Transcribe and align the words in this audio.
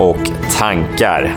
och 0.00 0.30
tankar. 0.58 1.36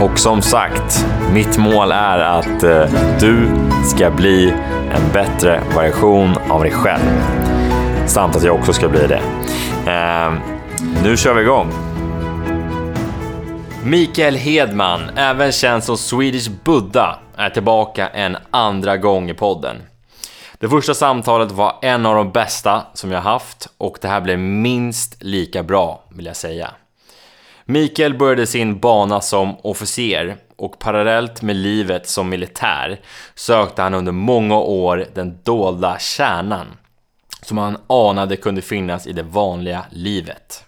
Och 0.00 0.18
som 0.18 0.42
sagt, 0.42 1.06
mitt 1.32 1.58
mål 1.58 1.92
är 1.92 2.18
att 2.18 2.62
eh, 2.62 2.84
du 3.20 3.48
ska 3.84 4.10
bli 4.10 4.54
en 4.90 5.12
bättre 5.12 5.62
version 5.74 6.34
av 6.48 6.62
dig 6.62 6.72
själv. 6.72 7.22
Samt 8.06 8.36
att 8.36 8.44
jag 8.44 8.54
också 8.54 8.72
ska 8.72 8.88
bli 8.88 9.06
det. 9.06 9.22
Eh, 9.90 10.32
nu 11.04 11.16
kör 11.16 11.34
vi 11.34 11.42
igång! 11.42 11.72
Mikael 13.84 14.34
Hedman, 14.34 15.00
även 15.16 15.52
känd 15.52 15.84
som 15.84 15.98
Swedish 15.98 16.50
Buddha, 16.64 17.18
är 17.36 17.50
tillbaka 17.50 18.08
en 18.08 18.36
andra 18.50 18.96
gång 18.96 19.30
i 19.30 19.34
podden. 19.34 19.76
Det 20.58 20.68
första 20.68 20.94
samtalet 20.94 21.52
var 21.52 21.78
en 21.82 22.06
av 22.06 22.14
de 22.14 22.30
bästa 22.30 22.82
som 22.94 23.12
jag 23.12 23.20
haft 23.20 23.68
och 23.78 23.98
det 24.00 24.08
här 24.08 24.20
blev 24.20 24.38
minst 24.38 25.22
lika 25.22 25.62
bra 25.62 26.04
vill 26.08 26.26
jag 26.26 26.36
säga. 26.36 26.70
Mikael 27.70 28.14
började 28.14 28.46
sin 28.46 28.78
bana 28.78 29.20
som 29.20 29.56
officer 29.62 30.36
och 30.56 30.78
parallellt 30.78 31.42
med 31.42 31.56
livet 31.56 32.08
som 32.08 32.28
militär 32.28 33.00
sökte 33.34 33.82
han 33.82 33.94
under 33.94 34.12
många 34.12 34.58
år 34.58 35.06
den 35.14 35.38
dolda 35.42 35.98
kärnan 35.98 36.66
som 37.42 37.58
han 37.58 37.76
anade 37.86 38.36
kunde 38.36 38.62
finnas 38.62 39.06
i 39.06 39.12
det 39.12 39.22
vanliga 39.22 39.84
livet. 39.90 40.64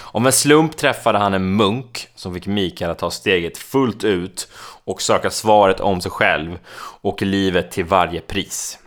Om 0.00 0.26
en 0.26 0.32
slump 0.32 0.76
träffade 0.76 1.18
han 1.18 1.34
en 1.34 1.56
munk 1.56 2.08
som 2.14 2.34
fick 2.34 2.46
Mikael 2.46 2.90
att 2.90 2.98
ta 2.98 3.10
steget 3.10 3.58
fullt 3.58 4.04
ut 4.04 4.48
och 4.84 5.02
söka 5.02 5.30
svaret 5.30 5.80
om 5.80 6.00
sig 6.00 6.10
själv 6.10 6.58
och 7.00 7.22
livet 7.22 7.70
till 7.70 7.84
varje 7.84 8.20
pris. 8.20 8.78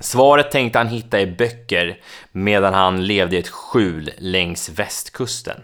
Svaret 0.00 0.50
tänkte 0.50 0.78
han 0.78 0.88
hitta 0.88 1.20
i 1.20 1.26
böcker 1.26 2.00
medan 2.32 2.74
han 2.74 3.06
levde 3.06 3.36
i 3.36 3.38
ett 3.38 3.48
skjul 3.48 4.10
längs 4.18 4.68
västkusten. 4.68 5.56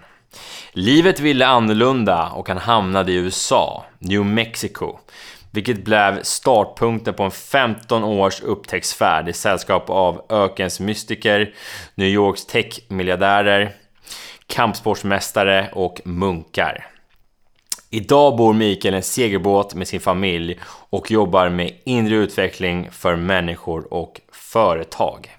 Livet 0.81 1.21
ville 1.21 1.47
annorlunda 1.47 2.29
och 2.29 2.49
han 2.49 2.59
hamnade 2.59 3.13
i 3.13 3.15
USA, 3.15 3.85
New 3.99 4.25
Mexico, 4.25 4.99
vilket 5.51 5.85
blev 5.85 6.23
startpunkten 6.23 7.15
på 7.15 7.23
en 7.23 7.31
15 7.31 8.05
års 8.05 8.41
upptäcktsfärd 8.41 9.29
i 9.29 9.33
sällskap 9.33 9.91
av 9.91 10.25
ökens 10.29 10.81
mystiker, 10.81 11.55
New 11.95 12.09
Yorks 12.09 12.47
tech-miljardärer, 12.47 13.71
kampsportsmästare 14.47 15.71
och 15.73 16.01
munkar. 16.05 16.87
Idag 17.91 18.37
bor 18.37 18.55
Mikael 18.55 18.95
i 18.95 18.97
en 18.97 19.03
segelbåt 19.03 19.75
med 19.75 19.89
sin 19.89 20.01
familj 20.01 20.61
och 20.91 21.11
jobbar 21.11 21.49
med 21.49 21.73
inre 21.85 22.15
utveckling 22.15 22.89
för 22.91 23.17
människor 23.17 23.93
och 23.95 24.21
företag. 24.33 25.38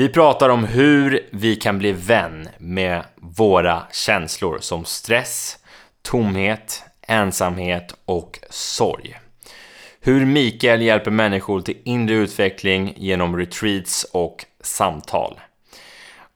Vi 0.00 0.08
pratar 0.08 0.48
om 0.48 0.64
hur 0.64 1.28
vi 1.30 1.56
kan 1.56 1.78
bli 1.78 1.92
vän 1.92 2.48
med 2.58 3.04
våra 3.16 3.82
känslor 3.92 4.58
som 4.60 4.84
stress, 4.84 5.58
tomhet, 6.02 6.84
ensamhet 7.02 7.94
och 8.04 8.38
sorg. 8.50 9.20
Hur 10.00 10.24
Mikael 10.26 10.82
hjälper 10.82 11.10
människor 11.10 11.60
till 11.60 11.78
inre 11.84 12.14
utveckling 12.14 12.94
genom 12.96 13.36
retreats 13.36 14.06
och 14.12 14.44
samtal. 14.60 15.40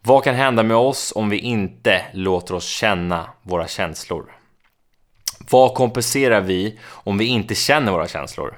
Vad 0.02 0.24
kan 0.24 0.34
hända 0.34 0.62
med 0.62 0.76
oss 0.76 1.12
om 1.16 1.30
vi 1.30 1.38
inte 1.38 2.04
låter 2.12 2.54
oss 2.54 2.66
känna 2.68 3.30
våra 3.42 3.68
känslor? 3.68 4.24
Vad 5.50 5.74
kompenserar 5.74 6.40
vi 6.40 6.78
om 6.86 7.18
vi 7.18 7.24
inte 7.24 7.54
känner 7.54 7.92
våra 7.92 8.08
känslor? 8.08 8.54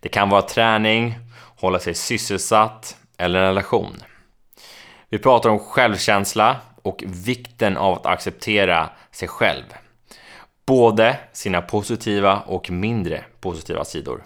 Det 0.00 0.08
kan 0.08 0.28
vara 0.28 0.42
träning, 0.42 1.14
hålla 1.56 1.78
sig 1.78 1.94
sysselsatt 1.94 2.96
eller 3.16 3.38
en 3.38 3.46
relation. 3.46 4.02
Vi 5.10 5.18
pratar 5.18 5.50
om 5.50 5.58
självkänsla 5.58 6.56
och 6.82 7.04
vikten 7.06 7.76
av 7.76 7.94
att 7.94 8.06
acceptera 8.06 8.90
sig 9.10 9.28
själv. 9.28 9.64
Både 10.66 11.16
sina 11.32 11.62
positiva 11.62 12.40
och 12.40 12.70
mindre 12.70 13.24
positiva 13.40 13.84
sidor. 13.84 14.24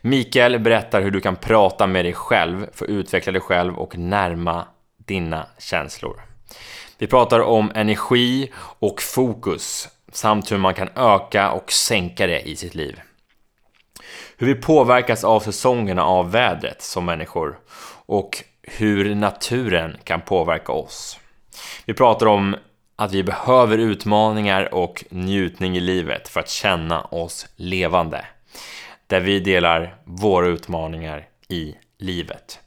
Mikael 0.00 0.58
berättar 0.58 1.02
hur 1.02 1.10
du 1.10 1.20
kan 1.20 1.36
prata 1.36 1.86
med 1.86 2.04
dig 2.04 2.12
själv 2.12 2.66
för 2.72 2.84
att 2.84 2.90
utveckla 2.90 3.32
dig 3.32 3.40
själv 3.40 3.78
och 3.78 3.98
närma 3.98 4.66
dina 4.96 5.46
känslor. 5.58 6.22
Vi 6.98 7.06
pratar 7.06 7.40
om 7.40 7.72
energi 7.74 8.52
och 8.78 9.02
fokus 9.02 9.88
samt 10.12 10.52
hur 10.52 10.58
man 10.58 10.74
kan 10.74 10.88
öka 10.96 11.50
och 11.50 11.72
sänka 11.72 12.26
det 12.26 12.40
i 12.40 12.56
sitt 12.56 12.74
liv. 12.74 13.00
Hur 14.36 14.46
vi 14.46 14.54
påverkas 14.54 15.24
av 15.24 15.40
säsongerna 15.40 16.04
av 16.04 16.30
vädret 16.30 16.82
som 16.82 17.04
människor 17.04 17.58
och 18.06 18.44
hur 18.62 19.14
naturen 19.14 19.96
kan 20.04 20.20
påverka 20.20 20.72
oss. 20.72 21.18
Vi 21.84 21.94
pratar 21.94 22.26
om 22.26 22.56
att 22.96 23.12
vi 23.12 23.22
behöver 23.22 23.78
utmaningar 23.78 24.74
och 24.74 25.04
njutning 25.10 25.76
i 25.76 25.80
livet 25.80 26.28
för 26.28 26.40
att 26.40 26.48
känna 26.48 27.00
oss 27.00 27.46
levande. 27.56 28.24
Där 29.06 29.20
vi 29.20 29.40
delar 29.40 29.96
våra 30.04 30.46
utmaningar 30.46 31.26
i 31.48 31.74
livet. 31.98 32.60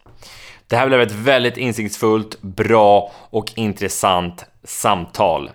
Det 0.67 0.75
här 0.75 0.87
blev 0.87 1.01
ett 1.01 1.11
väldigt 1.11 1.57
insiktsfullt, 1.57 2.41
bra 2.41 3.11
och 3.29 3.51
intressant 3.55 4.45
samtal. 4.63 5.51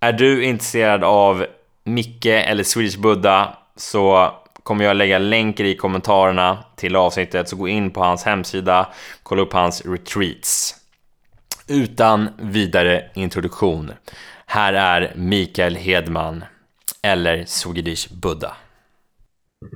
Är 0.00 0.12
du 0.12 0.44
intresserad 0.44 1.04
av 1.04 1.46
Micke 1.84 2.26
eller 2.26 2.62
Swedish 2.62 2.98
Buddha 2.98 3.56
så 3.76 4.34
kommer 4.64 4.84
jag 4.84 4.96
lägga 4.96 5.18
länkar 5.18 5.64
i 5.64 5.76
kommentarerna 5.76 6.64
till 6.76 6.96
avsnittet, 6.96 7.48
så 7.48 7.56
gå 7.56 7.68
in 7.68 7.90
på 7.90 8.00
hans 8.00 8.24
hemsida, 8.24 8.88
kolla 9.22 9.42
upp 9.42 9.52
hans 9.52 9.86
retreats. 9.86 10.74
Utan 11.68 12.28
vidare 12.38 13.10
introduktion. 13.14 13.92
Här 14.46 14.72
är 14.72 15.12
Mikael 15.16 15.76
Hedman, 15.76 16.44
eller 17.02 17.44
Swedish 17.44 18.12
Buddha. 18.12 18.56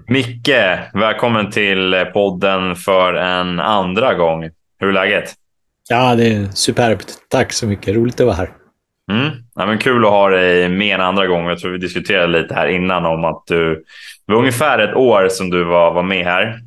Micke, 0.07 0.79
välkommen 0.95 1.51
till 1.51 2.07
podden 2.13 2.77
för 2.77 3.15
en 3.15 3.61
andra 3.61 4.15
gång. 4.15 4.51
Hur 4.79 4.89
är 4.89 4.93
läget? 4.93 5.35
Ja, 5.89 6.15
det 6.15 6.35
är 6.35 6.49
superbt. 6.55 7.19
Tack 7.29 7.53
så 7.53 7.67
mycket. 7.67 7.95
Roligt 7.95 8.21
att 8.21 8.27
vara 8.27 8.37
här. 8.37 8.58
Mm. 9.11 9.31
Ja, 9.55 9.67
men 9.67 9.79
kul 9.79 10.05
att 10.05 10.11
ha 10.11 10.29
dig 10.29 10.69
med 10.69 10.95
en 10.95 11.01
andra 11.01 11.27
gång. 11.27 11.47
Jag 11.47 11.59
tror 11.59 11.71
vi 11.71 11.79
diskuterade 11.79 12.43
lite 12.43 12.55
här 12.55 12.69
innan 12.69 13.07
om 13.07 13.25
att 13.25 13.43
du, 13.47 13.75
det 14.27 14.33
var 14.33 14.39
ungefär 14.39 14.79
ett 14.79 14.97
år 14.97 15.29
som 15.29 15.51
du 15.51 15.65
var, 15.65 15.93
var 15.93 16.03
med 16.03 16.25
här 16.25 16.61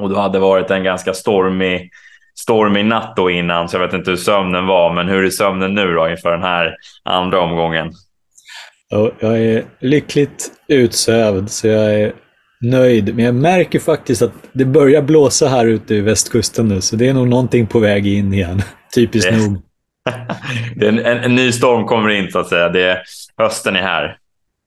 och 0.00 0.08
du 0.08 0.16
hade 0.16 0.38
varit 0.38 0.70
en 0.70 0.84
ganska 0.84 1.14
stormig, 1.14 1.90
stormig 2.38 2.84
natt 2.84 3.12
då 3.16 3.30
innan, 3.30 3.68
så 3.68 3.76
jag 3.76 3.80
vet 3.86 3.94
inte 3.94 4.10
hur 4.10 4.16
sömnen 4.16 4.66
var. 4.66 4.94
Men 4.94 5.08
hur 5.08 5.24
är 5.24 5.30
sömnen 5.30 5.74
nu 5.74 5.94
då 5.94 6.08
inför 6.08 6.30
den 6.30 6.42
här 6.42 6.76
andra 7.04 7.40
omgången? 7.40 7.92
Jag 9.20 9.38
är 9.38 9.64
lyckligt 9.80 10.52
utsövd, 10.68 11.50
så 11.50 11.66
jag 11.66 11.94
är 11.94 12.12
nöjd. 12.60 13.14
Men 13.14 13.24
jag 13.24 13.34
märker 13.34 13.78
faktiskt 13.78 14.22
att 14.22 14.32
det 14.52 14.64
börjar 14.64 15.02
blåsa 15.02 15.48
här 15.48 15.66
ute 15.66 15.94
i 15.94 16.00
västkusten 16.00 16.68
nu, 16.68 16.80
så 16.80 16.96
det 16.96 17.08
är 17.08 17.14
nog 17.14 17.28
någonting 17.28 17.66
på 17.66 17.78
väg 17.78 18.06
in 18.06 18.34
igen. 18.34 18.62
Typiskt 18.94 19.30
det. 19.30 19.36
nog. 19.36 19.62
Det 20.76 20.88
en, 20.88 20.98
en, 20.98 21.18
en, 21.18 21.34
ny 21.34 21.52
storm 21.52 21.86
kommer 21.86 22.08
in, 22.08 22.30
så 22.30 22.38
att 22.38 22.48
säga. 22.48 22.68
Det, 22.68 23.02
hösten 23.36 23.76
är 23.76 23.82
här. 23.82 24.18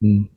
Mm. 0.04 0.28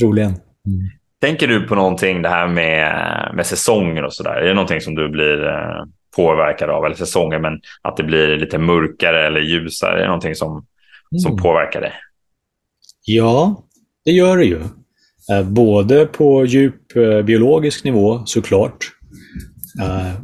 Troligen. 0.00 0.30
Mm. 0.30 0.90
Tänker 1.20 1.48
du 1.48 1.66
på 1.66 1.74
någonting, 1.74 2.22
det 2.22 2.28
här 2.28 2.48
med, 2.48 3.34
med 3.34 3.46
säsonger 3.46 4.04
och 4.04 4.12
sådär? 4.12 4.34
Är 4.34 4.46
det 4.46 4.54
någonting 4.54 4.80
som 4.80 4.94
du 4.94 5.08
blir 5.08 5.46
eh, 5.46 5.84
påverkad 6.16 6.70
av? 6.70 6.84
Eller 6.84 6.96
säsonger, 6.96 7.38
men 7.38 7.60
att 7.82 7.96
det 7.96 8.02
blir 8.02 8.36
lite 8.36 8.58
mörkare 8.58 9.26
eller 9.26 9.40
ljusare? 9.40 9.96
Är 9.96 10.00
det 10.00 10.06
någonting 10.06 10.34
som, 10.34 10.50
mm. 10.50 11.18
som 11.18 11.36
påverkar 11.36 11.80
dig? 11.80 11.92
Ja, 13.04 13.64
det 14.04 14.10
gör 14.10 14.36
det 14.36 14.44
ju. 14.44 14.60
Eh, 15.32 15.42
både 15.48 16.06
på 16.06 16.44
djup 16.44 16.96
eh, 16.96 17.22
biologisk 17.22 17.84
nivå 17.84 18.22
såklart. 18.26 18.76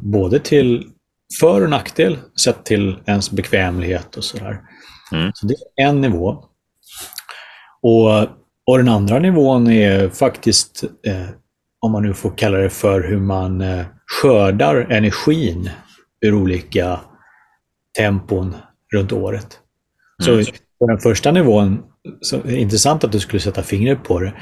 Både 0.00 0.38
till 0.38 0.84
för 1.40 1.62
och 1.62 1.70
nackdel 1.70 2.18
sett 2.44 2.64
till 2.64 2.98
ens 3.06 3.30
bekvämlighet 3.30 4.16
och 4.16 4.24
sådär. 4.24 4.60
Mm. 5.12 5.30
Så 5.34 5.46
det 5.46 5.54
är 5.82 5.86
en 5.86 6.00
nivå. 6.00 6.44
Och, 7.82 8.22
och 8.66 8.78
den 8.78 8.88
andra 8.88 9.18
nivån 9.18 9.70
är 9.70 10.08
faktiskt, 10.08 10.84
eh, 11.06 11.26
om 11.80 11.92
man 11.92 12.02
nu 12.02 12.14
får 12.14 12.30
kalla 12.36 12.58
det 12.58 12.70
för 12.70 13.08
hur 13.08 13.20
man 13.20 13.60
eh, 13.60 13.86
skördar 14.06 14.76
energin 14.76 15.70
ur 16.20 16.34
olika 16.34 17.00
tempon 17.98 18.56
runt 18.94 19.12
året. 19.12 19.58
Mm. 20.22 20.44
Så 20.44 20.52
på 20.78 20.86
den 20.86 20.98
första 20.98 21.32
nivån 21.32 21.82
så 22.20 22.48
intressant 22.48 23.04
att 23.04 23.12
du 23.12 23.20
skulle 23.20 23.40
sätta 23.40 23.62
fingret 23.62 24.04
på 24.04 24.20
det. 24.20 24.32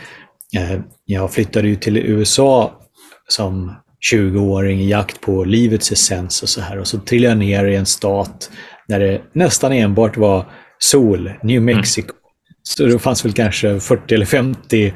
Eh, 0.57 0.81
jag 1.05 1.33
flyttade 1.33 1.69
ju 1.69 1.77
till 1.77 1.97
USA 1.97 2.81
som 3.29 3.75
20-åring 4.13 4.81
i 4.81 4.89
jakt 4.89 5.21
på 5.21 5.45
livets 5.45 5.93
essens 5.93 6.43
och 6.43 6.49
så 6.49 6.61
här. 6.61 6.79
Och 6.79 6.87
så 6.87 6.99
trillade 6.99 7.35
jag 7.35 7.39
ner 7.39 7.65
i 7.65 7.77
en 7.77 7.87
stat 7.87 8.51
där 8.89 9.01
det 9.01 9.23
nästan 9.33 9.73
enbart 9.73 10.17
var 10.17 10.47
sol, 10.79 11.33
New 11.43 11.57
mm. 11.63 11.77
Mexico. 11.77 12.11
Mm. 12.11 12.21
Så 12.63 12.87
det 12.87 12.99
fanns 12.99 13.25
väl 13.25 13.33
kanske 13.33 13.81
40 13.81 14.15
eller 14.15 14.27
50 14.27 14.93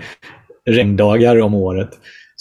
regndagar 0.70 1.40
om 1.40 1.54
året. 1.54 1.90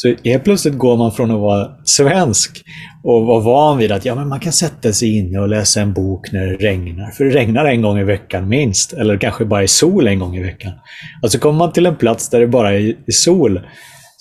Så 0.02 0.16
helt 0.24 0.44
plötsligt 0.44 0.78
går 0.78 0.98
man 0.98 1.12
från 1.12 1.32
att 1.32 1.40
vara 1.40 1.70
svensk 1.84 2.64
och 3.04 3.26
vara 3.26 3.40
van 3.40 3.78
vid 3.78 3.92
att 3.92 4.06
ja, 4.06 4.16
men 4.16 4.28
man 4.28 4.40
kan 4.40 4.54
sätta 4.54 4.94
sig 4.94 5.18
inne 5.18 5.40
och 5.40 5.48
läsa 5.48 5.82
en 5.82 5.94
bok 5.94 6.32
när 6.32 6.48
det 6.48 6.56
regnar. 6.56 7.12
För 7.12 7.24
det 7.24 7.32
regnar 7.32 7.66
en 7.66 7.82
gång 7.82 8.00
i 8.00 8.04
veckan 8.04 8.50
minst. 8.50 8.94
Eller 8.94 9.18
kanske 9.18 9.46
bara 9.46 9.64
är 9.64 9.68
sol 9.68 10.08
en 10.08 10.20
gång 10.20 10.36
i 10.36 10.44
veckan. 10.44 10.72
Och 11.24 11.32
så 11.32 11.40
kommer 11.40 11.58
man 11.58 11.74
till 11.74 11.86
en 11.86 11.96
plats 11.96 12.30
där 12.30 12.40
det 12.40 12.48
bara 12.48 12.74
är 12.74 12.96
sol. 13.12 13.62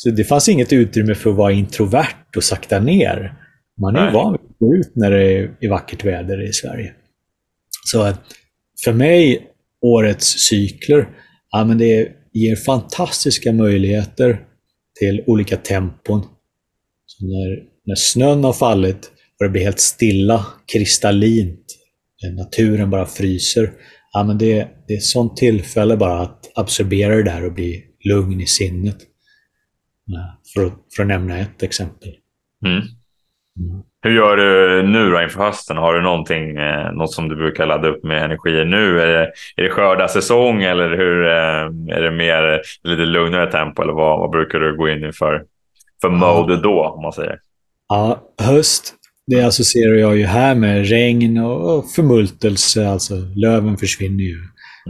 Så 0.00 0.10
det 0.10 0.24
fanns 0.24 0.48
inget 0.48 0.72
utrymme 0.72 1.14
för 1.14 1.30
att 1.30 1.36
vara 1.36 1.52
introvert 1.52 2.36
och 2.36 2.44
sakta 2.44 2.80
ner. 2.80 3.34
Man 3.80 3.96
är 3.96 4.12
van 4.12 4.32
vid 4.32 4.50
att 4.50 4.58
gå 4.58 4.74
ut 4.74 4.92
när 4.94 5.10
det 5.10 5.50
är 5.60 5.68
vackert 5.68 6.04
väder 6.04 6.48
i 6.48 6.52
Sverige. 6.52 6.92
Så 7.84 8.12
för 8.84 8.92
mig, 8.92 9.46
årets 9.82 10.26
cykler, 10.48 11.08
ja, 11.50 11.64
men 11.64 11.78
det 11.78 12.08
ger 12.32 12.56
fantastiska 12.56 13.52
möjligheter 13.52 14.40
till 14.98 15.22
olika 15.26 15.56
tempon. 15.56 16.20
Så 17.06 17.24
när, 17.24 17.62
när 17.84 17.94
snön 17.94 18.44
har 18.44 18.52
fallit 18.52 19.10
och 19.38 19.44
det 19.44 19.48
blir 19.50 19.62
helt 19.62 19.80
stilla, 19.80 20.46
kristallint, 20.72 21.64
naturen 22.36 22.90
bara 22.90 23.06
fryser. 23.06 23.72
Ja, 24.12 24.24
men 24.24 24.38
det, 24.38 24.68
det 24.88 24.94
är 24.94 24.98
ett 24.98 25.04
sånt 25.04 25.36
tillfälle 25.36 25.96
bara 25.96 26.20
att 26.20 26.52
absorbera 26.54 27.16
det 27.16 27.22
där 27.22 27.44
och 27.44 27.52
bli 27.52 27.84
lugn 28.04 28.40
i 28.40 28.46
sinnet. 28.46 28.96
För 30.54 30.66
att, 30.66 30.72
för 30.96 31.02
att 31.02 31.08
nämna 31.08 31.38
ett 31.38 31.62
exempel. 31.62 32.08
Mm. 32.66 32.76
Mm. 32.76 33.82
Hur 34.02 34.10
gör 34.10 34.36
du 34.36 34.82
nu 34.82 35.10
då 35.10 35.22
inför 35.22 35.40
hösten? 35.40 35.76
Har 35.76 35.94
du 35.94 36.02
någonting, 36.02 36.56
eh, 36.56 36.92
något 36.92 37.12
som 37.12 37.28
du 37.28 37.36
brukar 37.36 37.66
ladda 37.66 37.88
upp 37.88 38.04
med 38.04 38.24
energi 38.24 38.64
nu? 38.64 39.00
Är 39.00 39.06
det, 39.06 39.32
är 39.56 39.62
det 39.62 39.70
skördarsäsong 39.70 40.62
eller 40.62 40.96
hur, 40.96 41.26
eh, 41.26 41.96
är 41.96 42.02
det 42.02 42.10
mer 42.10 42.60
lite 42.82 43.02
lugnare 43.04 43.50
tempo? 43.50 43.82
Eller 43.82 43.92
vad, 43.92 44.18
vad 44.18 44.30
brukar 44.30 44.58
du 44.58 44.76
gå 44.76 44.88
in 44.88 45.04
i 45.04 45.12
för, 45.12 45.44
för 46.00 46.10
mode 46.10 46.56
då, 46.56 46.84
om 46.84 47.02
man 47.02 47.12
säger? 47.12 47.38
Ja, 47.88 48.22
höst, 48.42 48.94
det 49.26 49.42
associerar 49.42 49.94
jag 49.94 50.16
ju 50.16 50.24
här 50.24 50.54
med 50.54 50.88
regn 50.88 51.38
och 51.38 51.90
förmultelse. 51.90 52.88
Alltså 52.88 53.14
löven 53.36 53.76
försvinner 53.76 54.24
ju 54.24 54.36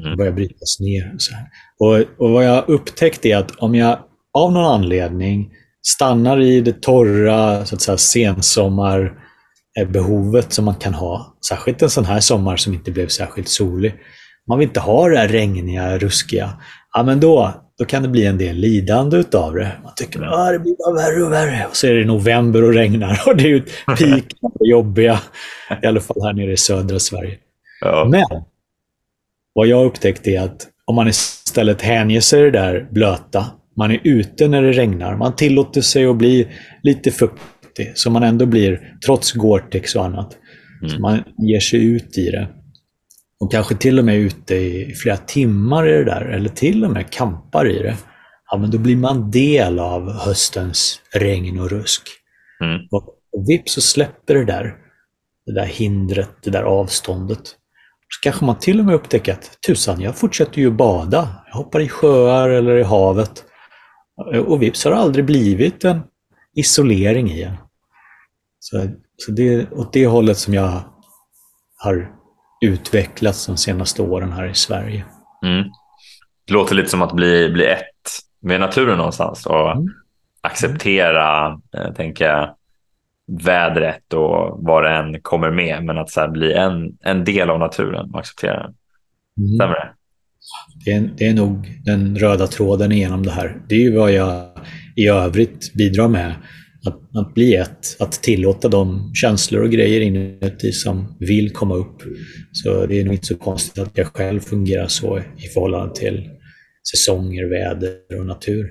mm. 0.01 0.13
och 0.13 0.19
börjar 0.19 0.33
brytas 0.33 0.81
ner. 0.81 1.13
Och, 1.15 1.23
så. 1.23 1.35
Och, 1.79 2.27
och 2.27 2.31
vad 2.31 2.45
jag 2.45 2.69
upptäckt 2.69 3.27
är 3.27 3.37
att 3.37 3.51
om 3.51 3.75
jag 3.75 3.99
av 4.35 4.53
någon 4.53 4.65
anledning 4.65 5.51
stannar 5.83 6.41
i 6.41 6.61
det 6.61 6.83
torra 6.83 7.65
så 7.65 7.75
att 7.75 7.81
säga, 7.81 7.97
sensommarbehovet 7.97 10.53
som 10.53 10.65
man 10.65 10.75
kan 10.75 10.95
ha. 10.95 11.37
Särskilt 11.49 11.83
en 11.83 11.91
sån 11.91 12.05
här 12.05 12.21
sommar 12.21 12.57
som 12.57 12.75
inte 12.75 12.91
blev 12.91 13.09
särskilt 13.09 13.49
solig. 13.49 13.95
Man 14.49 14.59
vill 14.59 14.69
inte 14.69 14.81
ha 14.81 15.09
det 15.09 15.19
här 15.19 15.29
regniga, 15.29 15.99
ruskiga. 15.99 16.51
Ja, 16.93 17.03
men 17.03 17.21
då, 17.21 17.55
då 17.79 17.85
kan 17.85 18.03
det 18.03 18.09
bli 18.09 18.27
en 18.27 18.39
del 18.39 18.57
lidande 18.57 19.17
utav 19.17 19.55
det. 19.55 19.73
Man 19.83 19.93
tycker 19.97 20.23
att 20.23 20.53
det 20.53 20.59
blir 20.59 20.77
bara 20.77 20.95
värre 20.95 21.25
och 21.25 21.33
värre. 21.33 21.67
Och 21.71 21.77
så 21.77 21.87
är 21.87 21.95
det 21.95 22.05
november 22.05 22.65
och 22.65 22.75
regnar 22.75 23.23
och 23.27 23.37
det 23.37 23.45
är 23.45 23.49
ju 23.49 23.63
peak 23.87 24.25
det 24.59 24.69
jobbiga. 24.69 25.21
I 25.83 25.87
alla 25.87 26.01
fall 26.01 26.23
här 26.23 26.33
nere 26.33 26.53
i 26.53 26.57
södra 26.57 26.99
Sverige. 26.99 27.39
Ja. 27.81 28.07
Men 28.11 28.43
vad 29.53 29.67
jag 29.67 29.87
upptäckte 29.87 30.31
är 30.31 30.41
att 30.41 30.67
om 30.85 30.95
man 30.95 31.09
istället 31.09 31.83
hänger 31.83 32.21
sig 32.21 32.43
det 32.43 32.51
där 32.51 32.89
blöta, 32.91 33.47
man 33.79 33.91
är 33.91 34.01
ute 34.05 34.49
när 34.49 34.63
det 34.63 34.73
regnar. 34.73 35.17
Man 35.17 35.37
tillåter 35.37 35.81
sig 35.81 36.07
att 36.07 36.17
bli 36.17 36.49
lite 36.83 37.11
fuktig, 37.11 37.93
så 37.95 38.11
man 38.11 38.23
ändå 38.23 38.47
blir, 38.47 38.99
trots 39.07 39.35
Gore-Tex 39.35 39.97
och 39.97 40.05
annat. 40.05 40.37
Mm. 40.81 40.91
Så 40.91 41.01
man 41.01 41.25
ger 41.39 41.61
sig 41.61 41.85
ut 41.85 42.19
i 42.19 42.31
det. 42.31 42.49
Och 43.41 43.53
kanske 43.53 43.75
till 43.75 43.99
och 43.99 44.05
med 44.05 44.17
ute 44.17 44.55
i 44.55 44.95
flera 44.95 45.17
timmar 45.17 45.89
i 45.89 45.93
det 45.93 46.05
där, 46.05 46.21
eller 46.21 46.49
till 46.49 46.85
och 46.85 46.91
med 46.91 47.11
kampar 47.11 47.71
i 47.71 47.83
det. 47.83 47.97
Ja, 48.51 48.59
men 48.59 48.71
då 48.71 48.79
blir 48.79 48.97
man 48.97 49.31
del 49.31 49.79
av 49.79 50.13
höstens 50.13 51.01
regn 51.15 51.61
och 51.61 51.71
rusk. 51.71 52.03
Mm. 52.65 52.81
Och, 52.91 53.09
och 53.33 53.49
vips 53.49 53.73
så 53.73 53.81
släpper 53.81 54.35
det 54.35 54.45
där, 54.45 54.75
det 55.47 55.55
där 55.55 55.67
hindret, 55.67 56.31
det 56.43 56.51
där 56.51 56.63
avståndet. 56.63 57.43
Så 58.09 58.21
kanske 58.23 58.45
man 58.45 58.59
till 58.59 58.79
och 58.79 58.87
med 58.87 58.95
upptäcker 58.95 59.33
att 59.33 59.59
tusan, 59.67 60.01
jag 60.01 60.17
fortsätter 60.17 60.59
ju 60.59 60.71
bada. 60.71 61.29
Jag 61.47 61.57
hoppar 61.57 61.81
i 61.81 61.89
sjöar 61.89 62.49
eller 62.49 62.77
i 62.77 62.83
havet. 62.83 63.45
Och 64.47 64.63
vips 64.63 64.85
har 64.85 64.91
det 64.91 64.99
aldrig 64.99 65.25
blivit 65.25 65.85
en 65.85 66.01
isolering 66.57 67.31
i 67.31 67.43
en. 67.43 67.57
Så, 68.59 68.87
så 69.17 69.33
det 69.33 69.55
är 69.55 69.79
åt 69.79 69.93
det 69.93 70.07
hållet 70.07 70.39
som 70.39 70.55
jag 70.55 70.81
har 71.77 72.13
utvecklats 72.65 73.47
de 73.47 73.57
senaste 73.57 74.03
åren 74.03 74.33
här 74.33 74.47
i 74.47 74.55
Sverige. 74.55 75.05
Mm. 75.47 75.65
Det 76.47 76.53
låter 76.53 76.75
lite 76.75 76.89
som 76.89 77.03
att 77.03 77.13
bli, 77.13 77.51
bli 77.51 77.67
ett 77.67 77.85
med 78.41 78.61
naturen 78.61 78.99
någonstans 78.99 79.47
och 79.47 79.71
mm. 79.71 79.87
acceptera, 80.41 81.47
eh, 81.77 81.93
tänker 81.93 82.25
jag, 82.25 82.55
vädret 83.45 84.13
och 84.13 84.65
vad 84.65 84.85
det 84.85 84.91
än 84.91 85.21
kommer 85.21 85.51
med, 85.51 85.85
men 85.85 85.99
att 85.99 86.11
så 86.11 86.29
bli 86.29 86.53
en, 86.53 86.99
en 87.01 87.25
del 87.25 87.51
av 87.51 87.59
naturen 87.59 88.11
och 88.13 88.19
acceptera 88.19 88.63
den. 88.63 88.75
Mm. 89.39 89.55
Stämmer 89.55 89.75
det? 89.75 89.95
Det 90.85 90.93
är, 90.93 91.11
det 91.17 91.27
är 91.27 91.35
nog 91.35 91.81
den 91.85 92.19
röda 92.19 92.47
tråden 92.47 92.93
igenom 92.93 93.23
det 93.23 93.31
här. 93.31 93.57
Det 93.69 93.75
är 93.75 93.81
ju 93.81 93.97
vad 93.97 94.13
jag 94.13 94.49
i 94.97 95.09
övrigt 95.09 95.73
bidrar 95.75 96.09
med. 96.09 96.35
Att, 96.87 97.17
att 97.17 97.35
bli 97.35 97.55
ett, 97.55 97.97
att 98.01 98.13
tillåta 98.13 98.69
de 98.69 99.11
känslor 99.15 99.63
och 99.63 99.71
grejer 99.71 100.01
inuti 100.01 100.73
som 100.73 101.17
vill 101.21 101.53
komma 101.53 101.75
upp. 101.75 102.03
Så 102.53 102.87
det 102.87 103.01
är 103.01 103.05
nog 103.05 103.15
inte 103.15 103.27
så 103.27 103.37
konstigt 103.37 103.83
att 103.83 103.99
jag 103.99 104.07
själv 104.07 104.41
fungerar 104.41 104.87
så 104.87 105.19
i 105.19 105.49
förhållande 105.55 105.95
till 105.95 106.31
säsonger, 106.91 107.45
väder 107.45 108.19
och 108.21 108.27
natur. 108.27 108.71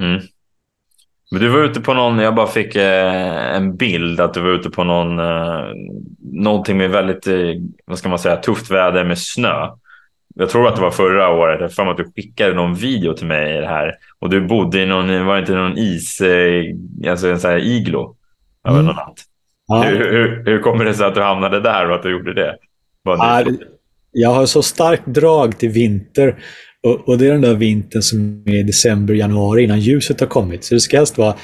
Mm. 0.00 0.20
Men 1.32 1.40
du 1.40 1.48
var 1.48 1.64
ute 1.64 1.80
på 1.80 1.94
någon, 1.94 2.18
jag 2.18 2.34
bara 2.34 2.46
fick 2.46 2.76
eh, 2.76 3.56
en 3.56 3.76
bild 3.76 4.20
att 4.20 4.34
du 4.34 4.40
var 4.40 4.50
ute 4.50 4.70
på 4.70 4.84
någon, 4.84 5.18
eh, 5.18 5.64
någonting 6.32 6.76
med 6.76 6.90
väldigt, 6.90 7.26
eh, 7.26 7.36
vad 7.86 7.98
ska 7.98 8.08
man 8.08 8.18
säga, 8.18 8.36
tufft 8.36 8.70
väder 8.70 9.04
med 9.04 9.18
snö. 9.18 9.68
Jag 10.40 10.50
tror 10.50 10.68
att 10.68 10.76
det 10.76 10.82
var 10.82 10.90
förra 10.90 11.28
året. 11.28 11.60
Jag 11.60 11.72
för 11.72 11.90
att 11.90 11.96
du 11.96 12.12
skickade 12.16 12.54
någon 12.54 12.74
video 12.74 13.14
till 13.14 13.26
mig 13.26 13.56
i 13.56 13.60
det 13.60 13.66
här. 13.66 13.94
Och 14.18 14.30
du 14.30 14.40
bodde 14.40 14.82
i 14.82 14.86
någon, 14.86 15.26
var 15.26 15.34
det 15.34 15.40
inte 15.40 15.54
någon 15.54 15.78
is, 15.78 16.20
eh, 16.20 16.64
alltså 17.10 17.28
en 17.28 17.40
sån 17.40 17.50
här 17.50 17.58
iglo 17.58 18.16
mm. 18.68 18.84
någon 18.84 18.94
natt? 18.94 19.24
Ja. 19.66 19.82
Hur, 19.82 19.98
hur, 19.98 20.44
hur, 20.44 20.58
kommer 20.58 20.84
det 20.84 20.94
sig 20.94 21.06
att 21.06 21.14
du 21.14 21.22
hamnade 21.22 21.60
där 21.60 21.90
och 21.90 21.96
att 21.96 22.02
du 22.02 22.10
gjorde 22.10 22.34
det? 22.34 22.56
Ja, 23.04 23.44
jag 24.12 24.30
har 24.30 24.46
så 24.46 24.62
starkt 24.62 25.06
drag 25.06 25.58
till 25.58 25.68
vinter. 25.68 26.34
Och, 26.82 27.08
och, 27.08 27.18
det 27.18 27.26
är 27.26 27.32
den 27.32 27.40
där 27.40 27.54
vintern 27.54 28.02
som 28.02 28.42
är 28.46 28.54
i 28.54 28.62
december, 28.62 29.14
januari 29.14 29.64
innan 29.64 29.80
ljuset 29.80 30.20
har 30.20 30.26
kommit. 30.26 30.64
Så 30.64 30.74
det 30.74 30.80
ska 30.80 30.96
helst 30.96 31.18
vara 31.18 31.34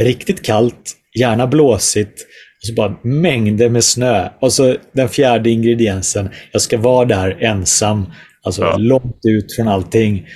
riktigt 0.00 0.44
kallt, 0.44 0.92
gärna 1.18 1.46
blåsigt 1.46 2.26
och 2.62 2.66
så 2.66 2.74
bara 2.74 2.96
mängder 3.02 3.68
med 3.68 3.84
snö. 3.84 4.28
Och 4.40 4.52
så 4.52 4.76
den 4.92 5.08
fjärde 5.08 5.50
ingrediensen, 5.50 6.28
jag 6.52 6.62
ska 6.62 6.78
vara 6.78 7.04
där 7.04 7.36
ensam 7.40 8.06
Alltså 8.46 8.62
ja. 8.62 8.76
långt 8.76 9.20
ut 9.28 9.56
från 9.56 9.68
allting. 9.68 10.26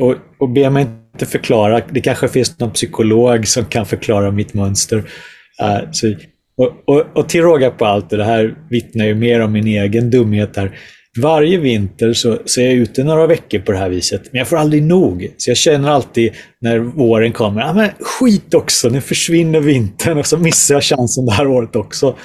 Och, 0.00 0.14
och 0.38 0.48
be 0.48 0.70
mig 0.70 0.86
inte 1.14 1.26
förklara. 1.26 1.80
Det 1.90 2.00
kanske 2.00 2.28
finns 2.28 2.58
någon 2.58 2.70
psykolog 2.70 3.46
som 3.46 3.64
kan 3.64 3.86
förklara 3.86 4.30
mitt 4.30 4.54
mönster. 4.54 4.96
Uh, 4.96 5.90
så, 5.92 6.14
och, 6.56 6.72
och, 6.86 7.04
och 7.14 7.28
till 7.28 7.42
råga 7.42 7.70
på 7.70 7.86
allt, 7.86 8.12
och 8.12 8.18
det 8.18 8.24
här 8.24 8.54
vittnar 8.70 9.04
ju 9.04 9.14
mer 9.14 9.40
om 9.40 9.52
min 9.52 9.66
egen 9.66 10.10
dumhet 10.10 10.56
här. 10.56 10.78
Varje 11.22 11.58
vinter 11.58 12.12
så, 12.12 12.38
så 12.44 12.60
är 12.60 12.64
jag 12.64 12.74
ute 12.74 13.04
några 13.04 13.26
veckor 13.26 13.58
på 13.58 13.72
det 13.72 13.78
här 13.78 13.88
viset, 13.88 14.22
men 14.32 14.38
jag 14.38 14.48
får 14.48 14.56
aldrig 14.56 14.82
nog. 14.82 15.34
Så 15.36 15.50
jag 15.50 15.56
känner 15.56 15.90
alltid 15.90 16.32
när 16.60 16.78
våren 16.78 17.32
kommer, 17.32 17.60
ja 17.60 17.72
men 17.72 17.90
skit 18.00 18.54
också, 18.54 18.88
nu 18.88 19.00
försvinner 19.00 19.60
vintern 19.60 20.18
och 20.18 20.26
så 20.26 20.38
missar 20.38 20.74
jag 20.74 20.84
chansen 20.84 21.26
det 21.26 21.32
här 21.32 21.46
året 21.46 21.76
också. 21.76 22.16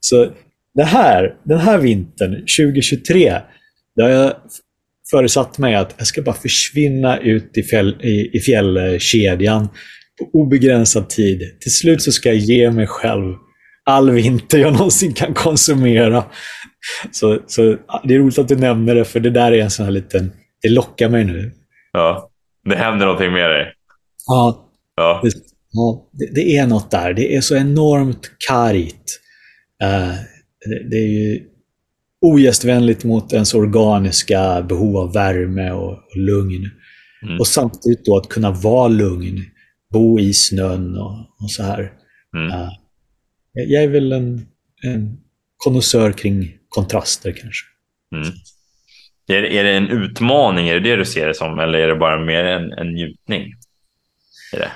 Så 0.00 0.26
det 0.74 0.84
här, 0.84 1.34
den 1.44 1.58
här 1.58 1.78
vintern, 1.78 2.30
2023, 2.34 3.34
det 3.96 4.02
har 4.02 4.10
jag 4.10 4.32
föresatt 5.10 5.58
mig 5.58 5.74
att 5.74 5.94
jag 5.98 6.06
ska 6.06 6.22
bara 6.22 6.34
försvinna 6.34 7.18
ut 7.18 7.58
i, 7.58 7.62
fjäll, 7.62 7.96
i, 8.02 8.36
i 8.36 8.40
fjällkedjan 8.40 9.68
på 10.18 10.40
obegränsad 10.40 11.10
tid. 11.10 11.58
Till 11.60 11.74
slut 11.74 12.02
så 12.02 12.12
ska 12.12 12.28
jag 12.28 12.38
ge 12.38 12.70
mig 12.70 12.86
själv 12.86 13.34
all 13.88 14.10
vinter 14.10 14.58
jag 14.58 14.72
någonsin 14.72 15.12
kan 15.12 15.34
konsumera. 15.34 16.24
Så, 17.10 17.38
så 17.46 17.76
Det 18.04 18.14
är 18.14 18.18
roligt 18.18 18.38
att 18.38 18.48
du 18.48 18.56
nämner 18.56 18.94
det, 18.94 19.04
för 19.04 19.20
det 19.20 19.30
där 19.30 19.52
är 19.52 19.62
en 19.62 19.70
sån 19.70 19.84
här 19.84 19.92
liten... 19.92 20.32
Det 20.62 20.68
lockar 20.68 21.08
mig 21.08 21.24
nu. 21.24 21.52
Ja, 21.92 22.30
det 22.64 22.76
händer 22.76 23.06
någonting 23.06 23.32
med 23.32 23.50
dig. 23.50 23.72
Ja, 24.26 24.70
ja. 24.96 25.20
Det, 25.22 25.30
ja 25.72 26.08
det, 26.12 26.34
det 26.34 26.56
är 26.56 26.66
något 26.66 26.90
där. 26.90 27.12
Det 27.12 27.36
är 27.36 27.40
så 27.40 27.56
enormt 27.56 28.30
kargt. 28.48 29.20
Uh, 29.84 30.14
det, 30.66 30.90
det, 30.90 30.96
är 30.96 31.08
ju 31.08 31.40
ogästvänligt 32.20 33.04
mot 33.04 33.32
ens 33.32 33.54
organiska 33.54 34.62
behov 34.62 34.96
av 34.96 35.12
värme 35.12 35.70
och, 35.70 35.92
och 35.92 36.16
lugn. 36.16 36.70
Mm. 37.22 37.40
Och 37.40 37.46
samtidigt 37.46 38.04
då 38.04 38.16
att 38.16 38.28
kunna 38.28 38.50
vara 38.50 38.88
lugn, 38.88 39.44
bo 39.92 40.20
i 40.20 40.34
snön 40.34 40.98
och, 40.98 41.18
och 41.42 41.50
så 41.50 41.62
här. 41.62 41.92
Mm. 42.36 42.46
Uh, 42.46 42.68
jag 43.52 43.82
är 43.82 43.88
väl 43.88 44.12
en, 44.12 44.46
en 44.84 45.18
konnässör 45.56 46.12
kring 46.12 46.54
kontraster 46.68 47.32
kanske. 47.32 47.66
Mm. 48.16 48.28
Är, 49.28 49.42
är 49.42 49.64
det 49.64 49.70
en 49.70 49.88
utmaning, 49.88 50.68
är 50.68 50.74
det 50.74 50.90
det 50.90 50.96
du 50.96 51.04
ser 51.04 51.26
det 51.26 51.34
som, 51.34 51.58
eller 51.58 51.78
är 51.78 51.88
det 51.88 51.96
bara 51.96 52.24
mer 52.24 52.44
en, 52.44 52.72
en 52.72 52.92
njutning? 52.92 53.54
Är 54.52 54.58
det? 54.58 54.70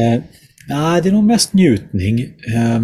Eh, 0.00 0.22
nej, 0.68 1.02
det 1.02 1.08
är 1.08 1.12
nog 1.12 1.24
mest 1.24 1.52
njutning. 1.52 2.20
Eh, 2.54 2.80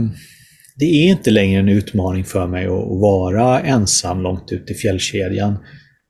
det 0.78 0.84
är 0.84 1.08
inte 1.08 1.30
längre 1.30 1.60
en 1.60 1.68
utmaning 1.68 2.24
för 2.24 2.46
mig 2.46 2.66
att 2.66 3.00
vara 3.00 3.60
ensam 3.60 4.22
långt 4.22 4.52
ut 4.52 4.70
i 4.70 4.74
fjällkedjan. 4.74 5.58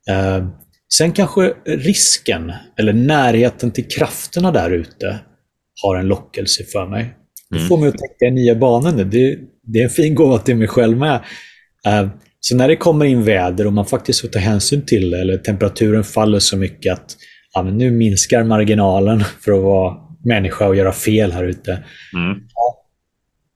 Eh, 0.09 0.47
sen 0.93 1.11
kanske 1.11 1.53
risken, 1.65 2.51
eller 2.79 2.93
närheten 2.93 3.71
till 3.71 3.87
krafterna 3.87 4.51
där 4.51 4.71
ute, 4.71 5.19
har 5.83 5.95
en 5.95 6.07
lockelse 6.07 6.63
för 6.63 6.87
mig. 6.87 7.13
Det 7.49 7.55
mm. 7.55 7.67
får 7.67 7.77
mig 7.77 7.89
att 7.89 7.97
tänka 7.97 8.25
i 8.25 8.31
nya 8.31 8.55
banor. 8.55 9.03
Det, 9.03 9.37
det 9.63 9.79
är 9.79 9.83
en 9.83 9.89
fin 9.89 10.15
gåva 10.15 10.37
till 10.37 10.55
mig 10.55 10.67
själv 10.67 10.97
med. 10.97 11.15
Eh, 11.85 12.07
så 12.39 12.55
när 12.55 12.67
det 12.67 12.75
kommer 12.75 13.05
in 13.05 13.23
väder 13.23 13.67
och 13.67 13.73
man 13.73 13.85
faktiskt 13.85 14.21
får 14.21 14.27
ta 14.27 14.39
hänsyn 14.39 14.85
till 14.85 15.11
det, 15.11 15.21
eller 15.21 15.37
temperaturen 15.37 16.03
faller 16.03 16.39
så 16.39 16.57
mycket 16.57 16.93
att 16.93 17.17
ja, 17.53 17.61
nu 17.61 17.91
minskar 17.91 18.43
marginalen 18.43 19.23
för 19.41 19.51
att 19.51 19.63
vara 19.63 19.97
människa 20.23 20.67
och 20.67 20.75
göra 20.75 20.91
fel 20.91 21.31
här 21.31 21.43
ute. 21.43 21.71
Mm. 21.71 22.37
Ja, 22.53 22.86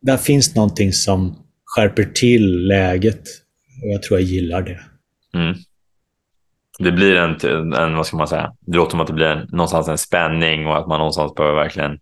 där 0.02 0.18
finns 0.18 0.56
någonting 0.56 0.94
som 0.94 1.36
skärper 1.66 2.04
till 2.04 2.68
läget 2.68 3.22
och 3.84 3.90
jag 3.90 4.04
tror 4.04 4.20
jag 4.20 4.30
gillar 4.30 4.62
det. 4.62 4.80
Mm. 5.34 5.56
Det 6.80 6.92
blir 6.92 7.16
en, 7.16 7.36
en, 7.74 7.96
vad 7.96 8.08
ska 8.08 8.18
man 8.18 8.28
säga, 8.28 8.54
det 8.60 8.78
låter 8.78 8.92
som 8.92 9.00
att 9.00 9.08
det 9.08 9.14
blir 9.14 9.26
en, 9.26 9.48
någonstans 9.52 9.88
en 9.88 9.98
spänning 9.98 10.68
och 10.68 10.78
att 10.78 10.88
man 10.88 10.98
någonstans 10.98 11.36
behöver 11.36 11.56
verkligen 11.56 12.00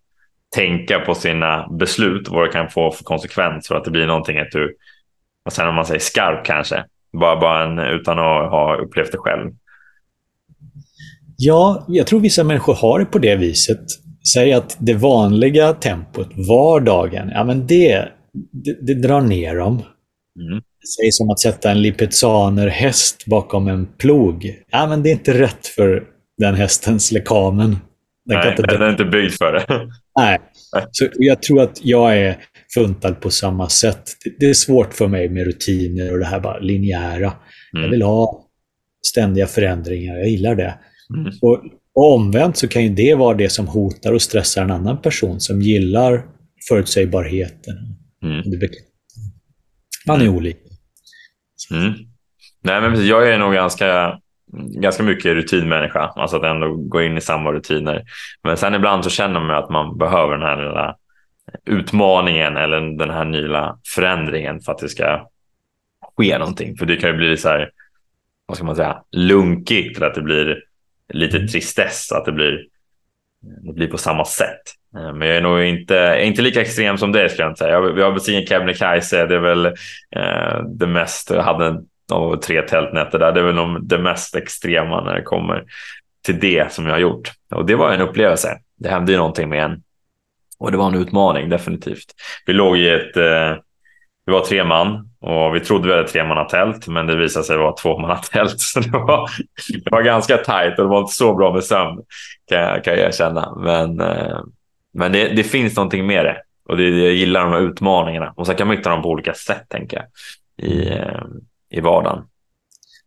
tänka 0.54 0.98
på 0.98 1.14
sina 1.14 1.68
beslut 1.78 2.28
och 2.28 2.34
vad 2.34 2.48
det 2.48 2.52
kan 2.52 2.70
få 2.70 2.90
för 2.90 3.04
konsekvenser 3.04 3.74
att 3.74 3.84
det 3.84 3.90
blir 3.90 4.06
någonting 4.06 4.38
att 4.38 4.50
du 4.50 4.76
och 5.44 5.52
sen 5.52 5.68
om 5.68 5.74
man 5.74 5.86
säger 5.86 6.00
skarp 6.00 6.44
kanske, 6.44 6.84
bara, 7.12 7.40
bara 7.40 7.64
en, 7.64 7.78
utan 7.78 8.18
att 8.18 8.50
ha 8.50 8.76
upplevt 8.76 9.12
det 9.12 9.18
själv. 9.18 9.50
Ja, 11.36 11.84
jag 11.88 12.06
tror 12.06 12.20
vissa 12.20 12.44
människor 12.44 12.74
har 12.74 12.98
det 12.98 13.04
på 13.04 13.18
det 13.18 13.36
viset. 13.36 13.84
Säg 14.34 14.52
att 14.52 14.76
det 14.80 14.94
vanliga 14.94 15.72
tempot, 15.72 16.28
vardagen, 16.48 17.28
ja 17.28 17.44
men 17.44 17.66
det, 17.66 18.08
det, 18.52 18.86
det 18.86 18.94
drar 18.94 19.20
ner 19.20 19.56
dem. 19.56 19.82
Mm. 20.40 20.62
Säg 20.96 21.12
som 21.12 21.30
att 21.30 21.40
sätta 21.40 21.70
en 21.70 21.82
lipizzaner-häst 21.82 23.26
bakom 23.26 23.68
en 23.68 23.86
plog. 23.86 24.54
Ja 24.70 24.86
men 24.86 25.02
det 25.02 25.08
är 25.08 25.12
inte 25.12 25.38
rätt 25.38 25.66
för 25.66 26.02
den 26.38 26.54
hästens 26.54 27.12
lekamen. 27.12 27.76
Den, 28.24 28.38
Nej, 28.38 28.50
inte... 28.50 28.62
den 28.62 28.82
är 28.82 28.90
inte 28.90 29.04
byggd 29.04 29.32
för 29.32 29.52
det. 29.52 29.66
Nej. 30.18 30.38
Så 30.90 31.08
jag 31.14 31.42
tror 31.42 31.62
att 31.62 31.84
jag 31.84 32.18
är 32.18 32.36
funtad 32.74 33.20
på 33.20 33.30
samma 33.30 33.68
sätt. 33.68 34.02
Det 34.38 34.46
är 34.46 34.54
svårt 34.54 34.94
för 34.94 35.08
mig 35.08 35.28
med 35.28 35.46
rutiner 35.46 36.12
och 36.12 36.18
det 36.18 36.24
här 36.24 36.40
bara 36.40 36.58
linjära. 36.58 37.32
Mm. 37.72 37.82
Jag 37.82 37.88
vill 37.88 38.02
ha 38.02 38.44
ständiga 39.06 39.46
förändringar. 39.46 40.16
Jag 40.16 40.28
gillar 40.28 40.54
det. 40.54 40.74
Mm. 41.16 41.32
Och, 41.42 41.62
och, 42.00 42.14
omvänt 42.14 42.56
så 42.56 42.68
kan 42.68 42.82
ju 42.82 42.88
det 42.88 43.14
vara 43.14 43.36
det 43.36 43.48
som 43.48 43.68
hotar 43.68 44.12
och 44.12 44.22
stressar 44.22 44.62
en 44.62 44.70
annan 44.70 45.02
person 45.02 45.40
som 45.40 45.62
gillar 45.62 46.22
förutsägbarheten. 46.68 47.76
Mm. 48.22 48.42
Man 50.06 50.20
är 50.20 50.24
mm. 50.24 50.36
olika. 50.36 50.58
Mm. 51.70 51.92
Nej, 52.62 52.80
men 52.80 53.06
Jag 53.06 53.28
är 53.28 53.38
nog 53.38 53.52
ganska 53.52 54.18
ganska 54.80 55.02
mycket 55.02 55.34
rutinmänniska, 55.34 56.00
alltså 56.00 56.36
att 56.36 56.44
ändå 56.44 56.76
gå 56.76 57.02
in 57.02 57.16
i 57.16 57.20
samma 57.20 57.52
rutiner. 57.52 58.04
Men 58.44 58.56
sen 58.56 58.74
ibland 58.74 59.04
så 59.04 59.10
känner 59.10 59.40
man 59.40 59.50
att 59.50 59.70
man 59.70 59.98
behöver 59.98 60.32
den 60.32 60.46
här 60.46 60.56
lilla 60.56 60.96
utmaningen 61.66 62.56
eller 62.56 62.98
den 62.98 63.10
här 63.10 63.24
nya 63.24 63.76
förändringen 63.94 64.60
för 64.60 64.72
att 64.72 64.78
det 64.78 64.88
ska 64.88 65.28
ske 66.16 66.38
någonting. 66.38 66.76
För 66.76 66.86
det 66.86 66.96
kan 66.96 67.10
ju 67.10 67.16
bli 67.16 67.36
så 67.36 67.48
här, 67.48 67.70
vad 68.46 68.56
ska 68.56 68.66
man 68.66 68.76
säga, 68.76 69.02
lunkigt 69.12 69.96
eller 69.96 70.06
att 70.06 70.14
det 70.14 70.22
blir 70.22 70.62
lite 71.10 71.36
mm. 71.36 71.48
tristess, 71.48 72.12
att 72.12 72.24
det 72.24 72.32
blir, 72.32 72.66
det 73.62 73.72
blir 73.72 73.86
på 73.86 73.98
samma 73.98 74.24
sätt. 74.24 74.60
Eh, 74.96 75.14
men 75.14 75.28
jag 75.28 75.36
är 75.36 75.40
nog 75.40 75.62
inte, 75.62 75.98
är 75.98 76.20
inte 76.20 76.42
lika 76.42 76.60
extrem 76.60 76.98
som 76.98 77.12
det 77.12 77.28
skulle 77.28 77.44
jag 77.44 77.50
inte 77.50 77.58
säga. 77.58 77.72
Jag, 77.72 77.98
jag 77.98 78.04
har 78.04 78.12
bestigit 78.12 78.48
Kebnekaise, 78.48 79.26
det 79.26 79.34
är 79.34 79.40
väl 79.40 79.66
eh, 80.16 80.62
det 80.78 80.86
mest, 80.86 81.30
jag 81.30 81.42
hade 81.42 81.66
en, 81.66 81.78
oh, 82.12 82.38
tre 82.38 82.62
tältnätter 82.62 83.18
där, 83.18 83.32
det 83.32 83.40
är 83.40 83.44
väl 83.44 83.88
det 83.88 83.98
mest 83.98 84.36
extrema 84.36 85.04
när 85.04 85.14
det 85.14 85.22
kommer 85.22 85.64
till 86.24 86.40
det 86.40 86.72
som 86.72 86.86
jag 86.86 86.92
har 86.92 87.00
gjort. 87.00 87.30
Och 87.54 87.66
det 87.66 87.74
var 87.74 87.92
en 87.92 88.00
upplevelse. 88.00 88.58
Det 88.78 88.88
hände 88.88 89.12
ju 89.12 89.18
någonting 89.18 89.48
med 89.48 89.64
en 89.64 89.82
och 90.58 90.72
det 90.72 90.78
var 90.78 90.88
en 90.88 90.94
utmaning, 90.94 91.48
definitivt. 91.48 92.14
Vi 92.46 92.52
låg 92.52 92.78
i 92.78 92.88
ett... 92.88 93.16
Eh, 93.16 93.56
vi 94.30 94.34
var 94.34 94.44
tre 94.44 94.64
man 94.64 95.08
och 95.20 95.54
vi 95.54 95.60
trodde 95.60 95.88
vi 95.88 95.94
hade 95.94 96.08
tre 96.08 96.48
tält, 96.50 96.86
men 96.86 97.06
det 97.06 97.16
visade 97.16 97.44
sig 97.44 97.56
vara 97.56 97.72
två 97.72 97.98
tält. 98.32 98.54
Så 98.60 98.80
det 98.80 98.90
var, 98.90 99.30
det 99.84 99.90
var 99.90 100.02
ganska 100.02 100.36
tajt 100.36 100.78
och 100.78 100.84
det 100.84 100.90
var 100.90 101.00
inte 101.00 101.14
så 101.14 101.34
bra 101.34 101.52
med 101.52 101.64
sömn, 101.64 102.02
kan 102.48 102.58
jag, 102.58 102.84
kan 102.84 102.94
jag 102.94 103.02
erkänna. 103.02 103.54
Men, 103.56 104.00
eh, 104.00 104.40
men 104.94 105.12
det, 105.12 105.28
det 105.28 105.44
finns 105.44 105.76
någonting 105.76 106.06
med 106.06 106.24
det. 106.24 106.36
Och 106.68 106.76
det, 106.76 106.88
jag 106.88 107.12
gillar 107.12 107.40
de 107.40 107.52
här 107.52 107.60
utmaningarna. 107.60 108.34
Och 108.36 108.46
sen 108.46 108.56
kan 108.56 108.66
man 108.66 108.76
hitta 108.76 108.90
dem 108.90 109.02
på 109.02 109.08
olika 109.08 109.34
sätt, 109.34 109.68
tänker 109.68 109.96
jag, 109.96 110.06
i, 110.70 110.88
eh, 110.88 111.22
i 111.70 111.80
vardagen. 111.80 112.24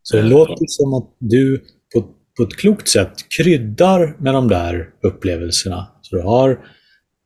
Så 0.02 0.18
det 0.18 0.24
låter 0.24 0.66
som 0.68 0.94
att 0.94 1.16
du 1.20 1.64
på, 1.94 2.02
på 2.38 2.44
ett 2.44 2.58
klokt 2.58 2.88
sätt 2.88 3.14
kryddar 3.38 4.16
med 4.20 4.34
de 4.34 4.48
där 4.48 4.90
upplevelserna. 5.04 5.88
Så 6.02 6.16
du 6.16 6.22
har 6.22 6.60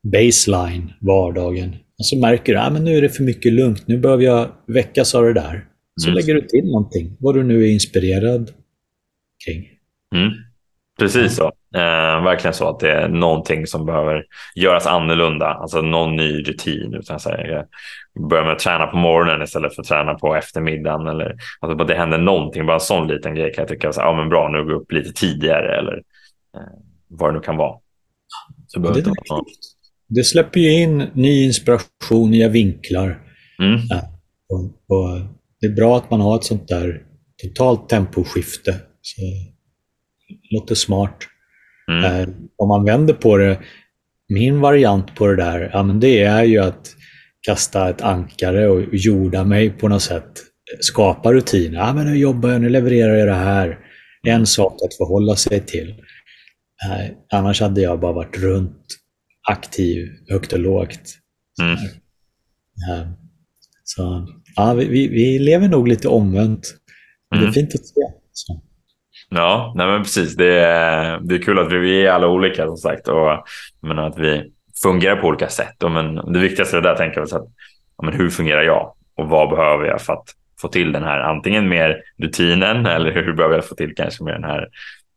baseline, 0.03 0.93
vardagen. 1.01 1.75
Och 1.99 2.05
så 2.05 2.17
märker 2.17 2.53
du 2.53 2.59
att 2.59 2.71
ah, 2.71 2.79
nu 2.79 2.97
är 2.97 3.01
det 3.01 3.09
för 3.09 3.23
mycket 3.23 3.53
lugnt, 3.53 3.87
nu 3.87 3.97
behöver 3.97 4.23
jag 4.23 4.49
väckas 4.65 5.15
av 5.15 5.23
det 5.23 5.33
där. 5.33 5.65
Så 6.01 6.07
mm. 6.07 6.15
lägger 6.15 6.33
du 6.33 6.41
till 6.41 6.65
någonting, 6.65 7.17
vad 7.19 7.35
du 7.35 7.43
nu 7.43 7.63
är 7.63 7.73
inspirerad 7.73 8.51
kring. 9.45 9.69
Mm. 10.15 10.31
Precis 10.99 11.35
så. 11.35 11.45
Eh, 11.75 12.23
verkligen 12.23 12.53
så 12.53 12.69
att 12.69 12.79
det 12.79 12.91
är 12.91 13.09
någonting 13.09 13.67
som 13.67 13.85
behöver 13.85 14.25
göras 14.55 14.87
annorlunda, 14.87 15.45
alltså 15.45 15.81
någon 15.81 16.15
ny 16.15 16.43
rutin. 16.43 16.93
Utan 16.93 17.19
så 17.19 17.29
här, 17.29 17.65
börja 18.29 18.43
med 18.43 18.53
att 18.53 18.59
träna 18.59 18.87
på 18.87 18.97
morgonen 18.97 19.41
istället 19.41 19.75
för 19.75 19.81
att 19.81 19.87
träna 19.87 20.13
på 20.13 20.35
eftermiddagen. 20.35 21.07
Eller, 21.07 21.35
alltså, 21.59 21.85
det 21.85 21.95
händer 21.95 22.17
någonting, 22.17 22.65
bara 22.65 22.73
en 22.73 22.79
sån 22.79 23.07
liten 23.07 23.35
grej 23.35 23.53
kan 23.53 23.61
jag 23.61 23.69
tycka, 23.69 23.93
så, 23.93 24.01
ja, 24.01 24.15
men 24.15 24.29
bra, 24.29 24.49
nu 24.49 24.65
går 24.65 24.73
upp 24.73 24.91
lite 24.91 25.13
tidigare 25.13 25.77
eller 25.77 25.93
eh, 26.55 26.61
vad 27.07 27.29
det 27.29 27.33
nu 27.33 27.39
kan 27.39 27.57
vara. 27.57 27.77
Så 28.67 28.79
det, 28.79 28.89
är 28.89 29.03
det 30.09 30.23
släpper 30.23 30.59
ju 30.59 30.81
in 30.81 31.03
ny 31.13 31.43
inspiration, 31.43 32.31
nya 32.31 32.49
vinklar. 32.49 33.21
Mm. 33.59 33.79
Och, 34.49 34.63
och 34.97 35.19
det 35.61 35.67
är 35.67 35.71
bra 35.71 35.97
att 35.97 36.11
man 36.11 36.21
har 36.21 36.35
ett 36.35 36.43
sånt 36.43 36.67
där 36.67 37.01
totalt 37.43 37.89
temposkifte. 37.89 38.75
Så 39.01 39.21
det 39.21 40.55
låter 40.55 40.75
smart. 40.75 41.17
Mm. 41.91 42.03
Eh, 42.05 42.29
om 42.57 42.67
man 42.67 42.85
vänder 42.85 43.13
på 43.13 43.37
det, 43.37 43.59
min 44.29 44.59
variant 44.59 45.15
på 45.15 45.27
det 45.27 45.35
där, 45.35 45.69
ja, 45.73 45.83
men 45.83 45.99
det 45.99 46.23
är 46.23 46.43
ju 46.43 46.57
att 46.57 46.95
kasta 47.41 47.89
ett 47.89 48.01
ankare 48.01 48.67
och 48.67 48.95
jorda 48.95 49.43
mig 49.43 49.69
på 49.69 49.87
något 49.87 50.01
sätt. 50.01 50.31
Skapa 50.79 51.33
rutiner. 51.33 51.79
Ja, 51.79 51.93
men 51.93 52.07
nu 52.07 52.17
jobbar 52.17 52.49
jag, 52.49 52.61
nu 52.61 52.69
levererar 52.69 53.15
jag 53.15 53.27
det 53.27 53.33
här. 53.33 53.79
En 54.27 54.45
sak 54.45 54.73
att 54.73 54.97
förhålla 54.97 55.35
sig 55.35 55.59
till. 55.59 55.89
Eh, 55.89 57.11
annars 57.33 57.61
hade 57.61 57.81
jag 57.81 57.99
bara 57.99 58.13
varit 58.13 58.37
runt 58.37 58.85
aktiv, 59.51 60.07
högt 60.29 60.53
och 60.53 60.59
lågt. 60.59 61.17
Mm. 61.61 61.77
Så 63.83 64.27
ja, 64.55 64.73
vi, 64.73 65.07
vi 65.07 65.39
lever 65.39 65.67
nog 65.67 65.87
lite 65.87 66.07
omvänt. 66.07 66.43
Mm. 66.45 66.65
Det 67.29 67.37
är 67.37 67.41
mm. 67.41 67.53
fint 67.53 67.75
att 67.75 67.85
se. 67.85 68.01
Så. 68.31 68.61
Ja, 69.29 69.73
nej 69.75 69.87
men 69.87 70.03
precis. 70.03 70.35
Det 70.35 70.59
är, 70.59 71.19
det 71.19 71.35
är 71.35 71.39
kul 71.41 71.59
att 71.59 71.71
vi, 71.71 72.05
är 72.05 72.11
alla 72.11 72.27
olika 72.27 72.65
som 72.65 72.77
sagt 72.77 73.07
och 73.07 73.47
men 73.81 73.99
att 73.99 74.19
vi 74.19 74.51
fungerar 74.83 75.15
på 75.15 75.27
olika 75.27 75.49
sätt. 75.49 75.83
Och, 75.83 75.91
men 75.91 76.15
det 76.15 76.39
viktigaste 76.39 76.81
där 76.81 76.95
tänker 76.95 77.19
jag 77.19 77.31
är 77.31 77.35
att 77.35 77.47
men 78.03 78.13
hur 78.13 78.29
fungerar 78.29 78.61
jag 78.61 78.93
och 79.17 79.29
vad 79.29 79.49
behöver 79.49 79.85
jag 79.85 80.01
för 80.01 80.13
att 80.13 80.33
få 80.61 80.67
till 80.67 80.91
den 80.91 81.03
här 81.03 81.19
antingen 81.19 81.69
mer 81.69 82.01
rutinen 82.17 82.85
eller 82.85 83.11
hur 83.11 83.33
behöver 83.33 83.55
jag 83.55 83.65
få 83.65 83.75
till 83.75 83.95
kanske 83.95 84.23
mer 84.23 84.33
den 84.33 84.43
här 84.43 84.67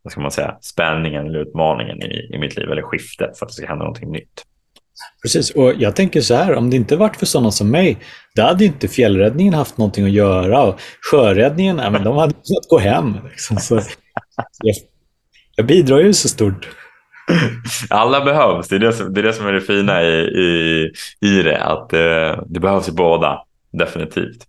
vad 0.03 0.13
ska 0.13 0.21
man 0.21 0.31
säga, 0.31 0.57
spänningen 0.61 1.27
eller 1.27 1.39
utmaningen 1.39 2.03
i, 2.03 2.31
i 2.35 2.39
mitt 2.39 2.57
liv 2.57 2.71
eller 2.71 2.83
skiftet 2.83 3.39
för 3.39 3.47
att 3.47 3.51
det 3.51 3.55
ska 3.55 3.67
hända 3.67 3.85
någonting 3.85 4.13
nytt. 4.13 4.45
Precis, 5.23 5.51
och 5.51 5.75
jag 5.79 5.97
tänker 5.97 6.21
så 6.21 6.35
här, 6.35 6.55
om 6.55 6.71
det 6.71 6.77
inte 6.77 6.97
varit 6.97 7.17
för 7.17 7.27
sådana 7.27 7.51
som 7.51 7.71
mig, 7.71 7.99
då 8.37 8.43
hade 8.43 8.65
inte 8.65 8.89
fjällräddningen 8.89 9.55
haft 9.55 9.79
någonting 9.79 10.05
att 10.05 10.11
göra. 10.11 10.63
Och 10.63 10.81
sjöräddningen, 11.11 11.79
ja, 11.79 11.91
men 11.91 12.05
de 12.05 12.17
hade 12.17 12.33
kunnat 12.33 12.69
gå 12.69 12.79
hem. 12.79 13.17
Liksom. 13.31 13.57
Så 13.57 13.75
jag, 14.63 14.77
jag 15.57 15.67
bidrar 15.67 15.99
ju 15.99 16.13
så 16.13 16.29
stort. 16.29 16.69
Alla 17.91 18.25
behövs, 18.25 18.69
det 18.69 18.77
är 18.77 18.79
det 18.79 18.93
som, 18.93 19.15
det 19.15 19.21
är, 19.21 19.23
det 19.23 19.33
som 19.33 19.47
är 19.47 19.53
det 19.53 19.61
fina 19.61 20.03
i, 20.03 20.19
i, 20.19 20.93
i 21.21 21.43
det, 21.43 21.65
att 21.65 21.91
det, 21.91 22.27
eh, 22.27 22.43
det 22.47 22.61
behövs 22.61 22.89
i 22.89 22.93
båda, 22.93 23.43
definitivt. 23.73 24.47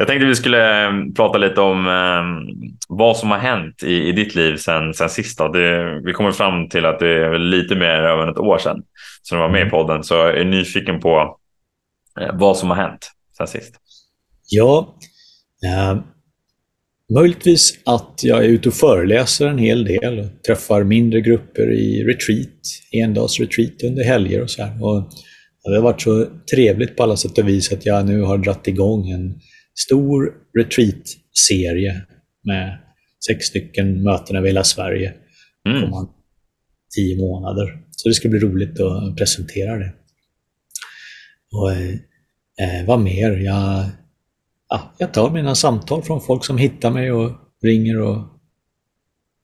Jag 0.00 0.06
tänkte 0.06 0.26
vi 0.26 0.34
skulle 0.34 0.86
eh, 0.86 0.92
prata 1.16 1.38
lite 1.38 1.60
om 1.60 1.86
eh, 1.86 2.54
vad 2.88 3.16
som 3.16 3.30
har 3.30 3.38
hänt 3.38 3.82
i, 3.82 4.08
i 4.08 4.12
ditt 4.12 4.34
liv 4.34 4.56
sen, 4.56 4.94
sen 4.94 5.08
sist. 5.08 5.38
Det, 5.38 6.00
vi 6.04 6.12
kommer 6.12 6.32
fram 6.32 6.68
till 6.68 6.84
att 6.84 6.98
det 6.98 7.08
är 7.08 7.38
lite 7.38 7.74
mer 7.74 8.02
än 8.02 8.28
ett 8.28 8.38
år 8.38 8.58
sedan 8.58 8.82
som 9.22 9.38
du 9.38 9.42
var 9.42 9.50
med 9.50 9.58
i 9.58 9.62
mm. 9.62 9.70
podden. 9.70 10.04
Så 10.04 10.14
jag 10.14 10.38
är 10.38 10.44
nyfiken 10.44 11.00
på 11.00 11.36
eh, 12.20 12.30
vad 12.32 12.56
som 12.56 12.70
har 12.70 12.76
hänt 12.76 13.10
sen 13.36 13.46
sist. 13.46 13.74
Ja, 14.48 14.96
eh, 15.64 15.98
möjligtvis 17.14 17.78
att 17.86 18.20
jag 18.22 18.44
är 18.44 18.48
ute 18.48 18.68
och 18.68 18.74
föreläser 18.74 19.46
en 19.46 19.58
hel 19.58 19.84
del 19.84 20.18
och 20.18 20.42
träffar 20.46 20.84
mindre 20.84 21.20
grupper 21.20 21.72
i 21.72 22.04
retreat, 22.04 22.60
endagsretreat 22.92 23.82
under 23.84 24.04
helger 24.04 24.42
och 24.42 24.50
så 24.50 24.62
här. 24.62 24.84
Och 24.84 25.10
det 25.64 25.76
har 25.76 25.82
varit 25.82 26.02
så 26.02 26.26
trevligt 26.54 26.96
på 26.96 27.02
alla 27.02 27.16
sätt 27.16 27.38
och 27.38 27.48
vis 27.48 27.72
att 27.72 27.86
jag 27.86 28.06
nu 28.06 28.22
har 28.22 28.38
dratt 28.38 28.68
igång 28.68 29.10
en 29.10 29.40
stor 29.86 30.34
retreat-serie 30.58 32.02
med 32.44 32.78
sex 33.26 33.46
stycken 33.46 34.02
möten 34.02 34.36
över 34.36 34.46
hela 34.46 34.64
Sverige. 34.64 35.14
Mm. 35.68 35.90
Man 35.90 36.08
tio 36.96 37.18
månader. 37.18 37.82
Så 37.90 38.08
det 38.08 38.14
ska 38.14 38.28
bli 38.28 38.38
roligt 38.38 38.80
att 38.80 39.16
presentera 39.16 39.78
det. 39.78 39.92
Och 41.52 41.72
eh, 41.72 42.86
Vad 42.86 43.00
mer? 43.00 43.30
Jag, 43.30 43.84
ja, 44.68 44.94
jag 44.98 45.14
tar 45.14 45.30
mina 45.30 45.54
samtal 45.54 46.02
från 46.02 46.20
folk 46.20 46.44
som 46.44 46.58
hittar 46.58 46.90
mig 46.90 47.12
och 47.12 47.32
ringer 47.62 48.00
och 48.00 48.24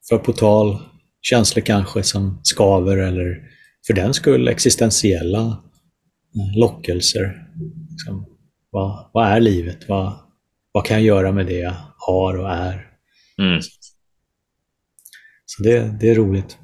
för 0.08 0.18
på 0.18 0.32
tal 0.32 0.78
känslor 1.20 1.62
kanske 1.62 2.02
som 2.02 2.40
skaver 2.42 2.96
eller 2.96 3.42
för 3.86 3.94
den 3.94 4.14
skull 4.14 4.48
existentiella 4.48 5.46
eh, 6.36 6.58
lockelser. 6.58 7.48
Liksom, 7.90 8.26
vad, 8.70 9.10
vad 9.12 9.26
är 9.26 9.40
livet? 9.40 9.88
Vad, 9.88 10.25
vad 10.76 10.84
kan 10.84 10.96
jag 10.96 11.04
göra 11.04 11.32
med 11.32 11.46
det 11.46 11.58
jag 11.58 11.74
har 11.98 12.38
och 12.38 12.50
är? 12.50 12.86
Mm. 13.42 13.60
Så 15.46 15.62
det, 15.62 15.98
det 16.00 16.10
är 16.10 16.14
roligt. 16.14 16.58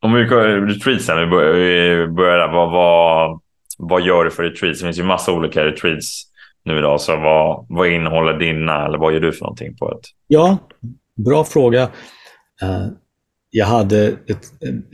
Om 0.00 0.12
vi 0.12 0.24
retreatsen, 0.24 1.18
vi 1.18 1.26
börjar, 1.26 1.52
vi 1.52 2.12
börjar 2.12 2.38
där. 2.38 2.52
Vad, 2.52 2.72
vad, 2.72 3.40
vad 3.78 4.02
gör 4.02 4.24
du 4.24 4.30
för 4.30 4.42
retreats? 4.42 4.80
Det 4.80 4.86
finns 4.86 4.98
ju 4.98 5.02
massa 5.02 5.32
olika 5.32 5.64
retreats 5.64 6.22
nu 6.64 6.78
idag. 6.78 7.00
Så 7.00 7.16
vad, 7.16 7.66
vad 7.68 7.88
innehåller 7.88 8.38
dina 8.38 8.86
eller 8.86 8.98
vad 8.98 9.12
gör 9.12 9.20
du 9.20 9.32
för 9.32 9.44
någonting 9.44 9.76
på 9.76 9.92
ett? 9.92 10.04
Ja, 10.26 10.58
bra 11.24 11.44
fråga. 11.44 11.82
Uh, 12.62 12.88
jag 13.50 13.66
hade 13.66 14.06
ett, 14.08 14.44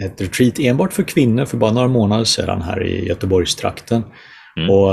ett 0.05 0.21
retreat 0.21 0.59
enbart 0.59 0.93
för 0.93 1.03
kvinnor 1.03 1.45
för 1.45 1.57
bara 1.57 1.73
några 1.73 1.89
månader 1.89 2.25
sedan 2.25 2.63
här 2.63 2.87
i 2.87 3.07
Göteborgstrakten. 3.09 4.03
Mm. 4.57 4.71
Och 4.71 4.91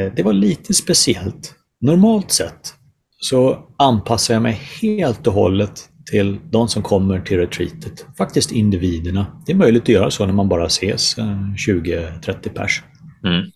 uh, 0.00 0.12
Det 0.16 0.22
var 0.22 0.32
lite 0.32 0.74
speciellt. 0.74 1.54
Normalt 1.80 2.30
sett 2.30 2.74
så 3.18 3.68
anpassar 3.78 4.34
jag 4.34 4.42
mig 4.42 4.60
helt 4.82 5.26
och 5.26 5.32
hållet 5.32 5.88
till 6.10 6.40
de 6.50 6.68
som 6.68 6.82
kommer 6.82 7.20
till 7.20 7.36
retreatet. 7.38 8.06
Faktiskt 8.18 8.52
individerna. 8.52 9.42
Det 9.46 9.52
är 9.52 9.56
möjligt 9.56 9.82
att 9.82 9.88
göra 9.88 10.10
så 10.10 10.26
när 10.26 10.32
man 10.32 10.48
bara 10.48 10.66
ses 10.66 11.16
20-30 11.18 12.48
pers. 12.48 12.82
Mm. 13.24 13.50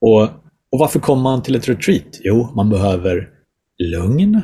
Och, 0.00 0.22
och 0.72 0.78
varför 0.78 1.00
kommer 1.00 1.22
man 1.22 1.42
till 1.42 1.54
ett 1.54 1.68
retreat? 1.68 2.20
Jo, 2.20 2.52
man 2.56 2.70
behöver 2.70 3.28
lugn, 3.78 4.42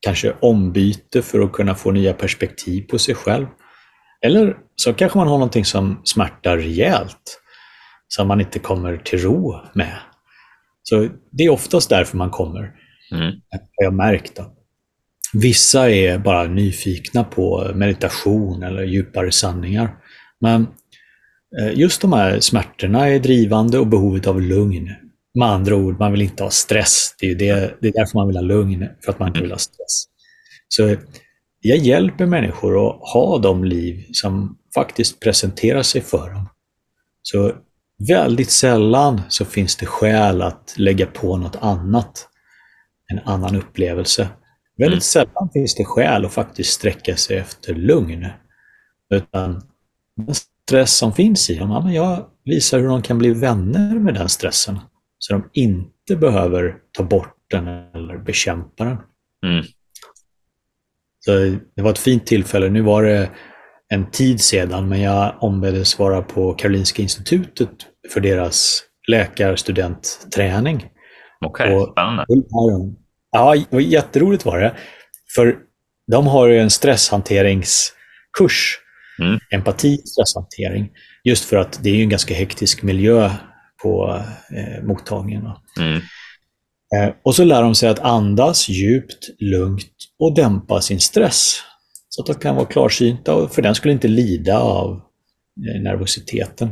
kanske 0.00 0.34
ombyte 0.40 1.22
för 1.22 1.40
att 1.40 1.52
kunna 1.52 1.74
få 1.74 1.90
nya 1.90 2.12
perspektiv 2.12 2.82
på 2.82 2.98
sig 2.98 3.14
själv. 3.14 3.46
Eller 4.26 4.56
så 4.76 4.94
kanske 4.94 5.18
man 5.18 5.28
har 5.28 5.38
någonting 5.38 5.64
som 5.64 6.00
smärtar 6.04 6.56
rejält, 6.56 7.40
som 8.08 8.28
man 8.28 8.40
inte 8.40 8.58
kommer 8.58 8.96
till 8.96 9.18
ro 9.18 9.60
med. 9.74 9.98
Så 10.88 11.08
det 11.30 11.44
är 11.44 11.50
oftast 11.50 11.90
därför 11.90 12.16
man 12.16 12.30
kommer. 12.30 12.72
Mm. 13.12 13.34
Har 13.76 13.84
jag 13.84 13.94
märkt. 13.94 14.36
Då. 14.36 14.52
Vissa 15.32 15.90
är 15.90 16.18
bara 16.18 16.44
nyfikna 16.44 17.24
på 17.24 17.72
meditation 17.74 18.62
eller 18.62 18.82
djupare 18.82 19.32
sanningar. 19.32 19.96
Men 20.40 20.66
eh, 21.60 21.78
just 21.78 22.00
de 22.00 22.12
här 22.12 22.40
smärtorna 22.40 23.08
är 23.08 23.18
drivande 23.18 23.78
och 23.78 23.86
behovet 23.86 24.26
av 24.26 24.42
lugn. 24.42 24.94
Med 25.34 25.48
andra 25.48 25.76
ord, 25.76 25.98
man 25.98 26.12
vill 26.12 26.22
inte 26.22 26.42
ha 26.42 26.50
stress. 26.50 27.14
Det 27.20 27.30
är, 27.30 27.34
det, 27.34 27.74
det 27.80 27.88
är 27.88 27.92
därför 27.92 28.18
man 28.18 28.26
vill 28.26 28.36
ha 28.36 28.42
lugn, 28.42 28.88
för 29.04 29.12
att 29.12 29.18
man 29.18 29.28
inte 29.28 29.40
vill 29.40 29.50
ha 29.50 29.58
stress. 29.58 30.04
Så 30.68 30.96
jag 31.60 31.78
hjälper 31.78 32.26
människor 32.26 32.88
att 32.88 33.12
ha 33.12 33.38
de 33.38 33.64
liv 33.64 34.04
som 34.12 34.58
faktiskt 34.74 35.20
presenterar 35.20 35.82
sig 35.82 36.00
för 36.00 36.30
dem. 36.30 36.48
Så 37.22 37.52
väldigt 37.98 38.50
sällan 38.50 39.20
så 39.28 39.44
finns 39.44 39.76
det 39.76 39.86
skäl 39.86 40.42
att 40.42 40.74
lägga 40.76 41.06
på 41.06 41.36
något 41.36 41.56
annat. 41.56 42.28
En 43.12 43.18
annan 43.18 43.56
upplevelse. 43.56 44.28
Väldigt 44.76 44.94
mm. 44.94 45.00
sällan 45.00 45.50
finns 45.52 45.74
det 45.74 45.84
skäl 45.84 46.24
att 46.24 46.32
faktiskt 46.32 46.72
sträcka 46.72 47.16
sig 47.16 47.36
efter 47.36 47.74
lugn. 47.74 48.26
Utan 49.14 49.62
den 50.16 50.34
stress 50.34 50.96
som 50.96 51.12
finns 51.12 51.50
i 51.50 51.54
dem, 51.54 51.70
ja, 51.70 51.80
men 51.80 51.92
jag 51.92 52.26
visar 52.44 52.78
hur 52.78 52.88
de 52.88 53.02
kan 53.02 53.18
bli 53.18 53.30
vänner 53.30 53.98
med 53.98 54.14
den 54.14 54.28
stressen. 54.28 54.78
Så 55.18 55.32
de 55.32 55.50
inte 55.52 56.16
behöver 56.16 56.76
ta 56.92 57.02
bort 57.02 57.34
den 57.50 57.68
eller 57.68 58.18
bekämpa 58.18 58.84
den. 58.84 58.98
Mm. 59.46 59.64
Så 61.20 61.58
det 61.76 61.82
var 61.82 61.90
ett 61.90 61.98
fint 61.98 62.26
tillfälle. 62.26 62.70
Nu 62.70 62.82
var 62.82 63.02
det 63.02 63.30
en 63.88 64.10
tid 64.10 64.40
sedan, 64.40 64.88
men 64.88 65.00
jag 65.00 65.34
ombeddes 65.40 65.98
vara 65.98 66.22
på 66.22 66.54
Karolinska 66.54 67.02
institutet 67.02 67.70
för 68.12 68.20
deras 68.20 68.82
läkarstudentträning. 69.08 70.86
Okej, 71.46 71.76
okay, 71.76 71.92
spännande. 71.92 72.24
Ja, 73.30 73.54
jätteroligt 73.80 74.44
var 74.44 74.60
det. 74.60 74.74
För 75.34 75.56
de 76.10 76.26
har 76.26 76.46
ju 76.46 76.58
en 76.58 76.70
stresshanteringskurs. 76.70 78.78
Mm. 79.20 79.38
Empati, 79.50 79.96
stresshantering. 79.96 80.90
Just 81.24 81.44
för 81.44 81.56
att 81.56 81.82
det 81.82 81.90
är 81.90 82.02
en 82.02 82.08
ganska 82.08 82.34
hektisk 82.34 82.82
miljö 82.82 83.30
på 83.82 84.22
eh, 84.56 84.84
mottagningen. 84.84 85.44
Mm. 85.78 86.00
Eh, 86.96 87.14
och 87.24 87.34
så 87.34 87.44
lär 87.44 87.62
de 87.62 87.74
sig 87.74 87.88
att 87.88 87.98
andas 87.98 88.68
djupt, 88.68 89.28
lugnt 89.38 89.92
och 90.18 90.34
dämpa 90.34 90.80
sin 90.80 91.00
stress. 91.00 91.62
Så 92.08 92.22
att 92.22 92.26
de 92.26 92.34
kan 92.34 92.56
vara 92.56 92.66
klarsynta 92.66 93.34
och 93.34 93.54
för 93.54 93.62
den 93.62 93.74
skulle 93.74 93.92
inte 93.92 94.08
lida 94.08 94.58
av 94.58 94.90
eh, 94.94 95.82
nervositeten. 95.82 96.70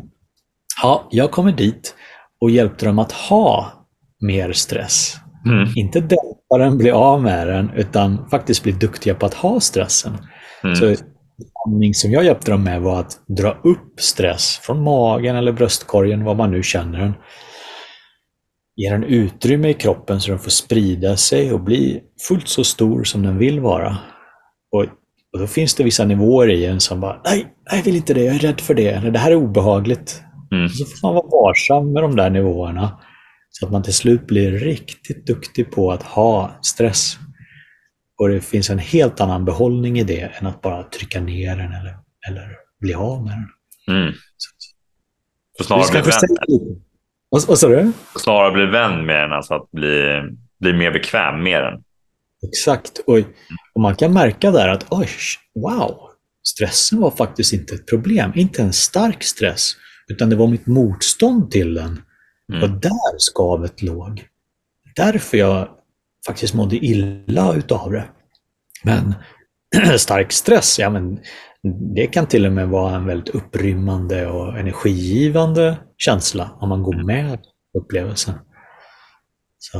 Ja, 0.83 1.09
jag 1.11 1.31
kommer 1.31 1.53
dit 1.53 1.94
och 2.40 2.51
hjälpte 2.51 2.87
dem 2.87 2.99
att 2.99 3.12
ha 3.12 3.72
mer 4.20 4.53
stress. 4.53 5.16
Mm. 5.46 5.72
Inte 5.77 6.01
dämpa 6.01 6.59
den, 6.59 6.79
bli 6.79 6.90
av 6.90 7.22
med 7.22 7.46
den, 7.46 7.70
utan 7.70 8.29
faktiskt 8.29 8.62
bli 8.62 8.72
duktiga 8.72 9.14
på 9.14 9.27
att 9.27 9.35
ha 9.35 9.61
stressen. 9.61 10.12
Mm. 10.64 10.77
Så 10.77 10.94
övning 11.66 11.94
som 11.94 12.11
jag 12.11 12.25
hjälpte 12.25 12.51
dem 12.51 12.64
med 12.64 12.83
var 12.83 13.01
att 13.01 13.20
dra 13.27 13.51
upp 13.64 14.01
stress 14.01 14.61
från 14.62 14.83
magen 14.83 15.37
eller 15.37 15.53
bröstkorgen, 15.53 16.25
vad 16.25 16.37
man 16.37 16.51
nu 16.51 16.62
känner 16.62 16.99
den. 16.99 17.14
Ge 18.77 18.90
den 18.90 19.05
utrymme 19.05 19.68
i 19.68 19.75
kroppen 19.75 20.20
så 20.20 20.31
den 20.31 20.38
får 20.38 20.51
sprida 20.51 21.16
sig 21.16 21.53
och 21.53 21.61
bli 21.61 22.03
fullt 22.29 22.49
så 22.49 22.64
stor 22.64 23.05
som 23.05 23.22
den 23.22 23.38
vill 23.38 23.61
vara. 23.61 23.99
Och, 24.72 24.87
och 25.37 25.40
då 25.42 25.46
finns 25.46 25.75
det 25.75 25.85
vissa 25.85 26.05
nivåer 26.05 26.49
i 26.49 26.66
en 26.66 26.81
som 26.81 27.01
bara, 27.01 27.20
nej, 27.25 27.46
jag 27.70 27.83
vill 27.83 27.96
inte 27.96 28.14
det, 28.14 28.25
jag 28.25 28.35
är 28.35 28.38
rädd 28.38 28.61
för 28.61 28.75
det, 28.75 28.88
eller 28.88 29.11
det 29.11 29.18
här 29.18 29.31
är 29.31 29.35
obehagligt. 29.35 30.22
Mm. 30.53 30.68
Så 30.68 30.85
får 30.85 31.09
man 31.09 31.14
vara 31.14 31.27
varsam 31.27 31.92
med 31.92 32.03
de 32.03 32.16
där 32.16 32.31
nivåerna. 32.31 33.01
Så 33.49 33.66
att 33.66 33.72
man 33.72 33.83
till 33.83 33.94
slut 33.94 34.27
blir 34.27 34.53
riktigt 34.53 35.27
duktig 35.27 35.70
på 35.70 35.92
att 35.92 36.03
ha 36.03 36.59
stress. 36.62 37.18
Och 38.18 38.29
det 38.29 38.40
finns 38.40 38.70
en 38.70 38.79
helt 38.79 39.20
annan 39.20 39.44
behållning 39.44 39.99
i 39.99 40.05
det 40.05 40.31
än 40.40 40.46
att 40.46 40.62
bara 40.62 40.83
trycka 40.83 41.20
ner 41.20 41.57
den 41.57 41.72
eller, 41.72 41.96
eller 42.29 42.51
bli 42.81 42.94
av 42.94 43.25
med 43.25 43.33
den. 43.33 43.96
Mm. 43.96 44.12
Så, 45.59 45.64
snarare 45.64 45.90
bli 45.90 46.01
vän? 46.01 46.83
Vad, 47.29 47.46
vad 47.46 47.59
sa 47.59 47.68
du? 47.68 47.92
Snarare 48.18 48.53
bli 48.53 48.66
vän 48.66 49.07
med 49.07 49.22
den, 49.22 49.33
alltså 49.33 49.55
att 49.55 49.70
bli, 49.70 50.22
bli 50.61 50.72
mer 50.72 50.90
bekväm 50.90 51.42
med 51.42 51.62
den. 51.62 51.83
Exakt. 52.48 52.98
Och, 53.06 53.18
och 53.74 53.80
man 53.80 53.96
kan 53.96 54.12
märka 54.12 54.50
där 54.50 54.68
att 54.68 54.87
oj, 54.90 55.09
wow, 55.54 55.98
stressen 56.48 57.00
var 57.00 57.11
faktiskt 57.11 57.52
inte 57.52 57.74
ett 57.74 57.87
problem. 57.87 58.32
Inte 58.35 58.62
en 58.62 58.72
stark 58.72 59.22
stress, 59.22 59.72
utan 60.09 60.30
det 60.30 60.37
var 60.37 60.46
mitt 60.46 60.66
motstånd 60.66 61.50
till 61.50 61.74
den. 61.74 62.02
Mm. 62.52 62.62
Och 62.62 62.80
där 62.80 63.18
skavet 63.18 63.82
låg. 63.82 64.26
Därför 64.96 65.37
jag 65.37 65.68
faktiskt 66.26 66.54
mådde 66.54 66.76
illa 66.76 67.54
utav 67.54 67.92
det. 67.92 68.09
Men 68.85 69.14
stark 69.98 70.32
stress, 70.32 70.78
ja 70.78 70.90
men 70.90 71.18
det 71.94 72.06
kan 72.06 72.26
till 72.26 72.46
och 72.46 72.52
med 72.52 72.68
vara 72.68 72.96
en 72.96 73.06
väldigt 73.06 73.35
upprymmande 73.35 74.26
och 74.26 74.59
energigivande 74.59 75.78
känsla 75.96 76.50
om 76.61 76.68
man 76.68 76.82
går 76.82 77.04
med 77.04 77.38
upplevelsen. 77.78 78.35
Så, 79.59 79.78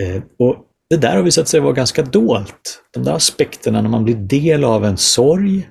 eh, 0.00 0.22
och 0.38 0.67
det 0.90 0.96
där 0.96 1.16
har 1.16 1.22
visat 1.22 1.48
sig 1.48 1.60
vara 1.60 1.72
ganska 1.72 2.02
dolt. 2.02 2.82
De 2.90 3.04
där 3.04 3.12
aspekterna 3.12 3.82
när 3.82 3.88
man 3.88 4.04
blir 4.04 4.14
del 4.14 4.64
av 4.64 4.84
en 4.84 4.96
sorg 4.96 5.68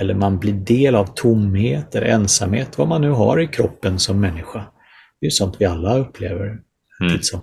eller 0.00 0.14
man 0.14 0.38
blir 0.38 0.52
del 0.52 0.94
av 0.94 1.06
tomhet 1.14 1.94
eller 1.94 2.06
ensamhet, 2.06 2.78
vad 2.78 2.88
man 2.88 3.00
nu 3.00 3.10
har 3.10 3.40
i 3.40 3.46
kroppen 3.46 3.98
som 3.98 4.20
människa. 4.20 4.64
Det 5.20 5.26
är 5.26 5.30
sånt 5.30 5.56
vi 5.58 5.64
alla 5.64 5.98
upplever. 5.98 6.46
Mm. 7.00 7.22
Så, 7.22 7.40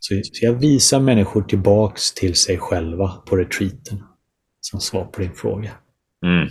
så 0.00 0.14
jag 0.42 0.52
visar 0.52 1.00
människor 1.00 1.42
tillbaks 1.42 2.14
till 2.14 2.34
sig 2.34 2.58
själva 2.58 3.08
på 3.08 3.36
retreaten. 3.36 4.02
Som 4.60 4.80
svar 4.80 5.04
på 5.04 5.20
din 5.20 5.34
fråga. 5.34 5.70
Mm. 6.26 6.48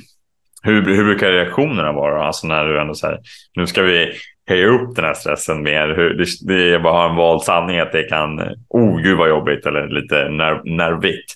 Hur, 0.64 0.96
hur 0.96 1.04
brukar 1.04 1.32
reaktionerna 1.32 1.92
vara? 1.92 2.28
Alltså 2.28 2.48
när 2.48 2.66
du 2.66 2.82
ändå 2.82 2.96
säger 2.96 3.20
nu 3.56 3.68
ska 3.68 3.82
vi 3.82 4.12
höja 4.52 4.68
upp 4.68 4.96
den 4.96 5.06
här 5.06 5.14
stressen 5.14 5.64
mer. 5.64 5.88
Hur, 5.88 6.14
det, 6.14 6.26
det 6.42 6.74
är 6.74 6.80
bara 6.80 7.10
en 7.10 7.16
vald 7.16 7.42
sanning 7.42 7.80
att 7.80 7.92
det 7.92 8.04
kan, 8.04 8.40
oh 8.70 9.02
gud 9.02 9.18
vad 9.18 9.30
jobbigt 9.30 9.66
eller 9.66 9.88
lite 9.88 10.30
nerv, 10.30 10.66
nervigt. 10.66 11.34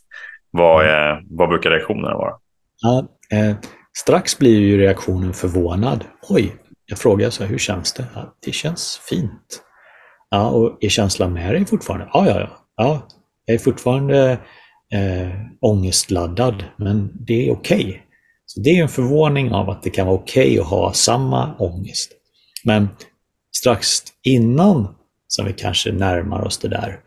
Vad, 0.51 0.81
mm. 0.81 0.95
är, 0.95 1.21
vad 1.29 1.49
brukar 1.49 1.69
reaktionerna 1.69 2.17
vara? 2.17 2.33
Ja, 2.81 3.07
eh, 3.37 3.55
strax 3.97 4.39
blir 4.39 4.59
ju 4.59 4.77
reaktionen 4.77 5.33
förvånad. 5.33 6.03
Oj, 6.29 6.55
jag 6.85 6.99
frågar 6.99 7.29
så 7.29 7.43
här, 7.43 7.49
hur 7.49 7.57
känns 7.57 7.93
det? 7.93 8.05
Ja, 8.15 8.35
det 8.45 8.51
känns 8.51 9.01
fint. 9.09 9.61
Ja, 10.29 10.49
och 10.49 10.77
är 10.81 10.89
känslan 10.89 11.33
med 11.33 11.53
dig 11.53 11.65
fortfarande? 11.65 12.09
Ja, 12.13 12.27
ja, 12.27 12.39
ja. 12.39 12.49
ja 12.77 13.07
jag 13.45 13.55
är 13.55 13.59
fortfarande 13.59 14.31
eh, 14.93 15.29
ångestladdad, 15.61 16.63
men 16.77 17.11
det 17.27 17.47
är 17.47 17.53
okej. 17.53 17.85
Okay. 17.85 17.99
Så 18.45 18.61
Det 18.61 18.69
är 18.69 18.81
en 18.81 18.89
förvåning 18.89 19.51
av 19.51 19.69
att 19.69 19.83
det 19.83 19.89
kan 19.89 20.07
vara 20.07 20.15
okej 20.15 20.47
okay 20.47 20.59
att 20.59 20.67
ha 20.67 20.93
samma 20.93 21.55
ångest. 21.57 22.11
Men 22.65 22.87
strax 23.57 23.87
innan 24.23 24.95
som 25.27 25.45
vi 25.45 25.53
kanske 25.53 25.91
närmar 25.91 26.41
oss 26.41 26.57
det 26.57 26.67
där, 26.67 26.99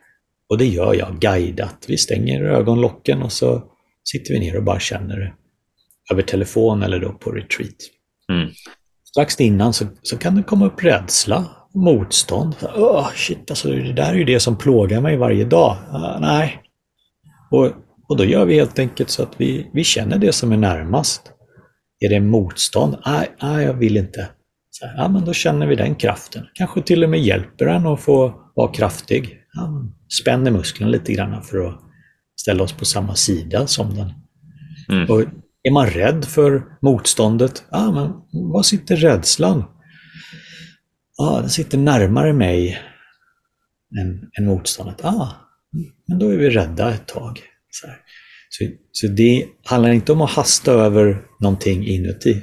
och 0.49 0.59
det 0.59 0.66
gör 0.66 0.94
jag 0.94 1.18
guidat. 1.21 1.85
Vi 1.88 1.97
stänger 1.97 2.44
ögonlocken 2.44 3.23
och 3.23 3.33
så 3.33 3.62
sitter 4.05 4.35
vi 4.35 4.40
ner 4.40 4.57
och 4.57 4.64
bara 4.64 4.81
känner 4.81 5.16
det 5.16 5.33
över 6.12 6.23
telefon 6.23 6.83
eller 6.83 7.01
då 7.01 7.12
på 7.12 7.31
retreat. 7.31 7.77
Mm. 8.33 8.51
Strax 9.05 9.40
innan 9.40 9.73
så, 9.73 9.87
så 10.03 10.18
kan 10.18 10.37
det 10.37 10.42
komma 10.42 10.66
upp 10.66 10.85
rädsla, 10.85 11.44
motstånd. 11.75 12.55
Oh, 12.77 13.11
shit, 13.14 13.51
alltså, 13.51 13.68
det 13.68 13.92
där 13.92 14.12
är 14.12 14.14
ju 14.14 14.25
det 14.25 14.40
som 14.40 14.59
plågar 14.59 15.01
mig 15.01 15.16
varje 15.16 15.44
dag. 15.44 15.77
Uh, 15.94 16.21
nej. 16.21 16.62
Och, 17.51 17.66
och 18.09 18.16
då 18.16 18.25
gör 18.25 18.44
vi 18.44 18.55
helt 18.55 18.79
enkelt 18.79 19.11
så 19.11 19.23
att 19.23 19.35
vi, 19.37 19.71
vi 19.73 19.85
känner 19.85 20.18
det 20.18 20.33
som 20.33 20.53
är 20.53 20.57
närmast. 20.57 21.33
Är 22.01 22.09
det 22.09 22.21
motstånd? 22.21 22.97
Nej, 23.07 23.29
nej 23.42 23.64
jag 23.64 23.75
vill 23.75 23.97
inte. 23.97 24.29
Så 24.81 24.87
ja, 24.97 25.09
men 25.09 25.25
då 25.25 25.33
känner 25.33 25.67
vi 25.67 25.77
den 25.77 25.95
kraften. 25.95 26.47
Kanske 26.55 26.83
till 26.83 27.05
och 27.05 27.11
med 27.11 27.21
hjälper 27.21 27.67
den 27.67 27.87
att 27.87 28.01
få 28.01 28.35
vara 28.55 28.73
kraftig. 28.73 29.41
Ja, 29.53 29.85
spänner 30.21 30.51
musklerna 30.51 30.93
lite 30.93 31.12
grann 31.12 31.43
för 31.43 31.69
att 31.69 31.81
ställa 32.41 32.62
oss 32.62 32.73
på 32.73 32.85
samma 32.85 33.14
sida 33.14 33.67
som 33.67 33.95
den. 33.95 34.12
Mm. 34.88 35.11
Och 35.11 35.21
är 35.62 35.71
man 35.71 35.87
rädd 35.87 36.25
för 36.25 36.62
motståndet? 36.83 37.64
Ja, 37.71 37.93
men 37.93 38.12
var 38.51 38.62
sitter 38.62 38.97
rädslan? 38.97 39.64
Ja, 41.17 41.38
den 41.41 41.51
sitter 41.51 41.79
närmare 41.79 42.33
mig 42.33 42.79
än, 44.01 44.31
än 44.38 44.47
motståndet. 44.47 45.01
Ja, 45.03 45.33
men 46.09 46.19
då 46.19 46.29
är 46.29 46.37
vi 46.37 46.51
rädda 46.51 46.91
ett 46.95 47.07
tag. 47.07 47.41
Så, 47.71 47.87
så, 48.49 48.64
så, 48.93 49.07
det 49.07 49.47
handlar 49.64 49.91
inte 49.91 50.12
om 50.12 50.21
att 50.21 50.31
hasta 50.31 50.73
över 50.73 51.23
någonting 51.41 51.87
inuti. 51.87 52.43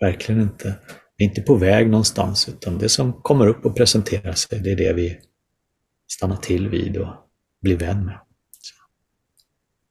Verkligen 0.00 0.40
inte. 0.40 0.74
Är 1.20 1.24
inte 1.24 1.42
på 1.42 1.54
väg 1.54 1.90
någonstans, 1.90 2.48
utan 2.48 2.78
det 2.78 2.88
som 2.88 3.12
kommer 3.12 3.46
upp 3.46 3.66
och 3.66 3.76
presenterar 3.76 4.32
sig, 4.32 4.60
det 4.60 4.72
är 4.72 4.76
det 4.76 4.92
vi 4.92 5.18
stannar 6.12 6.36
till 6.36 6.68
vid 6.68 6.96
och 6.96 7.08
blir 7.62 7.76
vän 7.76 8.04
med. 8.04 8.18
Så. 8.60 8.74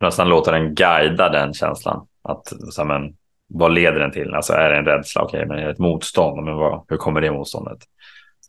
Nästan 0.05 0.29
låta 0.29 0.51
den 0.51 0.75
guida 0.75 1.29
den 1.29 1.53
känslan. 1.53 2.07
Att, 2.21 2.53
så 2.71 2.85
men, 2.85 3.15
vad 3.47 3.73
leder 3.73 3.99
den 3.99 4.11
till? 4.11 4.33
Alltså 4.33 4.53
är 4.53 4.69
det 4.69 4.77
en 4.77 4.85
rädsla? 4.85 5.21
Okej, 5.21 5.45
men 5.45 5.57
är 5.57 5.65
det 5.65 5.71
ett 5.71 5.79
motstånd? 5.79 6.45
Men 6.45 6.55
vad, 6.55 6.85
hur 6.87 6.97
kommer 6.97 7.21
det 7.21 7.31
motståndet? 7.31 7.79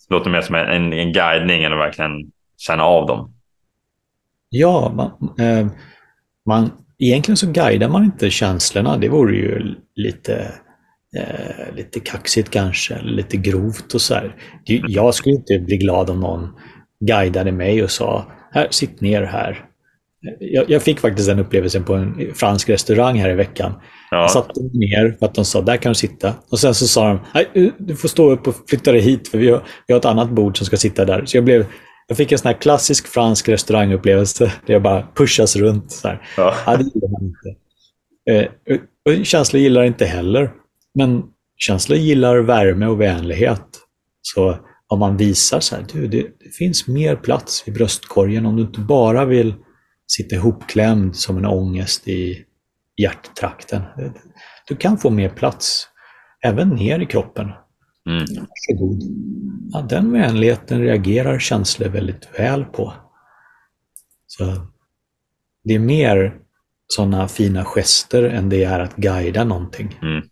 Det 0.09 0.15
låter 0.15 0.31
mer 0.31 0.41
som 0.41 0.55
en, 0.55 0.93
en 0.93 1.13
guidning 1.13 1.65
än 1.65 1.73
att 1.73 1.79
verkligen 1.79 2.33
känna 2.57 2.85
av 2.85 3.07
dem. 3.07 3.35
Ja, 4.49 4.93
man, 4.95 5.39
eh, 5.39 5.67
man, 6.47 6.71
egentligen 6.99 7.37
så 7.37 7.53
guidar 7.53 7.89
man 7.89 8.05
inte 8.05 8.31
känslorna. 8.31 8.97
Det 8.97 9.09
vore 9.09 9.37
ju 9.37 9.75
lite, 9.95 10.55
eh, 11.17 11.75
lite 11.77 12.01
kaxigt 12.01 12.51
kanske, 12.51 13.03
lite 13.03 13.37
grovt 13.37 13.95
och 13.95 14.01
så 14.01 14.15
här. 14.15 14.37
Jag 14.89 15.15
skulle 15.15 15.35
inte 15.35 15.59
bli 15.59 15.77
glad 15.77 16.11
om 16.11 16.21
någon 16.21 16.49
guidade 17.01 17.53
mig 17.53 17.83
och 17.83 17.91
sa 17.91 18.27
här, 18.53 18.69
sitt 18.71 19.01
ner 19.01 19.23
här. 19.23 19.65
Jag, 20.41 20.71
jag, 20.71 20.83
fick 20.83 21.01
faktiskt 21.01 21.29
den 21.29 21.39
upplevelsen 21.39 21.85
på 21.85 21.95
en 21.95 22.35
fransk 22.35 22.69
restaurang 22.69 23.19
här 23.19 23.31
i 23.31 23.35
veckan. 23.35 23.73
Ja. 24.11 24.21
Jag 24.21 24.31
satte 24.31 24.61
mig 24.61 24.71
ner 24.73 25.17
för 25.19 25.27
att 25.27 25.35
de 25.35 25.45
sa 25.45 25.61
där 25.61 25.77
kan 25.77 25.91
du 25.91 25.95
sitta. 25.95 26.35
Och 26.51 26.59
sen 26.59 26.75
så 26.75 26.87
sa 26.87 27.09
de 27.09 27.21
Nej, 27.35 27.73
du 27.79 27.97
får 27.97 28.09
stå 28.09 28.31
upp 28.31 28.47
och 28.47 28.55
flytta 28.69 28.93
dig 28.93 29.01
hit 29.01 29.29
för 29.29 29.39
vi 29.39 29.51
har, 29.51 29.63
vi 29.87 29.95
har 29.95 29.99
ett 29.99 30.05
annat 30.05 30.31
bord 30.31 30.57
som 30.59 30.67
ska 30.67 30.77
sitta 30.77 31.05
där. 31.05 31.25
Så 31.25 31.37
jag, 31.37 31.45
blev, 31.45 31.67
jag 32.07 32.17
fick 32.17 32.33
en 32.33 32.39
sån 32.39 32.49
här 32.49 32.61
klassisk 32.61 33.07
fransk 33.07 33.49
restaurangupplevelse 33.49 34.53
där 34.67 34.75
jag 34.75 34.83
bara 34.83 35.07
pushas 35.15 35.57
runt. 35.57 35.93
Så 35.93 36.09
här. 36.09 36.23
Ja. 36.37 36.55
Ja, 36.67 36.77
det 36.77 36.85
gillar 36.95 37.09
man 37.09 37.23
inte. 37.25 37.57
Eh, 38.31 38.81
och 39.05 39.27
känslor 39.27 39.63
gillar 39.63 39.83
inte 39.83 40.05
heller. 40.05 40.51
Men 40.95 41.23
känslor 41.57 41.99
gillar 41.99 42.39
värme 42.39 42.87
och 42.87 43.01
vänlighet. 43.01 43.67
Så 44.23 44.59
om 44.87 44.99
man 44.99 45.17
visar 45.17 45.61
så 45.61 45.77
här, 45.77 45.87
du, 45.93 46.07
det, 46.09 46.23
det 46.23 46.55
finns 46.59 46.89
mer 46.89 47.17
plats 47.17 47.65
i 47.67 47.71
bröstkorgen 47.71 48.47
om 48.47 48.57
du 48.57 48.63
inte 48.63 48.81
bara 48.81 49.25
vill 49.25 49.55
sitta 50.07 50.37
ihopklämd 50.37 51.17
som 51.17 51.39
en 51.39 51.47
ångest 51.47 52.09
i 52.09 52.45
hjärttrakten. 52.97 53.83
Du 54.69 54.77
kan 54.77 54.99
få 54.99 55.11
mer 55.11 55.29
plats, 55.29 55.89
även 56.43 56.69
ner 56.69 57.01
i 57.01 57.07
kroppen. 57.07 57.51
Mm. 58.07 58.25
Varsågod. 58.25 59.03
Ja, 59.73 59.83
den 59.83 60.13
vänligheten 60.13 60.81
reagerar 60.81 61.39
känslor 61.39 61.89
väldigt 61.89 62.29
väl 62.39 62.65
på. 62.65 62.93
Så 64.27 64.45
Det 65.65 65.75
är 65.75 65.79
mer 65.79 66.39
sådana 66.87 67.29
fina 67.29 67.65
gester 67.65 68.23
än 68.23 68.49
det 68.49 68.65
är 68.65 68.81
att 68.81 68.97
guida 68.97 69.45
någonting. 69.45 69.99
Mm. 70.03 70.23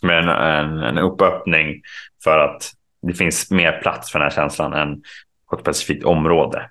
Som 0.00 0.10
en, 0.10 0.28
en, 0.28 0.78
en 0.78 0.98
uppöppning 0.98 1.82
för 2.24 2.38
att 2.38 2.72
det 3.06 3.14
finns 3.14 3.50
mer 3.50 3.72
plats 3.72 4.12
för 4.12 4.18
den 4.18 4.26
här 4.26 4.36
känslan 4.36 4.72
än 4.72 5.02
på 5.50 5.56
ett 5.56 5.62
specifikt 5.62 6.04
område. 6.04 6.70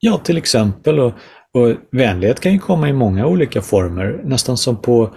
Ja, 0.00 0.18
till 0.18 0.38
exempel. 0.38 1.00
Och, 1.00 1.12
och 1.52 1.76
vänlighet 1.90 2.40
kan 2.40 2.52
ju 2.52 2.58
komma 2.58 2.88
i 2.88 2.92
många 2.92 3.26
olika 3.26 3.62
former. 3.62 4.20
Nästan 4.24 4.56
som 4.56 4.82
på 4.82 5.14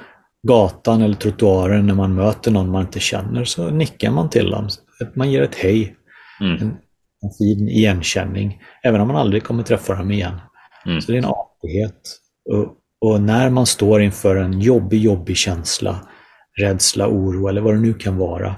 gatan 0.47 1.01
eller 1.01 1.15
trottoaren 1.15 1.87
när 1.87 1.93
man 1.93 2.15
möter 2.15 2.51
någon 2.51 2.71
man 2.71 2.81
inte 2.81 2.99
känner 2.99 3.43
så 3.43 3.69
nickar 3.69 4.11
man 4.11 4.29
till 4.29 4.49
dem. 4.49 4.69
Man 5.13 5.31
ger 5.31 5.41
ett 5.41 5.55
hej. 5.55 5.95
Mm. 6.41 6.61
En, 6.61 6.67
en 7.21 7.31
fin 7.37 7.69
igenkänning. 7.69 8.61
Även 8.83 9.01
om 9.01 9.07
man 9.07 9.17
aldrig 9.17 9.43
kommer 9.43 9.63
träffa 9.63 9.95
dem 9.95 10.11
igen. 10.11 10.41
Mm. 10.85 11.01
Så 11.01 11.11
det 11.11 11.17
är 11.17 11.21
en 11.21 11.29
artighet. 11.29 12.01
Och, 12.49 12.73
och, 13.01 13.21
när 13.21 13.49
man 13.49 13.65
står 13.65 14.01
inför 14.01 14.35
en 14.35 14.61
jobbig, 14.61 15.01
jobbig 15.01 15.37
känsla, 15.37 16.07
rädsla, 16.57 17.07
oro 17.07 17.47
eller 17.47 17.61
vad 17.61 17.73
det 17.73 17.79
nu 17.79 17.93
kan 17.93 18.17
vara. 18.17 18.55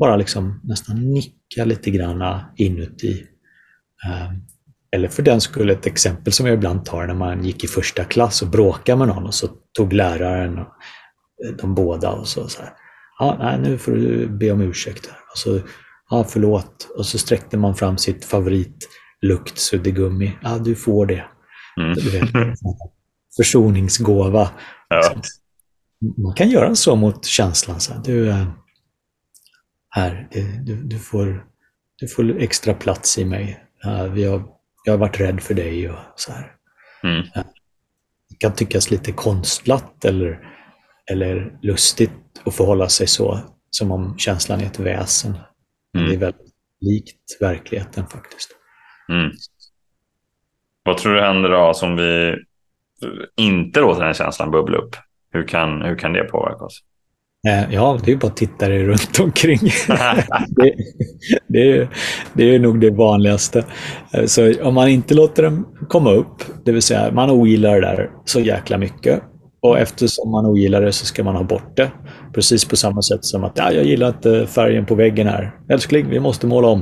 Bara 0.00 0.16
liksom 0.16 0.60
nästan 0.64 1.12
nicka 1.12 1.64
lite 1.64 1.90
grann 1.90 2.40
inuti. 2.56 3.26
Um, 4.06 4.46
eller 4.94 5.08
för 5.08 5.22
den 5.22 5.40
skull 5.40 5.70
ett 5.70 5.86
exempel 5.86 6.32
som 6.32 6.46
jag 6.46 6.54
ibland 6.54 6.84
tar 6.84 7.06
när 7.06 7.14
man 7.14 7.44
gick 7.44 7.64
i 7.64 7.66
första 7.66 8.04
klass 8.04 8.42
och 8.42 8.48
bråkade 8.48 8.98
med 8.98 9.08
någon 9.08 9.26
och 9.26 9.34
så 9.34 9.48
tog 9.76 9.92
läraren 9.92 10.58
och 10.58 10.66
eh, 11.44 11.56
de 11.58 11.74
båda 11.74 12.10
och 12.10 12.28
så, 12.28 12.48
så 12.48 12.62
här. 12.62 12.72
Ja, 13.18 13.36
nej, 13.40 13.58
nu 13.58 13.78
får 13.78 13.92
du 13.92 14.28
be 14.28 14.50
om 14.50 14.60
ursäkt. 14.60 15.06
Här. 15.06 15.16
Och 15.32 15.38
så, 15.38 15.60
ja, 16.10 16.24
förlåt. 16.28 16.88
Och 16.96 17.06
så 17.06 17.18
sträckte 17.18 17.56
man 17.56 17.74
fram 17.74 17.98
sitt 17.98 18.24
favoritlukt 18.24 19.58
suddgummi. 19.58 20.38
Ja, 20.42 20.58
du 20.58 20.74
får 20.74 21.06
det. 21.06 21.24
Mm. 21.80 21.94
Du 21.94 22.10
vet, 22.10 22.30
försoningsgåva. 23.36 24.50
Ja. 24.88 25.14
Man 26.24 26.34
kan 26.34 26.50
göra 26.50 26.74
så 26.74 26.96
mot 26.96 27.24
känslan. 27.24 27.80
Så 27.80 27.92
här. 27.92 28.00
Du, 28.04 28.30
eh, 28.30 28.46
här, 29.88 30.28
du, 30.62 30.82
du, 30.82 30.98
får, 30.98 31.46
du 31.96 32.08
får 32.08 32.38
extra 32.38 32.74
plats 32.74 33.18
i 33.18 33.24
mig. 33.24 33.60
Vi 34.14 34.24
har 34.24 34.54
jag 34.84 34.92
har 34.92 34.98
varit 34.98 35.20
rädd 35.20 35.42
för 35.42 35.54
dig 35.54 35.90
och 35.90 35.98
så 36.16 36.32
här. 36.32 36.52
Mm. 37.02 37.26
Det 38.28 38.36
kan 38.38 38.54
tyckas 38.54 38.90
lite 38.90 39.12
konstlat 39.12 40.04
eller, 40.04 40.40
eller 41.10 41.58
lustigt 41.62 42.10
att 42.44 42.54
förhålla 42.54 42.88
sig 42.88 43.06
så, 43.06 43.40
som 43.70 43.92
om 43.92 44.18
känslan 44.18 44.60
är 44.60 44.66
ett 44.66 44.78
väsen. 44.78 45.38
Mm. 45.96 46.08
Det 46.08 46.14
är 46.14 46.18
väldigt 46.18 46.54
likt 46.80 47.40
verkligheten 47.40 48.06
faktiskt. 48.06 48.50
Mm. 49.08 49.30
Vad 50.82 50.98
tror 50.98 51.14
du 51.14 51.20
händer 51.20 51.50
då 51.50 51.74
som 51.74 51.96
vi 51.96 52.36
inte 53.36 53.80
låter 53.80 54.04
den 54.04 54.14
känslan 54.14 54.50
bubbla 54.50 54.78
upp? 54.78 54.96
Hur 55.34 55.48
kan, 55.48 55.82
hur 55.82 55.98
kan 55.98 56.12
det 56.12 56.24
påverka 56.24 56.64
oss? 56.64 56.80
Eh, 57.48 57.74
ja, 57.74 57.98
det 58.04 58.12
är 58.12 58.16
bara 58.16 58.26
att 58.26 58.36
titta 58.36 58.68
dig 58.68 58.84
runt 58.84 59.20
omkring. 59.20 59.58
det, 60.48 60.74
det, 61.48 61.72
är, 61.72 61.88
det 62.32 62.54
är 62.54 62.58
nog 62.58 62.80
det 62.80 62.90
vanligaste. 62.90 63.64
Eh, 64.14 64.24
så 64.24 64.62
om 64.62 64.74
man 64.74 64.88
inte 64.88 65.14
låter 65.14 65.42
dem 65.42 65.68
komma 65.88 66.10
upp, 66.10 66.42
det 66.64 66.72
vill 66.72 66.82
säga 66.82 67.12
man 67.12 67.30
ogillar 67.30 67.74
det 67.74 67.80
där 67.80 68.10
så 68.24 68.40
jäkla 68.40 68.78
mycket. 68.78 69.22
Och 69.62 69.78
eftersom 69.78 70.30
man 70.30 70.46
ogillar 70.46 70.82
det 70.82 70.92
så 70.92 71.06
ska 71.06 71.24
man 71.24 71.36
ha 71.36 71.44
bort 71.44 71.76
det. 71.76 71.90
Precis 72.34 72.64
på 72.64 72.76
samma 72.76 73.02
sätt 73.02 73.24
som 73.24 73.44
att 73.44 73.52
ja, 73.58 73.72
jag 73.72 73.84
gillar 73.84 74.08
inte 74.08 74.46
färgen 74.46 74.86
på 74.86 74.94
väggen 74.94 75.26
här. 75.26 75.54
Älskling, 75.68 76.10
vi 76.10 76.20
måste 76.20 76.46
måla 76.46 76.68
om. 76.68 76.80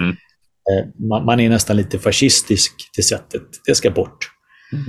Mm. 0.00 0.10
Eh, 0.10 1.06
man, 1.08 1.24
man, 1.24 1.40
är 1.40 1.48
nästan 1.48 1.76
lite 1.76 1.98
fascistisk 1.98 2.72
till 2.94 3.04
sättet. 3.04 3.42
Det 3.66 3.74
ska 3.74 3.90
bort. 3.90 4.18
Mm. 4.72 4.84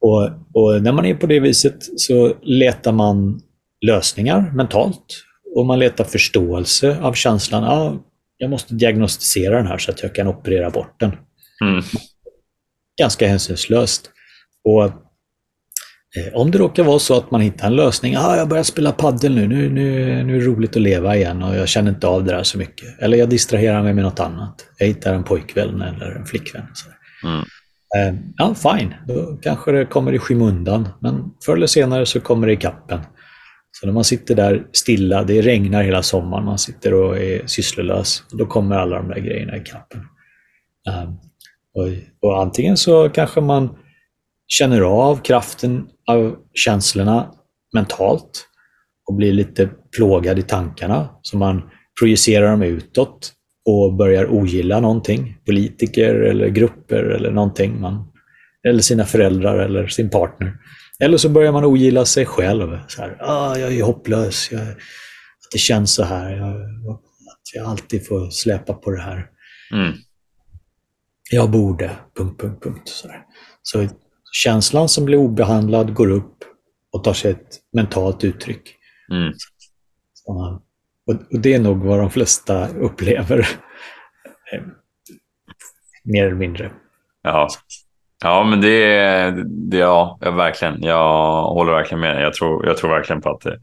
Och, 0.00 0.24
och, 0.54 0.82
när 0.82 0.92
man 0.92 1.06
är 1.06 1.14
på 1.14 1.26
det 1.26 1.40
viset 1.40 1.76
så 1.96 2.34
letar 2.42 2.92
man 2.92 3.40
lösningar 3.86 4.52
mentalt 4.54 5.24
och 5.56 5.66
man 5.66 5.78
letar 5.78 6.04
förståelse 6.04 6.98
av 7.00 7.12
känslan. 7.12 7.64
Ah, 7.64 8.04
jag 8.36 8.50
måste 8.50 8.74
diagnostisera 8.74 9.56
den 9.56 9.66
här 9.66 9.78
så 9.78 9.90
att 9.90 10.02
jag 10.02 10.14
kan 10.14 10.28
operera 10.28 10.70
bort 10.70 11.00
den. 11.00 11.12
Mm. 11.64 11.82
Ganska 12.98 13.28
hänsynslöst. 13.28 14.10
Och 14.64 14.84
eh, 14.84 16.34
om 16.34 16.50
det 16.50 16.58
råkar 16.58 16.84
vara 16.84 16.98
så 16.98 17.16
att 17.16 17.30
man 17.30 17.40
hittar 17.40 17.66
en 17.66 17.76
lösning. 17.76 18.16
Ah, 18.16 18.36
jag 18.36 18.48
börjar 18.48 18.64
spela 18.64 18.92
paddel 18.92 19.34
nu. 19.34 19.48
Nu, 19.48 19.70
nu. 19.70 20.22
nu 20.24 20.36
är 20.36 20.40
det 20.40 20.46
roligt 20.46 20.76
att 20.76 20.82
leva 20.82 21.16
igen 21.16 21.42
och 21.42 21.56
jag 21.56 21.68
känner 21.68 21.90
inte 21.90 22.06
av 22.06 22.24
det 22.24 22.32
där 22.32 22.42
så 22.42 22.58
mycket. 22.58 23.02
Eller 23.02 23.18
jag 23.18 23.28
distraherar 23.28 23.82
mig 23.82 23.94
med 23.94 24.04
något 24.04 24.20
annat. 24.20 24.66
Jag 24.78 24.86
hittar 24.86 25.14
en 25.14 25.24
pojkvän 25.24 25.82
eller 25.82 26.10
en 26.10 26.26
flickvän. 26.26 26.66
Så. 26.74 26.88
Mm. 27.28 27.44
Eh, 27.96 28.14
ja, 28.36 28.54
fine. 28.54 28.94
Då 29.06 29.38
kanske 29.42 29.72
det 29.72 29.86
kommer 29.86 30.12
i 30.12 30.18
skymundan. 30.18 30.88
Men 31.00 31.30
förr 31.44 31.56
eller 31.56 31.66
senare 31.66 32.06
så 32.06 32.20
kommer 32.20 32.46
det 32.46 32.52
i 32.52 32.56
kappen. 32.56 33.00
Så 33.72 33.86
när 33.86 33.92
man 33.92 34.04
sitter 34.04 34.34
där 34.34 34.66
stilla, 34.72 35.24
det 35.24 35.42
regnar 35.42 35.82
hela 35.82 36.02
sommaren, 36.02 36.44
man 36.44 36.58
sitter 36.58 36.94
och 36.94 37.18
är 37.18 37.46
sysslolös, 37.46 38.24
då 38.30 38.46
kommer 38.46 38.76
alla 38.76 38.96
de 38.96 39.08
där 39.08 39.20
grejerna 39.20 39.56
i 39.56 39.60
kappen. 39.60 40.00
Eh, 40.88 41.10
och, 41.74 41.88
och, 42.20 42.42
antingen 42.42 42.76
så 42.76 43.08
kanske 43.08 43.40
man 43.40 43.76
känner 44.46 44.80
av 44.80 45.16
kraften 45.16 45.86
av 46.06 46.36
känslorna 46.54 47.32
mentalt 47.74 48.46
och 49.08 49.14
blir 49.14 49.32
lite 49.32 49.70
plågad 49.96 50.38
i 50.38 50.42
tankarna, 50.42 51.08
så 51.22 51.36
man 51.36 51.70
projicerar 52.00 52.50
dem 52.50 52.62
utåt 52.62 53.32
och 53.70 53.94
börjar 53.94 54.32
ogilla 54.32 54.80
någonting. 54.80 55.36
Politiker 55.46 56.14
eller 56.14 56.48
grupper 56.48 57.02
eller 57.02 57.30
någonting. 57.30 57.80
Man, 57.80 58.12
eller 58.68 58.80
sina 58.82 59.04
föräldrar 59.04 59.58
eller 59.58 59.86
sin 59.86 60.10
partner. 60.10 60.56
Eller 61.00 61.16
så 61.16 61.28
börjar 61.28 61.52
man 61.52 61.64
ogilla 61.64 62.04
sig 62.04 62.26
själv. 62.26 62.78
Så 62.88 63.02
här, 63.02 63.16
ah, 63.20 63.56
jag 63.56 63.72
är 63.72 63.82
hopplös. 63.82 64.48
Jag, 64.52 64.60
att 64.60 65.52
det 65.52 65.58
känns 65.58 65.94
så 65.94 66.04
här. 66.04 66.36
Jag, 66.36 66.56
att 66.90 67.54
jag 67.54 67.66
alltid 67.66 68.06
får 68.06 68.30
släpa 68.30 68.74
på 68.74 68.90
det 68.90 69.00
här. 69.00 69.26
Mm. 69.72 69.92
Jag 71.30 71.50
borde... 71.50 71.90
Punkt, 72.16 72.40
punkt, 72.40 72.62
punkt. 72.62 72.88
Så, 72.88 73.08
där. 73.08 73.22
så 73.62 73.88
känslan 74.32 74.88
som 74.88 75.04
blir 75.04 75.18
obehandlad 75.18 75.94
går 75.94 76.10
upp 76.10 76.36
och 76.92 77.04
tar 77.04 77.14
sig 77.14 77.30
ett 77.30 77.58
mentalt 77.72 78.24
uttryck. 78.24 78.76
Mm. 79.12 79.32
Så, 80.14 80.62
och, 81.10 81.40
det 81.40 81.54
är 81.54 81.58
nog 81.58 81.84
vad 81.84 81.98
de 81.98 82.10
flesta 82.10 82.68
upplever. 82.68 83.48
Mer 86.04 86.26
eller 86.26 86.36
mindre. 86.36 86.70
Ja. 87.22 87.48
Ja, 88.22 88.44
men 88.44 88.60
det, 88.60 89.30
det 89.70 89.76
ja, 89.76 90.18
verkligen. 90.20 90.82
Jag 90.82 91.42
håller 91.42 91.72
verkligen 91.72 92.00
med. 92.00 92.22
Jag 92.22 92.34
tror, 92.34 92.66
jag 92.66 92.76
tror 92.76 92.90
verkligen 92.90 93.22
på 93.22 93.30
att 93.30 93.40
det, 93.40 93.58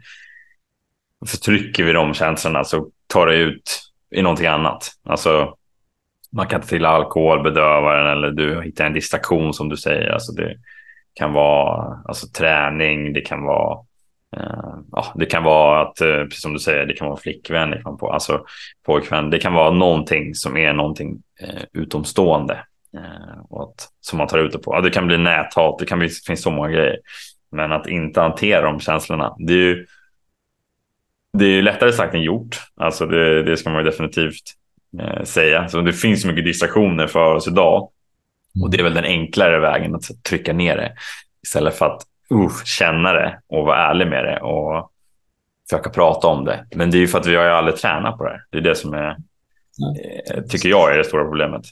förtrycker 1.26 1.84
vi 1.84 1.92
de 1.92 2.14
känslorna 2.14 2.64
så 2.64 2.90
tar 3.08 3.28
det 3.28 3.36
ut 3.36 3.82
i 4.16 4.22
någonting 4.22 4.48
annat. 4.48 4.92
Alltså, 5.04 5.56
man 6.32 6.48
kan 6.48 6.62
ta 6.62 6.68
till 6.68 6.86
alkohol, 6.86 7.44
bedöva 7.44 7.96
den 7.96 8.08
eller 8.08 8.32
du 8.32 8.62
hittar 8.62 8.86
en 8.86 8.94
distraktion 8.94 9.54
som 9.54 9.70
du 9.70 9.78
säger. 9.78 10.10
Alltså 10.10 10.32
det 10.32 10.56
kan 11.14 11.34
vara 11.34 12.02
alltså, 12.06 12.28
träning, 12.28 13.14
det 13.14 13.22
kan 13.22 13.44
vara 13.44 13.86
Eh, 14.36 14.76
ja, 14.92 15.14
det 15.16 15.26
kan 15.26 15.44
vara 15.44 15.82
att, 15.82 16.02
eh, 16.02 16.24
precis 16.24 16.42
som 16.42 16.54
du 16.54 16.60
säger, 16.60 16.86
det 16.86 16.94
kan 16.94 17.08
vara 17.08 17.18
flickvän, 17.20 17.72
det 17.72 17.82
kan 17.84 17.98
vara 17.98 18.14
alltså, 18.14 18.46
pojkvän. 18.86 19.30
Det 19.30 19.40
kan 19.40 19.54
vara 19.54 19.72
någonting 19.72 20.36
som 20.36 20.58
är 20.58 20.74
någonting 20.74 21.22
eh, 21.42 21.64
utomstående. 21.74 22.54
Eh, 22.94 23.40
och 23.50 23.64
att, 23.64 23.88
som 24.02 24.18
man 24.18 24.28
tar 24.28 24.38
ut 24.38 24.52
det 24.52 24.60
på. 24.60 24.74
Ja, 24.74 24.82
det 24.82 24.90
kan 24.90 25.08
bli 25.08 25.18
näthat, 25.18 25.80
det 25.80 25.86
kan 25.86 26.00
bli, 26.00 26.10
finns 26.10 26.42
så 26.42 26.52
många 26.52 26.70
grejer. 26.70 26.98
Men 27.52 27.72
att 27.72 27.88
inte 27.88 28.22
hantera 28.22 28.62
de 28.62 28.80
känslorna, 28.80 29.36
det 29.40 29.54
är 29.54 29.58
ju 29.58 29.86
det 31.34 31.46
är 31.46 31.62
lättare 31.62 31.94
sagt 31.94 32.14
än 32.14 32.22
gjort. 32.22 32.62
Alltså 32.76 33.06
det, 33.06 33.44
det 33.44 33.58
ska 33.58 33.70
man 33.70 33.84
ju 33.84 33.90
definitivt 33.90 34.44
eh, 35.00 35.24
säga. 35.24 35.70
Så 35.70 35.82
det 35.82 35.94
finns 35.94 36.26
mycket 36.26 36.46
distraktioner 36.46 37.08
för 37.08 37.36
oss 37.36 37.48
idag. 37.48 37.90
Och 38.64 38.72
det 38.72 38.80
är 38.80 38.84
väl 38.84 38.94
den 38.94 39.04
enklare 39.04 39.60
vägen 39.60 39.96
att 39.96 40.24
trycka 40.24 40.54
ner 40.54 40.78
det. 40.78 40.94
Istället 41.44 41.76
för 41.76 41.86
att 41.86 42.02
uh, 42.32 42.64
känna 42.66 43.14
det 43.14 43.40
och 43.50 43.66
vara 43.66 43.90
ärlig 43.90 44.08
med 44.08 44.24
det 44.24 44.40
och 44.40 44.92
försöka 45.70 45.90
prata 45.90 46.28
om 46.28 46.46
det. 46.46 46.66
Men 46.76 46.92
det 46.92 46.98
är 46.98 47.00
ju 47.00 47.08
för 47.08 47.20
att 47.20 47.28
vi 47.28 47.36
har 47.36 47.44
ju 47.44 47.50
aldrig 47.50 47.76
tränat 47.76 48.18
på 48.18 48.24
det. 48.24 48.42
Det 48.52 48.58
är 48.58 48.62
det 48.62 48.76
som 48.76 48.94
är, 48.94 49.10
eh, 50.32 50.44
tycker 50.44 50.70
jag 50.70 50.94
är 50.94 50.98
det 50.98 51.04
stora 51.04 51.24
problemet. 51.24 51.64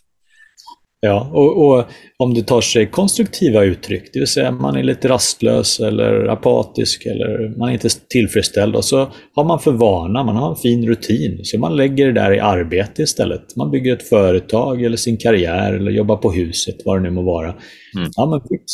Ja, 1.00 1.30
och, 1.34 1.68
och, 1.68 1.86
om 2.18 2.34
det 2.34 2.44
tar 2.44 2.62
sig 2.62 2.86
konstruktiva 2.86 3.64
uttryck, 3.64 4.10
det 4.14 4.20
vill 4.20 4.28
säga 4.28 4.52
man 4.52 4.76
är 4.76 4.84
lite 4.84 5.08
rastlös 5.08 5.80
eller 5.80 6.28
apatisk 6.28 7.06
eller 7.06 7.54
man 7.58 7.70
är 7.70 7.74
inte 7.74 7.90
tillfredsställd 8.10 8.76
och 8.76 8.86
så 8.86 9.08
har 9.36 9.44
man 9.44 9.60
för 9.60 9.72
vana, 9.72 10.24
man 10.24 10.36
har 10.36 10.50
en 10.50 10.56
fin 10.56 10.88
rutin, 10.88 11.40
så 11.44 11.60
man 11.60 11.76
lägger 11.76 12.06
det 12.06 12.12
där 12.12 12.34
i 12.34 12.40
arbete 12.40 13.02
istället. 13.02 13.56
Man 13.56 13.72
bygger 13.72 13.94
ett 13.94 14.10
företag 14.10 14.84
eller 14.84 14.98
sin 14.98 15.18
karriär 15.18 15.74
eller 15.74 15.92
jobbar 15.92 16.18
på 16.18 16.32
huset, 16.32 16.76
vad 16.86 16.98
det 16.98 17.04
nu 17.04 17.10
må 17.10 17.22
vara. 17.22 17.50
Mm. 17.50 18.10
Ja, 18.16 18.26
men 18.26 18.42
fix. 18.42 18.72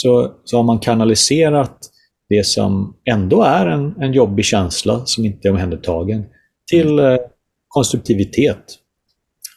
Så, 0.00 0.32
så 0.44 0.56
har 0.56 0.64
man 0.64 0.78
kanaliserat 0.78 1.78
det 2.28 2.46
som 2.46 2.96
ändå 3.04 3.42
är 3.42 3.66
en, 3.66 3.94
en 4.00 4.12
jobbig 4.12 4.44
känsla 4.44 5.06
som 5.06 5.24
inte 5.24 5.48
är 5.48 5.52
omhändertagen 5.52 6.24
till 6.70 6.98
eh, 6.98 7.16
konstruktivitet 7.68 8.78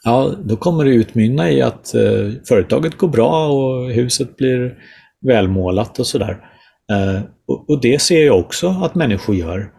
ja, 0.04 0.36
då 0.43 0.56
kommer 0.56 0.86
det 0.86 0.91
utmynna 0.91 1.51
i 1.51 1.62
att 1.62 1.93
eh, 1.95 2.30
företaget 2.47 2.97
går 2.97 3.08
bra 3.08 3.47
och 3.47 3.91
huset 3.91 4.38
blir 4.38 4.77
välmålat 5.25 5.99
och 5.99 6.08
sådär. 6.08 6.38
Eh, 6.91 7.21
och, 7.47 7.69
och, 7.69 7.82
det 7.82 8.01
ser 8.01 8.25
jag 8.25 8.39
också 8.39 8.67
att 8.67 8.95
människor 8.95 9.36
gör. 9.36 9.71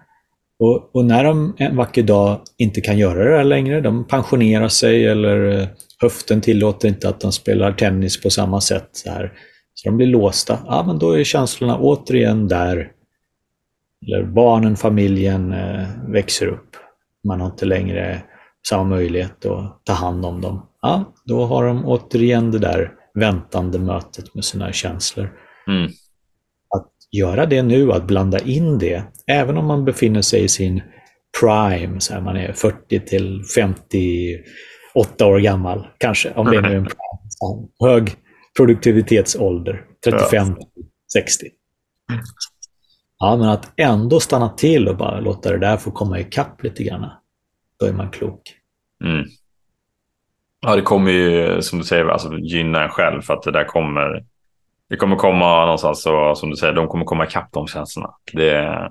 Och, 0.59 0.97
och, 0.97 1.05
när 1.05 1.25
de 1.25 1.55
en 1.59 1.77
vacker 1.77 2.03
dag 2.03 2.41
inte 2.59 2.81
kan 2.81 2.99
göra 2.99 3.31
det 3.31 3.37
här 3.37 3.45
längre, 3.45 3.81
de 3.81 4.07
pensionerar 4.07 4.69
sig 4.69 5.07
eller 5.07 5.61
eh, 5.61 5.69
höften 5.99 6.41
tillåter 6.41 6.89
inte 6.89 7.09
att 7.09 7.21
de 7.21 7.33
spelar 7.33 7.73
tennis 7.73 8.23
på 8.23 8.31
samma 8.31 8.61
sätt. 8.61 8.89
Så, 8.93 9.11
här, 9.11 9.33
så 9.83 9.89
de 9.89 9.97
blir 9.97 10.07
låsta. 10.07 10.59
Ja, 10.67 10.85
men 10.87 10.99
då 10.99 11.13
är 11.13 11.25
känslorna 11.25 11.79
återigen 11.79 12.49
där. 12.49 12.93
Eller 14.07 14.25
barnen, 14.25 14.77
familjen 14.77 15.53
eh, 15.53 15.87
växer 16.09 16.47
upp. 16.47 16.77
Man 17.25 17.41
har 17.41 17.47
inte 17.47 17.67
längre 17.67 18.23
samma 18.69 18.85
möjlighet 18.85 19.47
att 19.47 19.85
ta 19.85 19.93
hand 19.93 20.25
om 20.25 20.41
dem. 20.41 20.67
Ja, 20.83 21.13
då 21.25 21.45
har 21.45 21.67
de 21.67 21.87
återigen 21.87 22.51
det 22.51 22.59
där 22.59 22.93
väntande 23.15 23.79
mötet 23.79 24.35
med 24.35 24.45
sina 24.45 24.73
känslor. 24.73 25.33
Mm. 25.67 25.91
Att 26.77 26.91
göra 27.13 27.47
det 27.47 27.63
nu, 27.63 27.93
att 27.93 28.07
blanda 28.07 28.39
in 28.39 28.79
det, 28.79 29.03
även 29.27 29.57
om 29.57 29.67
man 29.67 29.85
befinner 29.85 30.23
sig 30.23 30.45
i 30.45 30.49
sin 30.49 30.83
prime, 31.41 32.01
så 32.01 32.15
här, 32.15 32.21
man 32.21 32.37
är 32.37 32.53
40 32.53 33.01
till 33.01 33.43
58 33.55 35.27
år 35.27 35.39
gammal 35.39 35.87
kanske, 35.99 36.33
om 36.33 36.47
det 36.47 36.57
är 36.57 36.63
nu 36.63 36.77
en 36.77 36.85
prime, 36.85 37.69
hög 37.81 38.17
produktivitetsålder, 38.57 39.85
35 40.05 40.57
60. 41.13 41.47
Ja, 43.19 43.37
men 43.37 43.49
att 43.49 43.73
ändå 43.77 44.21
stanna 44.21 44.49
till 44.49 44.89
och 44.89 44.97
bara 44.97 45.21
låta 45.21 45.51
det 45.53 45.59
där 45.59 45.77
få 45.77 45.91
komma 45.91 46.21
ikapp 46.21 46.63
lite 46.63 46.83
grann 46.83 47.11
då 47.83 47.87
är 47.87 47.93
man 47.93 48.11
klok. 48.11 48.41
Mm. 49.05 49.25
Ja, 50.61 50.77
det 50.77 50.83
kommer 50.83 51.11
ju 51.11 51.63
som 51.63 51.79
du 51.79 51.85
säger 51.85 52.05
alltså, 52.05 52.39
gynna 52.39 52.83
en 52.85 52.89
själv 52.91 53.23
för 53.23 53.35
att 53.35 53.43
det 53.43 53.51
där 53.51 53.65
kommer. 53.65 54.25
Det 54.89 54.97
kommer 54.97 55.17
komma 55.17 55.65
någonstans 55.65 56.07
och 56.07 56.39
som 56.39 56.51
du 56.51 56.57
säger, 56.57 56.73
de 56.73 56.89
kommer 56.89 57.05
komma 57.05 57.25
ikapp 57.25 57.49
de 57.53 57.67
känslorna. 57.67 58.11
Det, 58.33 58.91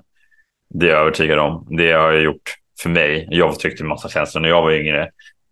det 0.68 0.86
är 0.86 0.90
jag 0.90 1.00
övertygad 1.00 1.38
om. 1.38 1.66
Det 1.70 1.92
har 1.92 2.12
jag 2.12 2.22
gjort 2.22 2.54
för 2.82 2.90
mig. 2.90 3.28
Jag 3.30 3.58
tryckte 3.58 3.82
en 3.82 3.88
massa 3.88 4.08
känslor 4.08 4.42
när 4.42 4.48
jag 4.48 4.62
var 4.62 4.72
yngre. 4.72 5.02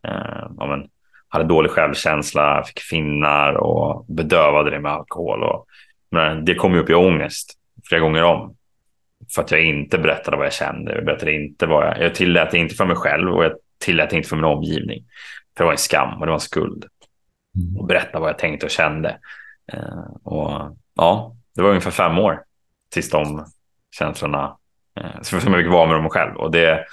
Eh, 0.06 0.46
ja, 0.58 0.66
men, 0.66 0.88
hade 1.30 1.44
dålig 1.44 1.70
självkänsla, 1.70 2.64
fick 2.64 2.80
finnar 2.80 3.54
och 3.54 4.04
bedövade 4.08 4.70
det 4.70 4.80
med 4.80 4.92
alkohol. 4.92 5.42
Och, 5.42 5.66
men 6.10 6.44
det 6.44 6.54
kom 6.54 6.74
ju 6.74 6.80
upp 6.80 6.90
i 6.90 6.94
ångest 6.94 7.52
flera 7.88 8.00
gånger 8.00 8.22
om. 8.22 8.56
För 9.34 9.42
att 9.42 9.50
jag 9.50 9.64
inte 9.64 9.98
berättade 9.98 10.36
vad 10.36 10.46
jag 10.46 10.52
kände. 10.52 10.94
Jag 10.94 11.04
berättade 11.04 11.32
inte 11.32 11.66
vad 11.66 11.86
jag... 11.86 12.00
Jag 12.00 12.14
tillät 12.14 12.54
inte 12.54 12.74
för 12.74 12.84
mig 12.84 12.96
själv 12.96 13.34
och 13.34 13.44
jag 13.44 13.52
tillät 13.78 14.12
inte 14.12 14.28
för 14.28 14.36
min 14.36 14.44
omgivning. 14.44 15.04
För 15.56 15.64
det 15.64 15.66
var 15.66 15.72
en 15.72 15.78
skam 15.78 16.14
och 16.14 16.20
det 16.20 16.30
var 16.30 16.34
en 16.34 16.40
skuld. 16.40 16.84
Mm. 17.56 17.76
Och 17.76 17.86
berätta 17.86 18.20
vad 18.20 18.28
jag 18.28 18.38
tänkte 18.38 18.66
och 18.66 18.70
kände. 18.70 19.18
Eh, 19.72 20.14
och 20.24 20.76
ja, 20.96 21.36
det 21.54 21.62
var 21.62 21.68
ungefär 21.68 21.90
fem 21.90 22.18
år 22.18 22.42
tills 22.92 23.10
de 23.10 23.44
känslorna, 23.96 24.56
eh, 25.00 25.22
som 25.22 25.38
jag 25.38 25.62
fick 25.62 25.72
vara 25.72 25.86
med 25.86 25.96
dem 25.96 26.08
själv. 26.08 26.36
Och 26.36 26.50
det, 26.50 26.84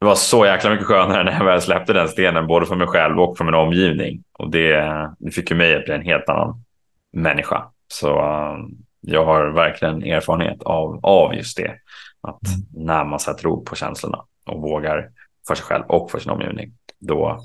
det 0.00 0.06
var 0.06 0.14
så 0.14 0.46
jäkla 0.46 0.70
mycket 0.70 0.86
skönare 0.86 1.24
när 1.24 1.32
jag 1.32 1.44
väl 1.44 1.62
släppte 1.62 1.92
den 1.92 2.08
stenen, 2.08 2.46
både 2.46 2.66
för 2.66 2.76
mig 2.76 2.86
själv 2.86 3.20
och 3.20 3.36
för 3.38 3.44
min 3.44 3.54
omgivning. 3.54 4.24
Och 4.32 4.50
det, 4.50 5.10
det 5.18 5.30
fick 5.30 5.50
ju 5.50 5.56
mig 5.56 5.76
att 5.76 5.84
bli 5.84 5.94
en 5.94 6.02
helt 6.02 6.28
annan 6.28 6.64
människa. 7.12 7.64
Så 7.88 8.22
um, 8.22 8.76
jag 9.00 9.24
har 9.24 9.50
verkligen 9.50 10.02
erfarenhet 10.02 10.62
av, 10.62 11.00
av 11.02 11.34
just 11.34 11.56
det. 11.56 11.74
Att 12.20 12.46
mm. 12.46 12.86
när 12.86 13.04
man 13.04 13.20
sätter 13.20 13.46
ord 13.46 13.66
på 13.66 13.76
känslorna 13.76 14.24
och 14.46 14.60
vågar 14.60 15.08
för 15.48 15.54
sig 15.54 15.64
själv 15.64 15.84
och 15.88 16.10
för 16.10 16.18
sin 16.18 16.32
omgivning, 16.32 16.72
då, 16.98 17.40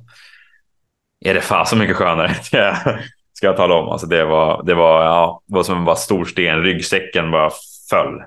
är 1.26 1.34
det 1.34 1.42
fan 1.42 1.66
så 1.66 1.76
mycket 1.76 1.96
skönare. 1.96 2.34
ska 3.34 3.48
jag 3.48 3.58
tala 3.58 3.76
om. 3.76 3.90
Alltså 3.90 4.08
det 4.08 4.26
var, 4.26 4.64
det 4.64 4.74
var, 4.74 5.04
ja, 5.04 5.42
det 5.46 5.56
var 5.56 5.64
som 5.64 5.78
en 5.78 5.86
bara 5.86 5.96
stor 5.96 6.26
sten. 6.26 6.64
Ryggsäcken 6.64 7.32
bara 7.32 7.50
föll. 7.90 8.24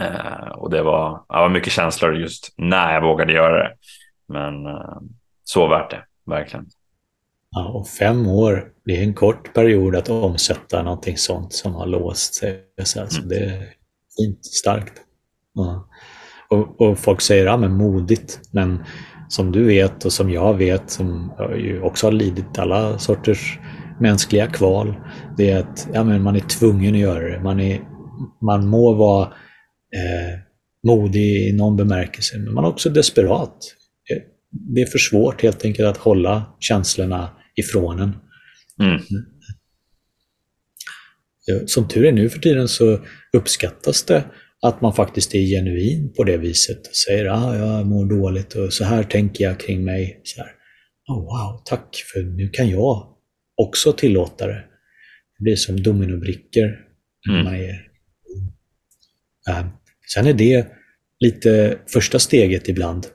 Eh, 0.00 0.48
och 0.48 0.70
det 0.70 0.82
var, 0.82 1.24
ja, 1.28 1.40
var 1.40 1.48
mycket 1.48 1.72
känslor 1.72 2.16
just 2.16 2.54
när 2.56 2.94
jag 2.94 3.02
vågade 3.02 3.32
göra 3.32 3.58
det. 3.58 3.74
Men 4.28 4.66
eh, 4.66 4.98
så 5.44 5.68
värt 5.68 5.90
det, 5.90 6.04
verkligen. 6.26 6.66
Ja, 7.50 7.68
och 7.68 7.88
fem 7.88 8.26
år, 8.26 8.68
det 8.84 8.96
är 8.96 9.02
en 9.02 9.14
kort 9.14 9.54
period 9.54 9.96
att 9.96 10.08
omsätta 10.08 10.82
någonting 10.82 11.16
sånt 11.16 11.52
som 11.52 11.74
har 11.74 11.86
låst 11.86 12.34
sig. 12.34 12.62
Så 12.84 13.00
mm. 13.00 13.28
det 13.28 13.36
är 13.36 13.68
fint, 14.18 14.44
starkt. 14.44 14.92
Ja. 15.54 15.88
Och, 16.48 16.80
och, 16.80 16.98
folk 16.98 17.20
säger, 17.20 17.46
ja 17.46 17.56
men 17.56 17.72
modigt. 17.72 18.40
Men 18.50 18.84
som 19.28 19.52
du 19.52 19.64
vet 19.64 20.04
och 20.04 20.12
som 20.12 20.30
jag 20.30 20.54
vet, 20.54 20.90
som 20.90 21.32
ju 21.56 21.82
också 21.82 22.06
har 22.06 22.12
lidit 22.12 22.58
alla 22.58 22.98
sorters 22.98 23.58
mänskliga 24.00 24.46
kval, 24.46 24.94
det 25.36 25.50
är 25.50 25.60
att 25.60 25.88
ja, 25.92 26.04
men 26.04 26.22
man 26.22 26.36
är 26.36 26.40
tvungen 26.40 26.94
att 26.94 27.00
göra 27.00 27.28
det. 27.28 27.40
Man, 27.40 27.60
är, 27.60 27.80
man 28.40 28.66
må 28.66 28.94
vara 28.94 29.28
eh, 29.96 30.38
modig 30.86 31.48
i 31.48 31.52
någon 31.52 31.76
bemärkelse, 31.76 32.38
men 32.38 32.54
man 32.54 32.64
är 32.64 32.68
också 32.68 32.90
desperat. 32.90 33.56
Det 34.50 34.82
är 34.82 34.86
för 34.86 34.98
svårt 34.98 35.42
helt 35.42 35.64
enkelt 35.64 35.88
att 35.88 35.96
hålla 35.96 36.56
känslorna 36.60 37.30
ifrån 37.56 38.00
en. 38.00 38.16
Mm. 38.80 39.00
Som 41.66 41.88
tur 41.88 42.04
är 42.04 42.12
nu 42.12 42.30
för 42.30 42.38
tiden 42.38 42.68
så 42.68 43.00
uppskattas 43.32 44.02
det 44.02 44.24
att 44.62 44.80
man 44.80 44.92
faktiskt 44.92 45.34
är 45.34 45.40
genuin 45.40 46.12
på 46.12 46.24
det 46.24 46.36
viset 46.36 46.86
och 46.86 46.94
säger 46.94 47.26
att 47.26 47.44
ah, 47.44 47.56
jag 47.56 47.86
mår 47.86 48.06
dåligt 48.06 48.54
och 48.54 48.72
så 48.72 48.84
här 48.84 49.02
tänker 49.02 49.44
jag 49.44 49.60
kring 49.60 49.84
mig. 49.84 50.20
Så 50.24 50.40
här, 50.40 50.50
oh, 51.08 51.18
wow, 51.18 51.62
tack 51.64 51.96
för 52.12 52.22
nu 52.22 52.48
kan 52.48 52.68
jag 52.68 53.16
också 53.56 53.92
tillåta 53.92 54.46
det. 54.46 54.64
Det 55.38 55.42
blir 55.44 55.56
som 55.56 55.82
dominobrickor. 55.82 56.78
Mm. 57.28 57.44
Man 57.44 57.54
är, 57.54 57.88
äh, 59.48 59.66
sen 60.14 60.26
är 60.26 60.32
det 60.32 60.66
lite 61.20 61.78
första 61.92 62.18
steget 62.18 62.68
ibland. 62.68 63.06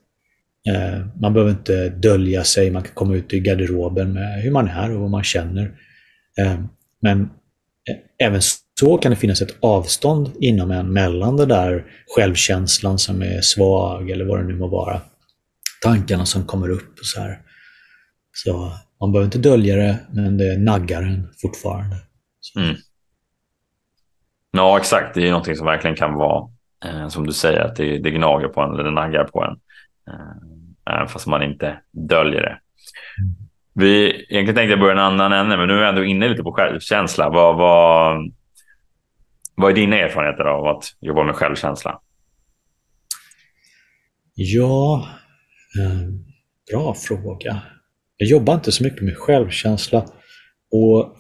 Eh, 0.70 1.06
man 1.22 1.34
behöver 1.34 1.52
inte 1.52 1.90
dölja 1.90 2.44
sig, 2.44 2.72
man 2.72 2.84
kan 2.84 2.94
komma 2.94 3.16
ut 3.16 3.34
i 3.34 3.40
garderoben 3.40 4.14
med 4.14 4.42
hur 4.42 4.52
man 4.52 4.68
är 4.68 4.92
och 4.92 5.02
vad 5.02 5.10
man 5.10 5.24
känner. 5.24 5.72
Eh, 6.40 6.60
men 7.02 7.22
eh, 7.22 8.28
även 8.28 8.42
så 8.80 8.98
kan 8.98 9.10
det 9.10 9.16
finnas 9.16 9.42
ett 9.42 9.56
avstånd 9.60 10.32
inom 10.40 10.72
en 10.72 10.94
mellan 10.94 11.38
den 11.38 11.48
där 11.48 11.86
självkänslan 12.16 13.00
som 13.00 13.22
är 13.22 13.42
svag 13.42 14.10
eller 14.10 14.26
vad 14.26 14.40
det 14.40 14.46
nu 14.46 14.56
må 14.56 14.68
vara. 14.68 15.02
Tankarna 15.84 16.26
som 16.26 16.46
kommer 16.46 16.70
upp 16.70 17.00
och 17.00 17.06
så 17.06 17.22
här. 17.22 17.40
Så 18.34 18.72
man 19.00 19.12
behöver 19.12 19.26
inte 19.26 19.38
dölja 19.38 19.76
det, 19.76 19.98
men 20.12 20.38
det 20.38 20.58
naggar 20.58 21.02
en 21.02 21.28
fortfarande. 21.42 21.96
Mm. 22.60 22.76
Ja, 24.52 24.78
exakt. 24.78 25.16
Det 25.16 25.28
är 25.28 25.30
någonting 25.30 25.56
som 25.56 25.66
verkligen 25.66 25.96
kan 25.96 26.14
vara, 26.14 26.50
eh, 26.86 27.08
som 27.08 27.28
du 27.28 27.34
säger, 27.34 27.60
att 27.60 27.76
det, 27.76 27.98
det 27.98 28.12
gnager 28.12 28.48
på 28.48 28.62
en 28.62 28.74
eller 28.74 28.84
det 28.84 28.92
naggar 28.92 29.24
på 29.24 29.44
en. 29.44 29.60
Eh, 30.14 30.96
även 30.96 31.08
fast 31.08 31.28
man 31.28 31.44
inte 31.44 31.80
döljer 31.92 32.42
det. 32.42 32.60
Vi, 33.74 34.10
egentligen 34.10 34.56
tänkte 34.56 34.72
jag 34.72 34.80
börja 34.80 34.94
en 34.94 35.00
annan 35.00 35.34
ände, 35.34 35.58
men 35.58 35.68
nu 35.68 35.74
är 35.74 35.80
vi 35.80 35.88
ändå 35.88 36.04
inne 36.04 36.30
lite 36.30 36.44
på 36.44 36.52
självkänsla. 36.54 37.30
Vad, 37.30 37.58
vad, 37.58 38.32
vad 39.56 39.72
är 39.72 39.76
dina 39.76 39.96
erfarenheter 39.96 40.44
av 40.44 40.68
att 40.68 40.84
jobba 41.00 41.24
med 41.24 41.36
självkänsla? 41.36 42.00
Ja, 44.34 45.08
eh, 45.80 46.10
bra 46.72 46.94
fråga. 46.94 47.62
Jag 48.18 48.30
jobbar 48.30 48.54
inte 48.54 48.72
så 48.72 48.84
mycket 48.84 49.02
med 49.02 49.18
självkänsla. 49.18 50.06
Och 50.72 51.18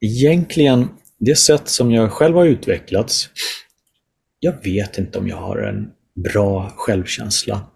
egentligen, 0.00 0.88
det 1.18 1.36
sätt 1.36 1.68
som 1.68 1.90
jag 1.92 2.12
själv 2.12 2.36
har 2.36 2.44
utvecklats, 2.44 3.30
jag 4.44 4.64
vet 4.64 4.98
inte 4.98 5.18
om 5.18 5.28
jag 5.28 5.36
har 5.36 5.58
en 5.58 5.88
bra 6.24 6.72
självkänsla. 6.76 7.66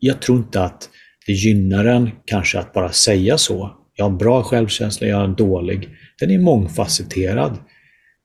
Jag 0.00 0.22
tror 0.22 0.38
inte 0.38 0.64
att 0.64 0.88
det 1.26 1.32
gynnar 1.32 1.84
en 1.84 2.10
kanske 2.24 2.58
att 2.58 2.72
bara 2.72 2.92
säga 2.92 3.38
så. 3.38 3.76
Jag 3.96 4.04
har 4.04 4.18
bra 4.18 4.42
självkänsla, 4.42 5.06
jag 5.06 5.24
är 5.24 5.28
dålig. 5.28 5.88
Den 6.20 6.30
är 6.30 6.38
mångfacetterad. 6.38 7.58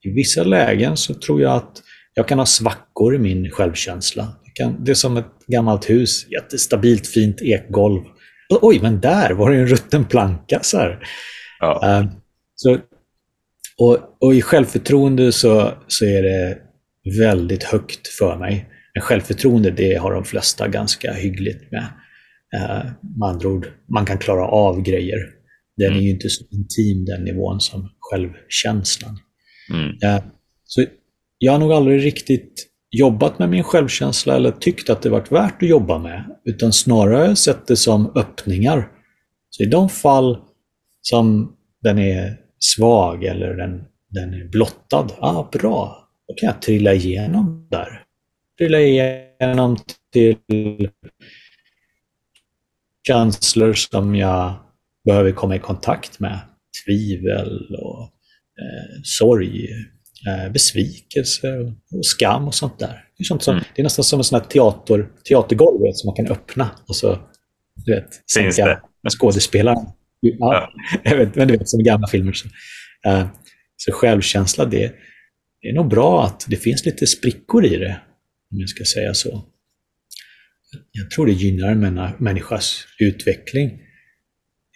I 0.03 0.09
vissa 0.09 0.43
lägen 0.43 0.97
så 0.97 1.13
tror 1.13 1.41
jag 1.41 1.55
att 1.55 1.81
jag 2.13 2.27
kan 2.27 2.39
ha 2.39 2.45
svackor 2.45 3.15
i 3.15 3.17
min 3.17 3.51
självkänsla. 3.51 4.27
Det 4.79 4.91
är 4.91 4.95
som 4.95 5.17
ett 5.17 5.45
gammalt 5.47 5.89
hus, 5.89 6.27
jättestabilt 6.29 7.07
fint 7.07 7.41
ekgolv. 7.41 8.01
Oj, 8.61 8.79
men 8.81 8.99
där 9.01 9.33
var 9.33 9.51
det 9.51 9.57
en 9.57 9.67
rutten 9.67 10.05
planka. 10.05 10.59
Så, 10.63 10.95
ja. 11.59 12.01
uh, 12.03 12.11
så 12.55 12.77
och, 13.77 13.97
och, 14.21 14.35
i 14.35 14.41
självförtroende 14.41 15.31
så, 15.31 15.71
så 15.87 16.05
är 16.05 16.23
det 16.23 16.66
väldigt 17.19 17.63
högt 17.63 18.07
för 18.07 18.37
mig. 18.37 18.69
Men 18.93 19.01
självförtroende 19.01 19.71
det 19.71 19.95
har 19.95 20.13
de 20.13 20.23
flesta 20.23 20.67
ganska 20.67 21.13
hyggligt 21.13 21.71
med. 21.71 21.87
Uh, 22.55 22.91
med 23.19 23.29
andra 23.29 23.49
ord, 23.49 23.67
man 23.89 24.05
kan 24.05 24.17
klara 24.17 24.47
av 24.47 24.81
grejer. 24.81 25.17
Den 25.77 25.87
mm. 25.87 25.99
är 25.99 26.03
ju 26.03 26.09
inte 26.09 26.29
så 26.29 26.43
intim 26.51 27.05
den 27.05 27.23
nivån 27.23 27.61
som 27.61 27.89
självkänslan. 27.99 29.19
Mm. 29.73 29.87
Uh, 29.89 30.23
så 30.63 30.85
jag 31.37 31.51
har 31.51 31.59
nog 31.59 31.73
aldrig 31.73 32.05
riktigt 32.05 32.67
jobbat 32.91 33.39
med 33.39 33.49
min 33.49 33.63
självkänsla 33.63 34.35
eller 34.35 34.51
tyckt 34.51 34.89
att 34.89 35.01
det 35.01 35.09
varit 35.09 35.31
värt 35.31 35.63
att 35.63 35.69
jobba 35.69 35.99
med, 35.99 36.35
utan 36.45 36.73
snarare 36.73 37.35
sett 37.35 37.67
det 37.67 37.75
som 37.75 38.11
öppningar. 38.15 38.87
Så 39.49 39.63
i 39.63 39.65
de 39.65 39.89
fall 39.89 40.37
som 41.01 41.55
den 41.81 41.99
är 41.99 42.37
svag 42.59 43.23
eller 43.23 43.53
den, 43.53 43.83
den 44.09 44.33
är 44.33 44.49
blottad, 44.51 45.07
ah, 45.19 45.49
bra, 45.51 46.06
då 46.27 46.33
kan 46.33 46.47
jag 46.47 46.61
trilla 46.61 46.93
igenom 46.93 47.67
där. 47.71 48.03
Trilla 48.57 48.79
igenom 48.81 49.77
till 50.13 50.37
känslor 53.07 53.73
som 53.73 54.15
jag 54.15 54.53
behöver 55.05 55.31
komma 55.31 55.55
i 55.55 55.59
kontakt 55.59 56.19
med. 56.19 56.39
Tvivel 56.85 57.75
och 57.75 58.01
eh, 58.61 59.01
sorg, 59.03 59.69
eh, 60.27 60.51
besvikelse 60.51 61.57
och 61.93 62.05
skam 62.05 62.47
och 62.47 62.55
sånt 62.55 62.79
där. 62.79 63.03
Det 63.17 63.21
är, 63.21 63.25
sånt 63.25 63.43
som, 63.43 63.53
mm. 63.53 63.65
det 63.75 63.81
är 63.81 63.83
nästan 63.83 64.05
som 64.05 64.19
en 64.19 64.23
sån 64.23 64.39
här 64.39 64.47
teater, 64.47 65.09
teatergolv 65.29 65.91
som 65.93 66.07
man 66.07 66.15
kan 66.15 66.27
öppna 66.27 66.69
och 66.87 66.95
så 66.95 67.19
du 67.85 67.95
vet, 67.95 68.29
sänka 68.33 68.81
skådespelaren. 69.17 69.85
Ja, 70.19 70.35
ja. 70.39 70.69
Jag 71.03 71.17
vet, 71.17 71.35
men 71.35 71.47
du 71.47 71.57
vet, 71.57 71.69
som 71.69 71.79
i 71.79 71.83
gamla 71.83 72.07
filmer. 72.07 72.33
Så, 72.33 72.47
uh, 73.09 73.27
så 73.77 73.91
självkänsla, 73.91 74.65
det, 74.65 74.93
det 75.61 75.67
är 75.67 75.73
nog 75.73 75.89
bra 75.89 76.25
att 76.25 76.45
det 76.47 76.57
finns 76.57 76.85
lite 76.85 77.07
sprickor 77.07 77.65
i 77.65 77.77
det, 77.77 78.01
om 78.51 78.59
jag 78.59 78.69
ska 78.69 78.85
säga 78.85 79.13
så. 79.13 79.45
Jag 80.91 81.11
tror 81.11 81.25
det 81.25 81.31
gynnar 81.31 81.71
en 81.71 82.13
människas 82.17 82.87
utveckling. 82.99 83.81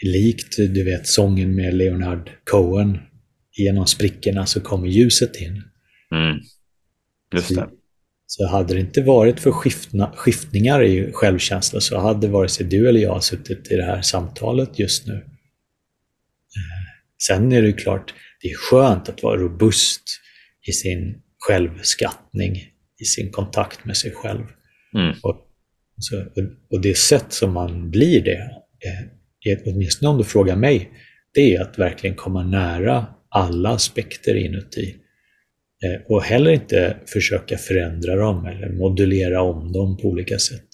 Likt, 0.04 0.58
du 0.58 0.84
vet, 0.84 1.08
sången 1.08 1.56
med 1.56 1.74
Leonard 1.74 2.30
Cohen 2.44 2.98
genom 3.58 3.88
sprickorna 3.88 4.46
så 4.46 4.62
kommer 4.62 4.88
ljuset 4.88 5.42
in. 5.42 5.64
Mm. 6.12 6.40
Just 7.34 7.50
det. 7.50 7.56
Så, 7.56 7.70
så 8.26 8.48
hade 8.48 8.74
det 8.74 8.80
inte 8.80 9.02
varit 9.02 9.40
för 9.40 9.52
skiftna, 9.52 10.14
skiftningar 10.16 10.84
i 10.84 11.12
självkänsla 11.12 11.80
så 11.80 12.00
hade 12.00 12.28
vare 12.28 12.48
sig 12.48 12.66
du 12.66 12.90
eller 12.90 13.00
jag 13.00 13.24
suttit 13.24 13.72
i 13.72 13.76
det 13.76 13.84
här 13.84 14.02
samtalet 14.02 14.80
just 14.80 15.08
nu. 15.08 15.14
Eh, 15.14 15.22
sen 17.28 17.52
är 17.52 17.62
det 17.62 17.74
klart, 17.74 18.14
det 18.42 18.48
är 18.48 18.56
skönt 18.56 19.10
att 19.10 19.24
vara 19.24 19.38
robust 19.38 20.21
i 20.68 20.72
sin 20.72 21.22
självskattning, 21.40 22.56
i 23.00 23.06
sin 23.06 23.32
kontakt 23.32 23.86
med 23.86 23.98
sig 23.98 24.12
själv. 24.12 24.44
Mm. 24.96 25.16
Och, 25.24 25.48
så, 25.98 26.26
och 26.70 26.82
det 26.82 26.98
sätt 26.98 27.34
som 27.34 27.54
man 27.54 27.92
blir 27.92 28.22
det, 28.22 28.52
eh, 29.46 29.58
åtminstone 29.66 30.10
om 30.10 30.18
du 30.18 30.24
frågar 30.24 30.56
mig, 30.56 30.92
det 31.34 31.56
är 31.56 31.62
att 31.62 31.80
verkligen 31.80 32.16
komma 32.16 32.44
nära 32.44 33.06
alla 33.30 33.70
aspekter 33.70 34.36
inuti. 34.36 34.96
Eh, 35.84 36.02
och 36.08 36.24
heller 36.24 36.52
inte 36.52 36.98
försöka 37.08 37.58
förändra 37.58 38.16
dem 38.16 38.46
eller 38.46 38.70
modulera 38.70 39.42
om 39.42 39.72
dem 39.72 39.98
på 39.98 40.08
olika 40.08 40.40
sätt. 40.40 40.68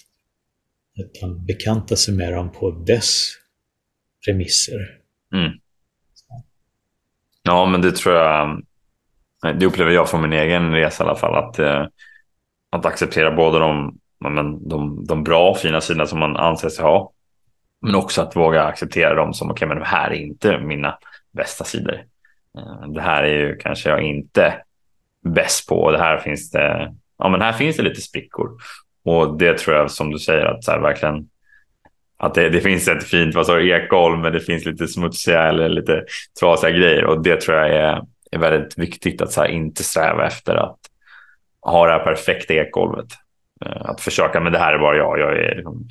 Utan 1.00 1.46
bekanta 1.46 1.96
sig 1.96 2.14
med 2.14 2.34
dem 2.34 2.52
på 2.52 2.72
dess 2.72 3.30
premisser. 4.26 5.00
Mm. 5.34 5.52
Ja, 7.44 7.66
men 7.66 7.82
det 7.82 7.96
tror 7.96 8.16
jag, 8.16 8.62
det 9.42 9.66
upplever 9.66 9.92
jag 9.92 10.10
från 10.10 10.22
min 10.22 10.34
egen 10.34 10.74
resa 10.74 11.04
i 11.04 11.08
alla 11.08 11.16
fall, 11.16 11.36
att, 11.36 11.60
eh, 11.60 11.86
att 12.72 12.86
acceptera 12.86 13.32
både 13.32 13.60
de, 13.60 14.00
de, 14.70 15.06
de 15.08 15.24
bra 15.24 15.50
och 15.50 15.58
fina 15.58 15.82
sidorna 15.82 16.06
som 16.06 16.20
man 16.20 16.38
anser 16.38 16.70
sig 16.70 16.86
ha, 16.86 17.12
men 17.82 17.96
också 17.96 18.22
att 18.22 18.36
våga 18.36 18.64
acceptera 18.64 19.16
dem 19.16 19.34
som, 19.34 19.52
okej, 19.52 19.54
okay, 19.54 19.68
men 19.68 19.80
det 19.80 19.90
här 19.90 20.10
är 20.10 20.16
inte 20.16 20.60
mina 20.60 20.98
bästa 21.32 21.64
sidor. 21.64 21.94
Eh, 22.58 22.88
det 22.88 23.02
här 23.02 23.24
är 23.24 23.40
ju 23.40 23.58
kanske 23.58 23.90
jag 23.90 24.02
inte 24.02 24.54
bäst 25.26 25.70
på 25.70 25.76
och 25.76 25.92
det 25.92 26.00
här 26.00 26.18
finns 26.18 26.52
det, 26.52 26.96
ja 27.18 27.30
men 27.30 27.42
här 27.42 27.54
finns 27.54 27.78
det 27.78 27.84
lite 27.84 28.02
sprickor. 28.02 28.52
Och 29.06 29.38
det 29.38 29.58
tror 29.58 29.76
jag 29.76 29.92
som 29.92 30.12
du 30.12 30.20
säger 30.20 30.46
att 30.46 30.64
så 30.64 30.72
här, 30.72 30.80
verkligen 30.80 31.30
att 32.18 32.34
det, 32.34 32.50
det 32.50 32.62
finns 32.62 32.88
ett 32.88 33.04
fint 33.04 33.36
vad 33.36 33.46
sa 33.46 33.60
ekgolv, 33.60 34.20
men 34.20 34.34
det 34.34 34.40
finns 34.40 34.66
lite 34.66 34.88
smutsiga 34.88 35.44
eller 35.44 35.70
lite 35.70 36.04
trasiga 36.40 36.72
grejer. 36.72 37.06
Och 37.06 37.24
det 37.24 37.42
tror 37.42 37.58
jag 37.58 37.70
är, 37.70 38.02
är 38.32 38.40
väldigt 38.40 38.78
viktigt 38.78 39.22
att 39.22 39.32
så 39.32 39.42
här, 39.42 39.48
inte 39.48 39.84
sträva 39.84 40.28
efter 40.28 40.56
att 40.56 40.80
ha 41.62 41.86
det 41.86 41.92
här 41.92 42.04
perfekta 42.04 42.54
ekgolvet. 42.54 43.08
Eh, 43.66 43.82
att 43.82 44.02
försöka, 44.02 44.40
men 44.40 44.54
det 44.54 44.60
här 44.60 44.74
är 44.74 44.80
bara 44.80 44.98
jag. 44.98 45.20
Jag 45.20 45.38
är 45.38 45.56
liksom 45.56 45.88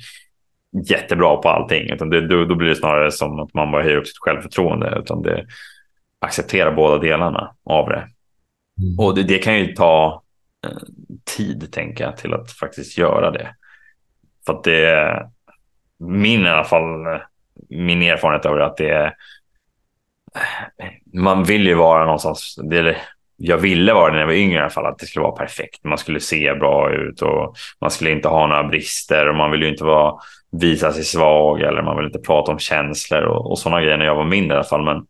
jättebra 0.89 1.37
på 1.37 1.49
allting. 1.49 1.89
Utan 1.89 2.09
det, 2.09 2.27
då, 2.27 2.45
då, 2.45 2.55
blir 2.55 2.69
det 2.69 2.75
snarare 2.75 3.11
som 3.11 3.39
att 3.39 3.53
man 3.53 3.71
bara 3.71 3.83
höjer 3.83 3.97
upp 3.97 4.07
sitt 4.07 4.17
självförtroende. 4.17 4.99
Utan 4.99 5.21
det 5.21 5.45
accepterar 6.19 6.71
båda 6.71 6.97
delarna 6.97 7.55
av 7.63 7.89
det. 7.89 8.07
Mm. 8.81 8.99
Och 8.99 9.15
det, 9.15 9.23
det, 9.23 9.37
kan 9.37 9.59
ju 9.59 9.73
ta 9.73 10.23
eh, 10.67 10.77
tid, 11.37 11.71
tänker 11.71 12.03
jag, 12.03 12.17
till 12.17 12.33
att 12.33 12.51
faktiskt 12.51 12.97
göra 12.97 13.31
det. 13.31 13.55
För 14.45 14.53
att 14.53 14.63
det 14.63 14.85
är 14.85 15.29
min 15.99 16.45
i 16.45 16.49
alla 16.49 16.63
fall, 16.63 16.89
min 17.69 18.01
erfarenhet 18.01 18.45
av 18.45 18.55
det 18.55 18.65
att 18.65 18.77
det 18.77 18.89
är 18.89 19.13
man 21.13 21.43
vill 21.43 21.67
ju 21.67 21.73
vara 21.73 22.05
någonstans, 22.05 22.59
det, 22.69 22.97
jag 23.37 23.57
ville 23.57 23.93
vara 23.93 24.07
det 24.07 24.13
när 24.13 24.19
jag 24.19 24.27
var 24.27 24.33
yngre 24.33 24.55
i 24.55 24.61
alla 24.61 24.69
fall, 24.69 24.85
att 24.85 24.99
det 24.99 25.05
skulle 25.05 25.23
vara 25.23 25.35
perfekt. 25.35 25.83
Man 25.83 25.97
skulle 25.97 26.19
se 26.19 26.53
bra 26.53 26.91
ut 26.93 27.21
och 27.21 27.55
man 27.81 27.91
skulle 27.91 28.11
inte 28.11 28.27
ha 28.27 28.47
några 28.47 28.63
brister 28.63 29.29
och 29.29 29.35
man 29.35 29.51
vill 29.51 29.61
ju 29.61 29.69
inte 29.69 29.83
vara, 29.83 30.15
visa 30.51 30.91
sig 30.91 31.03
svag 31.03 31.61
eller 31.61 31.81
man 31.81 31.97
vill 31.97 32.05
inte 32.05 32.19
prata 32.19 32.51
om 32.51 32.59
känslor 32.59 33.21
och, 33.21 33.51
och 33.51 33.59
sådana 33.59 33.81
grejer 33.81 33.97
när 33.97 34.05
jag 34.05 34.15
var 34.15 34.25
mindre 34.25 34.55
i 34.55 34.57
alla 34.57 34.67
fall. 34.67 34.85
Men 34.85 35.05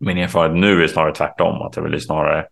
min 0.00 0.18
erfarenhet 0.18 0.60
nu 0.60 0.84
är 0.84 0.88
snarare 0.88 1.14
tvärtom, 1.14 1.62
att 1.62 1.76
jag 1.76 1.82
vill 1.82 1.92
ju 1.92 2.00
snarare 2.00 2.46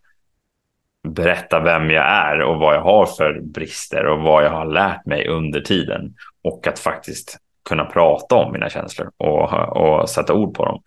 berätta 1.09 1.61
vem 1.61 1.91
jag 1.91 2.05
är 2.05 2.41
och 2.41 2.59
vad 2.59 2.75
jag 2.75 2.83
har 2.83 3.07
för 3.07 3.41
brister 3.41 4.07
och 4.07 4.21
vad 4.21 4.45
jag 4.45 4.51
har 4.51 4.67
lärt 4.67 5.07
mig 5.07 5.29
under 5.29 5.61
tiden 5.61 6.15
och 6.43 6.67
att 6.67 6.79
faktiskt 6.79 7.39
kunna 7.69 7.85
prata 7.85 8.35
om 8.35 8.53
mina 8.53 8.69
känslor 8.69 9.11
och, 9.17 9.53
och 9.77 10.11
sätta 10.11 10.35
ord 10.35 10.55
på 10.55 10.65
dem. 10.65 10.83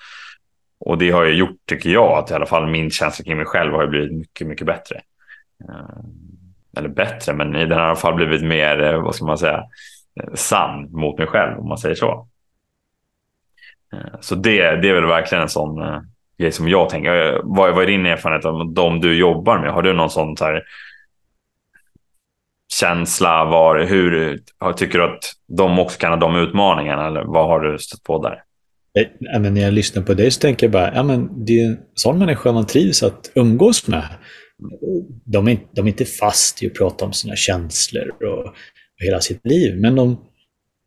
Och 0.80 0.98
det 0.98 1.12
har 1.12 1.26
ju 1.26 1.34
gjort, 1.34 1.58
tycker 1.66 1.90
jag, 1.90 2.18
att 2.18 2.32
i 2.32 2.34
alla 2.34 2.46
fall 2.46 2.68
min 2.68 2.90
känsla 2.90 3.26
kring 3.26 3.38
mig 3.38 3.46
själv 3.46 3.74
har 3.74 3.88
blivit 3.88 4.12
mycket, 4.12 4.48
mycket 4.48 4.68
bättre. 4.68 5.02
Eh, 5.70 6.00
eller 6.78 6.90
bättre, 6.90 7.34
men 7.34 7.52
den 7.52 7.72
har 7.72 7.80
i 7.80 7.86
alla 7.86 7.96
fall 7.96 8.16
blivit 8.16 8.44
mer, 8.44 8.82
eh, 8.84 9.02
vad 9.02 9.16
ska 9.16 9.26
man 9.26 9.38
säga, 9.38 9.64
eh, 10.22 10.34
sann 10.34 10.92
mot 10.92 11.18
mig 11.18 11.28
själv, 11.28 11.60
om 11.60 11.68
man 11.68 11.78
säger 11.78 11.96
så. 11.96 12.28
Så 14.20 14.36
det, 14.36 14.76
det 14.76 14.90
är 14.90 14.94
väl 14.94 15.06
verkligen 15.06 15.42
en 15.42 15.50
sån 15.50 16.04
grej 16.38 16.52
som 16.52 16.68
jag 16.70 16.90
tänker. 16.90 17.42
Vad, 17.44 17.76
vad 17.76 17.84
är 17.84 17.88
din 17.88 18.06
erfarenhet 18.06 18.46
av 18.46 18.74
de 18.74 19.02
du 19.02 19.18
jobbar 19.20 19.60
med? 19.60 19.72
Har 19.72 19.82
du 19.82 19.94
någon 19.94 20.10
sån 20.10 20.36
här 20.40 20.64
känsla? 22.80 23.46
Var, 23.46 23.80
hur 23.80 24.40
tycker 24.76 25.00
du 25.00 25.06
att 25.06 25.34
de 25.48 25.80
också 25.80 26.00
kan 26.00 26.12
ha 26.12 26.18
de 26.18 26.36
utmaningarna? 26.36 27.08
Eller 27.08 27.24
vad 27.24 27.48
har 27.48 27.60
du 27.60 27.80
stött 27.80 28.04
på 28.04 28.22
där? 28.24 28.44
Eh, 28.98 29.08
ja, 29.20 29.40
men 29.40 29.54
när 29.54 29.62
jag 29.62 29.74
lyssnar 29.74 30.04
på 30.04 30.14
dig 30.14 30.32
så 30.32 30.40
tänker 30.40 30.66
jag 30.66 30.72
bara, 30.72 30.96
ja, 30.96 31.04
men 31.04 31.46
det 31.46 31.60
är 31.60 31.66
en 31.66 31.78
sån 31.96 32.20
människa 32.20 32.52
man 32.52 32.68
trivs 32.68 33.04
att 33.04 33.32
umgås 33.36 33.88
med. 33.88 34.08
De 35.26 35.48
är, 35.48 35.58
de 35.76 35.86
är 35.86 35.90
inte 35.90 36.06
fast 36.06 36.64
i 36.64 36.68
att 36.68 36.74
prata 36.74 37.06
om 37.06 37.14
sina 37.14 37.36
känslor 37.36 38.10
och, 38.24 38.46
och 38.46 38.54
hela 39.04 39.22
sitt 39.22 39.46
liv, 39.46 39.80
men 39.80 39.96
de, 39.96 40.18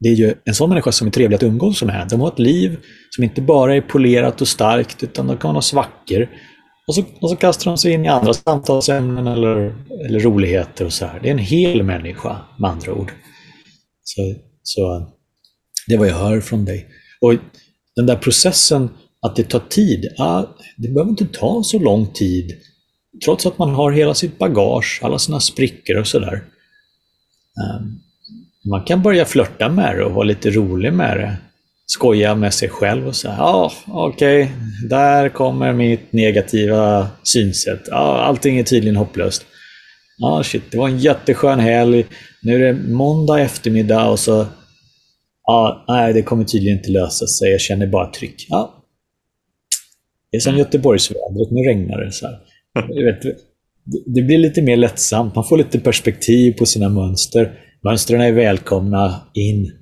det 0.00 0.08
är 0.08 0.14
ju 0.14 0.34
en 0.44 0.54
sån 0.54 0.68
människa 0.68 0.92
som 0.92 1.06
är 1.06 1.10
trevlig 1.10 1.36
att 1.36 1.42
umgås 1.42 1.82
med. 1.82 2.08
De 2.10 2.20
har 2.20 2.28
ett 2.28 2.38
liv 2.38 2.76
som 3.10 3.24
inte 3.24 3.42
bara 3.42 3.76
är 3.76 3.80
polerat 3.80 4.40
och 4.40 4.48
starkt, 4.48 5.02
utan 5.02 5.26
de 5.26 5.36
kan 5.36 5.54
ha 5.54 5.62
svackor. 5.62 6.28
Och 6.86 6.94
så, 6.94 7.04
och 7.20 7.30
så 7.30 7.36
kastar 7.36 7.70
de 7.70 7.78
sig 7.78 7.92
in 7.92 8.04
i 8.04 8.08
andra 8.08 8.34
samtalsämnen 8.34 9.26
eller, 9.26 9.74
eller 10.06 10.20
roligheter 10.20 10.84
och 10.84 10.92
så 10.92 11.06
här. 11.06 11.20
Det 11.20 11.28
är 11.28 11.32
en 11.32 11.38
hel 11.38 11.82
människa, 11.82 12.36
med 12.58 12.70
andra 12.70 12.92
ord. 12.92 13.12
Så, 14.04 14.34
så 14.62 15.12
det 15.86 15.94
är 15.94 15.98
vad 15.98 16.08
jag 16.08 16.14
hör 16.14 16.40
från 16.40 16.64
dig. 16.64 16.88
Och 17.20 17.34
den 17.96 18.06
där 18.06 18.16
processen 18.16 18.88
att 19.26 19.36
det 19.36 19.42
tar 19.42 19.62
tid, 19.68 20.08
ah, 20.18 20.44
det 20.76 20.88
behöver 20.88 21.10
inte 21.10 21.26
ta 21.26 21.62
så 21.62 21.78
lång 21.78 22.06
tid. 22.06 22.52
Trots 23.24 23.46
att 23.46 23.58
man 23.58 23.74
har 23.74 23.92
hela 23.92 24.14
sitt 24.14 24.38
bagage, 24.38 25.00
alla 25.02 25.18
sina 25.18 25.40
sprickor 25.40 25.96
och 25.96 26.06
sådär. 26.06 26.44
Um, 27.80 28.00
man 28.70 28.82
kan 28.84 29.02
börja 29.02 29.24
flörta 29.24 29.68
med 29.68 29.96
det 29.96 30.04
och 30.04 30.12
vara 30.12 30.24
lite 30.24 30.50
rolig 30.50 30.92
med 30.92 31.16
det. 31.16 31.36
Skoja 31.86 32.34
med 32.34 32.54
sig 32.54 32.68
själv 32.68 33.06
och 33.06 33.16
säga 33.16 33.34
ja, 33.38 33.72
okej, 33.86 34.42
okay, 34.42 34.54
där 34.88 35.28
kommer 35.28 35.72
mitt 35.72 36.12
negativa 36.12 37.08
synsätt. 37.22 37.88
Ah, 37.92 38.22
allting 38.22 38.58
är 38.58 38.64
tydligen 38.64 38.96
hopplöst. 38.96 39.44
Ja, 40.18 40.42
shit, 40.44 40.62
det 40.70 40.78
var 40.78 40.88
en 40.88 40.98
jätteskön 40.98 41.60
helg. 41.60 42.06
Nu 42.42 42.54
är 42.54 42.58
det 42.58 42.92
måndag 42.92 43.40
eftermiddag 43.40 44.10
och 44.10 44.18
så 44.18 44.46
Ja, 45.46 45.84
nej, 45.88 46.12
det 46.12 46.22
kommer 46.22 46.44
tydligen 46.44 46.78
inte 46.78 46.90
lösa 46.90 47.26
sig. 47.26 47.50
Jag 47.50 47.60
känner 47.60 47.86
bara 47.86 48.10
tryck. 48.10 48.46
Ja. 48.48 48.74
Det 50.30 50.36
är 50.36 50.40
som 50.40 50.56
Göteborgsvädret, 50.56 51.50
nu 51.50 51.62
regnar 51.62 52.00
det. 52.00 52.12
Så 52.12 52.26
vet, 53.04 53.22
det 54.06 54.22
blir 54.22 54.38
lite 54.38 54.62
mer 54.62 54.76
lättsamt. 54.76 55.34
Man 55.34 55.44
får 55.44 55.56
lite 55.56 55.80
perspektiv 55.80 56.52
på 56.52 56.66
sina 56.66 56.88
mönster. 56.88 57.52
Mönstren 57.84 58.20
är 58.20 58.32
välkomna 58.32 59.20
in. 59.34 59.72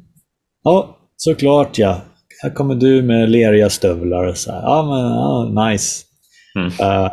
Ja, 0.65 0.99
såklart 1.17 1.79
ja. 1.79 2.03
Här 2.43 2.51
kommer 2.51 2.75
du 2.75 3.03
med 3.03 3.31
leriga 3.31 3.71
stövlar. 3.71 4.27
Och 4.27 4.37
så 4.37 4.53
här. 4.53 4.63
Ja, 4.63 4.83
men 4.83 5.01
ja, 5.01 5.69
nice. 5.69 6.05
Mm. 6.57 6.67
Uh, 6.67 7.13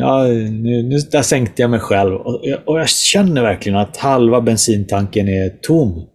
ja, 0.00 0.22
nu, 0.50 0.82
nu, 0.82 0.98
där 0.98 1.22
sänkte 1.22 1.62
jag 1.62 1.70
mig 1.70 1.80
själv 1.80 2.14
och, 2.14 2.44
och 2.64 2.80
jag 2.80 2.88
känner 2.88 3.42
verkligen 3.42 3.78
att 3.78 3.96
halva 3.96 4.40
bensintanken 4.40 5.28
är 5.28 5.48
tom. 5.48 6.06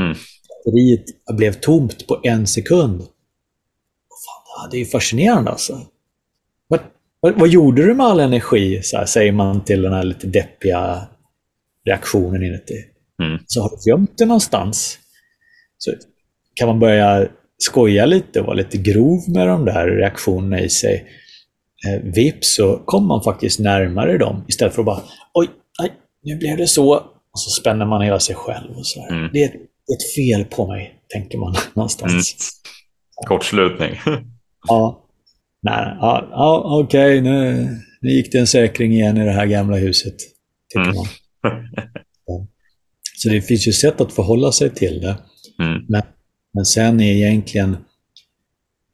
Mm 0.00 0.16
batteriet 0.64 1.04
blev 1.36 1.52
tomt 1.52 2.06
på 2.06 2.20
en 2.22 2.46
sekund. 2.46 3.00
Fan, 3.00 4.70
det 4.70 4.80
är 4.80 4.84
fascinerande 4.84 5.50
alltså. 5.50 5.80
Vad, 6.68 6.80
vad, 7.20 7.38
vad, 7.38 7.48
gjorde 7.48 7.86
du 7.86 7.94
med 7.94 8.06
all 8.06 8.20
energi? 8.20 8.82
Så 8.82 8.96
här, 8.96 9.06
säger 9.06 9.32
man 9.32 9.64
till 9.64 9.82
den 9.82 9.92
här 9.92 10.02
lite 10.02 10.26
deppiga 10.26 11.08
reaktionen 11.86 12.42
inuti. 12.42 12.84
Mm. 13.22 13.38
Så 13.46 13.62
har 13.62 13.70
du 13.70 13.90
gömt 13.90 14.18
det 14.18 14.26
någonstans. 14.26 14.98
Så 15.78 15.92
kan 16.54 16.68
man 16.68 16.80
börja 16.80 17.28
skoja 17.58 18.06
lite 18.06 18.40
och 18.40 18.46
vara 18.46 18.56
lite 18.56 18.78
grov 18.78 19.20
med 19.28 19.48
de 19.48 19.64
där 19.64 19.86
reaktionerna 19.86 20.60
i 20.60 20.68
sig. 20.68 21.06
Eh, 21.86 22.02
vips 22.02 22.56
så 22.56 22.76
kommer 22.76 23.08
man 23.08 23.22
faktiskt 23.22 23.60
närmare 23.60 24.18
dem 24.18 24.44
istället 24.48 24.74
för 24.74 24.82
att 24.82 24.86
bara 24.86 25.02
oj, 25.34 25.48
nej, 25.80 25.92
nu 26.22 26.36
blev 26.36 26.56
det 26.56 26.66
så. 26.66 26.94
Och 27.32 27.38
så 27.38 27.50
spänner 27.50 27.86
man 27.86 28.02
hela 28.02 28.20
sig 28.20 28.34
själv. 28.34 28.76
Och 28.76 28.86
så 28.86 29.08
mm. 29.08 29.30
Det 29.32 29.42
är 29.42 29.48
ett 29.48 29.71
fel 30.16 30.44
på 30.44 30.66
mig, 30.66 30.94
tänker 31.08 31.38
man 31.38 31.54
någonstans. 31.74 32.12
Mm. 32.12 33.28
Kortslutning. 33.28 34.00
ja. 34.68 34.98
Nej, 35.62 35.96
ja, 36.00 36.28
ja, 36.30 36.80
okej, 36.84 37.20
nu, 37.20 37.68
nu 38.00 38.10
gick 38.10 38.32
det 38.32 38.38
en 38.38 38.46
säkring 38.46 38.92
igen 38.92 39.16
i 39.16 39.24
det 39.24 39.32
här 39.32 39.46
gamla 39.46 39.76
huset, 39.76 40.14
tycker 40.68 40.84
mm. 40.84 40.96
man. 40.96 41.06
Så 43.16 43.28
det 43.28 43.42
finns 43.42 43.68
ju 43.68 43.72
sätt 43.72 44.00
att 44.00 44.12
förhålla 44.12 44.52
sig 44.52 44.70
till 44.70 45.00
det. 45.00 45.16
Mm. 45.62 45.84
Men, 45.88 46.02
men 46.54 46.64
sen 46.64 47.00
är 47.00 47.12
egentligen 47.12 47.72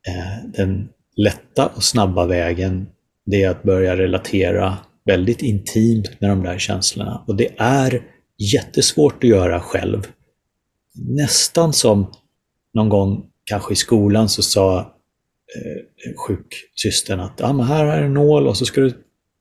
eh, 0.09 0.51
den 0.57 0.89
lätta 1.17 1.67
och 1.67 1.85
snabba 1.85 2.27
vägen, 2.27 2.87
det 3.27 3.43
är 3.43 3.51
att 3.51 3.63
börja 3.63 3.97
relatera 3.97 4.77
väldigt 5.05 5.43
intimt 5.43 6.21
med 6.21 6.31
de 6.31 6.43
där 6.43 6.59
känslorna. 6.59 7.25
Och 7.27 7.37
det 7.37 7.49
är 7.59 8.03
jättesvårt 8.53 9.25
att 9.25 9.31
göra 9.31 9.61
själv 9.61 10.07
nästan 10.99 11.73
som 11.73 12.13
någon 12.75 12.89
gång 12.89 13.25
kanske 13.45 13.73
i 13.73 13.77
skolan 13.77 14.29
så 14.29 14.43
sa 14.43 14.79
eh, 14.81 16.15
sjuksystern 16.17 17.21
att 17.21 17.41
ah, 17.41 17.53
men 17.53 17.67
här 17.67 17.85
är 17.85 18.03
en 18.03 18.15
nål 18.15 18.47
och 18.47 18.57
så 18.57 18.65
ska 18.65 18.81
du 18.81 18.93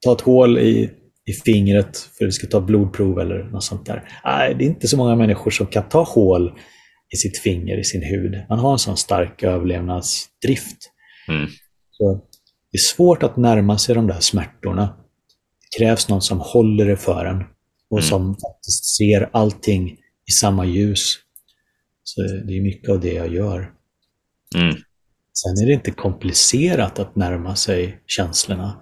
ta 0.06 0.14
ett 0.14 0.22
hål 0.22 0.58
i, 0.58 0.92
i 1.26 1.34
fingret 1.34 1.98
för 1.98 2.26
att 2.26 2.28
du 2.28 2.32
ska 2.32 2.48
ta 2.48 2.62
blodprov 2.62 3.20
eller 3.20 3.44
något 3.44 3.64
sånt 3.64 3.86
där. 3.86 4.10
Nej, 4.26 4.56
det 4.56 4.64
är 4.64 4.68
inte 4.68 4.88
så 4.88 4.98
många 4.98 5.16
människor 5.16 5.52
som 5.52 5.68
kan 5.68 5.90
ta 5.90 6.04
hål 6.04 6.52
i 7.14 7.18
sitt 7.18 7.38
finger, 7.38 7.80
i 7.80 7.84
sin 7.84 8.04
hud. 8.04 8.44
Man 8.50 8.60
har 8.60 8.72
en 8.72 8.80
sån 8.80 8.98
stark 8.98 9.44
överlevnadsdrift. 9.44 10.78
Mm. 11.28 11.48
Så 11.92 12.14
det 12.72 12.78
är 12.78 12.96
svårt 12.96 13.24
att 13.24 13.38
närma 13.38 13.78
sig 13.78 13.96
de 13.96 14.08
där 14.08 14.20
smärtorna. 14.20 14.98
Det 15.62 15.78
krävs 15.78 16.10
någon 16.10 16.22
som 16.22 16.40
håller 16.40 16.86
det 16.86 16.98
för 16.98 17.26
en 17.26 17.44
och 17.90 17.98
mm. 17.98 18.10
som 18.10 18.36
faktiskt 18.36 18.86
ser 18.98 19.30
allting 19.34 19.98
i 20.30 20.32
samma 20.32 20.66
ljus 20.66 21.20
så 22.08 22.22
det 22.22 22.58
är 22.58 22.62
mycket 22.62 22.90
av 22.90 23.00
det 23.00 23.14
jag 23.14 23.28
gör. 23.28 23.72
Mm. 24.56 24.76
Sen 25.34 25.64
är 25.64 25.68
det 25.68 25.74
inte 25.74 25.92
komplicerat 25.92 27.00
att 27.00 27.16
närma 27.16 27.56
sig 27.56 28.04
känslorna. 28.06 28.82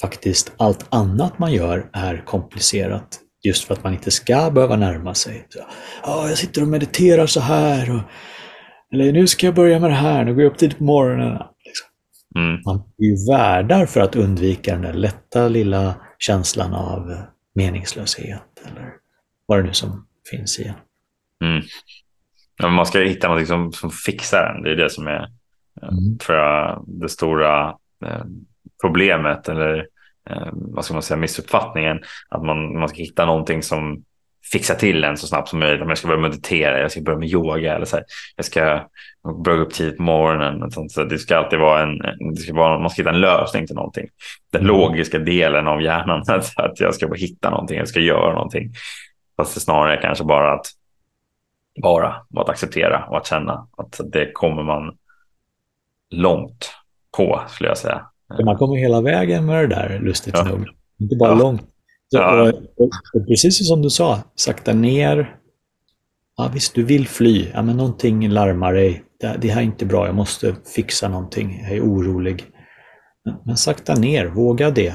Faktiskt 0.00 0.52
allt 0.56 0.86
annat 0.94 1.38
man 1.38 1.52
gör 1.52 1.90
är 1.92 2.24
komplicerat. 2.26 3.20
Just 3.42 3.64
för 3.64 3.74
att 3.74 3.84
man 3.84 3.92
inte 3.92 4.10
ska 4.10 4.50
behöva 4.50 4.76
närma 4.76 5.14
sig. 5.14 5.46
Så, 5.48 5.58
oh, 6.10 6.28
jag 6.28 6.38
sitter 6.38 6.62
och 6.62 6.68
mediterar 6.68 7.26
så 7.26 7.40
här. 7.40 7.90
Och, 7.90 8.02
eller 8.92 9.12
nu 9.12 9.26
ska 9.26 9.46
jag 9.46 9.54
börja 9.54 9.80
med 9.80 9.90
det 9.90 9.94
här. 9.94 10.24
Nu 10.24 10.34
går 10.34 10.42
jag 10.42 10.52
upp 10.52 10.58
tidigt 10.58 10.78
på 10.78 10.84
morgonen. 10.84 11.42
Liksom. 11.64 11.88
Mm. 12.36 12.62
Man 12.64 12.76
är 12.76 13.04
ju 13.04 13.26
värdar 13.32 13.86
för 13.86 14.00
att 14.00 14.16
undvika 14.16 14.72
den 14.72 14.82
där 14.82 14.92
lätta 14.92 15.48
lilla 15.48 15.94
känslan 16.18 16.74
av 16.74 17.16
meningslöshet. 17.54 18.62
Eller 18.66 18.92
vad 19.46 19.58
det 19.58 19.62
nu 19.62 19.72
som 19.72 20.06
finns 20.30 20.58
i 20.58 20.64
en. 20.64 20.74
Mm. 21.44 21.62
Ja, 22.56 22.68
man 22.68 22.86
ska 22.86 22.98
hitta 22.98 23.34
något 23.34 23.46
som, 23.46 23.72
som 23.72 23.90
fixar 23.90 24.52
den. 24.52 24.62
Det 24.62 24.70
är 24.70 24.76
det 24.76 24.90
som 24.90 25.06
är 25.06 25.28
mm. 25.82 26.18
tror 26.18 26.38
jag, 26.38 26.84
det 26.86 27.08
stora 27.08 27.68
eh, 28.04 28.24
problemet 28.82 29.48
eller 29.48 29.86
eh, 30.30 30.48
vad 30.52 30.84
ska 30.84 30.94
man 30.94 31.02
säga, 31.02 31.18
missuppfattningen. 31.18 32.00
Att 32.28 32.44
man, 32.44 32.78
man 32.78 32.88
ska 32.88 32.98
hitta 32.98 33.26
någonting 33.26 33.62
som 33.62 34.04
fixar 34.52 34.74
till 34.74 35.04
en 35.04 35.16
så 35.16 35.26
snabbt 35.26 35.48
som 35.48 35.58
möjligt. 35.58 35.82
Om 35.82 35.88
jag 35.88 35.98
ska 35.98 36.08
börja 36.08 36.20
meditera, 36.20 36.80
jag 36.80 36.90
ska 36.90 37.00
börja 37.00 37.18
med 37.18 37.28
yoga 37.28 37.74
eller 37.74 37.86
så 37.86 37.96
här. 37.96 38.04
Jag 38.36 38.44
ska 38.44 38.88
börja 39.44 39.60
upp 39.60 39.74
tidigt 39.74 39.96
på 39.96 40.02
morgonen. 40.02 40.70
sånt. 40.70 40.92
Så 40.92 41.04
det 41.04 41.18
ska 41.18 41.36
alltid 41.36 41.58
vara 41.58 41.82
en, 41.82 41.98
det 42.34 42.40
ska 42.40 42.54
vara, 42.54 42.78
man 42.78 42.90
ska 42.90 43.02
hitta 43.02 43.10
en 43.10 43.20
lösning 43.20 43.66
till 43.66 43.76
någonting. 43.76 44.08
Den 44.52 44.60
mm. 44.60 44.76
logiska 44.76 45.18
delen 45.18 45.66
av 45.66 45.82
hjärnan, 45.82 46.20
att, 46.28 46.58
att 46.58 46.80
jag 46.80 46.94
ska 46.94 47.08
bara 47.08 47.16
hitta 47.16 47.50
någonting, 47.50 47.78
jag 47.78 47.88
ska 47.88 48.00
göra 48.00 48.32
någonting. 48.32 48.72
Fast 49.36 49.54
det 49.54 49.60
snarare 49.60 49.96
kanske 49.96 50.24
bara 50.24 50.52
att 50.52 50.66
vara 51.82 52.14
och 52.34 52.40
att 52.40 52.48
acceptera 52.48 53.06
och 53.10 53.16
att 53.16 53.26
känna 53.26 53.68
att 53.76 54.00
det 54.12 54.32
kommer 54.32 54.62
man 54.62 54.96
långt 56.10 56.70
på 57.16 57.40
skulle 57.48 57.68
jag 57.68 57.78
säga. 57.78 58.06
Man 58.44 58.56
kommer 58.56 58.76
hela 58.76 59.00
vägen 59.00 59.46
med 59.46 59.68
det 59.68 59.74
där, 59.74 59.98
lustigt 59.98 60.34
ja. 60.36 60.44
nog. 60.44 60.68
Inte 61.00 61.16
bara 61.16 61.30
ja. 61.30 61.38
långt. 61.38 61.62
Ja. 62.10 62.42
Och, 62.42 62.48
och, 62.48 62.90
och, 63.14 63.26
precis 63.28 63.68
som 63.68 63.82
du 63.82 63.90
sa, 63.90 64.22
sakta 64.34 64.72
ner. 64.72 65.36
Ja, 66.36 66.50
visst, 66.54 66.74
du 66.74 66.84
vill 66.84 67.08
fly. 67.08 67.46
Ja, 67.54 67.62
men 67.62 67.76
någonting 67.76 68.28
larmar 68.28 68.72
dig. 68.74 69.04
Det, 69.20 69.36
det 69.40 69.48
här 69.48 69.60
är 69.60 69.64
inte 69.64 69.86
bra, 69.86 70.06
jag 70.06 70.14
måste 70.14 70.54
fixa 70.74 71.08
någonting. 71.08 71.60
Jag 71.62 71.72
är 71.72 71.80
orolig. 71.80 72.44
Men, 73.24 73.34
men 73.44 73.56
sakta 73.56 73.94
ner, 73.94 74.26
våga 74.26 74.70
det. 74.70 74.94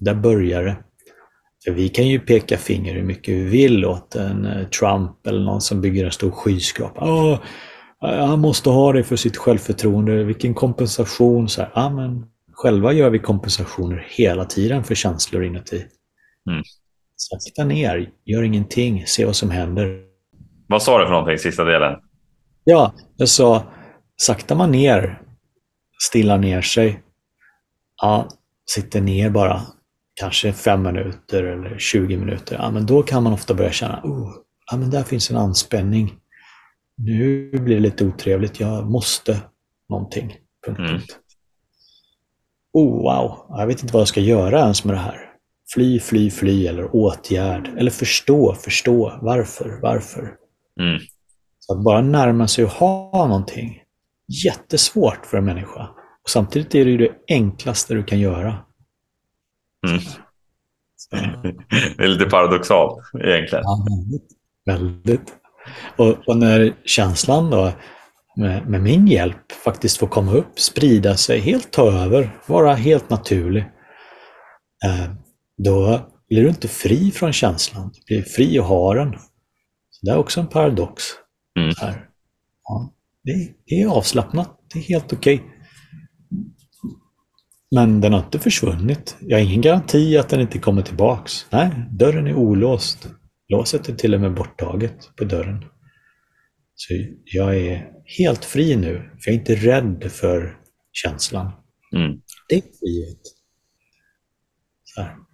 Där 0.00 0.14
börjar 0.14 0.64
det. 0.64 0.76
För 1.64 1.72
vi 1.72 1.88
kan 1.88 2.08
ju 2.08 2.20
peka 2.20 2.58
finger 2.58 2.94
hur 2.94 3.02
mycket 3.02 3.34
vi 3.34 3.44
vill 3.44 3.84
åt 3.84 4.14
en 4.14 4.46
eh, 4.46 4.68
Trump 4.68 5.26
eller 5.26 5.40
någon 5.40 5.60
som 5.60 5.80
bygger 5.80 6.04
en 6.04 6.12
stor 6.12 6.30
skyskrapa. 6.30 7.04
Åh, 7.04 7.38
han 8.00 8.40
måste 8.40 8.70
ha 8.70 8.92
det 8.92 9.04
för 9.04 9.16
sitt 9.16 9.36
självförtroende. 9.36 10.24
Vilken 10.24 10.54
kompensation. 10.54 11.48
Så 11.48 11.60
här, 11.60 11.70
ja, 11.74 11.90
men 11.90 12.26
själva 12.52 12.92
gör 12.92 13.10
vi 13.10 13.18
kompensationer 13.18 14.06
hela 14.10 14.44
tiden 14.44 14.84
för 14.84 14.94
känslor 14.94 15.44
inuti. 15.44 15.86
Mm. 16.50 16.62
Sakta 17.16 17.64
ner, 17.64 18.10
gör 18.24 18.42
ingenting, 18.42 19.06
se 19.06 19.24
vad 19.24 19.36
som 19.36 19.50
händer. 19.50 20.00
Vad 20.66 20.82
sa 20.82 20.98
du 20.98 21.04
för 21.04 21.12
någonting, 21.12 21.38
sista 21.38 21.64
delen? 21.64 21.96
Ja, 22.64 22.94
jag 23.16 23.28
sa 23.28 23.62
sakta 24.16 24.54
man 24.54 24.70
ner, 24.70 25.22
stillar 26.10 26.38
ner 26.38 26.62
sig. 26.62 27.02
Ja, 28.02 28.28
sitter 28.66 29.00
ner 29.00 29.30
bara, 29.30 29.62
kanske 30.14 30.52
fem 30.52 30.82
minuter 30.82 31.44
eller 31.44 31.78
20 31.78 32.16
minuter. 32.16 32.56
Ja, 32.56 32.70
men 32.70 32.86
då 32.86 33.02
kan 33.02 33.22
man 33.22 33.32
ofta 33.32 33.54
börja 33.54 33.72
känna, 33.72 34.00
oh, 34.04 34.34
ja, 34.70 34.76
men 34.76 34.90
där 34.90 35.02
finns 35.02 35.30
en 35.30 35.36
anspänning 35.36 36.12
nu 36.96 37.50
blir 37.50 37.74
det 37.74 37.80
lite 37.80 38.04
otrevligt, 38.04 38.60
jag 38.60 38.90
måste 38.90 39.40
någonting. 39.88 40.36
Punkt, 40.66 40.78
mm. 40.78 41.00
Oh, 42.72 43.02
wow, 43.02 43.46
jag 43.58 43.66
vet 43.66 43.82
inte 43.82 43.92
vad 43.92 44.00
jag 44.00 44.08
ska 44.08 44.20
göra 44.20 44.60
ens 44.60 44.84
med 44.84 44.94
det 44.94 45.00
här. 45.00 45.30
Fly, 45.74 46.00
fly, 46.00 46.30
fly 46.30 46.66
eller 46.66 46.96
åtgärd. 46.96 47.78
Eller 47.78 47.90
förstå, 47.90 48.54
förstå. 48.54 49.18
Varför, 49.22 49.78
varför? 49.82 50.34
Mm. 50.80 51.00
Så 51.58 51.72
att 51.72 51.84
bara 51.84 52.02
närma 52.02 52.48
sig 52.48 52.64
och 52.64 52.70
ha 52.70 53.26
någonting. 53.26 53.82
Jättesvårt 54.44 55.26
för 55.26 55.38
en 55.38 55.44
människa. 55.44 55.88
Och 56.22 56.30
samtidigt 56.30 56.74
är 56.74 56.84
det 56.84 56.90
ju 56.90 56.98
det 56.98 57.12
enklaste 57.28 57.94
du 57.94 58.04
kan 58.04 58.20
göra. 58.20 58.64
Mm. 59.88 60.00
Det 61.96 62.04
är 62.04 62.08
lite 62.08 62.24
paradoxalt 62.24 62.98
egentligen. 63.24 63.64
Ja, 63.64 63.86
väldigt. 63.90 64.28
väldigt. 64.66 65.34
Och, 65.96 66.28
och 66.28 66.36
när 66.36 66.74
känslan 66.84 67.50
då 67.50 67.72
med, 68.36 68.68
med, 68.68 68.82
min 68.82 69.06
hjälp 69.06 69.52
faktiskt 69.64 69.96
får 69.96 70.06
komma 70.06 70.32
upp, 70.32 70.60
sprida 70.60 71.16
sig, 71.16 71.40
helt 71.40 71.70
ta 71.70 71.92
över, 71.92 72.38
vara 72.46 72.74
helt 72.74 73.10
naturlig. 73.10 73.62
Eh, 74.84 75.14
då 75.58 76.00
blir 76.28 76.42
du 76.42 76.48
inte 76.48 76.68
fri 76.68 77.10
från 77.10 77.32
känslan, 77.32 77.92
du 77.94 78.00
blir 78.06 78.22
fri 78.22 78.58
att 78.58 78.66
ha 78.66 78.94
den. 78.94 79.12
Så 79.90 80.06
det 80.06 80.12
är 80.12 80.16
också 80.16 80.40
en 80.40 80.46
paradox. 80.46 81.02
Mm. 81.58 81.74
Här. 81.80 82.08
Ja, 82.64 82.92
det, 83.24 83.48
det, 83.66 83.82
är 83.82 83.88
avslappnat, 83.88 84.60
det 84.72 84.78
är 84.78 84.82
helt 84.82 85.12
okej. 85.12 85.34
Okay. 85.34 85.53
Men 87.74 88.00
den 88.00 88.12
har 88.12 88.20
inte 88.20 88.38
försvunnit. 88.38 89.16
Jag 89.20 89.38
har 89.38 89.44
ingen 89.44 89.60
garanti 89.60 90.16
att 90.16 90.28
den 90.28 90.40
inte 90.40 90.58
kommer 90.58 90.82
tillbaks. 90.82 91.46
Nej, 91.50 91.70
dörren 91.90 92.26
är 92.26 92.34
olåst. 92.34 93.08
Låset 93.48 93.88
är 93.88 93.94
till 93.94 94.14
och 94.14 94.20
med 94.20 94.34
borttaget 94.34 95.10
på 95.16 95.24
dörren. 95.24 95.64
Så 96.74 96.94
jag 97.24 97.56
är 97.56 97.88
helt 98.18 98.44
fri 98.44 98.76
nu, 98.76 98.94
för 98.94 99.30
jag 99.30 99.34
är 99.34 99.38
inte 99.38 99.54
rädd 99.54 100.12
för 100.12 100.56
känslan. 100.92 101.52
Mm. 101.96 102.20
Det 102.48 102.54
är 102.54 102.60
frihet. 102.60 103.20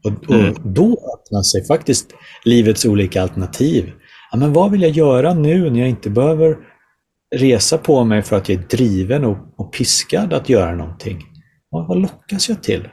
Och, 0.04 0.28
och 0.28 0.40
mm. 0.40 0.74
då 0.74 0.92
öppnar 0.92 1.42
sig 1.42 1.66
faktiskt 1.66 2.14
livets 2.44 2.84
olika 2.84 3.22
alternativ. 3.22 3.92
Ja, 4.32 4.38
men 4.38 4.52
vad 4.52 4.70
vill 4.70 4.82
jag 4.82 4.90
göra 4.90 5.34
nu 5.34 5.70
när 5.70 5.80
jag 5.80 5.88
inte 5.88 6.10
behöver 6.10 6.56
resa 7.36 7.78
på 7.78 8.04
mig 8.04 8.22
för 8.22 8.36
att 8.36 8.48
jag 8.48 8.62
är 8.62 8.68
driven 8.68 9.24
och, 9.24 9.38
och 9.56 9.72
piskad 9.72 10.32
att 10.32 10.48
göra 10.48 10.74
någonting? 10.76 11.29
Vad, 11.70 11.88
vad 11.88 12.00
lockas 12.02 12.48
jag 12.48 12.62
till? 12.62 12.88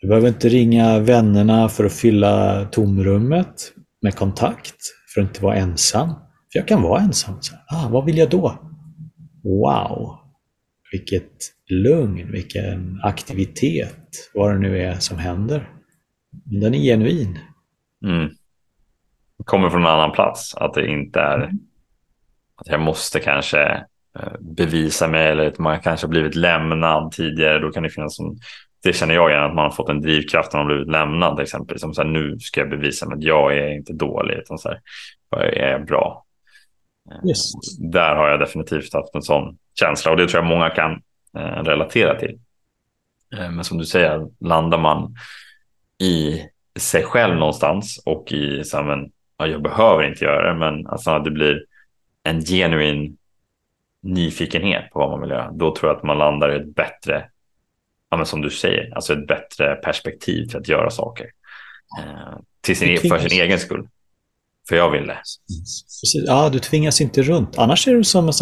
Jag 0.00 0.08
behöver 0.08 0.28
inte 0.28 0.48
ringa 0.48 0.98
vännerna 0.98 1.68
för 1.68 1.84
att 1.84 1.92
fylla 1.92 2.64
tomrummet 2.64 3.72
med 4.00 4.14
kontakt 4.14 4.76
för 5.14 5.20
att 5.20 5.28
inte 5.28 5.42
vara 5.42 5.56
ensam. 5.56 6.08
För 6.52 6.58
jag 6.58 6.68
kan 6.68 6.82
vara 6.82 7.00
ensam. 7.00 7.34
Så, 7.40 7.54
ah, 7.68 7.88
vad 7.88 8.04
vill 8.04 8.18
jag 8.18 8.30
då? 8.30 8.58
Wow! 9.44 10.18
Vilket 10.92 11.32
lugn, 11.70 12.32
vilken 12.32 13.00
aktivitet, 13.02 14.30
vad 14.34 14.54
det 14.54 14.58
nu 14.58 14.78
är 14.78 14.94
som 14.94 15.18
händer. 15.18 15.70
Den 16.30 16.74
är 16.74 16.78
genuin. 16.78 17.38
Mm. 18.04 18.30
Kommer 19.44 19.70
från 19.70 19.80
en 19.80 19.88
annan 19.88 20.12
plats, 20.12 20.54
att 20.54 20.74
det 20.74 20.86
inte 20.86 21.20
är 21.20 21.38
mm. 21.38 21.58
att 22.56 22.66
jag 22.66 22.80
måste 22.80 23.20
kanske 23.20 23.84
bevisa 24.40 25.08
mig 25.08 25.26
eller 25.26 25.46
att 25.46 25.58
man 25.58 25.80
kanske 25.80 26.08
blivit 26.08 26.34
lämnad 26.34 27.12
tidigare. 27.12 27.58
Då 27.58 27.70
kan 27.70 27.82
det 27.82 27.90
finnas 27.90 28.16
som 28.16 28.36
det 28.82 28.92
känner 28.92 29.14
jag 29.14 29.30
igen, 29.30 29.42
att 29.42 29.54
man 29.54 29.64
har 29.64 29.70
fått 29.70 29.88
en 29.88 30.00
drivkraft 30.00 30.52
när 30.52 30.60
man 30.60 30.66
blivit 30.66 30.90
lämnad 30.90 31.36
till 31.36 31.42
exempel. 31.42 31.78
Som 31.78 31.94
så 31.94 32.02
här, 32.02 32.08
nu 32.08 32.38
ska 32.38 32.60
jag 32.60 32.70
bevisa 32.70 33.08
mig 33.08 33.16
att 33.16 33.22
jag 33.22 33.58
är 33.58 33.68
inte 33.68 33.92
dålig, 33.92 34.34
utan 34.34 34.58
så 34.58 34.68
här, 34.68 34.80
jag 35.30 35.56
är 35.56 35.78
bra. 35.78 36.24
Yes. 37.28 37.52
Där 37.78 38.16
har 38.16 38.28
jag 38.28 38.40
definitivt 38.40 38.94
haft 38.94 39.14
en 39.14 39.22
sån 39.22 39.58
känsla 39.74 40.10
och 40.10 40.16
det 40.16 40.28
tror 40.28 40.42
jag 40.42 40.48
många 40.48 40.70
kan 40.70 40.92
eh, 41.36 41.62
relatera 41.62 42.18
till. 42.18 42.38
Eh, 43.36 43.50
men 43.50 43.64
som 43.64 43.78
du 43.78 43.84
säger, 43.84 44.28
landar 44.40 44.78
man 44.78 45.14
i 45.98 46.42
sig 46.78 47.02
själv 47.02 47.36
någonstans 47.36 48.02
och 48.04 48.32
i 48.32 48.64
så 48.64 48.76
här, 48.76 48.84
men, 48.84 49.10
ja, 49.36 49.46
jag 49.46 49.62
behöver 49.62 50.02
inte 50.02 50.24
göra 50.24 50.52
det, 50.52 50.58
men 50.58 50.86
alltså, 50.86 51.18
det 51.18 51.30
blir 51.30 51.64
en 52.22 52.40
genuin 52.40 53.16
nyfikenhet 54.02 54.90
på 54.90 54.98
vad 54.98 55.10
man 55.10 55.20
vill 55.20 55.30
göra. 55.30 55.50
Då 55.52 55.74
tror 55.74 55.90
jag 55.90 55.96
att 55.96 56.04
man 56.04 56.18
landar 56.18 56.52
i 56.52 56.56
ett 56.56 56.74
bättre 56.74 57.24
ja, 58.12 58.16
men 58.16 58.26
som 58.26 58.42
du 58.42 58.50
säger, 58.50 58.94
alltså 58.94 59.12
ett 59.12 59.26
bättre 59.26 59.74
perspektiv 59.74 60.46
till 60.46 60.56
att 60.56 60.68
göra 60.68 60.90
saker. 60.90 61.26
Eh, 62.00 62.38
till 62.60 62.76
sin, 62.76 62.90
e- 62.90 63.08
för 63.08 63.18
sin 63.18 63.40
egen 63.40 63.58
skull. 63.58 63.88
För 64.68 64.76
jag 64.76 64.90
vill 64.90 65.06
det. 65.06 65.18
Ja, 66.26 66.48
du 66.48 66.58
tvingas 66.58 67.00
inte 67.00 67.22
runt. 67.22 67.58
Annars 67.58 67.88
är 67.88 67.94
det 67.94 68.04
som 68.04 68.28
en 68.28 68.32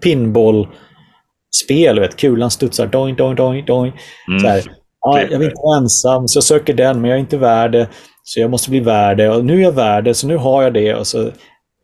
pinball-spel. 0.00 2.00
Vet, 2.00 2.16
kulan 2.16 2.50
studsar 2.50 2.86
doing, 2.86 3.16
doing, 3.16 3.36
doing, 3.36 3.64
doing. 3.64 3.92
Mm. 4.28 4.40
Så 4.40 4.46
här, 4.46 4.62
ja, 5.00 5.22
jag 5.22 5.38
vill 5.38 5.48
inte 5.48 5.62
vara 5.62 5.78
ensam, 5.78 6.28
så 6.28 6.36
jag 6.36 6.44
söker 6.44 6.74
den, 6.74 7.00
men 7.00 7.10
jag 7.10 7.16
är 7.16 7.20
inte 7.20 7.38
värd 7.38 7.72
det. 7.72 7.88
Så 8.22 8.40
jag 8.40 8.50
måste 8.50 8.70
bli 8.70 8.80
värd 8.80 9.16
det. 9.16 9.30
Och 9.30 9.44
nu 9.44 9.58
är 9.58 9.62
jag 9.62 9.72
värd 9.72 10.04
det, 10.04 10.14
så 10.14 10.26
nu 10.26 10.36
har 10.36 10.62
jag 10.62 10.74
det. 10.74 10.94
Och 10.94 11.06
så, 11.06 11.30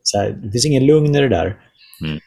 så 0.03 0.17
här, 0.17 0.29
det 0.29 0.51
finns 0.51 0.65
ingen 0.65 0.85
lugn 0.85 1.15
i 1.15 1.21
det 1.21 1.29
där. 1.29 1.57
Mm. 2.05 2.19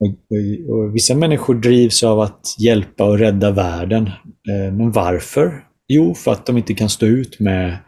Och, 0.00 0.76
och, 0.76 0.94
vissa 0.94 1.14
människor 1.14 1.54
drivs 1.54 2.02
av 2.02 2.20
att 2.20 2.56
hjälpa 2.58 3.04
och 3.04 3.18
rädda 3.18 3.50
världen. 3.50 4.06
Eh, 4.48 4.72
men 4.72 4.90
varför? 4.90 5.64
Jo, 5.88 6.14
för 6.14 6.32
att 6.32 6.46
de 6.46 6.56
inte 6.56 6.74
kan 6.74 6.88
stå 6.88 7.06
ut 7.06 7.40
med 7.40 7.78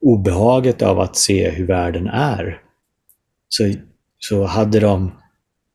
obehaget 0.00 0.82
av 0.82 1.00
att 1.00 1.16
se 1.16 1.50
hur 1.50 1.66
världen 1.66 2.06
är. 2.06 2.60
Så, 3.48 3.72
så 4.18 4.44
hade 4.44 4.80
de 4.80 5.12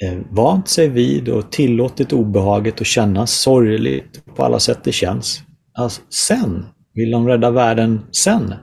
eh, 0.03 0.19
vant 0.29 0.67
sig 0.67 0.89
vid 0.89 1.29
och 1.29 1.51
tillåtit 1.51 2.13
obehaget 2.13 2.81
att 2.81 2.87
kännas 2.87 3.31
sorgligt 3.31 4.35
på 4.35 4.43
alla 4.43 4.59
sätt 4.59 4.79
det 4.83 4.91
känns. 4.91 5.41
Alltså, 5.73 6.01
sen, 6.09 6.65
vill 6.93 7.11
de 7.11 7.27
rädda 7.27 7.51
världen 7.51 7.99
sen? 8.11 8.53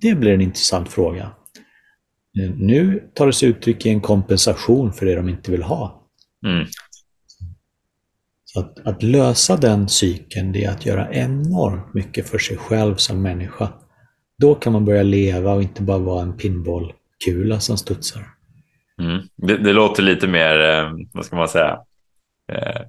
Det 0.00 0.14
blir 0.14 0.32
en 0.32 0.40
intressant 0.40 0.88
fråga. 0.88 1.22
Eh, 2.38 2.50
nu 2.56 3.10
tar 3.14 3.26
det 3.26 3.32
sig 3.32 3.48
uttryck 3.48 3.86
i 3.86 3.90
en 3.90 4.00
kompensation 4.00 4.92
för 4.92 5.06
det 5.06 5.14
de 5.14 5.28
inte 5.28 5.50
vill 5.50 5.62
ha. 5.62 6.03
Mm. 6.44 6.66
Så 8.44 8.60
att, 8.60 8.86
att, 8.86 9.02
lösa 9.02 9.56
den 9.56 9.88
cykeln, 9.88 10.52
det 10.52 10.64
är 10.64 10.70
att 10.70 10.86
göra 10.86 11.12
enormt 11.12 11.94
mycket 11.94 12.28
för 12.28 12.38
sig 12.38 12.56
själv 12.56 12.96
som 12.96 13.22
människa. 13.22 13.68
Då 14.38 14.54
kan 14.54 14.72
man 14.72 14.84
börja 14.84 15.02
leva 15.02 15.52
och 15.52 15.62
inte 15.62 15.82
bara 15.82 15.98
vara 15.98 16.22
en 16.22 16.36
pinbollkula 16.36 17.60
som 17.60 17.76
studsar. 17.76 18.22
Mm. 19.00 19.22
Det, 19.36 19.56
det, 19.56 19.72
låter 19.72 20.02
lite 20.02 20.28
mer, 20.28 20.60
eh, 20.60 20.92
vad 21.12 21.24
ska 21.24 21.36
man 21.36 21.48
säga, 21.48 21.78
eh, 22.52 22.80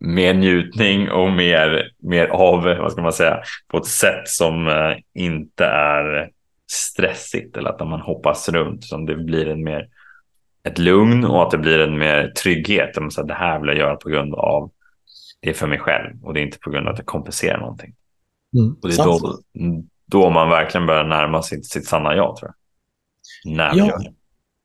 mer 0.00 0.34
njutning 0.34 1.10
och 1.10 1.32
mer, 1.32 1.90
mer 1.98 2.26
av, 2.26 2.62
vad 2.62 2.92
ska 2.92 3.02
man 3.02 3.12
säga, 3.12 3.42
på 3.68 3.78
ett 3.78 3.86
sätt 3.86 4.28
som 4.28 4.68
eh, 4.68 4.96
inte 5.14 5.64
är 5.64 6.30
stressigt 6.70 7.56
eller 7.56 7.70
att 7.70 7.88
man 7.88 8.00
hoppas 8.00 8.48
runt. 8.48 8.84
Som 8.84 9.06
det 9.06 9.16
blir 9.16 9.48
en 9.48 9.64
mer 9.64 9.88
ett 10.68 10.78
lugn 10.78 11.24
och 11.24 11.42
att 11.42 11.50
det 11.50 11.58
blir 11.58 11.78
en 11.78 11.98
mer 11.98 12.32
trygghet. 12.42 12.96
Om 12.96 13.10
så 13.10 13.22
det 13.22 13.34
här 13.34 13.60
vill 13.60 13.68
jag 13.68 13.78
göra 13.78 13.96
på 13.96 14.08
grund 14.08 14.34
av 14.34 14.70
det 15.40 15.50
är 15.50 15.54
för 15.54 15.66
mig 15.66 15.78
själv 15.78 16.24
och 16.24 16.34
det 16.34 16.40
är 16.40 16.44
inte 16.44 16.58
på 16.58 16.70
grund 16.70 16.86
av 16.86 16.92
att 16.92 16.98
det 16.98 17.04
kompenserar 17.04 17.58
någonting. 17.58 17.94
Mm, 18.58 18.76
och 18.82 18.88
det 18.88 18.94
är 18.94 19.04
då, 19.04 19.38
då 20.06 20.30
man 20.30 20.50
verkligen 20.50 20.86
börjar 20.86 21.04
närma 21.04 21.42
sig 21.42 21.62
sitt 21.62 21.86
sanna 21.86 22.16
jag 22.16 22.36
tror 22.36 22.50
jag. 22.50 23.56
När 23.56 23.76
ja. 23.76 23.86
gör 23.86 23.98
det. 23.98 24.12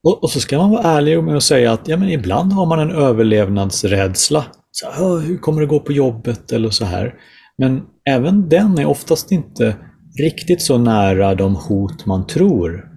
Och, 0.03 0.23
och, 0.23 0.29
så 0.29 0.39
ska 0.39 0.57
man 0.57 0.71
vara 0.71 0.83
ärlig 0.83 1.23
med 1.23 1.37
att 1.37 1.43
säga 1.43 1.71
att 1.71 1.87
ja, 1.87 1.97
men 1.97 2.09
ibland 2.09 2.53
har 2.53 2.65
man 2.65 2.79
en 2.79 2.91
överlevnadsrädsla. 2.91 4.45
Så, 4.71 5.17
hur 5.17 5.37
kommer 5.37 5.61
det 5.61 5.67
gå 5.67 5.79
på 5.79 5.91
jobbet 5.91 6.51
eller 6.51 6.69
så 6.69 6.85
här. 6.85 7.13
Men 7.57 7.83
även 8.09 8.49
den 8.49 8.79
är 8.79 8.85
oftast 8.85 9.31
inte 9.31 9.75
riktigt 10.19 10.61
så 10.61 10.77
nära 10.77 11.35
de 11.35 11.55
hot 11.55 12.05
man 12.05 12.27
tror. 12.27 12.91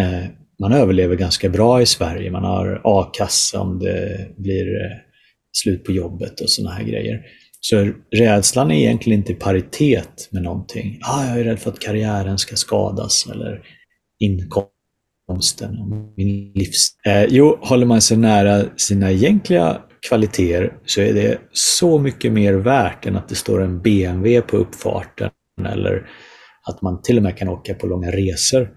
Eh, 0.00 0.30
man 0.60 0.72
överlever 0.72 1.16
ganska 1.16 1.48
bra 1.48 1.82
i 1.82 1.86
Sverige. 1.86 2.30
Man 2.30 2.44
har 2.44 2.80
a-kassa 2.84 3.60
om 3.60 3.78
det 3.78 4.28
blir 4.36 4.84
eh, 4.84 4.96
slut 5.52 5.84
på 5.84 5.92
jobbet 5.92 6.40
och 6.40 6.50
sådana 6.50 6.74
här 6.74 6.84
grejer. 6.84 7.20
Så 7.60 7.92
rädslan 8.16 8.70
är 8.70 8.78
egentligen 8.78 9.18
inte 9.18 9.32
i 9.32 9.34
paritet 9.34 10.28
med 10.30 10.42
någonting. 10.42 10.98
Ah, 11.02 11.28
jag 11.28 11.40
är 11.40 11.44
rädd 11.44 11.58
för 11.58 11.70
att 11.70 11.78
karriären 11.78 12.38
ska 12.38 12.56
skadas 12.56 13.26
eller 13.32 13.62
inkomsten 14.18 15.78
och 15.78 16.14
min 16.16 16.52
livs... 16.54 16.88
Eh, 17.06 17.24
jo, 17.24 17.58
håller 17.60 17.86
man 17.86 18.00
sig 18.00 18.16
nära 18.16 18.64
sina 18.76 19.10
egentliga 19.10 19.82
kvaliteter 20.08 20.72
så 20.86 21.00
är 21.00 21.14
det 21.14 21.38
så 21.52 21.98
mycket 21.98 22.32
mer 22.32 22.54
värt 22.54 23.06
än 23.06 23.16
att 23.16 23.28
det 23.28 23.34
står 23.34 23.62
en 23.62 23.82
BMW 23.82 24.40
på 24.40 24.56
uppfarten 24.56 25.30
eller 25.66 26.10
att 26.68 26.82
man 26.82 27.02
till 27.02 27.16
och 27.16 27.22
med 27.22 27.36
kan 27.36 27.48
åka 27.48 27.74
på 27.74 27.86
långa 27.86 28.10
resor. 28.10 28.70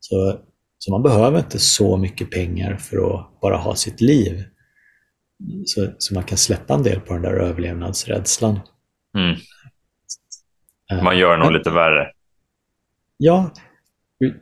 Så, 0.00 0.40
så 0.78 0.90
man 0.90 1.02
behöver 1.02 1.38
inte 1.38 1.58
så 1.58 1.96
mycket 1.96 2.30
pengar 2.30 2.76
för 2.76 2.96
att 2.96 3.40
bara 3.40 3.56
ha 3.56 3.74
sitt 3.74 4.00
liv. 4.00 4.44
Så, 5.64 5.88
så 5.98 6.14
man 6.14 6.24
kan 6.24 6.38
släppa 6.38 6.74
en 6.74 6.82
del 6.82 7.00
på 7.00 7.12
den 7.12 7.22
där 7.22 7.34
överlevnadsrädslan. 7.34 8.60
Mm. 9.18 9.36
Eh, 10.92 11.04
man 11.04 11.18
gör 11.18 11.36
nog 11.36 11.52
lite 11.52 11.70
värre. 11.70 12.12
Ja, 13.16 13.50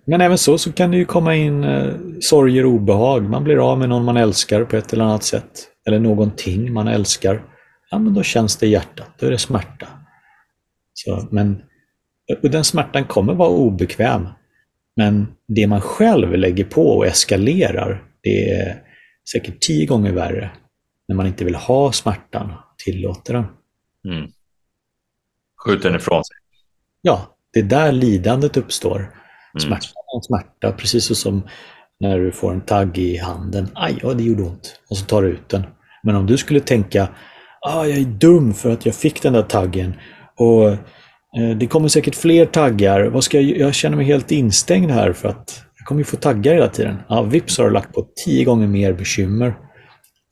men 0.05 0.21
även 0.21 0.39
så, 0.39 0.59
så 0.59 0.73
kan 0.73 0.91
det 0.91 0.97
ju 0.97 1.05
komma 1.05 1.35
in 1.35 1.65
eh, 1.65 1.95
sorger 2.21 2.67
och 2.67 2.73
obehag. 2.73 3.23
Man 3.23 3.45
blir 3.45 3.71
av 3.71 3.79
med 3.79 3.89
någon 3.89 4.05
man 4.05 4.17
älskar 4.17 4.65
på 4.65 4.77
ett 4.77 4.93
eller 4.93 5.05
annat 5.05 5.25
sätt. 5.25 5.69
Eller 5.87 5.99
någonting 5.99 6.73
man 6.73 6.89
älskar. 6.89 7.43
Ja, 7.91 7.99
men 7.99 8.15
då 8.15 8.23
känns 8.23 8.57
det 8.57 8.67
i 8.67 8.71
hjärtat. 8.71 9.11
Då 9.19 9.27
är 9.27 9.31
det 9.31 9.39
smärta. 9.39 9.87
Så, 10.95 11.29
men 11.31 11.63
och 12.43 12.51
den 12.51 12.65
smärtan 12.65 13.05
kommer 13.05 13.35
vara 13.35 13.49
obekväm. 13.49 14.29
Men 14.97 15.27
det 15.49 15.67
man 15.67 15.81
själv 15.81 16.35
lägger 16.35 16.65
på 16.65 16.89
och 16.97 17.07
eskalerar, 17.07 18.03
det 18.23 18.51
är 18.51 18.83
säkert 19.33 19.61
tio 19.61 19.87
gånger 19.87 20.13
värre 20.13 20.51
när 21.09 21.17
man 21.17 21.27
inte 21.27 21.45
vill 21.45 21.55
ha 21.55 21.93
smärtan, 21.93 22.53
tillåter 22.85 23.35
den. 23.35 23.45
Mm. 24.09 24.31
Skjuter 25.65 25.89
den 25.89 25.97
ifrån 25.97 26.25
sig. 26.25 26.37
Ja, 27.03 27.37
det 27.53 27.61
är 27.61 27.65
där 27.65 27.93
lidandet 27.93 28.57
uppstår. 28.57 28.99
Mm. 28.99 29.13
Smärta 29.59 29.87
är 29.87 30.17
en 30.17 30.23
smärta, 30.23 30.73
precis 30.73 31.19
som 31.19 31.49
när 32.01 32.19
du 32.19 32.33
får 32.33 32.53
en 32.53 32.61
tagg 32.61 32.99
i 32.99 33.17
handen. 33.17 33.69
Aj, 33.75 33.99
ja, 34.03 34.15
det 34.15 34.23
gjorde 34.23 34.43
ont. 34.43 34.81
Och 34.91 34.97
så 34.97 35.05
tar 35.05 35.23
du 35.23 35.29
ut 35.29 35.49
den. 35.49 35.63
Men 36.03 36.17
om 36.17 36.27
du 36.27 36.37
skulle 36.37 36.61
tänka, 36.61 37.09
ah, 37.61 37.85
jag 37.85 37.99
är 37.99 38.05
dum 38.05 38.55
för 38.55 38.71
att 38.71 38.87
jag 38.87 38.95
fick 38.95 39.23
den 39.23 39.33
där 39.33 39.43
taggen. 39.43 39.95
Och 40.37 40.77
Eh, 41.39 41.57
det 41.57 41.67
kommer 41.67 41.89
säkert 41.89 42.15
fler 42.15 42.47
taggar. 42.47 43.05
Vad 43.05 43.25
ska 43.25 43.41
jag, 43.41 43.59
jag 43.59 43.75
känner 43.75 43.97
mig 43.97 44.07
helt 44.07 44.31
instängd 44.31 44.91
här 44.91 45.13
för 45.13 45.29
att 45.29 45.63
jag 45.79 45.87
kommer 45.87 46.01
ju 46.01 46.05
få 46.05 46.17
taggar 46.17 46.55
hela 46.55 46.69
tiden. 46.69 46.97
Ja, 47.09 47.23
vips 47.23 47.59
har 47.59 47.65
du 47.65 47.71
lagt 47.71 47.95
på 47.95 48.07
tio 48.25 48.45
gånger 48.45 48.67
mer 48.67 48.93
bekymmer. 48.93 49.55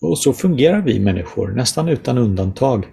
Och 0.03 0.19
så 0.19 0.33
fungerar 0.33 0.83
vi 0.83 1.01
människor, 1.01 1.49
nästan 1.49 1.89
utan 1.89 2.19
undantag. 2.19 2.87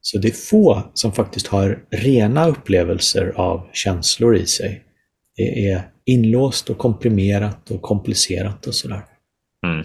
Så 0.00 0.18
det 0.18 0.28
är 0.28 0.50
få 0.50 0.82
som 0.94 1.12
faktiskt 1.12 1.46
har 1.46 1.78
rena 1.90 2.48
upplevelser 2.48 3.32
av 3.36 3.68
känslor 3.72 4.36
i 4.36 4.46
sig. 4.46 4.84
Det 5.36 5.68
är 5.68 5.82
inlåst 6.04 6.70
och 6.70 6.78
komprimerat 6.78 7.70
och 7.70 7.82
komplicerat 7.82 8.66
och 8.66 8.74
sådär. 8.74 9.02
Mm. 9.66 9.84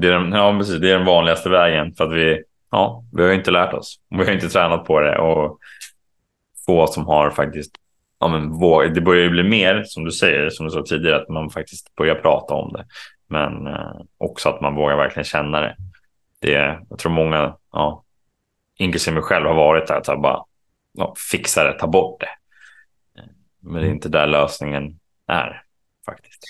Det, 0.00 0.06
är 0.06 0.12
den, 0.12 0.32
ja, 0.32 0.58
precis, 0.58 0.80
det 0.80 0.90
är 0.90 0.96
den 0.96 1.06
vanligaste 1.06 1.48
vägen 1.48 1.94
för 1.94 2.04
att 2.04 2.12
vi, 2.12 2.42
ja, 2.70 3.04
vi 3.12 3.22
har 3.22 3.32
inte 3.32 3.50
lärt 3.50 3.74
oss. 3.74 4.00
Vi 4.10 4.24
har 4.24 4.32
inte 4.32 4.48
tränat 4.48 4.84
på 4.84 5.00
det 5.00 5.18
och 5.18 5.58
få 6.68 6.86
som 6.86 7.06
har 7.06 7.30
faktiskt 7.30 7.72
Ja, 8.20 8.28
men 8.28 8.60
det 8.94 9.00
börjar 9.00 9.22
ju 9.22 9.30
bli 9.30 9.42
mer, 9.42 9.84
som 9.86 10.04
du 10.04 10.12
säger, 10.12 10.50
som 10.50 10.66
du 10.66 10.72
sa 10.72 10.82
tidigare, 10.82 11.22
att 11.22 11.28
man 11.28 11.50
faktiskt 11.50 11.94
börjar 11.94 12.14
prata 12.14 12.54
om 12.54 12.72
det. 12.72 12.86
Men 13.28 13.66
eh, 13.66 14.00
också 14.18 14.48
att 14.48 14.60
man 14.60 14.74
vågar 14.74 14.96
verkligen 14.96 15.24
känna 15.24 15.60
det. 15.60 15.76
det 16.40 16.78
jag 16.90 16.98
tror 16.98 17.12
många, 17.12 17.56
ja, 17.72 18.04
inklusive 18.78 19.14
mig 19.14 19.22
själv, 19.22 19.46
har 19.46 19.54
varit 19.54 19.86
där 19.86 19.96
att 19.96 20.22
bara 20.22 20.44
ja, 20.92 21.14
fixa 21.30 21.64
det, 21.64 21.78
ta 21.78 21.86
bort 21.86 22.20
det. 22.20 22.30
Eh, 23.20 23.28
men 23.60 23.82
det 23.82 23.88
är 23.88 23.92
inte 23.92 24.08
där 24.08 24.26
lösningen 24.26 24.98
är 25.28 25.62
faktiskt. 26.06 26.42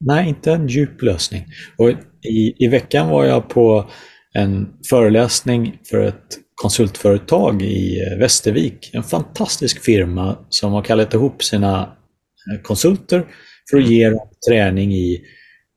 Nej, 0.00 0.28
inte 0.28 0.52
en 0.52 0.68
djup 0.68 1.02
lösning. 1.02 1.44
Och 1.78 1.90
i, 2.22 2.64
I 2.64 2.68
veckan 2.68 3.08
var 3.08 3.24
jag 3.24 3.48
på 3.48 3.90
en 4.32 4.76
föreläsning 4.90 5.78
för 5.90 6.00
ett 6.00 6.45
konsultföretag 6.62 7.62
i 7.62 7.98
Västervik. 8.18 8.90
En 8.92 9.02
fantastisk 9.02 9.84
firma 9.84 10.38
som 10.48 10.72
har 10.72 10.82
kallat 10.82 11.14
ihop 11.14 11.44
sina 11.44 11.80
eh, 11.80 12.62
konsulter 12.62 13.26
för 13.70 13.76
att 13.76 13.84
mm. 13.84 13.92
ge 13.94 14.10
dem 14.10 14.28
träning 14.48 14.92
i 14.92 15.20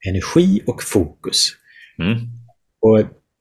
energi 0.10 0.62
och 0.68 0.84
fokus. 0.84 1.50
Mm. 2.02 2.18
Och, 2.82 3.00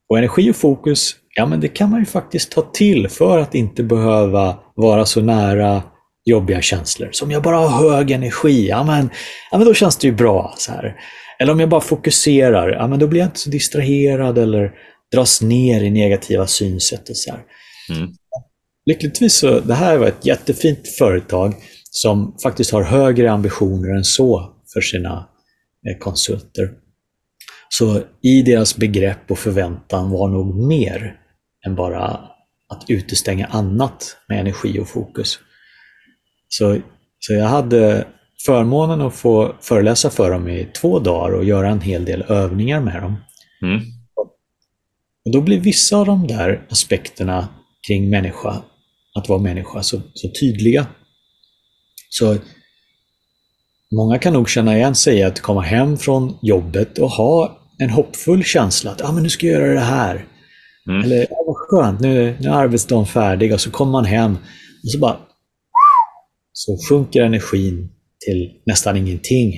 och, 0.08 0.18
energi 0.18 0.50
och 0.50 0.56
fokus, 0.56 1.16
ja 1.34 1.46
men 1.46 1.60
det 1.60 1.68
kan 1.68 1.90
man 1.90 2.00
ju 2.00 2.06
faktiskt 2.06 2.52
ta 2.52 2.62
till 2.62 3.08
för 3.08 3.38
att 3.38 3.54
inte 3.54 3.82
behöva 3.82 4.58
vara 4.74 5.06
så 5.06 5.20
nära 5.20 5.82
jobbiga 6.24 6.62
känslor. 6.62 7.08
Så 7.12 7.24
om 7.24 7.30
jag 7.30 7.42
bara 7.42 7.56
har 7.56 7.90
hög 7.90 8.10
energi, 8.10 8.68
ja 8.68 8.84
men, 8.84 9.10
ja 9.50 9.58
men 9.58 9.66
då 9.66 9.74
känns 9.74 9.96
det 9.96 10.06
ju 10.06 10.12
bra. 10.12 10.54
så 10.56 10.72
här. 10.72 10.94
Eller 11.40 11.52
om 11.52 11.60
jag 11.60 11.68
bara 11.68 11.80
fokuserar, 11.80 12.68
ja 12.68 12.86
men 12.86 12.98
då 12.98 13.06
blir 13.06 13.20
jag 13.20 13.26
inte 13.26 13.38
så 13.38 13.50
distraherad 13.50 14.38
eller 14.38 14.72
dras 15.12 15.42
ner 15.42 15.82
i 15.82 15.90
negativa 15.90 16.46
synsätt 16.46 17.08
och 17.08 17.16
så 17.16 17.30
här. 17.30 17.42
Mm. 17.90 18.10
Lyckligtvis 18.86 19.34
så, 19.34 19.60
det 19.60 19.74
här 19.74 19.98
var 19.98 20.06
ett 20.06 20.26
jättefint 20.26 20.88
företag 20.98 21.54
som 21.90 22.36
faktiskt 22.42 22.70
har 22.70 22.82
högre 22.82 23.30
ambitioner 23.30 23.96
än 23.96 24.04
så 24.04 24.54
för 24.72 24.80
sina 24.80 25.28
Eh, 25.86 25.98
konsulter. 25.98 26.70
Så 27.68 28.02
i 28.22 28.42
deras 28.42 28.76
begrepp 28.76 29.30
och 29.30 29.38
förväntan 29.38 30.10
var 30.10 30.28
nog 30.28 30.66
mer 30.66 31.16
än 31.66 31.74
bara 31.74 32.04
att 32.68 32.84
utestänga 32.88 33.46
annat 33.46 34.16
med 34.28 34.40
energi 34.40 34.78
och 34.78 34.88
fokus. 34.88 35.38
Så, 36.48 36.78
så 37.18 37.32
jag 37.32 37.46
hade 37.46 38.06
förmånen 38.46 39.00
att 39.00 39.14
få 39.14 39.56
föreläsa 39.60 40.10
för 40.10 40.30
dem 40.30 40.48
i 40.48 40.68
två 40.80 40.98
dagar 40.98 41.34
och 41.34 41.44
göra 41.44 41.68
en 41.68 41.80
hel 41.80 42.04
del 42.04 42.22
övningar 42.22 42.80
med 42.80 43.02
dem. 43.02 43.16
Mm. 43.62 43.80
Och 45.24 45.32
då 45.32 45.40
blir 45.40 45.60
vissa 45.60 45.96
av 45.96 46.06
de 46.06 46.26
där 46.26 46.66
aspekterna 46.70 47.48
kring 47.86 48.10
människa, 48.10 48.62
att 49.14 49.28
vara 49.28 49.38
människa, 49.38 49.82
så, 49.82 50.00
så 50.14 50.28
tydliga. 50.40 50.86
Så 52.10 52.36
Många 53.94 54.18
kan 54.18 54.32
nog 54.32 54.48
känna 54.48 54.76
igen 54.76 54.94
sig 54.94 55.18
i 55.18 55.22
att 55.22 55.40
komma 55.40 55.60
hem 55.60 55.96
från 55.96 56.38
jobbet 56.42 56.98
och 56.98 57.10
ha 57.10 57.58
en 57.78 57.90
hoppfull 57.90 58.44
känsla 58.44 58.90
att 58.90 59.04
ah, 59.04 59.12
men 59.12 59.22
nu 59.22 59.28
ska 59.28 59.46
jag 59.46 59.60
göra 59.60 59.74
det 59.74 59.80
här. 59.80 60.26
Mm. 60.88 61.04
Eller 61.04 61.22
ah, 61.22 61.44
vad 61.46 61.56
skönt, 61.56 62.00
nu, 62.00 62.36
nu 62.40 62.48
är 62.48 62.52
arbetsdagen 62.52 63.06
färdig 63.06 63.52
och 63.52 63.60
så 63.60 63.70
kommer 63.70 63.92
man 63.92 64.04
hem 64.04 64.32
och 64.84 64.90
så 64.90 64.98
bara 64.98 65.16
så 66.52 66.78
sjunker 66.88 67.22
energin 67.22 67.88
till 68.26 68.50
nästan 68.66 68.96
ingenting. 68.96 69.52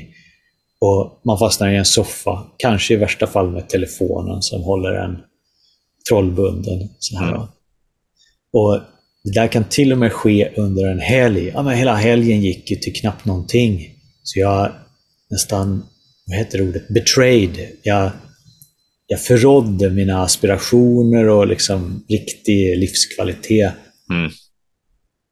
Och 0.81 1.21
man 1.25 1.39
fastnar 1.39 1.71
i 1.71 1.77
en 1.77 1.85
soffa, 1.85 2.47
kanske 2.57 2.95
i 2.95 2.97
värsta 2.97 3.27
fall 3.27 3.51
med 3.51 3.69
telefonen 3.69 4.43
som 4.43 4.63
håller 4.63 4.93
en 4.93 5.17
trollbunden. 6.09 6.89
Så 6.99 7.19
här. 7.19 7.29
Mm. 7.35 7.43
Och 8.53 8.81
Det 9.25 9.31
där 9.35 9.49
kan 9.49 9.65
till 9.65 9.93
och 9.93 9.99
med 9.99 10.13
ske 10.13 10.53
under 10.57 10.87
en 10.87 10.99
helg. 10.99 11.49
Ja, 11.55 11.63
men 11.63 11.77
hela 11.79 11.95
helgen 11.95 12.41
gick 12.41 12.71
ju 12.71 12.77
till 12.77 12.95
knappt 12.95 13.25
någonting. 13.25 13.95
Så 14.23 14.39
jag 14.39 14.73
nästan, 15.31 15.83
vad 16.27 16.37
heter 16.39 16.69
ordet, 16.69 16.89
betrayed. 16.89 17.69
Jag, 17.83 18.11
jag 19.07 19.21
förrådde 19.21 19.91
mina 19.91 20.23
aspirationer 20.23 21.29
och 21.29 21.47
liksom 21.47 22.05
riktig 22.09 22.79
livskvalitet. 22.79 23.73
Mm. 24.11 24.31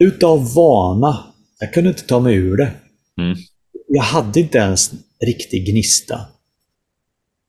Utav 0.04 0.54
vana. 0.54 1.24
Jag 1.60 1.72
kunde 1.72 1.90
inte 1.90 2.02
ta 2.02 2.20
mig 2.20 2.34
ur 2.34 2.56
det. 2.56 2.72
Mm. 3.20 3.38
Jag 3.88 4.02
hade 4.02 4.40
inte 4.40 4.58
ens 4.58 4.92
riktig 5.26 5.66
gnista. 5.72 6.20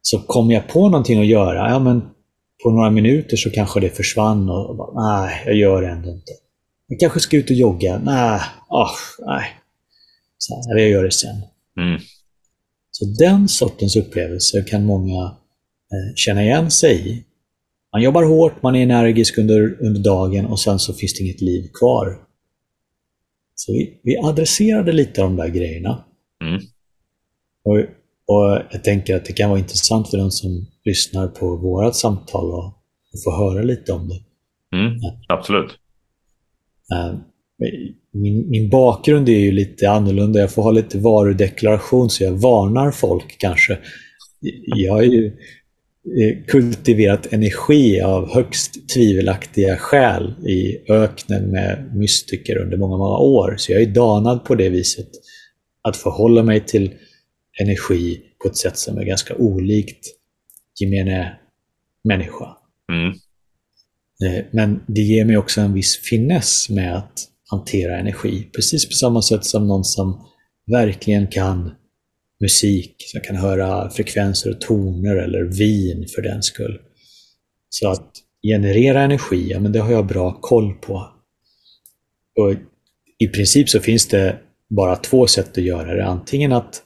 så 0.02 0.20
kom 0.20 0.52
jag 0.52 0.68
på 0.68 0.90
någonting 0.90 1.20
att 1.20 1.26
göra. 1.26 1.70
Ja, 1.70 1.80
men 1.80 2.02
på 2.64 2.72
några 2.72 2.90
minuter 2.90 3.38
så 3.38 3.50
kanske 3.50 3.80
det 3.80 3.90
försvann 3.90 4.50
och, 4.50 4.76
bara, 4.76 4.92
nej, 4.94 5.44
jag 5.46 5.56
gör 5.56 5.82
det 5.82 5.88
ändå 5.88 6.10
inte. 6.10 6.32
Jag 6.88 7.00
kanske 7.00 7.20
ska 7.20 7.38
ut 7.38 7.50
och 7.50 7.56
jogga. 7.56 8.00
Nej, 8.00 8.42
oh, 8.70 8.92
nej. 9.26 9.44
Så 10.38 10.56
här, 10.56 10.80
jag 10.80 10.90
gör 10.90 11.04
det 11.04 11.12
sen. 11.12 11.36
Mm. 11.78 12.00
Så 12.92 13.06
den 13.06 13.48
sortens 13.48 13.96
upplevelser 13.96 14.64
kan 14.64 14.86
många 14.86 15.24
eh, 15.24 16.16
känna 16.16 16.44
igen 16.44 16.72
sig 16.72 17.10
i. 17.10 17.24
Man 17.94 18.02
jobbar 18.02 18.24
hårt, 18.24 18.64
man 18.64 18.76
är 18.76 18.84
energisk 18.84 19.38
under, 19.38 19.78
under 19.82 20.02
dagen 20.02 20.46
och 20.46 20.60
sen 20.60 20.80
så 20.80 20.94
finns 20.94 21.14
det 21.14 21.24
inget 21.24 21.42
liv 21.42 21.70
kvar. 21.74 22.18
Så 23.56 23.72
vi, 23.72 24.00
vi 24.04 24.18
adresserade 24.18 24.92
lite 24.92 25.24
av 25.24 25.30
de 25.30 25.36
där 25.36 25.48
grejerna. 25.48 26.04
Mm. 26.44 26.62
Och, 27.64 27.99
och 28.30 28.62
jag 28.72 28.84
tänker 28.84 29.16
att 29.16 29.26
det 29.26 29.34
kan 29.34 29.50
vara 29.50 29.60
intressant 29.60 30.10
för 30.10 30.18
de 30.18 30.32
som 30.32 30.66
lyssnar 30.86 31.28
på 31.28 31.56
vårat 31.56 31.96
samtal 31.96 32.52
och, 32.52 32.66
och 33.14 33.24
få 33.24 33.32
höra 33.32 33.64
lite 33.64 33.92
om 33.92 34.10
det. 34.10 34.20
Mm. 34.78 35.00
Absolut. 35.28 35.70
Eh, 36.92 37.16
min, 38.14 38.50
min 38.50 38.70
bakgrund 38.70 39.30
är 39.30 39.40
ju 39.40 39.52
lite 39.52 39.90
annorlunda. 39.90 40.40
Jag 40.40 40.52
får 40.52 40.64
ha 40.64 40.72
lite 40.72 40.98
varudeklaration 40.98 42.10
så 42.10 42.24
jag 42.24 42.32
varnar 42.32 42.92
folk 42.92 43.38
kanske. 43.38 43.78
Jag 44.66 44.94
har 44.94 45.02
ju 45.02 45.26
eh, 46.22 46.46
kultiverat 46.48 47.34
energi 47.34 48.02
av 48.02 48.34
högst 48.34 48.90
tvivelaktiga 48.90 49.78
skäl 49.78 50.34
i 50.48 50.92
öknen 50.92 51.52
med 51.52 51.92
mystiker 51.96 52.58
under 52.58 52.78
många, 52.78 52.98
många 52.98 53.18
år. 53.18 53.56
Så 53.58 53.72
jag 53.72 53.82
är 53.82 53.86
danad 53.86 54.46
på 54.46 54.56
det 54.56 54.70
viset 54.70 55.10
att 55.82 55.98
förhålla 55.98 56.44
mig 56.44 56.66
till 56.66 56.94
energi 57.62 58.22
på 58.44 58.50
ett 58.50 58.58
sätt 58.58 58.78
som 58.78 58.98
är 58.98 59.04
ganska 59.04 59.36
olikt 59.36 60.06
gemene 60.80 61.38
människa. 62.04 62.58
Mm. 62.92 63.14
Eh, 64.26 64.46
men 64.52 64.84
det 64.88 65.02
ger 65.02 65.26
mig 65.26 65.38
också 65.38 65.62
en 65.62 65.74
viss 65.74 65.98
finess 65.98 66.70
med 66.70 66.98
att 66.98 67.14
hantera 67.52 67.98
energi. 67.98 68.50
Precis 68.56 68.90
på 68.90 68.94
samma 68.94 69.22
sätt 69.22 69.46
som 69.46 69.68
någon 69.68 69.84
som 69.84 70.26
verkligen 70.72 71.28
kan 71.28 71.72
musik, 72.42 72.96
som 72.98 73.22
kan 73.22 73.36
höra 73.36 73.90
frekvenser 73.90 74.52
och 74.52 74.62
toner 74.62 75.16
eller 75.16 75.44
vin 75.44 76.08
för 76.16 76.22
den 76.22 76.44
skull. 76.44 76.80
Så 77.70 77.90
att 77.90 78.12
generera 78.44 79.02
energi, 79.02 79.52
ja, 79.52 79.60
men 79.60 79.72
det 79.72 79.80
har 79.80 79.92
jag 79.92 80.08
bra 80.08 80.42
koll 80.42 80.74
på. 80.74 80.94
Och 82.40 82.54
I 83.18 83.28
princip 83.28 83.70
så 83.70 83.80
finns 83.80 84.08
det 84.08 84.40
bara 84.70 84.96
två 84.96 85.28
sätt 85.28 85.58
att 85.58 85.64
göra 85.64 85.96
det. 85.96 86.06
Antingen 86.06 86.52
att 86.52 86.84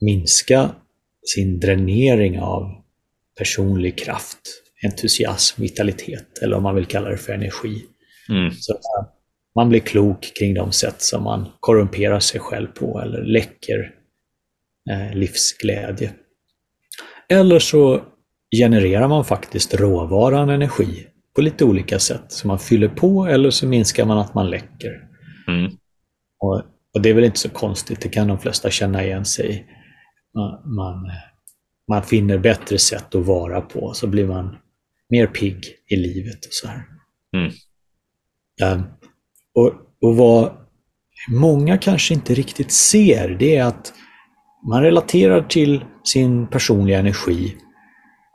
minska 0.00 0.70
sin 1.34 1.60
dränering 1.60 2.40
av 2.40 2.82
personlig 3.38 3.98
kraft, 3.98 4.38
entusiasm, 4.84 5.62
vitalitet 5.62 6.38
eller 6.42 6.56
om 6.56 6.62
man 6.62 6.74
vill 6.74 6.86
kalla 6.86 7.08
det 7.08 7.16
för 7.16 7.32
energi. 7.32 7.84
Mm. 8.28 8.50
Så 8.52 8.78
man 9.54 9.68
blir 9.68 9.80
klok 9.80 10.32
kring 10.38 10.54
de 10.54 10.72
sätt 10.72 11.02
som 11.02 11.22
man 11.22 11.48
korrumperar 11.60 12.20
sig 12.20 12.40
själv 12.40 12.66
på 12.66 13.00
eller 13.00 13.22
läcker 13.24 13.94
eh, 14.90 15.14
livsglädje. 15.14 16.12
Eller 17.28 17.58
så 17.58 18.02
genererar 18.56 19.08
man 19.08 19.24
faktiskt 19.24 19.74
råvaran 19.74 20.48
energi 20.48 21.06
på 21.36 21.40
lite 21.40 21.64
olika 21.64 21.98
sätt. 21.98 22.24
Så 22.28 22.46
man 22.46 22.58
fyller 22.58 22.88
på 22.88 23.26
eller 23.26 23.50
så 23.50 23.66
minskar 23.66 24.04
man 24.04 24.18
att 24.18 24.34
man 24.34 24.50
läcker. 24.50 25.08
Mm. 25.48 25.72
Och, 26.38 26.62
och, 26.94 27.02
det 27.02 27.10
är 27.10 27.14
väl 27.14 27.24
inte 27.24 27.38
så 27.38 27.48
konstigt, 27.48 28.00
det 28.00 28.08
kan 28.08 28.28
de 28.28 28.38
flesta 28.38 28.70
känna 28.70 29.04
igen 29.04 29.24
sig 29.24 29.54
i. 29.54 29.64
Man, 30.34 30.74
man, 30.74 31.10
man 31.88 32.02
finner 32.02 32.38
bättre 32.38 32.78
sätt 32.78 33.14
att 33.14 33.26
vara 33.26 33.60
på, 33.60 33.92
så 33.94 34.06
blir 34.06 34.26
man 34.26 34.56
mer 35.10 35.26
pigg 35.26 35.64
i 35.88 35.96
livet 35.96 36.46
och 36.46 36.52
så 36.52 36.68
här. 36.68 36.84
Mm. 37.36 37.52
Um, 38.62 38.84
och, 39.54 39.72
och 40.00 40.16
vad 40.16 40.52
många 41.30 41.78
kanske 41.78 42.14
inte 42.14 42.34
riktigt 42.34 42.72
ser, 42.72 43.28
det 43.28 43.56
är 43.56 43.64
att 43.64 43.92
man 44.68 44.82
relaterar 44.82 45.42
till 45.42 45.84
sin 46.04 46.46
personliga 46.46 46.98
energi 46.98 47.56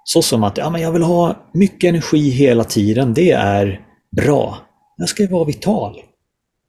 så 0.07 0.21
som 0.21 0.43
att 0.43 0.57
ja, 0.57 0.69
men 0.69 0.81
jag 0.81 0.91
vill 0.91 1.01
ha 1.01 1.49
mycket 1.53 1.89
energi 1.89 2.29
hela 2.29 2.63
tiden, 2.63 3.13
det 3.13 3.31
är 3.31 3.81
bra. 4.15 4.57
Jag 4.97 5.09
ska 5.09 5.27
vara 5.27 5.45
vital. 5.45 5.95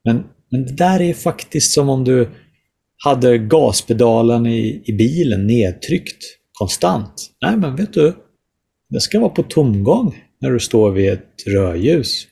Men, 0.05 0.25
men 0.51 0.67
det 0.67 0.73
där 0.73 1.01
är 1.01 1.15
faktiskt 1.15 1.73
som 1.73 1.89
om 1.89 2.05
du 2.05 2.31
hade 3.05 3.39
gaspedalen 3.39 4.47
i, 4.47 4.83
i 4.85 4.93
bilen 4.93 5.47
nedtryckt 5.47 6.23
konstant. 6.59 7.31
Nej, 7.43 7.57
men 7.57 7.77
vet 7.77 7.93
du, 7.93 8.13
det 8.91 9.01
ska 9.01 9.21
vara 9.21 9.31
på 9.31 9.43
tomgång 9.43 10.23
när 10.41 10.51
du 10.51 10.61
står 10.61 10.91
vid 10.91 11.13
ett 11.13 11.47
rödljus. 11.47 12.27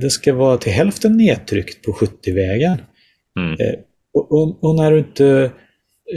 Det 0.00 0.10
ska 0.10 0.34
vara 0.34 0.58
till 0.58 0.72
hälften 0.72 1.16
nedtryckt 1.16 1.84
på 1.84 1.92
70-vägen. 1.92 2.78
Mm. 3.40 3.52
Eh, 3.52 3.80
och, 4.14 4.32
och, 4.32 4.64
och, 4.64 4.74
när 4.74 4.92
du 4.92 4.98
inte 4.98 5.52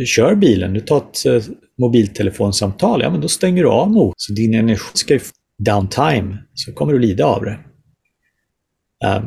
kör 0.05 0.35
bilen, 0.35 0.73
du 0.73 0.79
tar 0.79 0.97
ett 0.97 1.25
eh, 1.25 1.53
mobiltelefonsamtal, 1.77 3.01
ja 3.01 3.09
men 3.09 3.21
då 3.21 3.27
stänger 3.27 3.63
du 3.63 3.69
av 3.69 3.91
mot. 3.91 4.13
Så 4.17 4.33
din 4.33 4.53
energi 4.53 4.91
ska 4.93 5.13
ju 5.13 5.19
downtime, 5.59 6.37
så 6.53 6.73
kommer 6.73 6.93
du 6.93 6.99
lida 6.99 7.25
av 7.25 7.45
det. 7.45 7.59
Uh, 9.05 9.23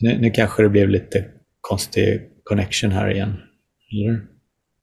nu, 0.00 0.18
nu 0.20 0.30
kanske 0.30 0.62
det 0.62 0.68
blev 0.68 0.88
lite 0.88 1.24
konstig 1.60 2.20
connection 2.44 2.90
här 2.90 3.10
igen. 3.10 3.36
Eller? 3.92 4.20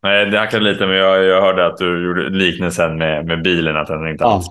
Nej, 0.04 0.26
det 0.26 0.40
hackade 0.40 0.64
lite, 0.64 0.86
men 0.86 0.96
jag, 0.96 1.24
jag 1.26 1.42
hörde 1.42 1.66
att 1.66 1.78
du 1.78 2.06
gjorde 2.06 2.30
liknelsen 2.30 2.98
med, 2.98 3.26
med 3.26 3.42
bilen, 3.44 3.76
att 3.76 3.88
den 3.88 4.08
inte 4.08 4.24
Ja. 4.24 4.34
alls 4.34 4.46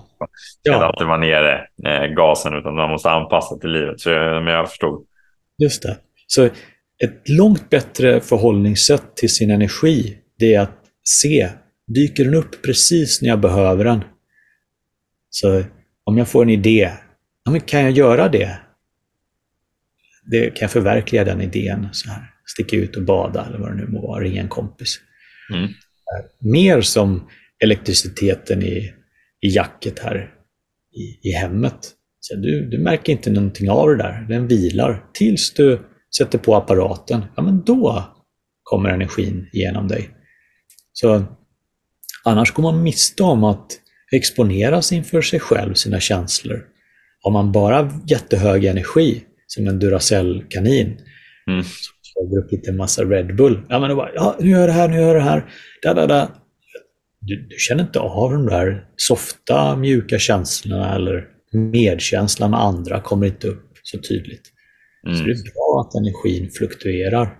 Ja. 0.63 0.83
alltid 0.85 1.07
var 1.07 1.17
nere, 1.17 1.67
eh, 1.85 2.05
gasen, 2.15 2.53
utan 2.53 2.75
man 2.75 2.89
måste 2.89 3.09
anpassa 3.09 3.57
till 3.57 3.69
livet. 3.71 3.99
Så, 3.99 4.09
jag- 4.09 4.43
men 4.43 4.53
jag 4.53 4.69
förstod. 4.69 5.05
Just 5.57 5.83
det. 5.83 5.97
Så 6.27 6.45
ett 7.03 7.29
långt 7.29 7.69
bättre 7.69 8.21
förhållningssätt 8.21 9.15
till 9.15 9.29
sin 9.33 9.51
energi, 9.51 10.17
det 10.39 10.53
är 10.55 10.61
att 10.61 10.77
se, 11.03 11.49
dyker 11.87 12.25
den 12.25 12.33
upp 12.35 12.61
precis 12.65 13.21
när 13.21 13.29
jag 13.29 13.39
behöver 13.39 13.83
den? 13.85 14.03
Så 15.29 15.63
om 16.03 16.17
jag 16.17 16.27
får 16.27 16.43
en 16.43 16.49
idé, 16.49 16.91
ja, 17.45 17.51
men 17.51 17.61
kan 17.61 17.81
jag 17.81 17.91
göra 17.91 18.27
det? 18.27 18.59
det? 20.31 20.45
Kan 20.49 20.57
jag 20.61 20.71
förverkliga 20.71 21.23
den 21.23 21.41
idén? 21.41 21.87
Så 21.91 22.09
här, 22.09 22.23
sticka 22.53 22.75
ut 22.75 22.95
och 22.95 23.03
bada 23.03 23.45
eller 23.45 23.57
vad 23.57 23.71
det 23.71 23.75
nu 23.75 23.87
må 23.87 24.01
vara, 24.07 24.23
ringa 24.23 24.41
en 24.41 24.47
kompis. 24.47 24.99
Mm. 25.53 25.69
Mer 26.39 26.81
som 26.81 27.29
elektriciteten 27.63 28.63
i, 28.63 28.93
i 29.41 29.49
jacket 29.55 29.99
här 29.99 30.29
i, 30.95 31.29
i 31.29 31.31
hemmet. 31.31 31.91
Så 32.19 32.35
du, 32.35 32.69
du 32.69 32.77
märker 32.77 33.11
inte 33.11 33.31
någonting 33.31 33.69
av 33.69 33.89
det 33.89 33.97
där. 33.97 34.25
Den 34.29 34.47
vilar 34.47 35.05
tills 35.13 35.53
du 35.53 35.79
sätter 36.17 36.37
på 36.37 36.55
apparaten. 36.55 37.25
Ja, 37.35 37.43
men 37.43 37.63
då 37.63 38.03
kommer 38.63 38.89
energin 38.89 39.49
genom 39.53 39.87
dig. 39.87 40.09
Så 40.93 41.23
annars 42.23 42.51
går 42.53 42.63
man 42.63 42.83
miste 42.83 43.23
om 43.23 43.43
att 43.43 43.67
exponeras 44.11 44.91
inför 44.91 45.21
sig 45.21 45.39
själv, 45.39 45.73
sina 45.73 45.99
känslor. 45.99 46.63
Har 47.21 47.31
man 47.31 47.51
bara 47.51 48.01
jättehög 48.07 48.65
energi, 48.65 49.23
som 49.47 49.67
en 49.67 49.79
Duracell-kanin, 49.79 50.97
Mm. 51.47 51.63
som 51.63 51.94
har 52.15 52.41
druckit 52.41 52.67
en 52.67 52.77
massa 52.77 53.03
Red 53.03 53.35
Bull. 53.35 53.61
Ja, 53.69 53.79
men 53.79 53.89
då 53.89 53.95
bara, 53.95 54.11
ja, 54.15 54.35
nu 54.39 54.49
gör 54.49 54.59
jag 54.59 54.69
det 54.69 54.73
här, 54.73 54.87
nu 54.87 54.95
gör 54.95 55.07
jag 55.07 55.15
det 55.15 55.21
här. 55.21 55.45
Da, 55.81 55.93
da, 55.93 56.07
da. 56.07 56.31
Du, 57.19 57.35
du 57.49 57.55
känner 57.57 57.83
inte 57.83 57.99
av 57.99 58.31
de 58.31 58.45
där 58.45 58.87
softa, 58.95 59.75
mjuka 59.75 60.19
känslorna 60.19 60.95
eller 60.95 61.27
medkänslan 61.53 62.51
med 62.51 62.59
andra 62.59 63.01
kommer 63.01 63.27
inte 63.27 63.47
upp 63.47 63.71
så 63.83 63.97
tydligt. 63.97 64.45
Så 65.03 65.09
det 65.09 65.15
Mm. 65.19 65.31
är 65.31 65.53
bra 65.53 65.85
att 65.87 65.95
energin 65.95 66.51
fluktuerar. 66.51 67.37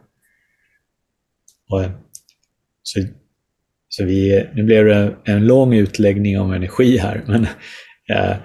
Och, 1.70 1.84
eh, 1.84 1.92
så, 2.84 3.00
så 3.90 4.06
vi, 4.06 4.48
nu 4.54 4.64
blev 4.64 4.86
det 4.86 5.16
en 5.26 5.48
lång 5.48 5.74
utläggning 5.74 6.40
om 6.40 6.52
energi 6.54 6.98
här, 6.98 7.24
men 7.28 7.44
eh, 8.10 8.36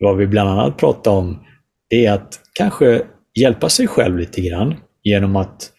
vad 0.00 0.16
vi 0.16 0.26
bland 0.26 0.48
annat 0.50 0.78
pratar 0.78 1.10
om 1.10 1.44
det 1.88 2.06
är 2.06 2.12
att 2.12 2.40
kanske 2.52 3.02
hjälpa 3.34 3.68
sig 3.68 3.86
själv 3.86 4.18
lite 4.18 4.40
grann 4.40 4.74
genom 5.04 5.36
att 5.36 5.72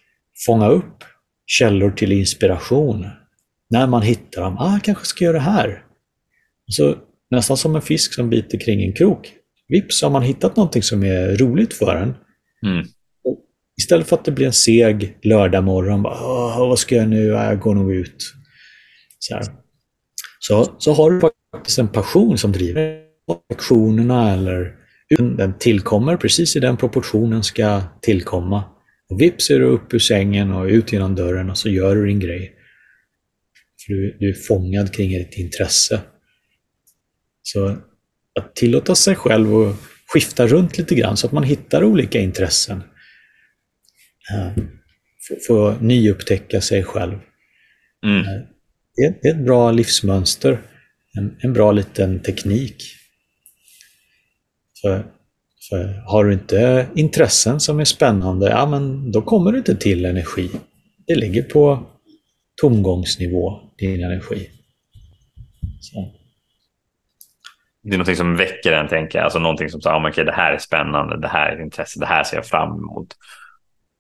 fånga 0.46 0.70
upp 0.70 1.04
källor 1.46 1.92
till 1.92 2.12
inspiration. 2.12 3.08
När 3.70 3.88
man 3.88 4.02
hittar 4.02 4.42
dem, 4.42 4.58
ah, 4.58 4.72
jag 4.72 4.84
kanske 4.84 5.06
ska 5.06 5.26
göra 5.26 5.34
det 5.34 5.40
här. 5.40 5.84
Och 6.68 6.74
så, 6.74 6.96
nästan 7.32 7.58
som 7.58 7.76
en 7.76 7.82
fisk 7.82 8.14
som 8.14 8.30
biter 8.30 8.60
kring 8.60 8.84
en 8.84 8.94
krok. 8.94 9.34
Vips 9.68 10.02
har 10.02 10.10
man 10.10 10.24
hittat 10.24 10.56
någonting 10.56 10.84
som 10.84 11.04
är 11.04 11.36
roligt 11.38 11.74
för 11.74 11.96
en. 11.96 12.14
Mm. 12.66 12.86
Istället 13.78 14.08
för 14.08 14.16
att 14.16 14.26
det 14.26 14.32
blir 14.32 14.46
en 14.46 14.54
seg 14.54 15.18
lördagmorgon. 15.24 16.04
Vad 16.04 16.80
ska 16.80 16.96
jag 16.96 17.10
nu? 17.10 17.26
Ja, 17.26 17.46
Jag 17.46 17.60
går 17.60 17.76
nog 17.76 17.94
ut. 17.94 18.34
Så, 19.20 19.36
här. 19.36 19.44
Så, 20.40 20.76
så 20.78 20.94
har 20.94 21.12
du 21.12 21.22
faktiskt 21.56 21.80
en 21.80 21.88
passion 21.88 22.38
som 22.38 22.52
driver 22.52 23.02
aktionerna 23.54 24.34
eller 24.34 24.76
den 25.38 25.58
tillkommer 25.58 26.18
precis 26.18 26.56
i 26.56 26.60
den 26.60 26.78
proportionen 26.78 27.44
ska 27.44 27.82
tillkomma. 28.02 28.64
Och 29.10 29.22
vips 29.22 29.50
är 29.50 29.60
du 29.60 29.66
upp 29.66 29.94
ur 29.94 30.00
sängen 30.00 30.52
och 30.52 30.66
ut 30.66 30.92
genom 30.92 31.16
dörren 31.16 31.50
och 31.50 31.58
så 31.58 31.70
gör 31.70 31.96
du 31.96 32.06
din 32.06 32.20
grej. 32.20 32.56
För 33.86 33.94
du, 33.94 34.18
du 34.20 34.30
är 34.30 34.34
fångad 34.34 34.94
kring 34.94 35.10
ditt 35.10 35.38
intresse. 35.38 36.02
Så 37.42 37.78
att 38.40 38.56
tillåta 38.56 38.96
sig 38.96 39.16
själv 39.16 39.56
att 39.56 39.76
skifta 40.08 40.48
runt 40.48 40.78
lite 40.78 40.96
grann 40.96 41.18
så 41.18 41.28
att 41.28 41.34
man 41.34 41.44
hittar 41.44 41.84
olika 41.84 42.20
intressen. 42.20 42.84
Eh, 44.32 44.64
få 45.48 45.78
nyupptäcka 45.82 46.62
sig 46.62 46.84
själv. 46.84 47.20
Mm. 48.06 48.20
Eh, 48.20 48.42
det, 48.96 49.30
är 49.30 49.34
ett 49.34 49.46
bra 49.46 49.72
livsmönster. 49.72 50.62
En, 51.18 51.36
en 51.40 51.54
bra 51.54 51.72
liten 51.72 52.20
teknik. 52.20 52.84
För, 54.82 55.06
för 55.70 56.04
har 56.06 56.26
du 56.26 56.34
inte 56.34 56.88
intressen 56.96 57.60
som 57.60 57.80
är 57.80 57.86
spännande, 57.86 58.50
ja 58.50 58.66
men 58.66 59.12
då 59.12 59.22
kommer 59.22 59.52
du 59.52 59.58
inte 59.58 59.76
till 59.76 60.06
energi. 60.06 60.52
Det 61.08 61.16
ligger 61.16 61.44
på 61.44 61.86
tomgångsnivå, 62.62 63.60
din 63.78 64.04
energi. 64.04 64.50
Så. 65.82 66.12
Det 67.84 67.90
är 67.90 67.98
någonting 67.98 68.16
som 68.16 68.36
väcker 68.36 68.74
en, 68.74 68.88
tänker 68.88 69.18
jag. 69.18 69.24
Alltså 69.24 69.40
någonting 69.40 69.70
som 69.70 69.82
säger, 69.82 69.96
ah, 69.96 70.10
okay, 70.10 70.24
det 70.24 70.32
här 70.32 70.54
är 70.54 70.58
spännande, 70.58 71.22
det 71.22 71.28
här 71.28 71.50
är 71.50 71.56
ett 71.56 71.62
intresse, 71.62 72.00
det 72.00 72.06
här 72.06 72.24
ser 72.24 72.38
jag 72.38 72.46
fram 72.46 72.70
emot. 72.70 73.08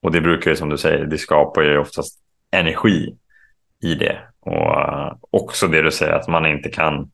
Och 0.01 0.11
det 0.11 0.22
brukar 0.22 0.51
ju, 0.51 0.57
som 0.57 0.70
du 0.70 0.78
säger, 0.78 1.05
det 1.05 1.18
skapar 1.18 1.61
ju 1.61 1.78
oftast 1.78 2.20
energi 2.51 3.16
i 3.84 3.95
det. 3.95 4.20
Och 4.39 4.82
eh, 4.82 5.13
också 5.32 5.68
det 5.68 5.82
du 5.82 5.91
säger 5.91 6.13
att 6.13 6.28
man 6.28 6.45
inte 6.45 6.70
kan, 6.70 7.11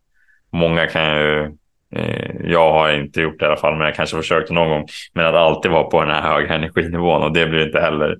många 0.51 0.87
kan 0.87 1.15
ju, 1.17 1.57
Eh, 1.91 2.35
jag 2.43 2.71
har 2.71 2.91
inte 2.91 3.21
gjort 3.21 3.39
det 3.39 3.45
i 3.45 3.47
alla 3.47 3.57
fall, 3.57 3.75
men 3.77 3.85
jag 3.85 3.95
kanske 3.95 4.17
försökte 4.17 4.53
någon 4.53 4.69
gång, 4.69 4.85
men 5.13 5.25
att 5.25 5.35
alltid 5.35 5.71
vara 5.71 5.83
på 5.83 6.01
den 6.01 6.09
här 6.09 6.21
höga 6.21 6.55
energinivån 6.55 7.23
och 7.23 7.33
det 7.33 7.47
blir 7.47 7.65
inte 7.65 7.79
heller, 7.79 8.19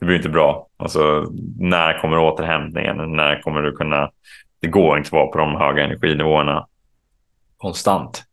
det 0.00 0.06
blir 0.06 0.16
inte 0.16 0.28
bra. 0.28 0.68
Alltså 0.76 1.26
när 1.58 1.98
kommer 1.98 2.18
återhämtningen? 2.18 3.16
När 3.16 3.42
kommer 3.42 3.62
du 3.62 3.72
kunna, 3.72 4.10
det 4.60 4.68
går 4.68 4.98
inte 4.98 5.08
att 5.08 5.12
vara 5.12 5.26
på 5.26 5.38
de 5.38 5.56
höga 5.56 5.84
energinivåerna 5.84 6.66
konstant. 7.56 8.24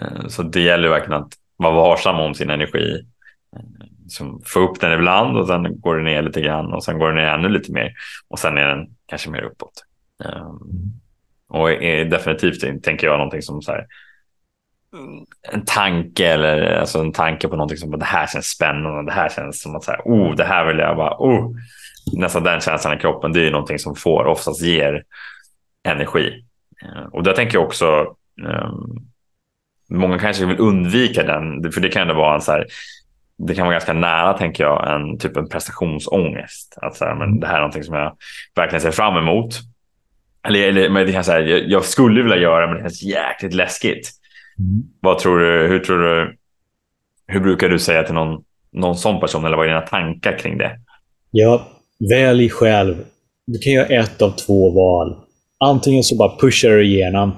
Eh, 0.00 0.26
så 0.26 0.42
det 0.42 0.60
gäller 0.60 0.88
verkligen 0.88 1.22
att 1.22 1.32
vara 1.56 1.74
varsam 1.74 2.20
om 2.20 2.34
sin 2.34 2.50
energi 2.50 3.04
eh, 3.56 3.86
Som 4.08 4.42
få 4.44 4.60
upp 4.60 4.80
den 4.80 4.92
ibland 4.92 5.36
och 5.36 5.46
sen 5.46 5.80
går 5.80 5.94
den 5.94 6.04
ner 6.04 6.22
lite 6.22 6.40
grann 6.40 6.72
och 6.72 6.84
sen 6.84 6.98
går 6.98 7.06
den 7.06 7.16
ner 7.16 7.28
ännu 7.28 7.48
lite 7.48 7.72
mer 7.72 7.92
och 8.28 8.38
sen 8.38 8.58
är 8.58 8.68
den 8.68 8.86
kanske 9.06 9.30
mer 9.30 9.42
uppåt. 9.42 9.84
Och 11.48 11.70
är 11.70 12.04
definitivt 12.04 12.82
tänker 12.82 13.06
jag 13.06 13.18
någonting 13.18 13.42
som 13.42 13.62
så 13.62 13.72
här, 13.72 13.86
en 15.52 15.64
tanke 15.64 16.28
eller 16.28 16.76
alltså 16.80 16.98
en 16.98 17.12
tanke 17.12 17.48
på 17.48 17.56
någonting 17.56 17.78
som 17.78 17.94
att 17.94 18.00
det 18.00 18.06
här 18.06 18.26
känns 18.26 18.46
spännande. 18.46 19.10
Det 19.10 19.16
här 19.16 19.28
känns 19.28 19.62
som 19.62 19.76
att 19.76 19.84
så 19.84 19.90
här, 19.90 20.00
oh, 20.04 20.34
det 20.36 20.44
här 20.44 20.66
vill 20.66 20.78
jag 20.78 20.96
bara, 20.96 21.16
oh. 21.18 21.50
Nästan 22.12 22.42
den 22.42 22.60
känslan 22.60 22.96
i 22.96 23.00
kroppen, 23.00 23.32
det 23.32 23.46
är 23.46 23.50
någonting 23.50 23.78
som 23.78 23.96
får 23.96 24.24
oftast 24.24 24.62
ger 24.62 25.02
energi. 25.88 26.44
Eh, 26.82 27.04
och 27.12 27.22
där 27.22 27.32
tänker 27.32 27.58
jag 27.58 27.64
också 27.64 28.16
um, 28.42 29.08
Många 29.90 30.18
kanske 30.18 30.46
vill 30.46 30.60
undvika 30.60 31.22
den, 31.22 31.72
för 31.72 31.80
det 31.80 31.88
kan 31.88 32.02
ändå 32.02 32.14
vara 32.14 32.34
en 32.34 32.40
så 32.40 32.52
här, 32.52 32.66
det 33.38 33.54
kan 33.54 33.66
vara 33.66 33.74
ganska 33.74 33.92
nära, 33.92 34.32
tänker 34.32 34.64
jag, 34.64 34.94
en 34.94 35.18
typ 35.18 35.36
en 35.36 35.48
prestationsångest. 35.48 36.78
Att 36.82 36.96
så 36.96 37.04
här, 37.04 37.14
men 37.14 37.40
det 37.40 37.46
här 37.46 37.54
är 37.54 37.60
någonting 37.60 37.84
som 37.84 37.94
jag 37.94 38.16
verkligen 38.54 38.80
ser 38.80 38.90
fram 38.90 39.16
emot. 39.16 39.54
Eller, 40.46 40.68
eller 40.68 40.88
men 40.88 41.06
det 41.06 41.12
kan 41.12 41.24
säga, 41.24 41.40
jag, 41.40 41.68
jag 41.68 41.84
skulle 41.84 42.22
vilja 42.22 42.36
göra, 42.36 42.66
men 42.66 42.76
det 42.76 42.82
känns 42.82 43.02
jäkligt 43.02 43.54
läskigt. 43.54 44.10
Mm. 44.58 44.82
Vad 45.00 45.18
tror 45.18 45.38
du, 45.38 45.68
hur 45.68 45.78
tror 45.78 45.98
du, 45.98 46.36
hur 47.26 47.40
brukar 47.40 47.68
du 47.68 47.78
säga 47.78 48.02
till 48.02 48.14
någon, 48.14 48.42
någon 48.72 48.96
sån 48.96 49.20
person, 49.20 49.44
eller 49.44 49.56
vad 49.56 49.66
är 49.66 49.70
dina 49.70 49.80
tankar 49.80 50.38
kring 50.38 50.58
det? 50.58 50.70
Ja, 51.30 51.68
välj 52.10 52.48
själv. 52.48 53.04
Du 53.46 53.58
kan 53.58 53.72
göra 53.72 53.86
ett 53.86 54.22
av 54.22 54.30
två 54.30 54.70
val. 54.70 55.16
Antingen 55.58 56.02
så 56.02 56.16
bara 56.16 56.36
pushar 56.38 56.70
du 56.70 56.86
igenom. 56.86 57.32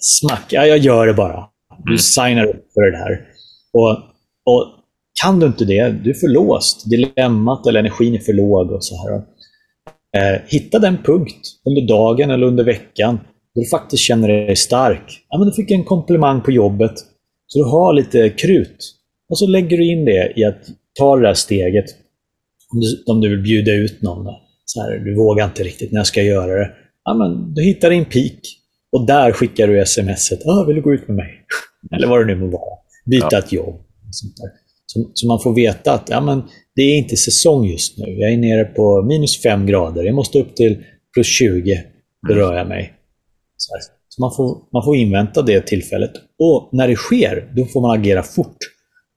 Smack, 0.00 0.44
ja, 0.50 0.66
jag 0.66 0.78
gör 0.78 1.06
det 1.06 1.14
bara. 1.14 1.48
Du 1.78 1.90
mm. 1.90 1.98
signar 1.98 2.44
upp 2.44 2.72
för 2.74 2.90
det 2.90 2.98
här. 2.98 3.20
Och, 3.72 3.90
och 4.44 4.66
kan 5.22 5.40
du 5.40 5.46
inte 5.46 5.64
det, 5.64 5.90
du 5.90 6.10
är 6.10 6.14
för 6.14 6.28
låst. 6.28 6.90
Dilemmat 6.90 7.66
eller 7.66 7.80
energin 7.80 8.14
är 8.14 8.18
för 8.18 8.32
låg 8.32 8.70
och 8.70 8.84
så 8.84 8.94
här. 9.08 9.22
Eh, 10.16 10.40
hitta 10.46 10.78
den 10.78 10.98
punkt 11.02 11.40
under 11.64 11.88
dagen 11.88 12.30
eller 12.30 12.46
under 12.46 12.64
veckan 12.64 13.20
där 13.58 13.64
du 13.64 13.68
faktiskt 13.68 14.02
känner 14.02 14.28
dig 14.28 14.56
stark. 14.56 15.26
Ja, 15.28 15.38
men 15.38 15.48
du 15.48 15.54
fick 15.54 15.70
en 15.70 15.84
komplimang 15.84 16.40
på 16.40 16.50
jobbet, 16.50 16.92
så 17.46 17.58
du 17.58 17.64
har 17.64 17.92
lite 17.92 18.30
krut. 18.30 18.94
Och 19.30 19.38
så 19.38 19.46
lägger 19.46 19.78
du 19.78 19.92
in 19.92 20.04
det 20.04 20.32
i 20.36 20.44
att 20.44 20.62
ta 20.98 21.16
det 21.16 21.22
där 21.22 21.34
steget. 21.34 21.84
Om 22.72 22.80
du, 22.80 23.12
om 23.12 23.20
du 23.20 23.28
vill 23.28 23.42
bjuda 23.42 23.72
ut 23.72 24.02
någon. 24.02 24.24
Då. 24.24 24.40
Så 24.64 24.82
här, 24.82 24.98
du 24.98 25.14
vågar 25.14 25.44
inte 25.44 25.62
riktigt, 25.62 25.92
när 25.92 25.98
jag 25.98 26.06
ska 26.06 26.22
göra 26.22 26.58
det? 26.58 26.70
Ja, 27.04 27.14
men 27.14 27.54
du 27.54 27.62
hittar 27.62 27.90
din 27.90 28.04
peak. 28.04 28.38
Och 28.92 29.06
där 29.06 29.32
skickar 29.32 29.68
du 29.68 29.86
smset. 29.86 30.46
Ah, 30.46 30.64
vill 30.64 30.76
du 30.76 30.82
gå 30.82 30.94
ut 30.94 31.08
med 31.08 31.16
mig? 31.16 31.30
Eller 31.92 32.08
vad 32.08 32.20
det 32.20 32.34
nu 32.34 32.40
må 32.40 32.46
vara. 32.46 32.78
Byta 33.06 33.28
ja. 33.30 33.38
ett 33.38 33.52
jobb. 33.52 33.82
Sånt 34.10 34.36
där. 34.36 34.48
Så, 34.86 35.10
så, 35.14 35.26
man 35.26 35.40
får 35.40 35.54
veta 35.54 35.92
att 35.92 36.08
ja, 36.10 36.20
men 36.20 36.42
det 36.74 36.82
är 36.82 36.98
inte 36.98 37.16
säsong 37.16 37.66
just 37.66 37.98
nu. 37.98 38.06
Jag 38.06 38.32
är 38.32 38.36
nere 38.36 38.64
på 38.64 39.02
minus 39.02 39.42
5 39.42 39.66
grader. 39.66 40.04
Jag 40.04 40.14
måste 40.14 40.38
upp 40.38 40.56
till 40.56 40.84
plus 41.14 41.26
20. 41.26 41.84
Då 42.28 42.32
mm. 42.32 42.44
rör 42.44 42.56
jag 42.56 42.68
mig. 42.68 42.97
Så, 43.58 43.72
så, 44.08 44.20
man, 44.20 44.34
får, 44.36 44.62
man 44.72 44.84
får 44.84 44.96
invänta 44.96 45.42
det 45.42 45.66
tillfället. 45.66 46.12
Och 46.38 46.68
när 46.72 46.88
det 46.88 46.96
sker, 46.96 47.52
då 47.56 47.64
får 47.64 47.80
man 47.80 48.00
agera 48.00 48.22
fort. 48.22 48.56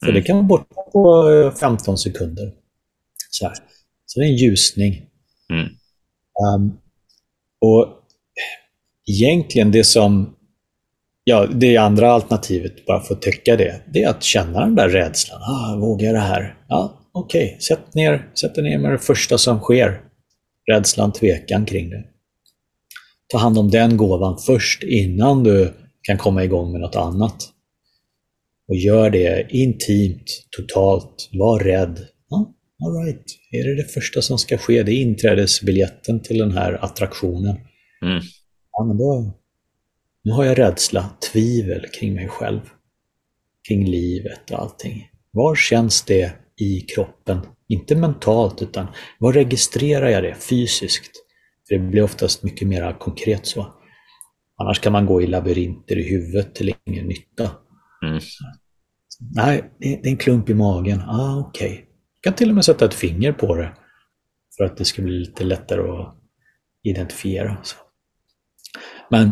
För 0.03 0.09
mm. 0.09 0.21
det 0.21 0.27
kan 0.27 0.35
vara 0.35 0.47
borta 0.47 0.81
på 0.91 1.51
15 1.59 1.93
eh, 1.93 1.95
sekunder. 1.95 2.51
Så, 3.29 3.45
här. 3.45 3.55
så 4.05 4.19
det 4.19 4.25
är 4.25 4.29
en 4.29 4.35
ljusning. 4.35 5.05
Mm. 5.49 5.67
Um, 6.55 6.77
och 7.61 7.87
egentligen 9.07 9.71
det 9.71 9.83
som 9.83 10.35
Ja, 11.23 11.47
det 11.51 11.77
andra 11.77 12.11
alternativet, 12.11 12.85
bara 12.85 12.99
för 12.99 13.15
att 13.15 13.21
täcka 13.21 13.55
det, 13.55 13.81
det 13.93 14.03
är 14.03 14.09
att 14.09 14.23
känna 14.23 14.59
den 14.59 14.75
där 14.75 14.89
rädslan. 14.89 15.41
Ah, 15.41 15.75
vågar 15.75 16.05
jag 16.05 16.15
det 16.15 16.19
här? 16.19 16.55
Ja, 16.67 16.99
okej. 17.11 17.45
Okay. 17.45 17.59
Sätt, 17.59 17.93
ner, 17.93 18.29
sätt 18.33 18.57
ner 18.57 18.77
med 18.77 18.91
det 18.91 18.99
första 18.99 19.37
som 19.37 19.59
sker. 19.59 20.01
Rädslan, 20.71 21.11
tvekan 21.11 21.65
kring 21.65 21.89
det. 21.89 22.03
Ta 23.31 23.37
hand 23.37 23.57
om 23.57 23.69
den 23.69 23.97
gåvan 23.97 24.37
först 24.37 24.83
innan 24.83 25.43
du 25.43 25.73
kan 26.01 26.17
komma 26.17 26.43
igång 26.43 26.71
med 26.71 26.81
något 26.81 26.95
annat. 26.95 27.49
Och 28.67 28.75
gör 28.75 29.09
det 29.09 29.47
intimt, 29.49 30.47
totalt. 30.57 31.29
Var 31.33 31.59
rädd. 31.59 32.07
Ja, 32.29 32.53
all 32.85 33.05
right. 33.05 33.25
Är 33.51 33.63
det 33.63 33.75
det 33.75 33.93
första 33.93 34.21
som 34.21 34.37
ska 34.37 34.57
ske? 34.57 34.83
Det 34.83 34.91
är 34.91 35.01
inträdesbiljetten 35.01 36.19
till 36.19 36.37
den 36.37 36.51
här 36.51 36.85
attraktionen. 36.85 37.55
Mm. 38.05 38.21
Ja, 38.71 38.83
men 38.83 38.97
då, 38.97 39.33
nu 40.23 40.31
har 40.31 40.45
jag 40.45 40.59
rädsla, 40.59 41.09
tvivel 41.31 41.85
kring 41.99 42.13
mig 42.13 42.27
själv, 42.27 42.61
kring 43.67 43.85
livet 43.85 44.51
och 44.51 44.59
allting. 44.59 45.07
Var 45.31 45.55
känns 45.55 46.03
det 46.03 46.31
i 46.59 46.81
kroppen? 46.81 47.39
Inte 47.67 47.95
mentalt, 47.95 48.61
utan 48.61 48.87
var 49.19 49.33
registrerar 49.33 50.09
jag 50.09 50.23
det 50.23 50.35
fysiskt? 50.35 51.20
För 51.71 51.77
det 51.77 51.83
blir 51.83 52.03
oftast 52.03 52.43
mycket 52.43 52.67
mer 52.67 52.99
konkret 52.99 53.45
så. 53.45 53.73
Annars 54.57 54.79
kan 54.79 54.93
man 54.93 55.05
gå 55.05 55.21
i 55.21 55.27
labyrinter 55.27 55.97
i 55.97 56.09
huvudet 56.09 56.55
till 56.55 56.73
ingen 56.85 57.05
nytta. 57.05 57.51
Mm. 58.05 58.19
Nej, 59.35 59.71
det 59.79 59.93
är 59.93 60.07
en 60.07 60.17
klump 60.17 60.49
i 60.49 60.53
magen. 60.53 61.01
Ah, 61.01 61.39
Okej. 61.39 61.71
Okay. 61.71 61.85
Kan 62.21 62.33
till 62.33 62.49
och 62.49 62.55
med 62.55 62.65
sätta 62.65 62.85
ett 62.85 62.93
finger 62.93 63.31
på 63.31 63.55
det 63.55 63.73
för 64.57 64.63
att 64.63 64.77
det 64.77 64.85
ska 64.85 65.01
bli 65.01 65.19
lite 65.19 65.43
lättare 65.43 65.81
att 65.81 66.15
identifiera. 66.83 67.57
Så. 67.63 67.75
Men 69.09 69.31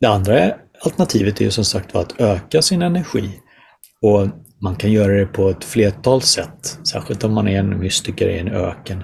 det 0.00 0.06
andra 0.06 0.54
alternativet 0.84 1.40
är 1.40 1.44
ju 1.44 1.50
som 1.50 1.64
sagt 1.64 1.94
att 1.94 2.20
öka 2.20 2.62
sin 2.62 2.82
energi. 2.82 3.40
Och 4.02 4.28
man 4.62 4.76
kan 4.76 4.92
göra 4.92 5.12
det 5.12 5.26
på 5.26 5.48
ett 5.48 5.64
flertal 5.64 6.22
sätt, 6.22 6.78
särskilt 6.84 7.24
om 7.24 7.34
man 7.34 7.48
är 7.48 7.58
en 7.58 7.78
mystiker 7.78 8.28
i 8.28 8.38
en 8.38 8.48
öken. 8.48 9.02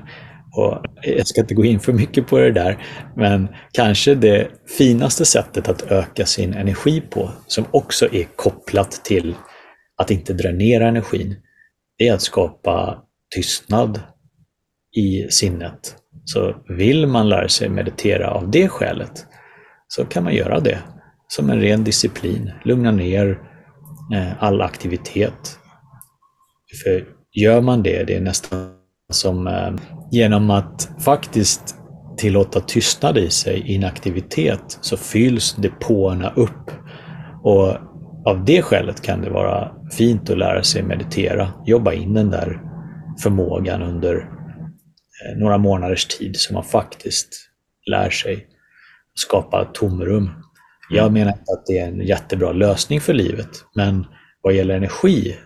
Och 0.53 0.85
jag 1.03 1.27
ska 1.27 1.41
inte 1.41 1.55
gå 1.55 1.65
in 1.65 1.81
för 1.81 1.93
mycket 1.93 2.27
på 2.27 2.39
det 2.39 2.53
där, 2.53 2.87
men 3.17 3.49
kanske 3.73 4.15
det 4.15 4.49
finaste 4.79 5.25
sättet 5.25 5.69
att 5.69 5.83
öka 5.83 6.27
sin 6.27 6.55
energi 6.55 7.01
på, 7.11 7.31
som 7.47 7.65
också 7.71 8.15
är 8.15 8.25
kopplat 8.37 8.91
till 9.05 9.35
att 9.97 10.11
inte 10.11 10.33
dränera 10.33 10.89
energin, 10.89 11.37
är 11.99 12.13
att 12.13 12.23
skapa 12.23 13.03
tystnad 13.35 14.01
i 14.97 15.31
sinnet. 15.31 15.97
Så 16.25 16.55
vill 16.69 17.07
man 17.07 17.29
lära 17.29 17.49
sig 17.49 17.69
meditera 17.69 18.31
av 18.31 18.51
det 18.51 18.69
skälet, 18.69 19.27
så 19.89 20.05
kan 20.05 20.25
man 20.25 20.35
göra 20.35 20.61
det 20.61 20.79
som 21.29 21.51
en 21.51 21.61
ren 21.61 21.85
disciplin. 21.85 22.51
Lugna 22.65 22.91
ner 22.91 23.39
eh, 24.15 24.43
all 24.43 24.63
aktivitet. 24.63 25.59
För 26.85 27.05
gör 27.33 27.61
man 27.61 27.83
det, 27.83 28.05
det 28.05 28.17
är 28.17 28.21
nästan 28.21 28.80
som 29.11 29.47
eh, 29.47 29.73
genom 30.11 30.51
att 30.51 30.91
faktiskt 31.05 31.77
tillåta 32.17 32.61
tystnad 32.61 33.19
i 33.19 33.31
sig, 33.31 33.63
inaktivitet, 33.67 34.79
så 34.81 34.97
fylls 34.97 35.55
depåerna 35.55 36.33
upp. 36.37 36.71
Och 37.43 37.77
av 38.25 38.45
det 38.47 38.63
skälet 38.63 39.03
kan 39.03 39.23
det 39.23 39.31
vara 39.31 39.73
fint 39.93 40.31
att 40.31 40.39
lära 40.39 40.63
sig 40.63 40.83
meditera, 40.83 41.49
jobba 41.67 41.93
in 41.93 42.15
den 42.15 42.31
där 42.31 42.61
förmågan 43.23 43.83
under 43.83 44.17
eh, 44.17 45.39
några 45.39 45.59
månaders 45.59 46.07
tid 46.07 46.37
så 46.37 46.55
man 46.55 46.65
faktiskt 46.65 47.29
lär 47.87 48.11
sig 48.11 48.47
skapa 49.15 49.65
tomrum 49.65 50.31
Jag 50.91 51.13
menar 51.13 51.33
inte 51.33 51.53
att 51.53 51.67
det 51.67 51.79
är 51.79 51.89
en 51.89 52.01
jättebra 52.01 52.53
lösning 52.53 53.01
för 53.01 53.13
livet, 53.15 53.49
men 53.75 54.07
vad 54.43 54.55
gäller 54.55 54.77
energi 54.77 55.37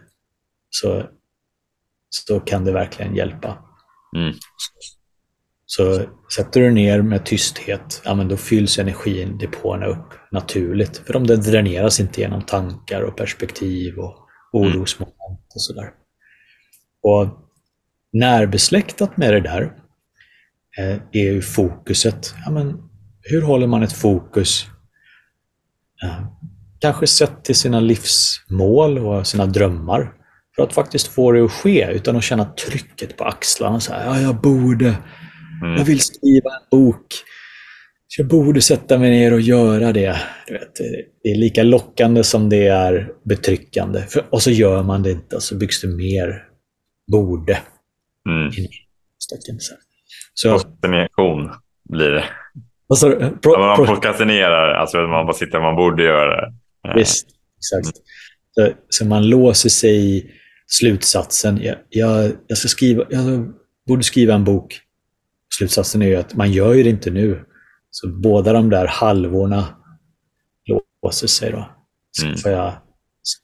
så, 0.70 1.02
så 2.14 2.40
kan 2.40 2.64
det 2.64 2.72
verkligen 2.72 3.16
hjälpa. 3.16 3.58
Mm. 4.16 4.34
Så 5.66 6.02
sätter 6.36 6.60
du 6.60 6.70
ner 6.70 7.02
med 7.02 7.26
tysthet, 7.26 8.02
ja, 8.04 8.14
men 8.14 8.28
då 8.28 8.36
fylls 8.36 8.78
energin, 8.78 9.38
depåerna 9.38 9.86
upp 9.86 10.14
naturligt. 10.32 10.96
För 10.96 11.12
de 11.12 11.26
dräneras 11.26 12.00
inte 12.00 12.20
genom 12.20 12.42
tankar 12.42 13.02
och 13.02 13.16
perspektiv 13.16 13.98
och 13.98 14.16
orosmoment 14.52 15.52
och 15.54 15.62
sådär. 15.62 15.90
Och 17.02 17.28
närbesläktat 18.12 19.16
med 19.16 19.34
det 19.34 19.40
där 19.40 19.62
eh, 20.78 20.96
är 21.12 21.32
ju 21.32 21.42
fokuset. 21.42 22.34
Ja, 22.44 22.50
men 22.50 22.90
hur 23.22 23.42
håller 23.42 23.66
man 23.66 23.82
ett 23.82 23.92
fokus 23.92 24.66
eh, 26.02 26.26
kanske 26.78 27.06
sett 27.06 27.44
till 27.44 27.54
sina 27.54 27.80
livsmål 27.80 28.98
och 28.98 29.26
sina 29.26 29.46
drömmar 29.46 30.12
för 30.56 30.62
att 30.62 30.72
faktiskt 30.72 31.06
få 31.06 31.32
det 31.32 31.44
att 31.44 31.52
ske 31.52 31.88
utan 31.92 32.16
att 32.16 32.24
känna 32.24 32.44
trycket 32.44 33.16
på 33.16 33.24
axlarna. 33.24 33.80
Så 33.80 33.92
här, 33.92 34.06
ja, 34.06 34.20
jag 34.20 34.40
borde, 34.40 34.96
Mm. 35.62 35.76
Jag 35.76 35.84
vill 35.84 36.00
skriva 36.00 36.50
en 36.50 36.78
bok. 36.78 37.06
Så 38.06 38.22
jag 38.22 38.28
borde 38.28 38.60
sätta 38.60 38.98
mig 38.98 39.10
ner 39.10 39.32
och 39.32 39.40
göra 39.40 39.92
det. 39.92 40.16
Vet, 40.48 40.74
det 41.22 41.28
är 41.28 41.34
lika 41.34 41.62
lockande 41.62 42.24
som 42.24 42.48
det 42.48 42.66
är 42.66 43.12
betryckande. 43.24 44.00
För, 44.00 44.24
och 44.30 44.42
så 44.42 44.50
gör 44.50 44.82
man 44.82 45.02
det 45.02 45.10
inte 45.10 45.36
och 45.36 45.42
så 45.42 45.56
byggs 45.56 45.80
det 45.80 45.88
mer 45.88 46.44
borde. 47.12 47.58
Mm. 48.28 48.50
Så, 50.34 50.48
Prokrastination 50.48 51.50
blir 51.90 52.10
det. 52.10 52.24
Alltså, 52.88 53.10
pro, 53.42 53.58
man 53.58 53.86
prokrastinerar, 53.86 54.74
alltså 54.74 54.98
man 54.98 55.26
bara 55.26 55.32
sitter 55.32 55.60
man 55.60 55.76
borde 55.76 56.02
göra 56.02 56.40
det. 56.40 56.52
Visst, 56.94 57.26
exakt. 57.56 57.96
Så, 58.50 58.72
så, 58.88 59.04
man 59.04 59.28
låser 59.28 59.68
sig 59.68 60.16
i 60.16 60.30
slutsatsen. 60.66 61.62
Jag, 61.62 61.76
jag, 61.88 62.32
jag, 62.46 62.58
ska 62.58 62.68
skriva, 62.68 63.04
jag 63.10 63.52
borde 63.86 64.02
skriva 64.02 64.34
en 64.34 64.44
bok 64.44 64.80
slutsatsen 65.58 66.02
är 66.02 66.06
ju 66.06 66.16
att 66.16 66.34
man 66.34 66.52
gör 66.52 66.74
ju 66.74 66.82
det 66.82 66.90
inte 66.90 67.10
nu. 67.10 67.44
Så 67.90 68.08
båda 68.08 68.52
de 68.52 68.70
där 68.70 68.86
halvorna 68.86 69.76
låser 71.02 71.26
sig 71.26 71.50
då. 71.50 71.68
Mm. 72.22 72.36
Vad 72.44 72.52
jag 72.52 72.72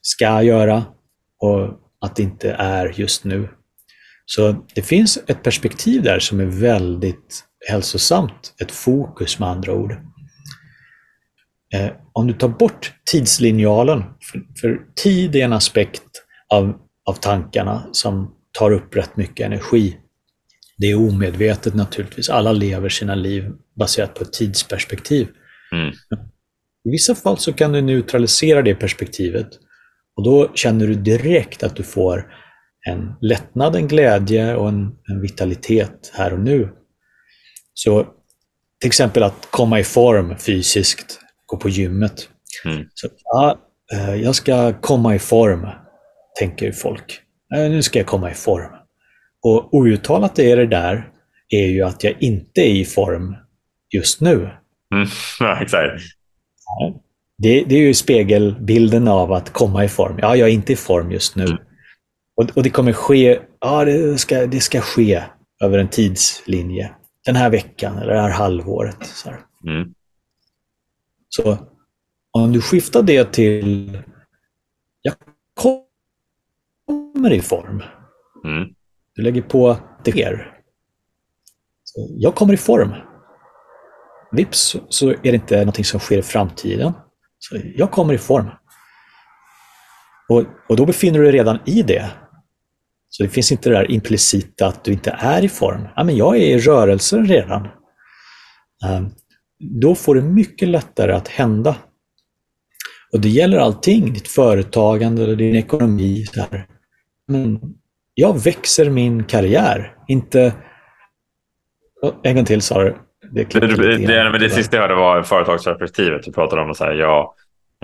ska 0.02 0.42
göra 0.42 0.84
och 1.38 1.80
att 2.00 2.16
det 2.16 2.22
inte 2.22 2.50
är 2.52 3.00
just 3.00 3.24
nu. 3.24 3.48
Så 4.24 4.66
det 4.74 4.82
finns 4.82 5.18
ett 5.26 5.42
perspektiv 5.42 6.02
där 6.02 6.18
som 6.18 6.40
är 6.40 6.44
väldigt 6.44 7.44
hälsosamt. 7.68 8.54
Ett 8.60 8.70
fokus 8.70 9.38
med 9.38 9.48
andra 9.48 9.72
ord. 9.72 9.92
Eh, 11.74 11.90
om 12.12 12.26
du 12.26 12.32
tar 12.32 12.48
bort 12.48 12.92
tidslinjalen, 13.10 14.04
för, 14.32 14.42
för, 14.60 14.80
tid 15.02 15.36
är 15.36 15.44
en 15.44 15.52
aspekt 15.52 16.02
av, 16.48 16.78
av 17.10 17.14
tankarna 17.14 17.88
som 17.92 18.34
tar 18.58 18.70
upp 18.70 18.96
rätt 18.96 19.16
mycket 19.16 19.46
energi. 19.46 19.96
Det 20.78 20.90
är 20.90 21.08
omedvetet 21.08 21.74
naturligtvis. 21.74 22.30
Alla 22.30 22.52
lever 22.52 22.88
sina 22.88 23.14
liv 23.14 23.52
baserat 23.76 24.14
på 24.14 24.24
ett 24.24 24.32
tidsperspektiv. 24.32 25.28
Mm. 25.72 25.88
I 26.84 26.90
vissa 26.90 27.14
fall 27.14 27.38
så 27.38 27.52
kan 27.52 27.72
du 27.72 27.80
neutralisera 27.80 28.62
det 28.62 28.74
perspektivet 28.74 29.48
och 30.16 30.24
då 30.24 30.50
känner 30.54 30.86
du 30.86 30.94
direkt 30.94 31.62
att 31.62 31.76
du 31.76 31.82
får 31.82 32.32
en 32.88 33.12
lättnad, 33.20 33.76
en 33.76 33.88
glädje 33.88 34.56
och 34.56 34.68
en, 34.68 34.92
en 35.08 35.20
vitalitet 35.20 36.12
här 36.14 36.32
och 36.32 36.40
nu. 36.40 36.68
Så 37.74 38.06
till 38.80 38.88
exempel 38.88 39.22
att 39.22 39.48
komma 39.50 39.80
i 39.80 39.84
form 39.84 40.38
fysiskt, 40.38 41.20
gå 41.46 41.56
på 41.56 41.68
gymmet. 41.68 42.28
Mm. 42.64 42.86
Så, 42.94 43.08
ja, 43.24 43.58
eh, 43.92 44.14
jag 44.14 44.34
ska 44.34 44.80
komma 44.80 45.14
i 45.14 45.18
form, 45.18 45.66
tänker 46.38 46.72
folk. 46.72 47.20
Nu 47.50 47.82
ska 47.82 47.98
jag 47.98 48.06
komma 48.06 48.30
i 48.30 48.34
form. 48.34 48.70
Och 49.42 49.74
outtalat 49.74 50.38
är 50.38 50.56
det 50.56 50.66
där 50.66 51.10
är 51.48 51.66
ju 51.66 51.82
att 51.82 52.04
jag 52.04 52.22
inte 52.22 52.60
är 52.60 52.74
i 52.74 52.84
form 52.84 53.36
just 53.94 54.20
nu. 54.20 54.50
Mm, 54.94 55.08
exakt. 55.62 56.02
Det, 57.38 57.64
det, 57.64 57.74
är 57.74 57.80
ju 57.80 57.94
spegelbilden 57.94 59.08
av 59.08 59.32
att 59.32 59.52
komma 59.52 59.84
i 59.84 59.88
form. 59.88 60.18
Ja, 60.18 60.36
jag 60.36 60.48
är 60.48 60.52
inte 60.52 60.72
i 60.72 60.76
form 60.76 61.10
just 61.10 61.36
nu. 61.36 61.44
Mm. 61.44 61.58
Och, 62.36 62.56
och, 62.56 62.62
det 62.62 62.70
kommer 62.70 62.92
ske, 62.92 63.40
ja 63.60 63.84
det 63.84 64.18
ska, 64.18 64.46
det 64.46 64.60
ska 64.60 64.80
ske 64.80 65.22
över 65.62 65.78
en 65.78 65.88
tidslinje. 65.88 66.90
Den 67.26 67.36
här 67.36 67.50
veckan 67.50 67.98
eller 67.98 68.12
det 68.12 68.20
här 68.20 68.30
halvåret. 68.30 69.06
Så, 69.06 69.30
här. 69.30 69.38
Mm. 69.66 69.94
så 71.28 71.58
om 72.30 72.52
du 72.52 72.60
skiftar 72.60 73.02
det 73.02 73.32
till, 73.32 73.98
jag 75.02 75.14
kommer 75.54 75.89
i 77.32 77.40
form. 77.40 77.82
Mm. 78.44 78.68
Du 79.14 79.22
lägger 79.22 79.42
på 79.42 79.76
det 80.04 80.10
sker. 80.10 80.56
Jag 82.16 82.34
kommer 82.34 82.54
i 82.54 82.56
form. 82.56 82.92
Vips 84.32 84.76
så 84.88 85.10
är 85.10 85.16
det 85.22 85.34
inte 85.34 85.58
någonting 85.58 85.84
som 85.84 86.00
sker 86.00 86.18
i 86.18 86.22
framtiden. 86.22 86.92
Så 87.38 87.58
jag 87.76 87.90
kommer 87.90 88.14
i 88.14 88.18
form. 88.18 88.50
Och, 90.28 90.44
och 90.68 90.76
då 90.76 90.86
befinner 90.86 91.18
du 91.18 91.24
dig 91.24 91.32
redan 91.32 91.58
i 91.66 91.82
det. 91.82 92.10
Så 93.08 93.22
det 93.22 93.28
finns 93.28 93.52
inte 93.52 93.68
det 93.68 93.74
där 93.74 93.90
implicita 93.90 94.66
att 94.66 94.84
du 94.84 94.92
inte 94.92 95.16
är 95.18 95.44
i 95.44 95.48
form. 95.48 95.88
Ja, 95.96 96.04
men 96.04 96.16
jag 96.16 96.36
är 96.36 96.40
i 96.40 96.58
rörelse 96.58 97.16
redan. 97.16 97.68
Um, 98.86 99.10
då 99.80 99.94
får 99.94 100.14
det 100.14 100.22
mycket 100.22 100.68
lättare 100.68 101.12
att 101.12 101.28
hända. 101.28 101.76
Och 103.12 103.20
det 103.20 103.28
gäller 103.28 103.58
allting, 103.58 104.12
ditt 104.12 104.28
företagande 104.28 105.24
eller 105.24 105.36
din 105.36 105.56
ekonomi. 105.56 106.26
Så 106.26 106.40
här. 106.40 106.66
Men 107.30 107.60
jag 108.14 108.44
växer 108.44 108.90
min 108.90 109.24
karriär, 109.24 109.96
inte... 110.08 110.54
En 112.22 112.36
gång 112.36 112.44
till 112.44 112.62
sa 112.62 112.82
du. 112.82 112.96
Det, 113.30 113.44
det, 113.44 113.60
det, 113.60 113.96
det, 113.96 114.38
det 114.38 114.50
sista 114.50 114.76
jag 114.76 114.82
hörde 114.82 114.94
var 114.94 115.22
företagsperspektivet. 115.22 116.22
Du 116.22 116.32
pratade 116.32 116.62
om 116.62 116.70
att 116.70 116.76
säga, 116.76 116.94
jag, 116.94 117.34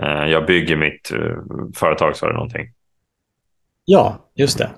eh, 0.03 0.31
jag 0.31 0.47
bygger 0.47 0.77
mitt 0.77 1.13
eh, 1.13 1.37
företag, 1.75 2.17
sa 2.17 2.27
du 2.27 2.33
någonting? 2.33 2.73
Ja, 3.85 4.31
just 4.35 4.59
det. 4.59 4.71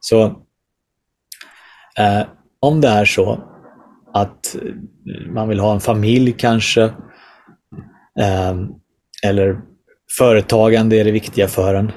Så 0.00 0.24
eh, 1.98 2.26
om 2.60 2.80
det 2.80 2.88
är 2.88 3.04
så 3.04 3.40
att 4.14 4.56
man 5.26 5.48
vill 5.48 5.60
ha 5.60 5.74
en 5.74 5.80
familj 5.80 6.32
kanske, 6.32 6.82
eh, 8.20 8.56
eller 9.24 9.60
företagande 10.18 10.96
är 10.96 11.04
det 11.04 11.12
viktiga 11.12 11.48
för 11.48 11.74
en. 11.74 11.92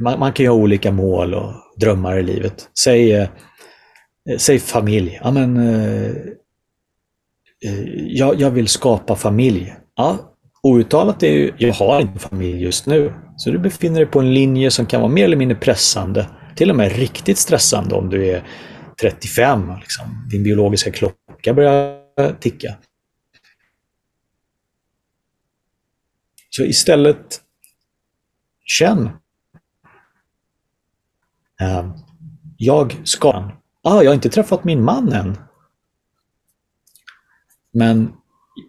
Man, 0.00 0.18
man 0.18 0.32
kan 0.32 0.44
ju 0.44 0.50
ha 0.50 0.56
olika 0.56 0.92
mål 0.92 1.34
och 1.34 1.52
drömmar 1.80 2.18
i 2.18 2.22
livet. 2.22 2.68
Säg, 2.78 3.12
eh, 3.12 3.28
säg 4.38 4.58
familj. 4.58 5.20
Ja, 5.22 5.30
men, 5.30 5.56
eh, 5.56 6.10
eh, 7.64 7.84
jag, 7.94 8.40
jag 8.40 8.50
vill 8.50 8.68
skapa 8.68 9.16
familj. 9.16 9.74
Ja, 9.96 10.36
outtalat 10.62 11.22
är 11.22 11.32
ju, 11.32 11.52
jag 11.58 11.74
har 11.74 12.00
inte 12.00 12.18
familj 12.18 12.62
just 12.62 12.86
nu. 12.86 13.12
Så 13.36 13.50
du 13.50 13.58
befinner 13.58 14.00
dig 14.00 14.06
på 14.06 14.20
en 14.20 14.34
linje 14.34 14.70
som 14.70 14.86
kan 14.86 15.00
vara 15.00 15.12
mer 15.12 15.24
eller 15.24 15.36
mindre 15.36 15.58
pressande. 15.58 16.28
Till 16.56 16.70
och 16.70 16.76
med 16.76 16.92
riktigt 16.92 17.38
stressande 17.38 17.94
om 17.94 18.10
du 18.10 18.26
är 18.26 18.46
35. 19.00 19.72
Liksom. 19.80 20.28
Din 20.30 20.42
biologiska 20.42 20.90
klocka 20.90 21.54
börjar 21.54 22.02
ticka. 22.40 22.74
Så 26.50 26.62
istället 26.62 27.40
känn 28.64 29.10
jag 32.56 32.96
ska... 33.04 33.50
Ah, 33.84 34.02
jag 34.02 34.10
har 34.10 34.14
inte 34.14 34.28
träffat 34.28 34.64
min 34.64 34.84
man 34.84 35.12
än. 35.12 35.38
Men 37.72 38.12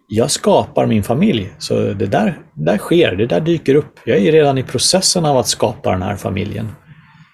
jag 0.08 0.30
skapar 0.30 0.86
min 0.86 1.02
familj. 1.02 1.52
Så 1.58 1.74
det 1.74 2.06
där, 2.06 2.38
där 2.54 2.78
sker, 2.78 3.16
det 3.16 3.26
där 3.26 3.40
dyker 3.40 3.74
upp. 3.74 4.00
Jag 4.04 4.18
är 4.18 4.32
redan 4.32 4.58
i 4.58 4.62
processen 4.62 5.24
av 5.24 5.36
att 5.36 5.48
skapa 5.48 5.90
den 5.90 6.02
här 6.02 6.16
familjen. 6.16 6.68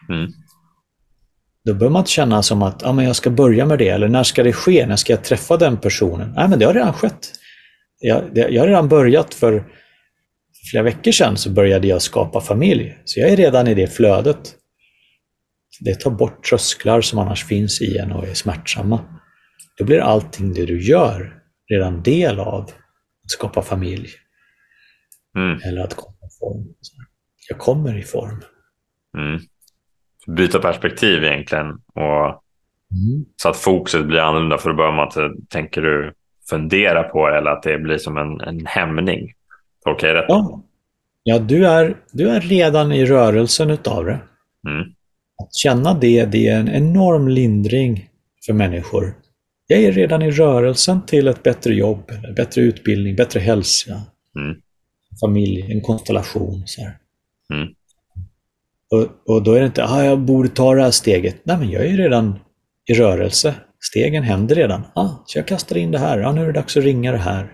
Mm. 0.08 0.32
Då 1.64 1.74
bör 1.74 1.88
man 1.88 2.00
inte 2.00 2.10
känna 2.10 2.42
som 2.42 2.62
att 2.62 2.86
ah, 2.86 2.92
men 2.92 3.04
jag 3.04 3.16
ska 3.16 3.30
börja 3.30 3.66
med 3.66 3.78
det, 3.78 3.88
eller 3.88 4.08
när 4.08 4.22
ska 4.22 4.42
det 4.42 4.52
ske? 4.52 4.86
När 4.86 4.96
ska 4.96 5.12
jag 5.12 5.24
träffa 5.24 5.56
den 5.56 5.76
personen? 5.76 6.32
Nej, 6.36 6.48
men 6.48 6.58
det 6.58 6.64
har 6.64 6.74
redan 6.74 6.92
skett. 6.92 7.32
Jag, 8.00 8.34
det, 8.34 8.48
jag 8.48 8.62
har 8.62 8.68
redan 8.68 8.88
börjat 8.88 9.34
för 9.34 9.64
flera 10.70 10.82
veckor 10.82 11.12
sedan 11.12 11.36
så 11.36 11.50
började 11.50 11.86
jag 11.86 12.02
skapa 12.02 12.40
familj. 12.40 12.96
Så 13.04 13.20
jag 13.20 13.30
är 13.30 13.36
redan 13.36 13.68
i 13.68 13.74
det 13.74 13.86
flödet. 13.86 14.54
Det 15.80 16.00
tar 16.00 16.10
bort 16.10 16.44
trösklar 16.44 17.00
som 17.00 17.18
annars 17.18 17.44
finns 17.44 17.82
i 17.82 17.98
en 17.98 18.12
och 18.12 18.26
är 18.26 18.34
smärtsamma. 18.34 19.00
Då 19.78 19.84
blir 19.84 20.00
allting 20.00 20.52
det 20.52 20.66
du 20.66 20.82
gör 20.82 21.42
redan 21.70 22.02
del 22.02 22.40
av 22.40 22.54
att 23.24 23.30
skapa 23.30 23.62
familj. 23.62 24.08
Mm. 25.36 25.58
Eller 25.64 25.80
att 25.80 25.94
komma 25.94 26.16
i 26.16 26.38
form. 26.40 26.74
Jag 27.48 27.58
kommer 27.58 27.98
i 27.98 28.02
form. 28.02 28.42
Mm. 29.18 29.40
Byta 30.36 30.58
perspektiv 30.58 31.24
egentligen. 31.24 31.66
Och 31.94 32.26
mm. 32.92 33.24
Så 33.42 33.48
att 33.48 33.56
fokuset 33.56 34.06
blir 34.06 34.20
annorlunda. 34.20 34.58
För 34.58 34.70
då 34.70 34.76
börjar 34.76 34.92
man 34.92 35.06
inte, 35.06 35.30
tänker 35.48 35.82
du, 35.82 36.12
fundera 36.50 37.02
på 37.02 37.28
det 37.28 37.38
eller 37.38 37.50
att 37.50 37.62
det 37.62 37.78
blir 37.78 37.98
som 37.98 38.18
en, 38.18 38.40
en 38.40 38.66
hämning. 38.66 39.32
Tolkar 39.84 40.08
jag 40.08 40.16
rätt? 40.16 40.24
Ja, 40.28 40.62
ja 41.22 41.38
du, 41.38 41.66
är, 41.66 41.96
du 42.12 42.28
är 42.28 42.40
redan 42.40 42.92
i 42.92 43.06
rörelsen 43.06 43.70
utav 43.70 44.04
det. 44.04 44.20
Mm. 44.68 44.94
Att 45.42 45.54
känna 45.54 45.94
det, 45.94 46.24
det 46.24 46.48
är 46.48 46.60
en 46.60 46.68
enorm 46.68 47.28
lindring 47.28 48.08
för 48.46 48.52
människor. 48.52 49.14
Jag 49.66 49.82
är 49.82 49.92
redan 49.92 50.22
i 50.22 50.30
rörelsen 50.30 51.06
till 51.06 51.28
ett 51.28 51.42
bättre 51.42 51.74
jobb, 51.74 52.10
eller 52.10 52.32
bättre 52.32 52.60
utbildning, 52.62 53.16
bättre 53.16 53.40
hälsa, 53.40 54.02
Mm. 54.36 54.56
familj, 55.20 55.72
en 55.72 55.80
konstellation. 55.80 56.62
Så. 56.66 56.82
Mm. 56.82 57.68
Och, 58.90 59.34
och 59.34 59.42
då 59.42 59.52
är 59.52 59.60
det 59.60 59.66
inte, 59.66 59.84
ah, 59.84 60.04
jag 60.04 60.20
borde 60.20 60.48
ta 60.48 60.74
det 60.74 60.82
här 60.82 60.90
steget. 60.90 61.36
Nej, 61.42 61.58
men 61.58 61.70
jag 61.70 61.86
är 61.86 61.96
redan 61.96 62.38
i 62.86 62.94
rörelse. 62.94 63.54
Stegen 63.80 64.22
händer 64.22 64.54
redan. 64.54 64.82
Ah, 64.94 65.08
så 65.26 65.38
jag 65.38 65.46
kastar 65.46 65.76
in 65.76 65.90
det 65.90 65.98
här. 65.98 66.18
Ah, 66.18 66.32
nu 66.32 66.42
är 66.42 66.46
det 66.46 66.52
dags 66.52 66.76
att 66.76 66.84
ringa 66.84 67.12
det 67.12 67.18
här. 67.18 67.52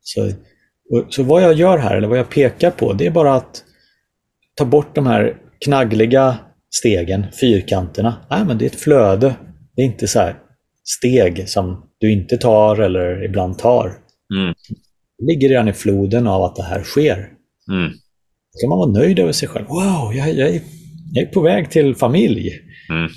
Så, 0.00 0.32
och, 0.90 1.06
så 1.14 1.22
vad 1.22 1.42
jag 1.42 1.54
gör 1.54 1.78
här, 1.78 1.96
eller 1.96 2.08
vad 2.08 2.18
jag 2.18 2.30
pekar 2.30 2.70
på, 2.70 2.92
det 2.92 3.06
är 3.06 3.10
bara 3.10 3.34
att 3.34 3.64
ta 4.54 4.64
bort 4.64 4.94
de 4.94 5.06
här 5.06 5.36
knaggliga 5.64 6.38
stegen, 6.70 7.26
fyrkanterna. 7.40 8.26
Nej, 8.30 8.44
men 8.44 8.58
det 8.58 8.64
är 8.64 8.70
ett 8.70 8.80
flöde. 8.80 9.34
Det 9.76 9.82
är 9.82 9.86
inte 9.86 10.08
så 10.08 10.18
här 10.18 10.38
steg 10.84 11.48
som 11.48 11.90
du 11.98 12.12
inte 12.12 12.36
tar 12.36 12.76
eller 12.76 13.24
ibland 13.24 13.58
tar. 13.58 13.86
Mm. 14.34 14.54
Det 15.18 15.24
ligger 15.24 15.48
redan 15.48 15.68
i 15.68 15.72
floden 15.72 16.26
av 16.26 16.42
att 16.42 16.56
det 16.56 16.62
här 16.62 16.82
sker. 16.82 17.16
Mm. 17.70 17.92
Då 18.52 18.60
kan 18.60 18.68
man 18.68 18.78
vara 18.78 18.90
nöjd 18.90 19.18
över 19.18 19.32
sig 19.32 19.48
själv. 19.48 19.66
Wow, 19.66 20.14
jag, 20.14 20.34
jag, 20.34 20.48
är, 20.48 20.60
jag 21.12 21.28
är 21.28 21.32
på 21.32 21.40
väg 21.40 21.70
till 21.70 21.94
familj. 21.94 22.60
Mm. 22.90 23.10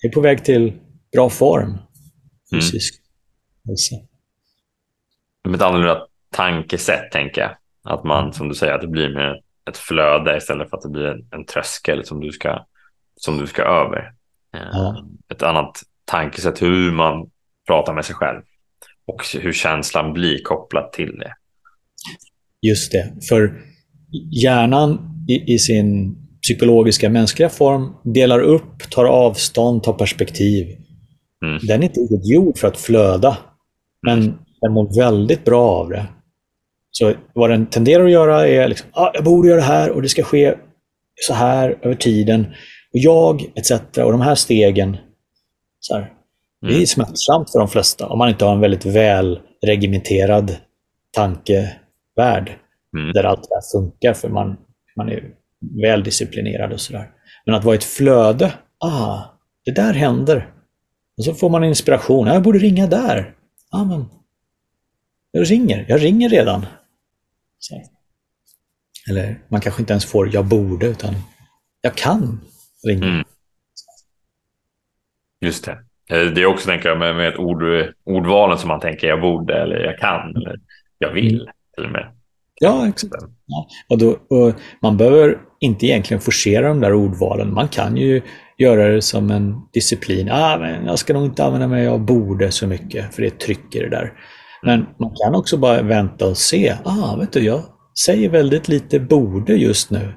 Jag 0.00 0.10
är 0.10 0.14
på 0.14 0.20
väg 0.20 0.44
till 0.44 0.72
bra 1.12 1.30
form. 1.30 1.78
Fysisk 2.54 2.94
hälsa. 3.68 3.96
Med 5.48 5.54
ett 5.54 5.62
annorlunda 5.62 6.06
tankesätt, 6.32 7.10
tänker 7.12 7.40
jag. 7.40 7.56
Att 7.84 8.04
man, 8.04 8.32
som 8.32 8.48
du 8.48 8.54
säger, 8.54 8.72
att 8.72 8.80
det 8.80 8.88
blir 8.88 9.08
mer 9.08 9.40
ett 9.70 9.76
flöde 9.76 10.36
istället 10.36 10.70
för 10.70 10.76
att 10.76 10.82
det 10.82 10.88
blir 10.88 11.06
en, 11.06 11.28
en 11.30 11.44
tröskel 11.44 12.04
som 12.04 12.20
du 12.20 12.32
ska, 12.32 12.66
som 13.16 13.38
du 13.38 13.46
ska 13.46 13.62
över. 13.62 14.12
Ja. 14.52 15.06
Ett 15.32 15.42
annat 15.42 15.82
tankesätt 16.04 16.62
hur 16.62 16.92
man 16.92 17.30
pratar 17.66 17.94
med 17.94 18.04
sig 18.04 18.14
själv 18.14 18.42
och 19.06 19.22
hur 19.40 19.52
känslan 19.52 20.12
blir 20.12 20.42
kopplat 20.42 20.92
till 20.92 21.18
det. 21.18 21.34
Just 22.62 22.92
det. 22.92 23.12
För 23.28 23.62
hjärnan 24.30 25.10
i, 25.28 25.54
i 25.54 25.58
sin 25.58 26.16
psykologiska 26.42 27.10
mänskliga 27.10 27.48
form 27.48 27.94
delar 28.02 28.40
upp, 28.40 28.90
tar 28.90 29.04
avstånd, 29.04 29.82
tar 29.82 29.92
perspektiv. 29.92 30.66
Mm. 31.44 31.58
Den 31.62 31.82
är 31.82 31.86
inte 31.86 32.00
gjord 32.22 32.58
för 32.58 32.68
att 32.68 32.76
flöda. 32.76 33.38
Men 34.02 34.38
den 34.60 34.72
mår 34.72 34.96
väldigt 34.96 35.44
bra 35.44 35.70
av 35.70 35.88
det. 35.88 36.06
Så 36.98 37.12
vad 37.32 37.50
den 37.50 37.66
tenderar 37.66 38.04
att 38.04 38.10
göra 38.10 38.48
är 38.48 38.68
liksom, 38.68 38.88
ah, 38.92 39.10
jag 39.14 39.24
borde 39.24 39.48
göra 39.48 39.60
det 39.60 39.66
här 39.66 39.90
och 39.90 40.02
det 40.02 40.08
ska 40.08 40.22
ske 40.22 40.54
så 41.20 41.34
här 41.34 41.78
över 41.82 41.94
tiden. 41.94 42.40
Och 42.92 42.98
jag, 42.98 43.44
etc. 43.54 43.70
Och 43.98 44.12
de 44.12 44.20
här 44.20 44.34
stegen. 44.34 44.96
Så 45.80 45.94
här. 45.94 46.12
Det 46.60 46.66
är 46.66 46.72
Mm. 46.72 46.86
smärtsamt 46.86 47.52
för 47.52 47.58
de 47.58 47.68
flesta 47.68 48.06
om 48.06 48.18
man 48.18 48.28
inte 48.28 48.44
har 48.44 48.52
en 48.54 48.60
väldigt 48.60 48.86
väl 48.86 49.40
regimenterad 49.66 50.56
tankevärld. 51.10 52.52
Mm. 52.96 53.12
Där 53.12 53.24
allt 53.24 53.42
det 53.48 53.54
här 53.54 53.80
funkar 53.80 54.12
för 54.14 54.28
man, 54.28 54.56
man 54.96 55.08
är 55.08 55.22
väl 55.82 56.02
disciplinerad 56.04 56.72
och 56.72 56.80
sådär. 56.80 57.10
Men 57.46 57.54
att 57.54 57.64
vara 57.64 57.74
i 57.74 57.78
ett 57.78 57.84
flöde. 57.84 58.52
Ah, 58.84 59.18
det 59.64 59.70
där 59.70 59.92
händer. 59.94 60.48
Och 61.18 61.24
så 61.24 61.34
får 61.34 61.50
man 61.50 61.64
inspiration. 61.64 62.26
Jag 62.26 62.42
borde 62.42 62.58
ringa 62.58 62.86
där. 62.86 63.34
Ah, 63.70 63.84
men 63.84 64.04
jag 65.32 65.50
ringer. 65.50 65.84
Jag 65.88 66.02
ringer 66.04 66.28
redan. 66.28 66.66
Så. 67.68 67.82
Eller 69.10 69.38
man 69.48 69.60
kanske 69.60 69.82
inte 69.82 69.92
ens 69.92 70.04
får 70.04 70.34
jag 70.34 70.44
borde, 70.44 70.86
utan 70.86 71.14
jag 71.80 71.94
kan 71.94 72.40
ringa. 72.86 73.06
Mm. 73.06 73.24
Just 75.40 75.64
det. 75.64 75.72
Eh, 76.10 76.26
Det 76.32 76.42
är 76.42 76.46
också, 76.46 76.66
tänker 76.66 76.88
jag, 76.88 76.98
med, 76.98 77.16
med 77.16 77.28
ett 77.28 77.38
ord, 77.38 77.62
ordvalen 78.04 78.58
som 78.58 78.68
man 78.68 78.80
tänker 78.80 79.06
jag 79.06 79.20
borde 79.20 79.62
eller 79.62 79.76
jag 79.76 79.98
kan 79.98 80.36
eller 80.36 80.60
jag 80.98 81.12
vill 81.12 81.48
till 81.76 81.84
och 81.84 81.90
med. 81.92 82.12
Ja, 82.60 82.88
exakt. 82.88 83.14
Ja. 83.46 83.68
Och 83.88 83.98
då, 83.98 84.10
och 84.10 84.54
man 84.82 84.96
behöver 84.96 85.38
inte 85.60 85.86
egentligen 85.86 86.20
forcera 86.20 86.68
de 86.68 86.80
där 86.80 86.92
ordvalen. 86.94 87.54
Man 87.54 87.68
kan 87.68 87.96
ju 87.96 88.22
göra 88.58 88.88
det 88.88 89.02
som 89.02 89.30
en 89.30 89.54
disciplin. 89.72 90.28
Ah, 90.32 90.58
men 90.58 90.86
jag 90.86 90.98
ska 90.98 91.12
nog 91.12 91.24
inte 91.24 91.44
använda 91.44 91.68
mig 91.68 91.88
av 91.88 92.00
borde 92.00 92.50
så 92.50 92.66
mycket, 92.66 93.14
för 93.14 93.22
det 93.22 93.38
trycker 93.38 93.82
det 93.82 93.90
där. 93.90 94.12
Men 94.64 94.86
man 94.98 95.14
kan 95.24 95.34
också 95.34 95.56
bara 95.56 95.82
vänta 95.82 96.26
och 96.26 96.36
se. 96.36 96.76
Ah, 96.84 97.16
vet 97.16 97.32
du, 97.32 97.44
jag 97.44 97.62
säger 98.04 98.28
väldigt 98.28 98.68
lite 98.68 99.00
borde 99.00 99.52
just 99.52 99.90
nu. 99.90 100.14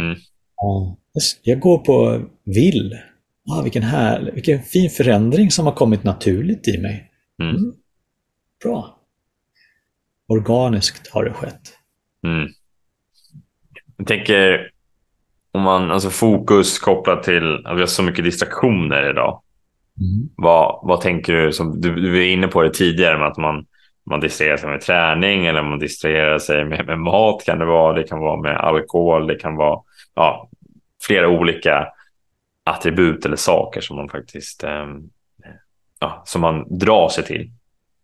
Mm. 0.00 0.16
Ja, 0.56 0.96
jag 1.42 1.60
går 1.60 1.78
på 1.78 2.22
vill. 2.44 2.98
Ah, 3.50 3.62
vilken, 3.62 3.82
här, 3.82 4.30
vilken 4.34 4.62
fin 4.62 4.90
förändring 4.90 5.50
som 5.50 5.66
har 5.66 5.72
kommit 5.72 6.04
naturligt 6.04 6.68
i 6.68 6.78
mig. 6.78 7.10
Mm. 7.42 7.56
Mm. 7.56 7.72
Bra. 8.64 8.98
Organiskt 10.28 11.08
har 11.08 11.24
det 11.24 11.32
skett. 11.32 11.60
Mm. 12.26 12.48
Jag 13.96 14.06
tänker 14.06 14.70
om 15.52 15.62
man, 15.62 15.90
alltså 15.90 16.10
fokus 16.10 16.78
kopplat 16.78 17.22
till 17.22 17.66
att 17.66 17.76
vi 17.76 17.80
har 17.80 17.86
så 17.86 18.02
mycket 18.02 18.24
distraktioner 18.24 19.10
idag. 19.10 19.42
Mm. 20.00 20.28
Vad, 20.36 20.80
vad 20.88 21.00
tänker 21.00 21.32
du, 21.32 21.52
som 21.52 21.80
du, 21.80 21.94
du 21.94 22.10
var 22.10 22.20
inne 22.20 22.46
på 22.46 22.62
det 22.62 22.74
tidigare 22.74 23.18
med 23.18 23.26
att 23.26 23.36
man, 23.36 23.66
man 24.04 24.20
distraherar 24.20 24.56
sig 24.56 24.70
med 24.70 24.80
träning 24.80 25.46
eller 25.46 25.62
man 25.62 25.78
distraherar 25.78 26.38
sig 26.38 26.64
med, 26.64 26.86
med 26.86 26.98
mat 26.98 27.44
kan 27.44 27.58
det 27.58 27.64
vara, 27.64 27.92
det 27.92 28.02
kan 28.02 28.18
vara 28.18 28.40
med 28.40 28.56
alkohol, 28.56 29.26
det 29.26 29.34
kan 29.34 29.56
vara 29.56 29.80
ja, 30.14 30.48
flera 31.06 31.28
olika 31.28 31.88
attribut 32.64 33.26
eller 33.26 33.36
saker 33.36 33.80
som 33.80 33.96
man 33.96 34.08
faktiskt 34.08 34.64
ehm, 34.64 35.10
ja, 36.00 36.22
som 36.26 36.40
man 36.40 36.78
drar 36.78 37.08
sig 37.08 37.24
till. 37.24 37.50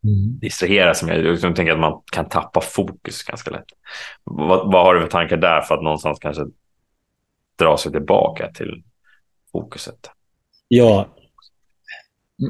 Mm. 0.04 0.38
Distrahera 0.38 0.94
sig 0.94 1.08
med. 1.08 1.24
Jag 1.24 1.56
tänker 1.56 1.72
att 1.72 1.78
man 1.78 2.02
kan 2.12 2.28
tappa 2.28 2.60
fokus 2.60 3.22
ganska 3.22 3.50
lätt. 3.50 3.64
Vad, 4.24 4.72
vad 4.72 4.84
har 4.84 4.94
du 4.94 5.00
för 5.00 5.08
tankar 5.08 5.36
där 5.36 5.60
för 5.60 5.74
att 5.74 5.82
någonstans 5.82 6.18
kanske 6.18 6.42
dra 7.58 7.76
sig 7.76 7.92
tillbaka 7.92 8.52
till 8.52 8.82
fokuset? 9.52 10.10
Ja, 10.68 11.08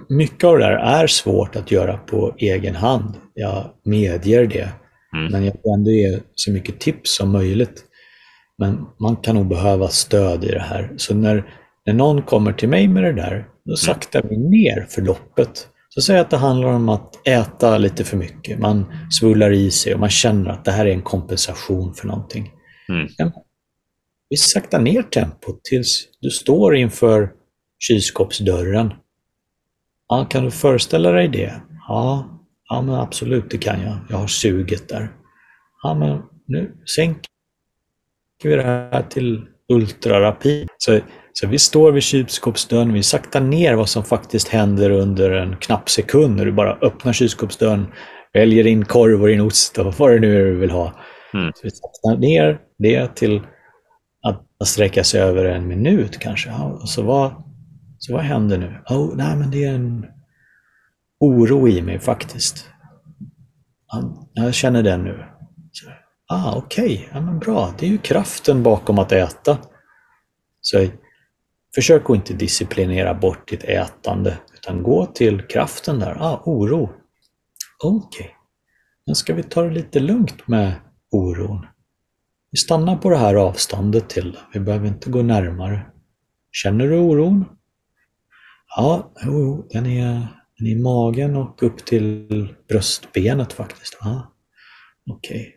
mycket 0.08 0.44
av 0.44 0.58
det 0.58 0.64
där 0.64 0.76
är 0.76 1.06
svårt 1.06 1.56
att 1.56 1.70
göra 1.70 1.96
på 1.96 2.34
egen 2.38 2.74
hand. 2.74 3.14
Jag 3.34 3.70
medger 3.84 4.46
det. 4.46 4.68
Mm. 5.16 5.32
Men 5.32 5.44
jag 5.44 5.52
vill 5.52 5.72
ändå 5.72 5.90
ge 5.90 6.18
så 6.34 6.50
mycket 6.50 6.80
tips 6.80 7.16
som 7.16 7.30
möjligt. 7.30 7.84
Men 8.58 8.86
man 9.00 9.16
kan 9.16 9.34
nog 9.34 9.48
behöva 9.48 9.88
stöd 9.88 10.44
i 10.44 10.48
det 10.48 10.62
här. 10.62 10.92
Så 10.96 11.14
när, 11.14 11.44
när 11.86 11.94
någon 11.94 12.22
kommer 12.22 12.52
till 12.52 12.68
mig 12.68 12.88
med 12.88 13.02
det 13.04 13.12
där, 13.12 13.46
då 13.64 13.76
saktar 13.76 14.22
vi 14.22 14.36
ner 14.36 14.86
förloppet. 14.88 15.68
Så 15.88 16.02
säg 16.02 16.18
att 16.18 16.30
det 16.30 16.36
handlar 16.36 16.68
om 16.68 16.88
att 16.88 17.26
äta 17.26 17.78
lite 17.78 18.04
för 18.04 18.16
mycket. 18.16 18.58
Man 18.58 18.84
svullar 19.10 19.52
i 19.52 19.70
sig 19.70 19.94
och 19.94 20.00
man 20.00 20.10
känner 20.10 20.50
att 20.50 20.64
det 20.64 20.70
här 20.70 20.86
är 20.86 20.90
en 20.90 21.02
kompensation 21.02 21.94
för 21.94 22.06
någonting. 22.06 22.50
Mm. 22.88 23.08
Ja, 23.16 23.32
vi 24.28 24.36
saktar 24.36 24.80
ner 24.80 25.02
tempot 25.02 25.64
tills 25.64 26.08
du 26.20 26.30
står 26.30 26.76
inför 26.76 27.30
kylskåpsdörren. 27.78 28.92
Ja, 30.08 30.24
kan 30.30 30.44
du 30.44 30.50
föreställa 30.50 31.10
dig 31.10 31.28
det? 31.28 31.52
Ja, 31.88 32.28
ja 32.68 32.82
men 32.82 32.94
absolut, 32.94 33.50
det 33.50 33.58
kan 33.58 33.82
jag. 33.82 33.96
Jag 34.08 34.16
har 34.16 34.26
suget 34.26 34.88
där. 34.88 35.12
Ja, 35.82 35.94
men 35.94 36.22
nu 36.46 36.76
sänker 36.96 37.30
vi 38.44 38.56
det 38.56 38.62
här 38.62 39.02
till 39.02 39.46
ultrarapid. 39.68 40.68
Så, 40.78 41.00
så 41.32 41.46
vi 41.46 41.58
står 41.58 41.92
vid 41.92 42.02
kylskåpsdörren, 42.02 42.92
vi 42.92 43.02
saktar 43.02 43.40
ner 43.40 43.74
vad 43.74 43.88
som 43.88 44.04
faktiskt 44.04 44.48
händer 44.48 44.90
under 44.90 45.30
en 45.30 45.56
knapp 45.56 45.90
sekund 45.90 46.36
när 46.36 46.44
du 46.44 46.52
bara 46.52 46.78
öppnar 46.82 47.12
kylskåpsdörren, 47.12 47.86
väljer 48.32 48.66
in 48.66 48.84
korv 48.84 49.22
och 49.22 49.28
din 49.28 49.40
ost 49.40 49.78
och 49.78 49.94
vad 49.94 50.10
det 50.10 50.20
nu 50.20 50.40
är 50.40 50.44
du 50.44 50.56
vill 50.56 50.70
ha. 50.70 50.92
Mm. 51.34 51.52
Så 51.54 51.60
vi 51.62 51.70
saktar 51.70 52.16
ner 52.20 52.58
det 52.78 53.16
till 53.16 53.40
att, 54.22 54.42
sträcka 54.68 55.04
sig 55.04 55.20
över 55.20 55.44
en 55.44 55.68
minut 55.68 56.18
kanske. 56.18 56.48
Ja, 56.48 56.80
så, 56.84 57.02
vad, 57.02 57.45
så 57.98 58.12
vad 58.12 58.22
händer 58.22 58.58
nu? 58.58 58.82
Oh, 58.88 59.16
nej, 59.16 59.36
men 59.36 59.50
det 59.50 59.64
är 59.64 59.74
en 59.74 60.06
oro 61.20 61.68
i 61.68 61.82
mig 61.82 61.98
faktiskt. 61.98 62.70
Jag 64.32 64.54
känner 64.54 64.82
den 64.82 65.04
nu. 65.04 65.24
Ah, 66.28 66.56
Okej, 66.56 67.08
ja, 67.12 67.20
men 67.20 67.38
bra. 67.38 67.74
Det 67.78 67.86
är 67.86 67.90
ju 67.90 67.98
kraften 67.98 68.62
bakom 68.62 68.98
att 68.98 69.12
äta. 69.12 69.58
Så 70.60 70.86
försök 71.74 72.10
att 72.10 72.16
inte 72.16 72.34
disciplinera 72.34 73.14
bort 73.14 73.48
ditt 73.48 73.64
ätande, 73.64 74.38
utan 74.54 74.82
gå 74.82 75.06
till 75.06 75.42
kraften 75.42 75.98
där. 75.98 76.16
Ah, 76.20 76.42
oro. 76.44 76.90
Okej, 77.84 78.36
men 79.06 79.14
ska 79.14 79.34
vi 79.34 79.42
ta 79.42 79.62
det 79.62 79.70
lite 79.70 80.00
lugnt 80.00 80.48
med 80.48 80.74
oron? 81.10 81.66
Vi 82.50 82.58
stannar 82.58 82.96
på 82.96 83.10
det 83.10 83.16
här 83.16 83.34
avståndet 83.34 84.08
till 84.08 84.32
det. 84.32 84.38
Vi 84.52 84.60
behöver 84.60 84.88
inte 84.88 85.10
gå 85.10 85.22
närmare. 85.22 85.86
Känner 86.52 86.88
du 86.88 86.98
oron? 86.98 87.44
Ja, 88.78 89.12
jo, 89.24 89.66
den 89.70 89.86
är, 89.86 90.28
den 90.58 90.66
är 90.66 90.70
i 90.70 90.82
magen 90.82 91.36
och 91.36 91.62
upp 91.62 91.84
till 91.84 92.54
bröstbenet 92.68 93.52
faktiskt. 93.52 93.98
Ja. 94.00 94.32
Okej. 95.10 95.40
Okay. 95.40 95.52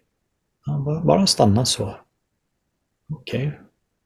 Ja, 0.65 1.03
bara 1.05 1.27
stanna 1.27 1.65
så. 1.65 1.95
Okej. 3.09 3.47
Okay. 3.47 3.59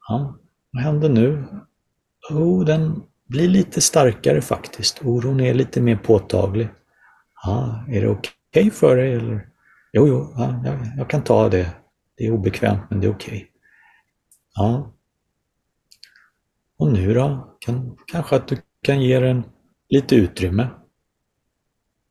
Ja, 0.07 0.39
vad 0.71 0.83
händer 0.83 1.09
nu? 1.09 1.45
Oh, 2.31 2.65
den 2.65 3.03
blir 3.25 3.47
lite 3.47 3.81
starkare 3.81 4.41
faktiskt. 4.41 5.01
Oron 5.05 5.39
är 5.39 5.53
lite 5.53 5.81
mer 5.81 5.95
påtaglig. 5.95 6.69
Ja, 7.43 7.85
är 7.87 8.01
det 8.01 8.09
okej 8.09 8.31
okay 8.51 8.71
för 8.71 8.95
dig? 8.95 9.13
Eller? 9.13 9.49
Jo, 9.91 10.07
jo, 10.07 10.33
ja, 10.37 10.61
jag, 10.65 10.79
jag, 10.97 11.09
kan 11.09 11.23
ta 11.23 11.49
det. 11.49 11.75
Det 12.17 12.25
är 12.25 12.31
obekvämt, 12.31 12.81
men 12.89 12.99
det 12.99 13.07
är 13.07 13.11
okej. 13.11 13.37
Okay. 13.37 13.47
Ja. 14.55 14.93
Och 16.77 16.91
nu 16.91 17.13
då? 17.13 17.57
Kan, 17.59 17.97
kanske 18.07 18.35
att 18.35 18.47
du 18.47 18.57
kan 18.83 19.01
ge 19.01 19.19
den 19.19 19.43
lite 19.89 20.15
utrymme. 20.15 20.67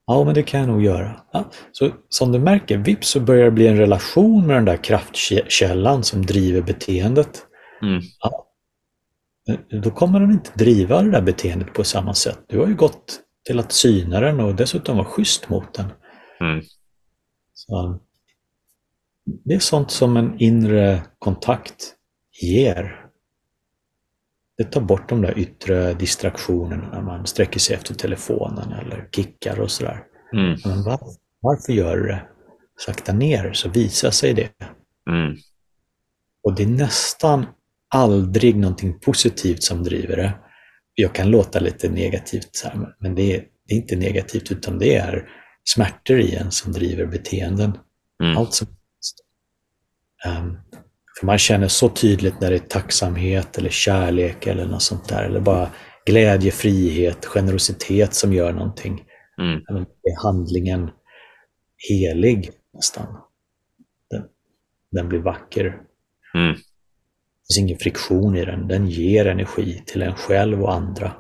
Ja, 0.07 0.25
men 0.25 0.35
det 0.35 0.43
kan 0.43 0.61
jag 0.61 0.69
nog 0.69 0.83
göra. 0.83 1.21
Ja, 1.33 1.51
så 1.73 1.91
som 2.09 2.33
du 2.33 2.39
märker, 2.39 2.79
vips 2.79 3.09
så 3.09 3.21
börjar 3.21 3.45
det 3.45 3.51
bli 3.51 3.67
en 3.67 3.77
relation 3.77 4.47
med 4.47 4.57
den 4.57 4.65
där 4.65 4.85
kraftkällan 4.85 6.05
som 6.05 6.27
driver 6.27 6.63
beteendet. 6.63 7.47
Mm. 7.83 8.01
Ja, 8.21 8.47
då 9.83 9.91
kommer 9.91 10.21
den 10.21 10.31
inte 10.31 10.51
driva 10.55 11.03
det 11.03 11.11
där 11.11 11.23
beteendet 11.23 11.75
på 11.75 11.85
samma 11.85 12.15
sätt. 12.15 12.45
Du 12.49 12.59
har 12.59 12.67
ju 12.67 12.75
gått 12.75 13.21
till 13.47 13.59
att 13.59 13.73
syna 13.73 14.21
den 14.21 14.41
och 14.41 14.55
dessutom 14.55 14.97
vara 14.97 15.07
schysst 15.07 15.49
mot 15.49 15.75
den. 15.75 15.87
Mm. 16.41 16.65
Så, 17.55 18.01
det 19.25 19.55
är 19.55 19.59
sånt 19.59 19.91
som 19.91 20.17
en 20.17 20.39
inre 20.39 21.03
kontakt 21.19 21.95
ger. 22.43 23.02
Det 24.57 24.65
tar 24.65 24.81
bort 24.81 25.09
de 25.09 25.23
där 25.23 25.39
yttre 25.39 25.95
distraktionerna 25.95 26.91
när 26.93 27.03
man 27.03 27.27
sträcker 27.27 27.61
sig 27.61 27.77
efter 27.77 27.95
telefonen 27.95 28.73
eller 28.73 29.09
kickar 29.13 29.61
och 29.61 29.71
sådär. 29.71 30.05
Mm. 30.33 30.59
Men 30.65 30.83
var, 30.83 31.01
varför 31.41 31.73
gör 31.73 31.97
du 31.97 32.07
det? 32.07 32.23
Sakta 32.87 33.13
ner 33.13 33.53
så 33.53 33.69
visar 33.69 34.11
sig 34.11 34.35
det. 34.35 34.51
Mm. 35.11 35.37
Och 36.43 36.55
det 36.55 36.63
är 36.63 36.67
nästan 36.67 37.47
aldrig 37.95 38.57
någonting 38.57 39.01
positivt 39.01 39.63
som 39.63 39.85
driver 39.85 40.17
det. 40.17 40.35
Jag 40.95 41.15
kan 41.15 41.31
låta 41.31 41.61
lite 41.61 41.89
negativt, 41.89 42.63
här, 42.65 42.95
men 42.99 43.15
det 43.15 43.37
är, 43.37 43.45
det 43.69 43.75
är, 43.75 43.79
inte 43.79 43.97
negativt 43.97 44.53
utan 44.53 44.79
det 44.79 44.95
är 44.95 45.29
smärtor 45.65 46.21
i 46.21 46.35
en 46.35 46.51
som 46.51 46.73
driver 46.73 47.07
beteenden. 47.07 47.79
Mm. 48.23 48.37
Allt 48.37 48.55
som 48.55 48.69
um, 50.27 50.59
För 51.19 51.27
man 51.27 51.39
känner 51.39 51.69
så 51.69 51.89
tydligt 51.89 52.41
när 52.41 52.51
det 52.51 52.57
är 52.57 52.59
tacksamhet 52.59 53.59
eller 53.59 53.71
kärlek 53.71 54.47
eller 54.47 54.67
något 54.67 54.83
sånt 54.83 55.09
där. 55.09 55.25
Eller 55.25 55.41
bara 55.41 55.69
glädje, 56.07 56.51
frihet, 56.51 57.27
generositet 57.27 58.15
som 58.15 58.33
gör 58.33 58.53
någonting. 58.53 59.05
Mm. 59.39 59.61
Är 60.03 60.23
handlingen 60.23 60.91
helig 61.89 62.51
nästan. 62.75 63.07
Den, 64.11 64.25
den 64.93 65.09
blir 65.09 65.19
vacker. 65.19 65.81
Mm. 66.35 66.53
Det 66.53 67.55
finns 67.55 67.59
ingen 67.59 67.79
friktion 67.79 68.37
i 68.37 68.45
den. 68.45 68.69
Den 68.69 68.89
ger 68.89 69.27
energi 69.27 69.83
till 69.87 70.03
en 70.03 70.15
själv 70.15 70.63
och 70.63 70.75
andra. 70.75 71.13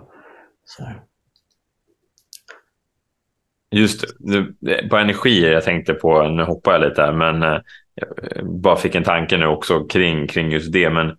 Just 3.70 4.04
det, 4.18 4.88
på 4.88 4.96
energier 4.96 5.52
jag 5.52 5.64
tänkte 5.64 5.94
på, 5.94 6.28
nu 6.28 6.42
hoppar 6.42 6.72
jag 6.72 6.88
lite 6.88 7.02
här, 7.02 7.12
men 7.12 7.42
eh, 7.42 7.60
jag 7.94 8.36
eh, 8.36 8.44
bara 8.44 8.76
fick 8.76 8.94
en 8.94 9.04
tanke 9.04 9.36
nu 9.36 9.46
också 9.46 9.84
kring, 9.84 10.26
kring 10.26 10.50
just 10.50 10.72
det. 10.72 10.90
Men 10.90 11.16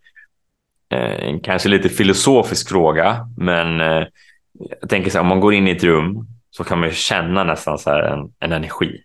eh, 0.90 1.40
kanske 1.44 1.70
lite 1.70 1.90
filosofisk 1.90 2.70
fråga, 2.70 3.28
men 3.38 3.82
eh, 3.82 4.08
jag 4.82 4.90
tänker 4.90 5.12
så 5.12 5.18
här, 5.18 5.24
om 5.24 5.28
man 5.28 5.40
går 5.40 5.54
in 5.54 5.68
i 5.68 5.72
ett 5.72 5.84
rum 5.84 6.28
så 6.50 6.64
kan 6.64 6.80
man 6.80 6.90
ju 6.90 6.96
känna 6.96 7.44
nästan 7.44 7.80
så 7.80 7.90
en, 7.90 8.34
en 8.40 8.52
energi. 8.52 9.02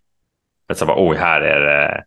Så 0.75 0.87
bara, 0.87 1.09
Oj, 1.09 1.17
här 1.17 1.41
är 1.41 1.61
det 1.61 2.05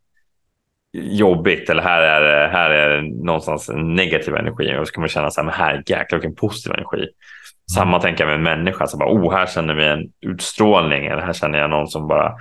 jobbigt 0.93 1.69
eller 1.69 1.83
här 1.83 2.01
är 2.01 2.21
det, 2.21 2.47
här 2.51 2.69
är 2.69 2.89
det 2.89 3.25
någonstans 3.25 3.69
en 3.69 3.95
negativ 3.95 4.35
energi 4.35 4.77
och 4.77 4.87
så 4.87 4.93
kan 4.93 5.01
man 5.01 5.09
känna 5.09 5.31
så 5.31 5.41
här, 5.41 5.45
men 5.45 5.55
här 5.55 5.83
jäklar 5.85 6.19
vilken 6.19 6.35
positiv 6.35 6.73
energi. 6.73 7.07
Samma 7.75 7.99
tänker 7.99 8.23
jag 8.23 8.27
med 8.27 8.53
en 8.53 8.59
människa, 8.59 8.87
så 8.87 8.97
bara, 8.97 9.13
oh, 9.13 9.33
här 9.33 9.45
känner 9.45 9.73
vi 9.73 9.85
en 9.85 10.11
utstrålning 10.21 11.05
eller 11.05 11.21
här 11.21 11.33
känner 11.33 11.59
jag 11.59 11.69
någon 11.69 11.87
som 11.87 12.07
bara 12.07 12.33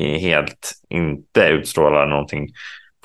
helt 0.00 0.72
inte 0.88 1.40
utstrålar 1.40 2.06
någonting 2.06 2.48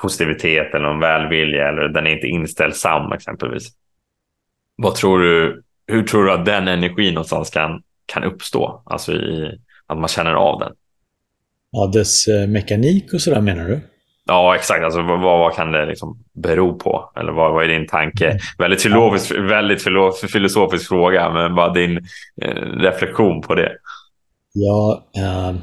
positivitet 0.01 0.73
eller 0.73 0.85
någon 0.85 0.99
välvilja 0.99 1.69
eller 1.69 1.87
den 1.87 2.07
är 2.07 2.11
inte 2.11 2.27
inställsam 2.27 3.11
exempelvis. 3.11 3.67
Vad 4.75 4.95
tror 4.95 5.19
du, 5.19 5.63
hur 5.87 6.03
tror 6.03 6.25
du 6.25 6.31
att 6.31 6.45
den 6.45 6.67
energin 6.67 7.13
någonstans 7.13 7.49
kan, 7.49 7.81
kan 8.05 8.23
uppstå? 8.23 8.83
Alltså 8.85 9.13
i, 9.13 9.59
att 9.87 9.97
man 9.97 10.07
känner 10.07 10.33
av 10.33 10.59
den? 10.59 10.71
Ja, 11.71 11.87
dess 11.93 12.27
eh, 12.27 12.47
mekanik 12.47 13.13
och 13.13 13.21
sådär 13.21 13.41
menar 13.41 13.67
du? 13.67 13.79
Ja, 14.25 14.55
exakt. 14.55 14.83
Alltså, 14.83 15.01
vad, 15.01 15.19
vad 15.19 15.55
kan 15.55 15.71
det 15.71 15.85
liksom 15.85 16.23
bero 16.33 16.79
på? 16.79 17.11
Eller 17.15 17.31
vad, 17.31 17.53
vad 17.53 17.63
är 17.63 17.67
din 17.67 17.87
tanke? 17.87 18.25
Mm. 18.25 18.37
Väldigt, 18.57 18.81
filosofisk, 18.81 19.31
väldigt 19.31 19.83
filosofisk 20.31 20.87
fråga, 20.87 21.33
men 21.33 21.55
bara 21.55 21.73
din 21.73 21.97
eh, 22.41 22.55
reflektion 22.61 23.41
på 23.41 23.55
det. 23.55 23.71
Ja, 24.53 25.07
äh, 25.17 25.55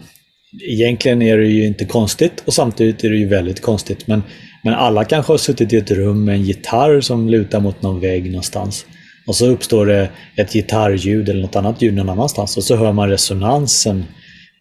egentligen 0.61 1.23
är 1.23 1.39
det 1.39 1.47
ju 1.47 1.67
inte 1.67 1.85
konstigt 1.85 2.43
och 2.47 2.55
samtidigt 2.55 3.05
är 3.05 3.11
det 3.11 3.17
ju 3.17 3.29
väldigt 3.29 3.63
konstigt. 3.63 4.07
Men, 4.07 4.23
men 4.65 4.75
alla 4.75 5.05
kanske 5.05 5.33
har 5.33 5.39
suttit 5.39 5.73
i 5.73 5.77
ett 5.77 5.91
rum 5.91 6.25
med 6.25 6.35
en 6.35 6.43
gitarr 6.43 7.01
som 7.01 7.29
lutar 7.29 7.61
mot 7.61 7.83
någon 7.83 8.01
vägg 8.01 8.27
någonstans. 8.27 8.87
Och 9.27 9.37
så 9.37 9.47
uppstår 9.47 9.87
det 9.87 10.11
ett 10.37 10.53
gitarrljud 10.53 11.29
eller 11.29 11.43
något 11.43 11.57
annat 11.57 11.83
ljud 11.83 11.95
någon 11.95 12.09
annanstans 12.09 12.57
och 12.57 12.65
så 12.65 12.77
hör 12.77 12.93
man 12.93 13.09
resonansen 13.09 14.05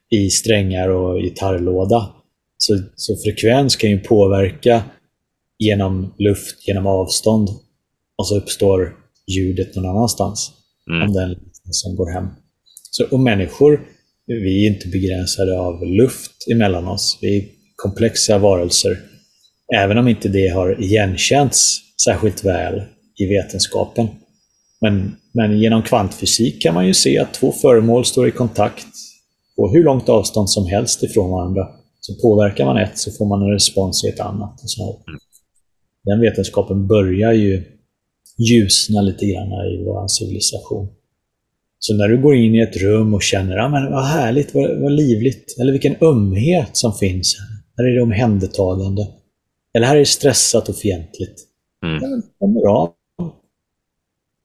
i 0.09 0.29
strängar 0.29 0.89
och 0.89 1.21
gitarrlåda. 1.21 2.09
Så, 2.57 2.79
så 2.95 3.15
frekvens 3.23 3.75
kan 3.75 3.89
ju 3.89 3.99
påverka 3.99 4.83
genom 5.59 6.13
luft, 6.17 6.67
genom 6.67 6.87
avstånd 6.87 7.49
och 8.17 8.27
så 8.27 8.37
uppstår 8.37 8.95
ljudet 9.27 9.75
någon 9.75 9.85
annanstans. 9.85 10.51
Mm. 10.89 11.01
Om 11.01 11.13
den 11.13 11.35
som 11.71 11.95
går 11.95 12.11
hem. 12.11 12.27
Så, 12.91 13.05
och 13.11 13.19
människor, 13.19 13.81
vi 14.25 14.65
är 14.65 14.71
inte 14.73 14.87
begränsade 14.87 15.59
av 15.59 15.85
luft 15.85 16.31
emellan 16.51 16.87
oss. 16.87 17.17
Vi 17.21 17.37
är 17.37 17.45
komplexa 17.75 18.37
varelser. 18.37 18.99
Även 19.75 19.97
om 19.97 20.07
inte 20.07 20.29
det 20.29 20.47
har 20.47 20.81
igenkänts 20.83 21.79
särskilt 22.05 22.45
väl 22.45 22.81
i 23.19 23.25
vetenskapen. 23.25 24.07
Men, 24.81 25.15
men 25.33 25.59
genom 25.59 25.83
kvantfysik 25.83 26.61
kan 26.61 26.73
man 26.73 26.87
ju 26.87 26.93
se 26.93 27.19
att 27.19 27.33
två 27.33 27.51
föremål 27.51 28.05
står 28.05 28.27
i 28.27 28.31
kontakt 28.31 28.87
på 29.55 29.73
hur 29.73 29.83
långt 29.83 30.09
avstånd 30.09 30.49
som 30.49 30.67
helst 30.67 31.03
ifrån 31.03 31.31
varandra. 31.31 31.67
Så 31.99 32.13
påverkar 32.21 32.65
man 32.65 32.77
ett 32.77 32.97
så 32.97 33.11
får 33.11 33.25
man 33.25 33.41
en 33.41 33.51
respons 33.51 34.03
i 34.03 34.07
ett 34.07 34.19
annat. 34.19 34.63
Och 34.63 34.69
så 34.69 34.85
här. 34.85 34.95
Den 36.03 36.21
vetenskapen 36.21 36.87
börjar 36.87 37.33
ju 37.33 37.63
ljusna 38.37 39.01
lite 39.01 39.25
grann 39.25 39.47
i 39.47 39.83
vår 39.85 40.07
civilisation. 40.07 40.87
Så 41.85 41.93
när 41.93 42.07
du 42.07 42.21
går 42.21 42.35
in 42.35 42.55
i 42.55 42.59
ett 42.59 42.77
rum 42.77 43.13
och 43.13 43.21
känner 43.21 43.57
att 43.57 43.73
ah, 43.73 43.89
vad 43.91 44.05
härligt, 44.05 44.53
vad, 44.53 44.79
vad 44.79 44.91
livligt, 44.91 45.55
eller 45.59 45.71
vilken 45.71 45.95
ömhet 46.01 46.69
som 46.77 46.93
finns 46.93 47.35
här. 47.39 47.47
Här 47.77 47.91
är 47.91 47.95
det 47.95 48.01
omhändertagande. 48.01 49.07
Eller 49.73 49.87
här 49.87 49.95
är 49.95 49.99
det 49.99 50.05
stressat 50.05 50.69
och 50.69 50.75
fientligt. 50.75 51.41
Mm. 51.85 51.99
Det 52.39 52.47
bra. 52.61 52.93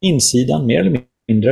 Insidan, 0.00 0.66
mer 0.66 0.80
eller 0.80 1.00
mindre. 1.28 1.50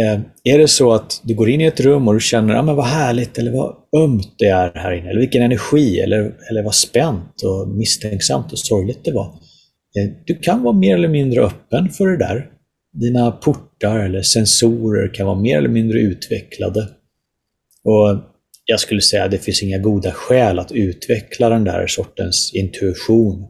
Eh, 0.00 0.20
är 0.44 0.58
det 0.58 0.68
så 0.68 0.92
att 0.92 1.20
du 1.24 1.34
går 1.34 1.48
in 1.48 1.60
i 1.60 1.64
ett 1.64 1.80
rum 1.80 2.08
och 2.08 2.14
du 2.14 2.20
känner 2.20 2.54
ah, 2.54 2.62
men 2.62 2.76
vad 2.76 2.86
härligt 2.86 3.38
eller 3.38 3.52
vad 3.52 3.76
ömt 3.96 4.34
det 4.38 4.46
är 4.46 4.72
här 4.74 4.92
inne, 4.92 5.10
eller 5.10 5.20
vilken 5.20 5.42
energi, 5.42 6.00
eller, 6.00 6.34
eller 6.50 6.62
vad 6.62 6.74
spänt 6.74 7.42
och 7.42 7.68
misstänksamt 7.68 8.52
och 8.52 8.58
sorgligt 8.58 9.04
det 9.04 9.12
var. 9.12 9.26
Eh, 9.98 10.12
du 10.24 10.34
kan 10.34 10.62
vara 10.62 10.74
mer 10.74 10.94
eller 10.94 11.08
mindre 11.08 11.40
öppen 11.40 11.88
för 11.88 12.06
det 12.06 12.16
där. 12.16 12.50
Dina 13.00 13.32
portar 13.32 13.98
eller 13.98 14.22
sensorer 14.22 15.14
kan 15.14 15.26
vara 15.26 15.38
mer 15.38 15.58
eller 15.58 15.68
mindre 15.68 16.00
utvecklade. 16.00 16.88
Och 17.84 18.22
Jag 18.64 18.80
skulle 18.80 19.00
säga 19.00 19.24
att 19.24 19.30
det 19.30 19.38
finns 19.38 19.62
inga 19.62 19.78
goda 19.78 20.12
skäl 20.12 20.58
att 20.58 20.72
utveckla 20.72 21.48
den 21.48 21.64
där 21.64 21.86
sortens 21.86 22.50
intuition. 22.54 23.46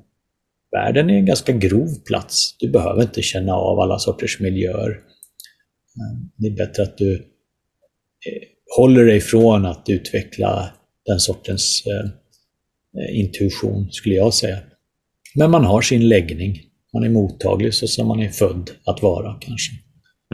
Världen 0.73 1.11
är 1.11 1.15
en 1.15 1.27
ganska 1.27 1.53
grov 1.53 1.89
plats. 2.07 2.57
Du 2.59 2.71
behöver 2.71 3.03
inte 3.03 3.23
känna 3.23 3.55
av 3.55 3.81
alla 3.81 3.99
sorters 3.99 4.41
miljöer. 4.41 5.01
Det 6.37 6.47
är 6.47 6.57
bättre 6.57 6.83
att 6.83 6.99
du 6.99 7.15
eh, 7.15 7.23
håller 8.77 9.05
dig 9.05 9.21
från 9.21 9.67
att 9.67 9.85
utveckla 9.89 10.71
den 11.07 11.21
sortens 11.21 11.83
eh, 11.87 13.21
intuition, 13.21 13.93
skulle 13.93 14.15
jag 14.15 14.35
säga. 14.35 14.59
Men 15.35 15.51
man 15.51 15.65
har 15.65 15.83
sin 15.83 16.09
läggning. 16.09 16.63
Man 16.97 17.05
är 17.05 17.11
mottaglig 17.11 17.75
så 17.75 17.87
som 17.87 18.09
man 18.09 18.21
är 18.21 18.29
född 18.29 18.71
att 18.85 19.03
vara 19.03 19.35
kanske. 19.41 19.73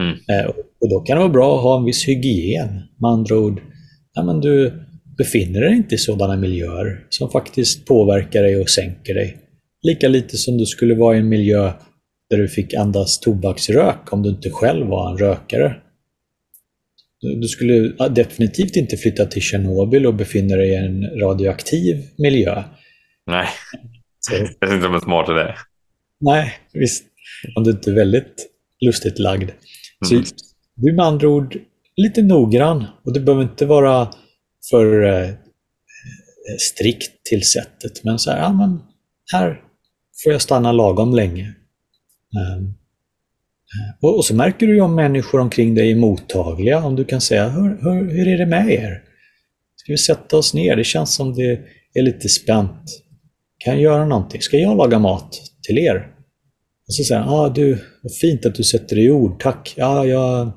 Mm. 0.00 0.12
Eh, 0.12 0.50
och 0.80 0.88
då 0.90 1.00
kan 1.00 1.16
det 1.16 1.20
vara 1.20 1.32
bra 1.32 1.56
att 1.56 1.62
ha 1.62 1.78
en 1.78 1.84
viss 1.84 2.08
hygien. 2.08 2.68
Med 2.98 3.10
andra 3.10 3.38
ord, 3.38 3.60
ja, 4.14 4.22
men 4.22 4.40
du 4.40 4.72
befinner 5.18 5.60
dig 5.60 5.76
inte 5.76 5.94
i 5.94 5.98
sådana 5.98 6.36
miljöer 6.36 7.06
som 7.08 7.30
faktiskt 7.30 7.86
påverkar 7.86 8.42
dig 8.42 8.60
och 8.60 8.70
sänker 8.70 9.14
dig. 9.14 9.36
Lika 9.82 10.08
lite 10.08 10.36
som 10.36 10.58
du 10.58 10.66
skulle 10.66 10.94
vara 10.94 11.16
i 11.16 11.18
en 11.18 11.28
miljö 11.28 11.72
där 12.30 12.38
du 12.38 12.48
fick 12.48 12.74
andas 12.74 13.20
tobaksrök 13.20 14.12
om 14.12 14.22
du 14.22 14.28
inte 14.28 14.50
själv 14.50 14.86
var 14.86 15.10
en 15.10 15.18
rökare. 15.18 15.76
Du 17.20 17.48
skulle 17.48 18.08
definitivt 18.08 18.76
inte 18.76 18.96
flytta 18.96 19.26
till 19.26 19.42
Tjernobyl 19.42 20.06
och 20.06 20.14
befinna 20.14 20.56
dig 20.56 20.68
i 20.68 20.74
en 20.74 21.20
radioaktiv 21.20 22.04
miljö. 22.18 22.62
Nej, 23.26 23.46
så. 24.18 24.34
jag 24.34 24.68
vet 24.68 24.76
inte 24.76 24.88
det 24.88 24.96
är 24.96 25.00
smart 25.00 25.26
det. 25.26 25.54
Nej, 26.22 26.52
visst. 26.72 27.04
Om 27.56 27.64
du 27.64 27.70
inte 27.70 27.90
är 27.90 27.94
väldigt 27.94 28.46
lustigt 28.80 29.18
lagd. 29.18 29.50
Så 30.04 30.14
mm. 30.14 30.26
du 30.74 30.88
är 30.90 30.96
med 30.96 31.04
andra 31.04 31.28
ord 31.28 31.58
lite 31.96 32.22
noggrann 32.22 32.84
och 33.04 33.12
det 33.12 33.20
behöver 33.20 33.42
inte 33.42 33.66
vara 33.66 34.10
för 34.70 35.02
eh, 35.04 35.30
strikt 36.58 37.24
till 37.24 37.42
sättet. 37.44 38.04
Men 38.04 38.18
så 38.18 38.30
här, 38.30 38.38
ja 38.38 38.52
men 38.52 38.82
här 39.32 39.60
får 40.24 40.32
jag 40.32 40.42
stanna 40.42 40.72
lagom 40.72 41.14
länge. 41.14 41.54
Um, 42.56 42.74
och, 44.00 44.16
och, 44.16 44.24
så 44.24 44.34
märker 44.34 44.66
du 44.66 44.74
ju 44.74 44.80
om 44.80 44.94
människor 44.94 45.40
omkring 45.40 45.74
dig 45.74 45.90
är 45.90 45.96
mottagliga, 45.96 46.84
om 46.84 46.96
du 46.96 47.04
kan 47.04 47.20
säga 47.20 47.48
hur, 47.48 47.78
hur, 47.82 48.10
hur 48.10 48.28
är 48.28 48.38
det 48.38 48.46
med 48.46 48.70
er? 48.70 49.02
Ska 49.76 49.92
vi 49.92 49.98
sätta 49.98 50.36
oss 50.36 50.54
ner? 50.54 50.76
Det 50.76 50.84
känns 50.84 51.14
som 51.14 51.34
det 51.34 51.60
är 51.94 52.02
lite 52.02 52.28
spänt. 52.28 53.02
Kan 53.58 53.74
jag 53.74 53.82
göra 53.82 54.06
någonting? 54.06 54.40
Ska 54.40 54.58
jag 54.58 54.76
laga 54.76 54.98
mat 54.98 55.40
till 55.62 55.78
er? 55.78 56.11
Och 56.88 56.94
så 56.94 57.04
säger 57.04 57.20
han, 57.20 57.34
ah, 57.34 57.48
du, 57.48 57.78
vad 58.02 58.14
fint 58.14 58.46
att 58.46 58.54
du 58.54 58.64
sätter 58.64 58.96
det 58.96 59.02
i 59.02 59.10
ord, 59.10 59.40
tack. 59.40 59.74
Ja, 59.76 60.06
jag, 60.06 60.52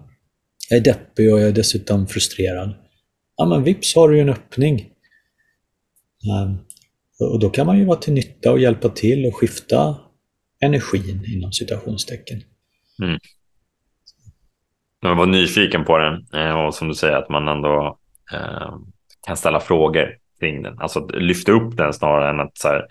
jag 0.70 0.80
är 0.80 0.84
deppig 0.84 1.34
och 1.34 1.40
jag 1.40 1.48
är 1.48 1.54
dessutom 1.54 2.08
frustrerad. 2.08 2.74
Ja, 3.38 3.46
men 3.46 3.64
vips 3.64 3.96
har 3.96 4.10
du 4.10 4.16
ju 4.16 4.22
en 4.22 4.30
öppning. 4.30 4.90
Um, 6.44 6.58
och 7.20 7.40
då 7.40 7.50
kan 7.50 7.66
man 7.66 7.78
ju 7.78 7.86
vara 7.86 7.98
till 7.98 8.14
nytta 8.14 8.52
och 8.52 8.60
hjälpa 8.60 8.90
till 8.90 9.26
och 9.26 9.36
skifta 9.36 9.98
energin 10.62 11.26
inom 11.28 11.52
citationstecken. 11.52 12.42
Mm. 13.04 13.20
Jag 15.02 15.16
var 15.16 15.26
nyfiken 15.26 15.86
på 15.86 15.98
den 15.98 16.26
eh, 16.34 16.66
och 16.66 16.74
som 16.76 16.88
du 16.88 16.94
säger 16.94 17.16
att 17.16 17.30
man 17.30 17.48
ändå 17.48 18.00
eh, 18.34 18.78
kan 19.28 19.38
ställa 19.38 19.60
frågor 19.60 20.18
kring 20.40 20.64
den. 20.64 20.80
Alltså 20.80 21.08
lyfta 21.08 21.52
upp 21.52 21.78
den 21.78 21.94
snarare 21.94 22.30
än 22.30 22.40
att 22.40 22.58
så 22.58 22.68
här, 22.68 22.86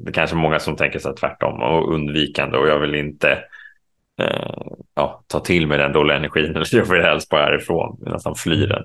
det 0.00 0.12
kanske 0.12 0.36
är 0.36 0.40
många 0.40 0.58
som 0.58 0.76
tänker 0.76 1.00
här 1.04 1.14
tvärtom 1.16 1.62
och 1.62 1.94
undvikande 1.94 2.58
och 2.58 2.68
jag 2.68 2.78
vill 2.78 2.94
inte 2.94 3.30
eh, 4.20 4.72
ja, 4.94 5.24
ta 5.26 5.40
till 5.40 5.66
mig 5.66 5.78
den 5.78 5.92
dåliga 5.92 6.16
energin. 6.16 6.64
Jag 6.72 6.84
vill 6.84 7.02
helst 7.02 7.28
bara 7.28 7.44
härifrån, 7.44 7.98
nästan 8.00 8.34
fly 8.34 8.66
den. 8.66 8.84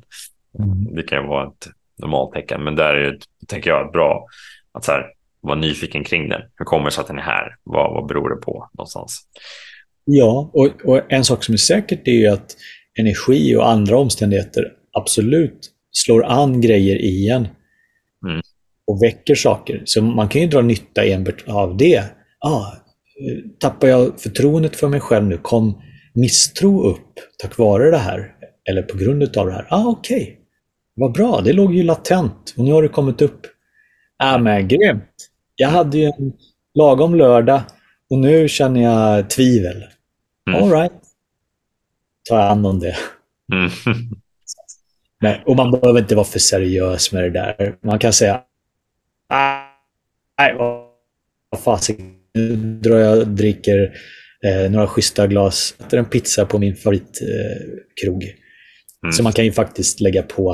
Mm. 0.59 0.95
Det 0.95 1.03
kan 1.03 1.21
ju 1.21 1.27
vara 1.27 1.47
ett 1.47 1.67
normalt 1.97 2.33
tecken, 2.33 2.63
men 2.63 2.75
där 2.75 2.93
är 2.93 3.17
tänker 3.47 3.69
jag 3.69 3.91
bra 3.91 4.25
att 4.71 4.85
så 4.85 4.91
här, 4.91 5.05
vara 5.41 5.55
nyfiken 5.55 6.03
kring 6.03 6.29
den. 6.29 6.41
Hur 6.55 6.65
kommer 6.65 6.85
det 6.85 6.91
sig 6.91 7.01
att 7.01 7.07
den 7.07 7.19
är 7.19 7.23
här? 7.23 7.55
Vad, 7.63 7.93
vad 7.93 8.07
beror 8.07 8.29
det 8.29 8.35
på 8.35 8.69
någonstans? 8.73 9.21
Ja, 10.05 10.51
och, 10.53 10.69
och 10.85 11.11
en 11.11 11.23
sak 11.23 11.43
som 11.43 11.53
är 11.53 11.57
säkert 11.57 12.07
är 12.07 12.31
att 12.31 12.55
energi 12.99 13.55
och 13.55 13.69
andra 13.69 13.97
omständigheter 13.97 14.63
absolut 14.91 15.71
slår 15.91 16.25
an 16.25 16.61
grejer 16.61 16.95
i 16.95 17.29
en 17.29 17.47
mm. 18.25 18.41
Och 18.87 19.03
väcker 19.03 19.35
saker. 19.35 19.81
Så 19.85 20.01
man 20.01 20.27
kan 20.29 20.41
ju 20.41 20.47
dra 20.47 20.61
nytta 20.61 21.05
enbart 21.05 21.43
av 21.47 21.77
det. 21.77 22.03
Ah, 22.39 22.71
tappar 23.59 23.87
jag 23.87 24.21
förtroendet 24.21 24.75
för 24.75 24.87
mig 24.87 24.99
själv 24.99 25.25
nu? 25.25 25.37
Kom 25.37 25.81
misstro 26.13 26.83
upp 26.83 27.19
tack 27.37 27.57
vare 27.57 27.91
det 27.91 27.97
här? 27.97 28.35
Eller 28.69 28.81
på 28.81 28.97
grund 28.97 29.37
av 29.37 29.45
det 29.45 29.53
här? 29.53 29.67
Ah, 29.69 29.85
Okej, 29.85 30.21
okay. 30.21 30.35
vad 30.95 31.13
bra, 31.13 31.41
det 31.41 31.53
låg 31.53 31.75
ju 31.75 31.83
latent 31.83 32.53
och 32.57 32.63
nu 32.63 32.71
har 32.71 32.81
det 32.81 32.89
kommit 32.89 33.21
upp. 33.21 33.41
Ah, 34.17 34.37
men 34.37 34.67
grymt! 34.67 35.29
Jag 35.55 35.69
hade 35.69 35.97
ju 35.97 36.05
en 36.05 36.33
lagom 36.73 37.15
lördag 37.15 37.61
och 38.09 38.17
nu 38.17 38.47
känner 38.47 38.81
jag 38.81 39.29
tvivel. 39.29 39.83
Mm. 40.49 40.63
All 40.63 40.71
right. 40.71 40.91
tar 42.29 42.39
jag 42.39 42.47
hand 42.47 42.67
om 42.67 42.79
det. 42.79 42.95
Mm. 43.53 43.69
Men, 45.21 45.43
och 45.45 45.55
man 45.55 45.71
behöver 45.71 45.99
inte 45.99 46.15
vara 46.15 46.25
för 46.25 46.39
seriös 46.39 47.11
med 47.11 47.23
det 47.23 47.29
där. 47.29 47.75
Man 47.83 47.99
kan 47.99 48.13
säga 48.13 48.41
nej, 50.39 50.55
vad 51.49 51.59
fasiken, 51.63 52.13
nu 52.33 52.55
drar 52.55 52.97
jag 52.97 53.17
och 53.17 53.27
dricker 53.27 53.97
eh, 54.45 54.71
några 54.71 54.87
schyssta 54.87 55.27
glas, 55.27 55.75
äter 55.79 55.99
en 55.99 56.05
pizza 56.05 56.45
på 56.45 56.59
min 56.59 56.75
favoritkrog. 56.75 58.23
Eh, 58.23 58.29
mm. 59.03 59.11
Så 59.11 59.23
man 59.23 59.33
kan 59.33 59.45
ju 59.45 59.51
faktiskt 59.51 59.99
lägga 59.99 60.23
på 60.23 60.51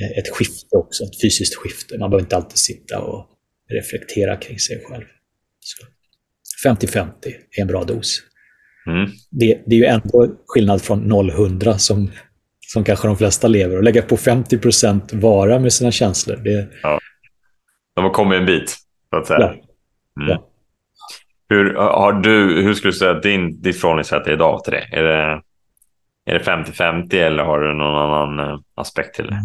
eh, 0.00 0.18
ett 0.18 0.28
skifte 0.28 0.76
också, 0.76 1.04
ett 1.04 1.20
fysiskt 1.22 1.54
skifte. 1.54 1.98
Man 1.98 2.10
behöver 2.10 2.24
inte 2.24 2.36
alltid 2.36 2.58
sitta 2.58 3.00
och 3.00 3.26
reflektera 3.70 4.36
kring 4.36 4.58
sig 4.58 4.84
själv. 4.84 5.04
50-50 6.66 7.08
är 7.56 7.60
en 7.60 7.66
bra 7.66 7.84
dos. 7.84 8.22
Mm. 8.86 9.10
Det, 9.30 9.62
det, 9.66 9.74
är 9.74 9.78
ju 9.78 9.84
ändå 9.84 10.36
skillnad 10.46 10.82
från 10.82 11.12
0-100 11.12 11.76
som, 11.76 12.10
som 12.60 12.84
kanske 12.84 13.08
de 13.08 13.16
flesta 13.16 13.48
lever. 13.48 13.76
Och 13.76 13.82
lägga 13.82 14.02
på 14.02 14.16
50 14.16 15.16
vara 15.16 15.58
med 15.58 15.72
sina 15.72 15.92
känslor. 15.92 16.36
Det... 16.36 16.68
Ja. 16.82 17.00
De 17.94 18.04
har 18.04 18.10
kommit 18.10 18.38
en 18.38 18.46
bit, 18.46 18.76
så 19.10 19.16
att 19.16 19.26
säga. 19.26 19.40
Ja. 19.40 19.46
Mm. 20.22 20.28
ja. 20.28 20.48
Hur, 21.48 21.74
har 21.74 22.12
du, 22.12 22.62
hur 22.62 22.74
skulle 22.74 22.92
du 22.92 22.98
säga 22.98 23.10
att 23.10 23.22
din, 23.22 23.62
ditt 23.62 23.80
förhållningssätt 23.80 24.26
är 24.26 24.32
idag 24.32 24.64
till 24.64 24.72
det? 24.72 24.88
Är 24.92 25.02
det, 25.02 25.42
är 26.26 26.38
det 26.38 26.44
50-50 26.44 27.14
eller 27.14 27.44
har 27.44 27.60
du 27.60 27.74
någon 27.74 27.94
annan 27.94 28.50
eh, 28.50 28.60
aspekt 28.74 29.14
till 29.14 29.26
det? 29.26 29.40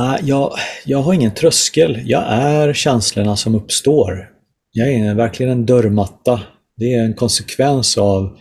Uh, 0.00 0.16
jag, 0.22 0.52
jag 0.84 0.98
har 0.98 1.14
ingen 1.14 1.34
tröskel. 1.34 2.02
Jag 2.04 2.24
är 2.28 2.72
känslorna 2.72 3.36
som 3.36 3.54
uppstår. 3.54 4.28
Jag 4.72 4.88
är 4.88 5.14
verkligen 5.14 5.52
en 5.52 5.66
dörrmatta. 5.66 6.40
Det 6.76 6.94
är 6.94 7.04
en 7.04 7.14
konsekvens 7.14 7.98
av 7.98 8.38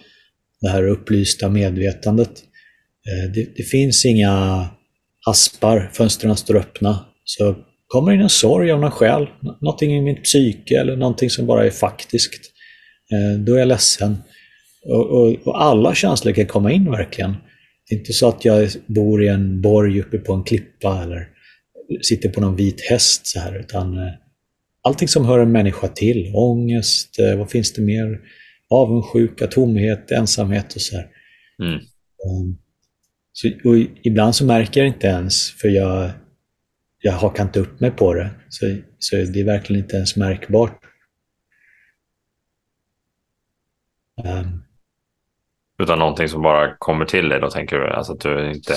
det 0.62 0.70
här 0.70 0.88
upplysta 0.88 1.50
medvetandet. 1.50 2.30
Eh, 2.30 3.32
det, 3.34 3.54
det, 3.56 3.64
finns 3.64 4.06
inga 4.06 4.66
aspar, 5.28 5.90
fönstren 5.94 6.36
står 6.36 6.56
öppna. 6.56 7.06
Så 7.24 7.56
kommer 7.90 8.12
in 8.12 8.22
en 8.22 8.30
sorg 8.30 8.72
av 8.72 8.80
någon 8.80 8.92
själ, 8.92 9.28
någonting 9.62 9.98
i 9.98 10.02
mitt 10.02 10.24
psyke 10.24 10.80
eller 10.80 10.96
någonting 10.96 11.30
som 11.30 11.46
bara 11.46 11.66
är 11.66 11.70
faktiskt. 11.70 12.34
Eh, 13.12 13.40
då 13.40 13.54
är 13.54 13.60
jag 13.60 13.68
ledsen. 13.68 14.18
Och, 14.86 15.06
och, 15.10 15.36
och, 15.44 15.64
alla 15.64 15.96
känslor 15.96 16.34
kan 16.34 16.46
komma 16.46 16.72
in 16.72 16.92
verkligen. 16.92 17.36
Det 17.90 17.96
är 17.96 18.00
inte 18.00 18.14
så 18.14 18.28
att 18.28 18.46
jag 18.46 18.70
bor 18.86 19.24
i 19.24 19.28
en 19.28 19.62
borg 19.62 20.02
uppe 20.02 20.18
på 20.18 20.34
en 20.34 20.44
klippa 20.44 21.04
eller 21.04 21.28
sitter 22.02 22.30
på 22.30 22.42
någon 22.42 22.56
vit 22.56 22.82
häst 22.90 23.28
så 23.28 23.40
här, 23.40 23.60
utan 23.60 23.98
eh, 23.98 24.14
allting 24.84 25.08
som 25.08 25.26
hör 25.26 25.40
en 25.40 25.52
människa 25.52 25.88
till, 25.88 26.32
ångest, 26.36 27.16
vad 27.38 27.50
finns 27.50 27.74
det 27.74 27.82
mer? 27.82 28.20
avundsjuka, 28.70 29.48
tomhet, 29.48 30.12
ensamhet 30.12 30.76
och 30.76 30.82
så 30.82 30.96
här. 30.96 31.08
Mm. 31.62 31.74
Um, 31.74 32.58
så, 33.34 33.48
och 33.64 33.78
ibland 34.04 34.36
så 34.36 34.46
märker 34.46 34.82
jag 34.82 34.88
inte 34.88 35.08
ens, 35.08 35.52
för 35.52 35.70
jag, 35.70 36.12
jag 37.02 37.14
hakar 37.14 37.44
inte 37.44 37.60
upp 37.60 37.80
mig 37.80 37.92
på 37.92 38.14
det. 38.14 38.30
Så, 38.50 38.78
så 39.00 39.16
det 39.16 39.40
är 39.40 39.46
verkligen 39.46 39.84
inte 39.84 39.96
ens 39.96 40.16
märkbart. 40.16 40.80
Um, 44.24 44.64
Utan 45.84 46.00
någonting 46.00 46.30
som 46.30 46.42
bara 46.42 46.76
kommer 46.78 47.06
till 47.06 47.30
dig 47.30 47.40
då, 47.40 47.50
tänker 47.50 47.80
du? 47.80 47.90
Alltså 47.90 48.14
att 48.14 48.20
du 48.20 48.52
inte... 48.52 48.74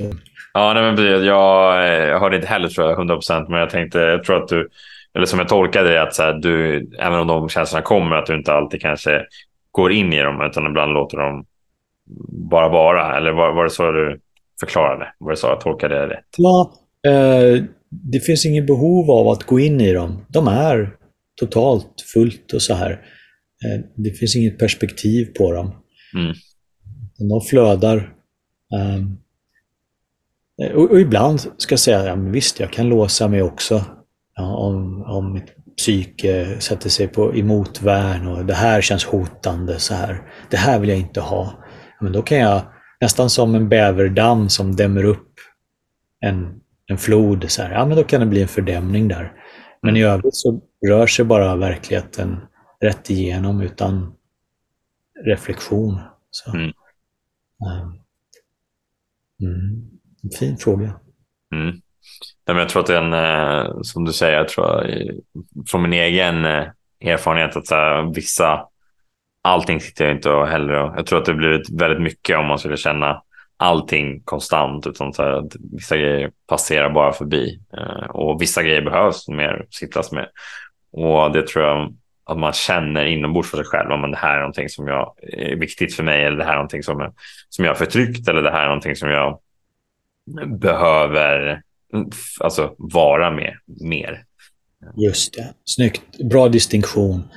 Mm. 0.00 0.16
Ja, 0.52 0.74
nej, 0.74 0.82
men 0.82 1.04
jag, 1.04 1.24
jag 1.24 2.20
hörde 2.20 2.36
inte 2.36 2.48
heller 2.48 2.68
tror 2.68 2.86
jag 2.86 2.98
100 2.98 3.14
procent, 3.14 3.48
men 3.48 3.60
jag 3.60 3.70
tänkte, 3.70 3.98
jag 3.98 4.24
tror 4.24 4.42
att 4.42 4.48
du 4.48 4.68
eller 5.14 5.26
som 5.26 5.38
jag 5.38 5.48
tolkade 5.48 5.90
det, 5.90 6.02
att 6.02 6.14
så 6.14 6.22
här, 6.22 6.32
du, 6.32 6.76
även 6.98 7.18
om 7.18 7.26
de 7.26 7.48
känslorna 7.48 7.82
kommer, 7.82 8.16
att 8.16 8.26
du 8.26 8.34
inte 8.34 8.52
alltid 8.52 8.80
kanske 8.80 9.26
går 9.70 9.92
in 9.92 10.12
i 10.12 10.22
dem, 10.22 10.40
utan 10.42 10.66
ibland 10.66 10.92
låter 10.92 11.16
dem 11.16 11.46
bara 12.50 12.68
vara. 12.68 13.16
Eller 13.16 13.32
var, 13.32 13.52
var 13.52 13.64
det 13.64 13.70
så 13.70 13.92
du 13.92 14.20
förklarade? 14.60 15.12
Var 15.18 15.30
det 15.30 15.36
så 15.36 15.46
jag 15.46 15.60
tolkade 15.60 15.94
det 15.94 16.06
rätt? 16.06 16.24
Ja, 16.36 16.72
det 17.90 18.20
finns 18.20 18.46
inget 18.46 18.66
behov 18.66 19.10
av 19.10 19.28
att 19.28 19.44
gå 19.44 19.60
in 19.60 19.80
i 19.80 19.92
dem. 19.92 20.24
De 20.28 20.48
är 20.48 20.96
totalt 21.40 22.04
fullt 22.14 22.52
och 22.52 22.62
så 22.62 22.74
här. 22.74 22.90
Eh, 23.64 23.80
det 23.94 24.10
finns 24.10 24.36
inget 24.36 24.58
perspektiv 24.58 25.24
på 25.24 25.52
dem. 25.52 25.74
Mm. 26.14 26.34
De 27.28 27.40
flödar. 27.40 28.14
Och, 30.74 30.90
och, 30.90 31.00
ibland 31.00 31.40
ska 31.40 31.72
jag 31.72 31.80
säga, 31.80 32.06
ja, 32.06 32.14
visst, 32.14 32.60
jag 32.60 32.72
kan 32.72 32.88
låsa 32.88 33.28
mig 33.28 33.42
också 33.42 33.84
Ja, 34.38 34.56
om, 34.56 35.02
om 35.02 35.32
mitt 35.32 35.76
psyke 35.76 36.60
sätter 36.60 36.90
sig 36.90 37.08
på, 37.08 37.34
i 37.34 37.42
motvärn 37.42 38.26
och 38.26 38.46
det 38.46 38.54
här 38.54 38.80
känns 38.80 39.04
hotande 39.04 39.78
så 39.78 39.94
här. 39.94 40.22
Det 40.50 40.56
här 40.56 40.78
vill 40.78 40.88
jag 40.88 40.98
inte 40.98 41.20
ha. 41.20 41.64
Men 42.00 42.12
då 42.12 42.22
kan 42.22 42.38
jag, 42.38 42.62
nästan 43.00 43.30
som 43.30 43.54
en 43.54 43.68
bäverdamm 43.68 44.48
som 44.48 44.76
dämmer 44.76 45.04
upp 45.04 45.32
en, 46.20 46.60
en 46.88 46.98
flod, 46.98 47.50
så 47.50 47.62
här, 47.62 47.72
ja 47.72 47.86
men 47.86 47.96
då 47.96 48.04
kan 48.04 48.20
det 48.20 48.26
bli 48.26 48.42
en 48.42 48.48
fördämning 48.48 49.08
där. 49.08 49.32
Men 49.82 49.96
i 49.96 50.02
övrigt 50.02 50.36
så 50.36 50.60
rör 50.88 51.06
sig 51.06 51.24
bara 51.24 51.56
verkligheten 51.56 52.40
rätt 52.80 53.10
igenom 53.10 53.60
utan 53.60 54.14
reflektion. 55.24 56.00
Så. 56.30 56.50
Mm. 56.50 56.72
Mm. 59.40 59.90
Fin 60.38 60.56
fråga. 60.56 61.00
Mm 61.54 61.80
jag 62.56 62.68
tror 62.68 62.80
att 62.80 62.86
det 62.86 62.96
är 62.96 63.02
en, 63.02 63.12
eh, 63.12 63.80
som 63.82 64.04
du 64.04 64.12
säger, 64.12 64.36
jag 64.36 64.48
tror, 64.48 64.86
från 65.70 65.82
min 65.82 65.92
egen 65.92 66.44
eh, 66.44 66.66
erfarenhet 67.00 67.56
att 67.56 67.70
här, 67.70 68.14
vissa, 68.14 68.66
allting 69.42 69.80
sitter 69.80 70.04
jag 70.04 70.16
inte 70.16 70.30
och 70.30 70.46
heller 70.46 70.74
Jag 70.74 71.06
tror 71.06 71.18
att 71.18 71.24
det 71.24 71.34
blivit 71.34 71.70
väldigt 71.70 72.02
mycket 72.02 72.38
om 72.38 72.46
man 72.46 72.58
skulle 72.58 72.76
känna 72.76 73.22
allting 73.58 74.22
konstant, 74.24 74.86
utan 74.86 75.12
så 75.12 75.22
här, 75.22 75.30
att 75.30 75.52
vissa 75.72 75.96
grejer 75.96 76.30
passerar 76.48 76.90
bara 76.90 77.12
förbi 77.12 77.60
eh, 77.78 78.10
och 78.10 78.42
vissa 78.42 78.62
grejer 78.62 78.82
behövs 78.82 79.28
mer 79.28 79.66
sittas 79.70 80.12
med. 80.12 80.28
och 80.92 81.32
det 81.32 81.46
tror 81.46 81.64
jag 81.64 81.94
att 82.24 82.38
man 82.38 82.52
känner 82.52 83.04
inombords 83.04 83.50
för 83.50 83.56
sig 83.56 83.66
själv. 83.66 83.90
Om 83.90 84.10
det 84.10 84.16
här 84.16 84.34
är 84.34 84.40
någonting 84.40 84.68
som 84.68 84.86
jag, 84.86 85.14
är 85.22 85.56
viktigt 85.56 85.94
för 85.94 86.02
mig 86.02 86.24
eller 86.24 86.36
det 86.36 86.44
här 86.44 86.52
är 86.52 86.56
någonting 86.56 86.82
som, 86.82 87.12
som 87.48 87.64
jag 87.64 87.72
har 87.72 87.76
förtryckt 87.76 88.28
eller 88.28 88.42
det 88.42 88.50
här 88.50 88.62
är 88.62 88.66
någonting 88.66 88.96
som 88.96 89.08
jag 89.08 89.38
behöver 90.60 91.62
alltså, 92.40 92.74
vara 92.78 93.30
med 93.30 93.54
mer. 93.80 94.24
Just 94.96 95.34
det. 95.34 95.54
Snyggt. 95.64 96.02
Bra 96.30 96.48
distinktion. 96.48 97.28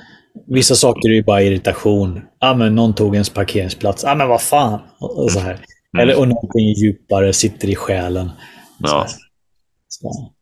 Vissa 0.46 0.74
saker 0.74 1.08
är 1.08 1.14
ju 1.14 1.22
bara 1.22 1.42
irritation. 1.42 2.20
Ja, 2.38 2.54
men 2.54 2.74
någon 2.74 2.94
tog 2.94 3.14
ens 3.14 3.30
parkeringsplats. 3.30 4.04
Ja, 4.04 4.14
men 4.14 4.28
vad 4.28 4.42
fan. 4.42 4.80
Och 4.98 5.32
så 5.32 5.40
här. 5.40 5.58
Mm. 5.96 6.02
Eller, 6.02 6.20
och 6.20 6.28
någonting 6.28 6.72
djupare 6.72 7.32
sitter 7.32 7.68
i 7.68 7.74
själen. 7.74 8.30
Ja. 8.78 9.06
Så. 9.88 10.32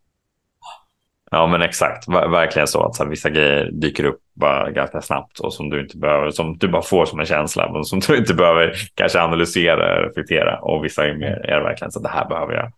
Ja, 1.30 1.46
men 1.46 1.62
exakt. 1.62 2.08
Verkligen 2.08 2.68
så 2.68 2.82
att 2.82 2.94
så 2.94 3.02
här, 3.02 3.10
vissa 3.10 3.30
grejer 3.30 3.70
dyker 3.72 4.04
upp 4.04 4.20
bara 4.34 4.70
ganska 4.70 5.02
snabbt 5.02 5.38
och 5.38 5.54
som 5.54 5.70
du 5.70 5.80
inte 5.80 5.96
behöver, 5.96 6.30
som 6.30 6.58
du 6.58 6.68
bara 6.68 6.82
får 6.82 7.06
som 7.06 7.20
en 7.20 7.26
känsla, 7.26 7.72
men 7.72 7.84
som 7.84 8.00
du 8.00 8.16
inte 8.16 8.34
behöver 8.34 8.74
kanske 8.94 9.20
analysera, 9.20 10.08
reflektera. 10.08 10.60
Och 10.60 10.84
vissa 10.84 11.06
är, 11.06 11.14
mer, 11.14 11.46
är 11.46 11.62
verkligen 11.62 11.92
så 11.92 11.98
att 11.98 12.02
det 12.02 12.10
här 12.10 12.28
behöver 12.28 12.54
jag. 12.54 12.72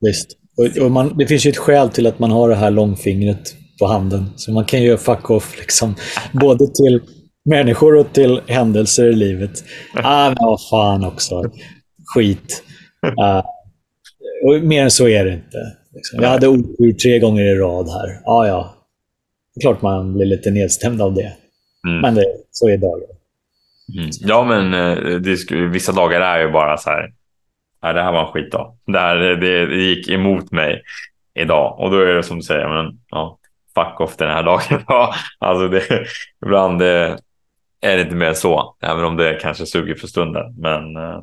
Visst. 0.00 0.26
Och, 0.56 0.84
och 0.84 0.90
man, 0.90 1.18
det 1.18 1.26
finns 1.26 1.46
ju 1.46 1.50
ett 1.50 1.56
skäl 1.56 1.88
till 1.88 2.06
att 2.06 2.18
man 2.18 2.30
har 2.30 2.48
det 2.48 2.54
här 2.54 2.70
långfingret 2.70 3.54
på 3.78 3.86
handen. 3.86 4.30
Så 4.36 4.52
man 4.52 4.64
kan 4.64 4.82
göra 4.82 4.98
fuck 4.98 5.30
off 5.30 5.58
liksom, 5.58 5.94
både 6.32 6.66
till 6.66 7.02
människor 7.44 7.96
och 7.96 8.12
till 8.12 8.40
händelser 8.46 9.06
i 9.06 9.12
livet. 9.12 9.50
Ah, 9.94 10.28
men 10.28 10.36
vad 10.40 10.68
fan 10.70 11.04
också. 11.04 11.42
Skit. 12.14 12.62
Uh, 13.06 13.42
och 14.44 14.62
mer 14.62 14.82
än 14.82 14.90
så 14.90 15.08
är 15.08 15.24
det 15.24 15.32
inte. 15.32 15.76
Liksom. 15.94 16.22
Jag 16.22 16.28
hade 16.28 16.48
otur 16.48 16.92
tre 16.92 17.18
gånger 17.18 17.42
i 17.42 17.54
rad 17.54 17.88
här. 17.88 18.20
Ja, 18.24 18.46
ja. 18.46 18.74
Det 19.54 19.58
är 19.58 19.62
klart 19.62 19.82
man 19.82 20.14
blir 20.14 20.26
lite 20.26 20.50
nedstämd 20.50 21.02
av 21.02 21.14
det. 21.14 21.32
Mm. 21.86 22.00
Men 22.00 22.14
det, 22.14 22.24
så 22.50 22.68
är 22.68 22.76
dagen. 22.76 23.00
Mm. 23.98 24.10
Ja, 24.20 24.44
men 24.44 24.74
eh, 24.74 25.18
det, 25.20 25.50
vissa 25.50 25.92
dagar 25.92 26.20
är 26.20 26.40
ju 26.40 26.52
bara 26.52 26.76
så 26.76 26.90
här. 26.90 27.12
Nej, 27.82 27.94
det 27.94 28.02
här 28.02 28.12
var 28.12 28.20
en 28.20 28.32
skitdag. 28.32 28.76
Det, 28.86 28.98
här, 28.98 29.16
det, 29.16 29.66
det 29.66 29.82
gick 29.82 30.08
emot 30.08 30.52
mig 30.52 30.82
idag. 31.34 31.80
Och 31.80 31.90
då 31.90 32.00
är 32.00 32.14
det 32.14 32.22
som 32.22 32.36
du 32.36 32.42
säger, 32.42 32.68
men, 32.68 33.00
ja, 33.08 33.38
fuck 33.74 34.00
off 34.00 34.16
den 34.16 34.30
här 34.30 34.42
dagen. 34.50 34.84
alltså 35.38 35.68
det, 35.68 36.06
ibland 36.44 36.82
är 37.80 37.96
det 37.96 38.00
inte 38.00 38.14
mer 38.14 38.32
så, 38.32 38.76
även 38.82 39.04
om 39.04 39.16
det 39.16 39.38
kanske 39.42 39.66
suger 39.66 39.94
för 39.94 40.06
stunden. 40.06 40.54
Men 40.58 40.96
eh, 40.96 41.22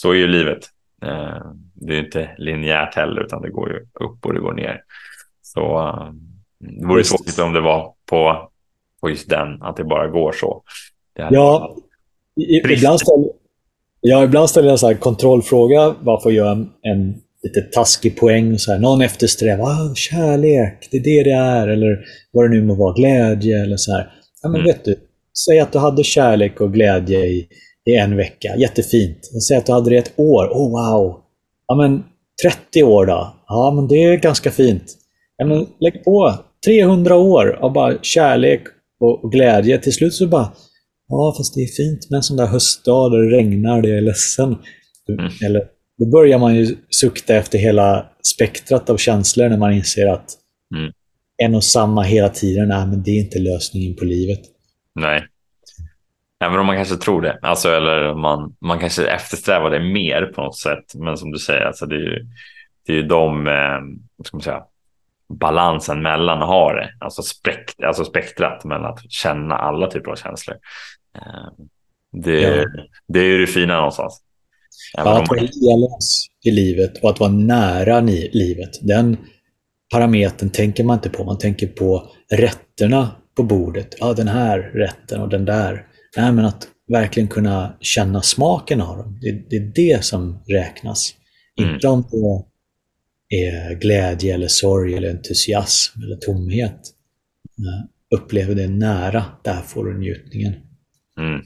så 0.00 0.10
är 0.10 0.14
ju 0.14 0.26
livet. 0.26 0.58
Eh, 1.02 1.42
det 1.74 1.94
är 1.94 1.98
inte 2.04 2.30
linjärt 2.38 2.94
heller, 2.94 3.24
utan 3.24 3.42
det 3.42 3.50
går 3.50 3.68
ju 3.70 3.76
upp 4.06 4.26
och 4.26 4.34
det 4.34 4.40
går 4.40 4.52
ner. 4.52 4.82
Så 5.42 5.78
eh, 5.78 6.12
det 6.58 6.86
vore 6.86 7.00
just. 7.00 7.10
tråkigt 7.10 7.38
om 7.38 7.52
det 7.52 7.60
var 7.60 7.94
på, 8.10 8.50
på 9.00 9.10
just 9.10 9.30
den, 9.30 9.62
att 9.62 9.76
det 9.76 9.84
bara 9.84 10.08
går 10.08 10.32
så. 10.32 10.62
Ja, 11.14 11.76
ibland 12.70 13.00
ställer, 13.00 13.30
ja, 14.00 14.24
ibland 14.24 14.50
ställer 14.50 14.68
jag 14.68 14.90
en 14.90 14.98
kontrollfråga. 14.98 15.94
Varför 16.00 16.30
gör 16.30 16.52
en, 16.52 16.70
en 16.82 17.14
lite 17.42 17.60
taskig 17.60 18.16
poäng? 18.16 18.58
Så 18.58 18.72
här, 18.72 18.78
någon 18.78 19.02
eftersträvar 19.02 19.64
ah, 19.64 19.94
kärlek, 19.94 20.88
det 20.90 20.96
är 20.96 21.04
det 21.04 21.22
det 21.22 21.36
är. 21.36 21.68
Eller 21.68 21.98
vad 22.30 22.44
det 22.44 22.48
nu 22.48 22.62
må 22.62 22.74
vara, 22.74 22.94
glädje 22.94 23.62
eller 23.62 23.76
så 23.76 23.92
här. 23.92 24.12
Ja, 24.42 24.48
men 24.48 24.60
mm. 24.60 24.72
vet 24.72 24.84
du, 24.84 24.94
säg 25.46 25.60
att 25.60 25.72
du 25.72 25.78
hade 25.78 26.04
kärlek 26.04 26.60
och 26.60 26.72
glädje 26.72 27.18
i 27.18 27.48
i 27.90 27.96
en 27.96 28.16
vecka. 28.16 28.56
Jättefint. 28.56 29.30
Säg 29.48 29.56
att 29.56 29.66
du 29.66 29.72
hade 29.72 29.90
det 29.90 29.96
ett 29.96 30.12
år. 30.16 30.46
Oh 30.46 30.70
wow! 30.70 31.20
Ja 31.66 31.74
men 31.74 32.04
30 32.42 32.82
år 32.82 33.06
då? 33.06 33.34
Ja 33.46 33.72
men 33.76 33.88
det 33.88 34.04
är 34.04 34.16
ganska 34.16 34.50
fint. 34.50 34.84
Ja, 35.36 35.46
men 35.46 35.66
lägg 35.80 36.04
på 36.04 36.34
300 36.66 37.16
år 37.16 37.58
av 37.60 37.72
bara 37.72 37.98
kärlek 38.02 38.62
och 39.00 39.32
glädje. 39.32 39.78
Till 39.78 39.92
slut 39.92 40.14
så 40.14 40.26
bara 40.26 40.52
Ja 41.10 41.34
fast 41.36 41.54
det 41.54 41.60
är 41.60 41.66
fint 41.66 42.10
med 42.10 42.16
en 42.16 42.22
sån 42.22 42.36
där 42.36 42.46
höstdag 42.46 43.12
där 43.12 43.18
det 43.18 43.36
regnar, 43.36 43.82
det 43.82 43.90
är 43.90 44.00
ledsen. 44.00 44.56
Mm. 45.08 45.30
Eller, 45.44 45.62
då 45.98 46.06
börjar 46.06 46.38
man 46.38 46.56
ju 46.56 46.76
sukta 46.90 47.34
efter 47.34 47.58
hela 47.58 48.06
spektrat 48.34 48.90
av 48.90 48.96
känslor 48.96 49.48
när 49.48 49.56
man 49.56 49.72
inser 49.72 50.06
att 50.06 50.30
mm. 50.76 50.92
en 51.42 51.54
och 51.54 51.64
samma 51.64 52.02
hela 52.02 52.28
tiden, 52.28 52.68
nej 52.68 52.86
men 52.86 53.02
det 53.02 53.10
är 53.10 53.20
inte 53.20 53.38
lösningen 53.38 53.96
på 53.96 54.04
livet. 54.04 54.40
Nej. 54.94 55.22
Även 56.44 56.58
om 56.58 56.66
man 56.66 56.76
kanske 56.76 56.96
tror 56.96 57.22
det, 57.22 57.38
alltså, 57.42 57.68
eller 57.68 58.14
man, 58.14 58.56
man 58.60 58.78
kanske 58.78 59.06
eftersträvar 59.06 59.70
det 59.70 59.80
mer 59.80 60.22
på 60.34 60.42
något 60.42 60.58
sätt. 60.58 60.94
Men 60.94 61.16
som 61.16 61.32
du 61.32 61.38
säger, 61.38 61.64
alltså, 61.66 61.86
det 61.86 61.94
är 61.94 62.00
ju, 62.00 62.26
det 62.86 62.92
är 62.92 62.96
ju 62.96 63.02
de, 63.02 63.46
eh, 63.46 64.24
ska 64.24 64.36
man 64.36 64.42
säga, 64.42 64.62
balansen 65.28 66.02
mellan 66.02 66.42
att 66.42 66.48
ha 66.48 66.72
det, 66.72 66.90
alltså, 67.00 67.22
spekt, 67.22 67.82
alltså 67.84 68.04
spektrat 68.04 68.64
mellan 68.64 68.92
att 68.92 69.10
känna 69.10 69.56
alla 69.56 69.90
typer 69.90 70.10
av 70.10 70.16
känslor. 70.16 70.56
Eh, 71.16 71.64
det, 72.12 72.40
ja. 72.40 72.64
det 73.08 73.20
är 73.20 73.24
ju 73.24 73.38
det 73.38 73.46
fina 73.46 73.76
någonstans. 73.76 74.22
Även 74.98 75.12
ja, 75.12 75.22
att 75.22 75.28
vara 75.28 75.40
helens 75.40 76.26
i 76.44 76.50
livet 76.50 77.02
och 77.02 77.10
att 77.10 77.20
vara 77.20 77.30
nära 77.30 78.00
livet. 78.00 78.70
Den 78.80 79.16
parametern 79.92 80.50
tänker 80.50 80.84
man 80.84 80.96
inte 80.96 81.10
på. 81.10 81.24
Man 81.24 81.38
tänker 81.38 81.66
på 81.66 82.10
rätterna 82.32 83.10
på 83.36 83.42
bordet. 83.42 83.94
Ja, 84.00 84.12
den 84.12 84.28
här 84.28 84.58
rätten 84.58 85.20
och 85.20 85.28
den 85.28 85.44
där. 85.44 85.86
Nej, 86.16 86.32
men 86.32 86.44
att 86.44 86.68
verkligen 86.88 87.28
kunna 87.28 87.76
känna 87.80 88.22
smaken 88.22 88.80
av 88.80 88.96
dem. 88.96 89.18
Det, 89.20 89.50
det 89.50 89.56
är 89.56 89.72
det 89.74 90.04
som 90.04 90.44
räknas. 90.48 91.14
Mm. 91.60 91.74
Inte 91.74 91.88
om 91.88 92.04
det 93.28 93.46
är 93.46 93.74
glädje, 93.74 94.34
eller 94.34 94.48
sorg, 94.48 94.94
eller 94.94 95.10
entusiasm 95.10 96.02
eller 96.02 96.16
tomhet. 96.16 96.80
Upplever 98.14 98.54
det 98.54 98.68
nära, 98.68 99.24
där 99.44 99.60
får 99.60 99.84
du 99.84 99.98
njutningen. 99.98 100.54
Mm. 101.18 101.40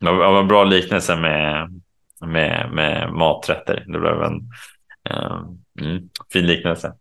Det 0.00 0.12
var 0.12 0.40
en 0.40 0.48
bra 0.48 0.64
liknelse 0.64 1.16
med, 1.16 1.68
med, 2.26 2.70
med 2.72 3.12
maträtter. 3.12 3.84
Det 3.86 3.98
blev 3.98 4.22
en 4.22 4.50
uh, 5.10 5.50
fin 6.32 6.46
liknelse. 6.46 6.92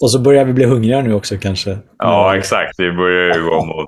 Och 0.00 0.10
så 0.10 0.18
börjar 0.18 0.44
vi 0.44 0.52
bli 0.52 0.64
hungriga 0.64 1.02
nu 1.02 1.14
också 1.14 1.36
kanske. 1.38 1.78
Ja, 1.98 2.36
exakt. 2.36 2.74
Vi 2.78 2.92
börjar 2.92 3.36
ju 3.36 3.44
gå 3.44 3.64
mot, 3.64 3.86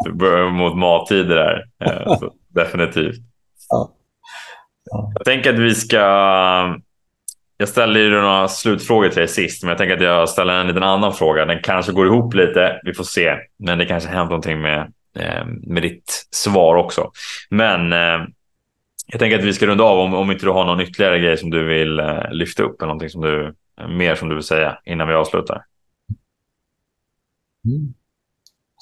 mot 0.52 0.77
mattider 0.77 1.36
här. 1.36 1.66
Eh, 1.85 2.19
så, 2.19 2.32
definitivt. 2.48 3.16
Ja. 3.69 3.90
Ja. 4.90 5.12
Jag 5.14 5.24
tänker 5.24 5.52
att 5.52 5.59
vi 5.59 5.74
ska... 5.74 5.98
Jag 7.56 7.69
ställer 7.69 8.01
ju 8.01 8.10
några 8.10 8.48
slutfrågor 8.48 9.09
till 9.09 9.19
dig 9.19 9.28
sist, 9.28 9.62
men 9.62 9.69
jag 9.69 9.78
tänker 9.78 9.97
att 9.97 10.02
jag 10.02 10.28
ställer 10.28 10.55
en 10.55 10.66
liten 10.66 10.82
annan 10.82 11.12
fråga. 11.12 11.44
Den 11.44 11.62
kanske 11.62 11.93
går 11.93 12.06
ihop 12.06 12.35
lite, 12.35 12.81
vi 12.85 12.94
får 12.94 13.05
se. 13.05 13.36
Men 13.59 13.78
det 13.78 13.86
kanske 13.86 14.10
hänt 14.10 14.31
någonting 14.31 14.60
med, 14.60 14.81
eh, 15.19 15.47
med 15.66 15.82
ditt 15.82 16.27
svar 16.31 16.74
också. 16.74 17.10
Men 17.51 17.93
eh, 17.93 18.27
jag 19.06 19.19
tänker 19.19 19.39
att 19.39 19.44
vi 19.44 19.52
ska 19.52 19.66
runda 19.66 19.85
av 19.85 19.98
om, 19.98 20.14
om 20.14 20.31
inte 20.31 20.47
du 20.47 20.51
har 20.51 20.64
någon 20.64 20.81
ytterligare 20.81 21.19
grej 21.19 21.36
som 21.36 21.51
du 21.51 21.64
vill 21.64 22.02
lyfta 22.31 22.62
upp 22.62 22.82
eller 22.82 22.86
någonting 22.86 23.10
som 23.10 23.20
du, 23.20 23.55
mer 23.89 24.14
som 24.14 24.28
du 24.28 24.35
vill 24.35 24.44
säga 24.44 24.78
innan 24.85 25.09
vi 25.09 25.14
avslutar. 25.14 25.62
Mm. 27.64 27.94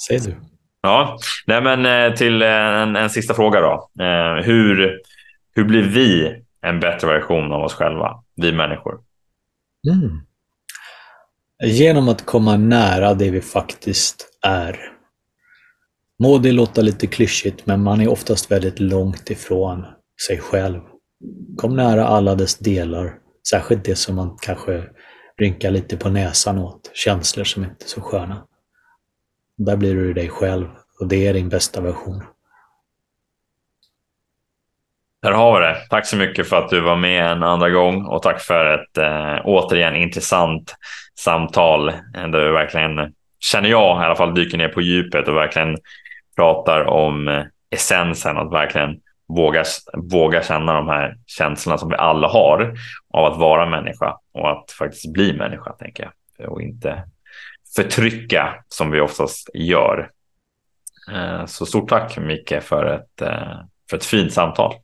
Säger 0.08 0.20
du. 0.20 0.36
Ja, 0.82 1.18
nej 1.46 1.62
men 1.62 1.86
eh, 1.86 2.16
till 2.16 2.42
en, 2.42 2.96
en 2.96 3.10
sista 3.10 3.34
fråga 3.34 3.60
då. 3.60 3.90
Eh, 4.04 4.44
hur, 4.44 5.00
hur 5.54 5.64
blir 5.64 5.82
vi 5.82 6.36
en 6.62 6.80
bättre 6.80 7.08
version 7.08 7.52
av 7.52 7.62
oss 7.62 7.74
själva, 7.74 8.24
vi 8.36 8.52
människor? 8.52 9.00
Mm. 9.92 10.20
Genom 11.64 12.08
att 12.08 12.26
komma 12.26 12.56
nära 12.56 13.14
det 13.14 13.30
vi 13.30 13.40
faktiskt 13.40 14.38
är. 14.46 14.76
Må 16.18 16.38
det 16.38 16.52
låta 16.52 16.82
lite 16.82 17.06
klyschigt, 17.06 17.66
men 17.66 17.82
man 17.82 18.00
är 18.00 18.08
oftast 18.08 18.50
väldigt 18.50 18.80
långt 18.80 19.30
ifrån 19.30 19.86
sig 20.26 20.38
själv. 20.38 20.80
Kom 21.56 21.76
nära 21.76 22.06
alla 22.06 22.34
dess 22.34 22.58
delar, 22.58 23.14
särskilt 23.50 23.84
det 23.84 23.96
som 23.96 24.16
man 24.16 24.38
kanske 24.42 24.84
rynkar 25.40 25.70
lite 25.70 25.96
på 25.96 26.08
näsan 26.08 26.58
åt, 26.58 26.90
känslor 26.94 27.44
som 27.44 27.64
inte 27.64 27.84
är 27.84 27.88
så 27.88 28.00
sköna. 28.00 28.46
Där 29.66 29.76
blir 29.76 29.94
du 29.94 30.12
dig 30.12 30.28
själv 30.28 30.66
och 31.00 31.08
det 31.08 31.26
är 31.26 31.34
din 31.34 31.48
bästa 31.48 31.80
version. 31.80 32.22
Där 35.22 35.32
har 35.32 35.60
vi 35.60 35.66
det. 35.66 35.76
Tack 35.90 36.06
så 36.06 36.16
mycket 36.16 36.48
för 36.48 36.56
att 36.56 36.68
du 36.68 36.80
var 36.80 36.96
med 36.96 37.32
en 37.32 37.42
andra 37.42 37.70
gång 37.70 38.06
och 38.06 38.22
tack 38.22 38.40
för 38.40 38.74
ett 38.74 38.98
eh, 38.98 39.40
återigen 39.44 39.96
intressant 39.96 40.76
samtal 41.18 41.88
eh, 41.88 41.94
där 42.14 42.46
du 42.46 42.52
verkligen, 42.52 43.14
känner 43.40 43.68
jag 43.68 44.02
i 44.02 44.04
alla 44.04 44.16
fall, 44.16 44.34
dyker 44.34 44.58
ner 44.58 44.68
på 44.68 44.80
djupet 44.80 45.28
och 45.28 45.36
verkligen 45.36 45.76
pratar 46.36 46.84
om 46.84 47.28
eh, 47.28 47.44
essensen, 47.70 48.38
att 48.38 48.52
verkligen 48.52 49.00
våga, 49.28 49.64
våga 50.12 50.42
känna 50.42 50.74
de 50.74 50.88
här 50.88 51.16
känslorna 51.26 51.78
som 51.78 51.88
vi 51.88 51.96
alla 51.96 52.28
har 52.28 52.74
av 53.10 53.24
att 53.24 53.38
vara 53.38 53.66
människa 53.66 54.16
och 54.32 54.50
att 54.50 54.70
faktiskt 54.70 55.12
bli 55.12 55.32
människa, 55.32 55.72
tänker 55.72 56.10
jag. 56.36 56.52
Och 56.52 56.62
inte 56.62 57.04
förtrycka 57.76 58.64
som 58.68 58.90
vi 58.90 59.00
oftast 59.00 59.50
gör. 59.54 60.10
Eh, 61.12 61.46
så 61.46 61.66
stort 61.66 61.88
tack 61.88 62.18
Micke 62.18 62.62
för 62.62 62.86
ett, 62.86 63.22
eh, 63.22 63.58
för 63.90 63.96
ett 63.96 64.04
fint 64.04 64.32
samtal. 64.32 64.74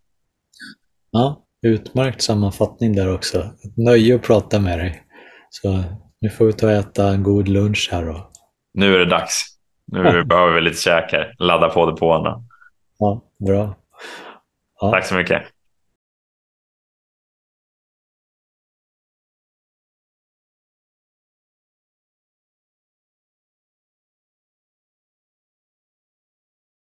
Ja, 1.10 1.44
utmärkt 1.62 2.22
sammanfattning 2.22 2.96
där 2.96 3.14
också. 3.14 3.38
Ett 3.38 3.76
nöje 3.76 4.14
att 4.14 4.22
prata 4.22 4.60
med 4.60 4.78
dig. 4.78 5.02
Så 5.50 5.82
nu 6.20 6.30
får 6.30 6.44
vi 6.44 6.52
ta 6.52 6.66
och 6.66 6.72
äta 6.72 7.08
en 7.08 7.22
god 7.22 7.48
lunch 7.48 7.88
här. 7.92 8.04
Då. 8.04 8.30
Nu 8.74 8.94
är 8.94 8.98
det 8.98 9.10
dags. 9.10 9.44
Nu 9.92 10.24
behöver 10.24 10.54
vi 10.54 10.60
lite 10.60 10.80
käk 10.80 11.12
här. 11.12 11.34
Ladda 11.38 11.68
på 11.68 11.90
depåerna. 11.90 12.44
Ja, 12.98 13.22
bra. 13.46 13.76
Ja. 14.80 14.90
Tack 14.90 15.06
så 15.06 15.14
mycket. 15.14 15.42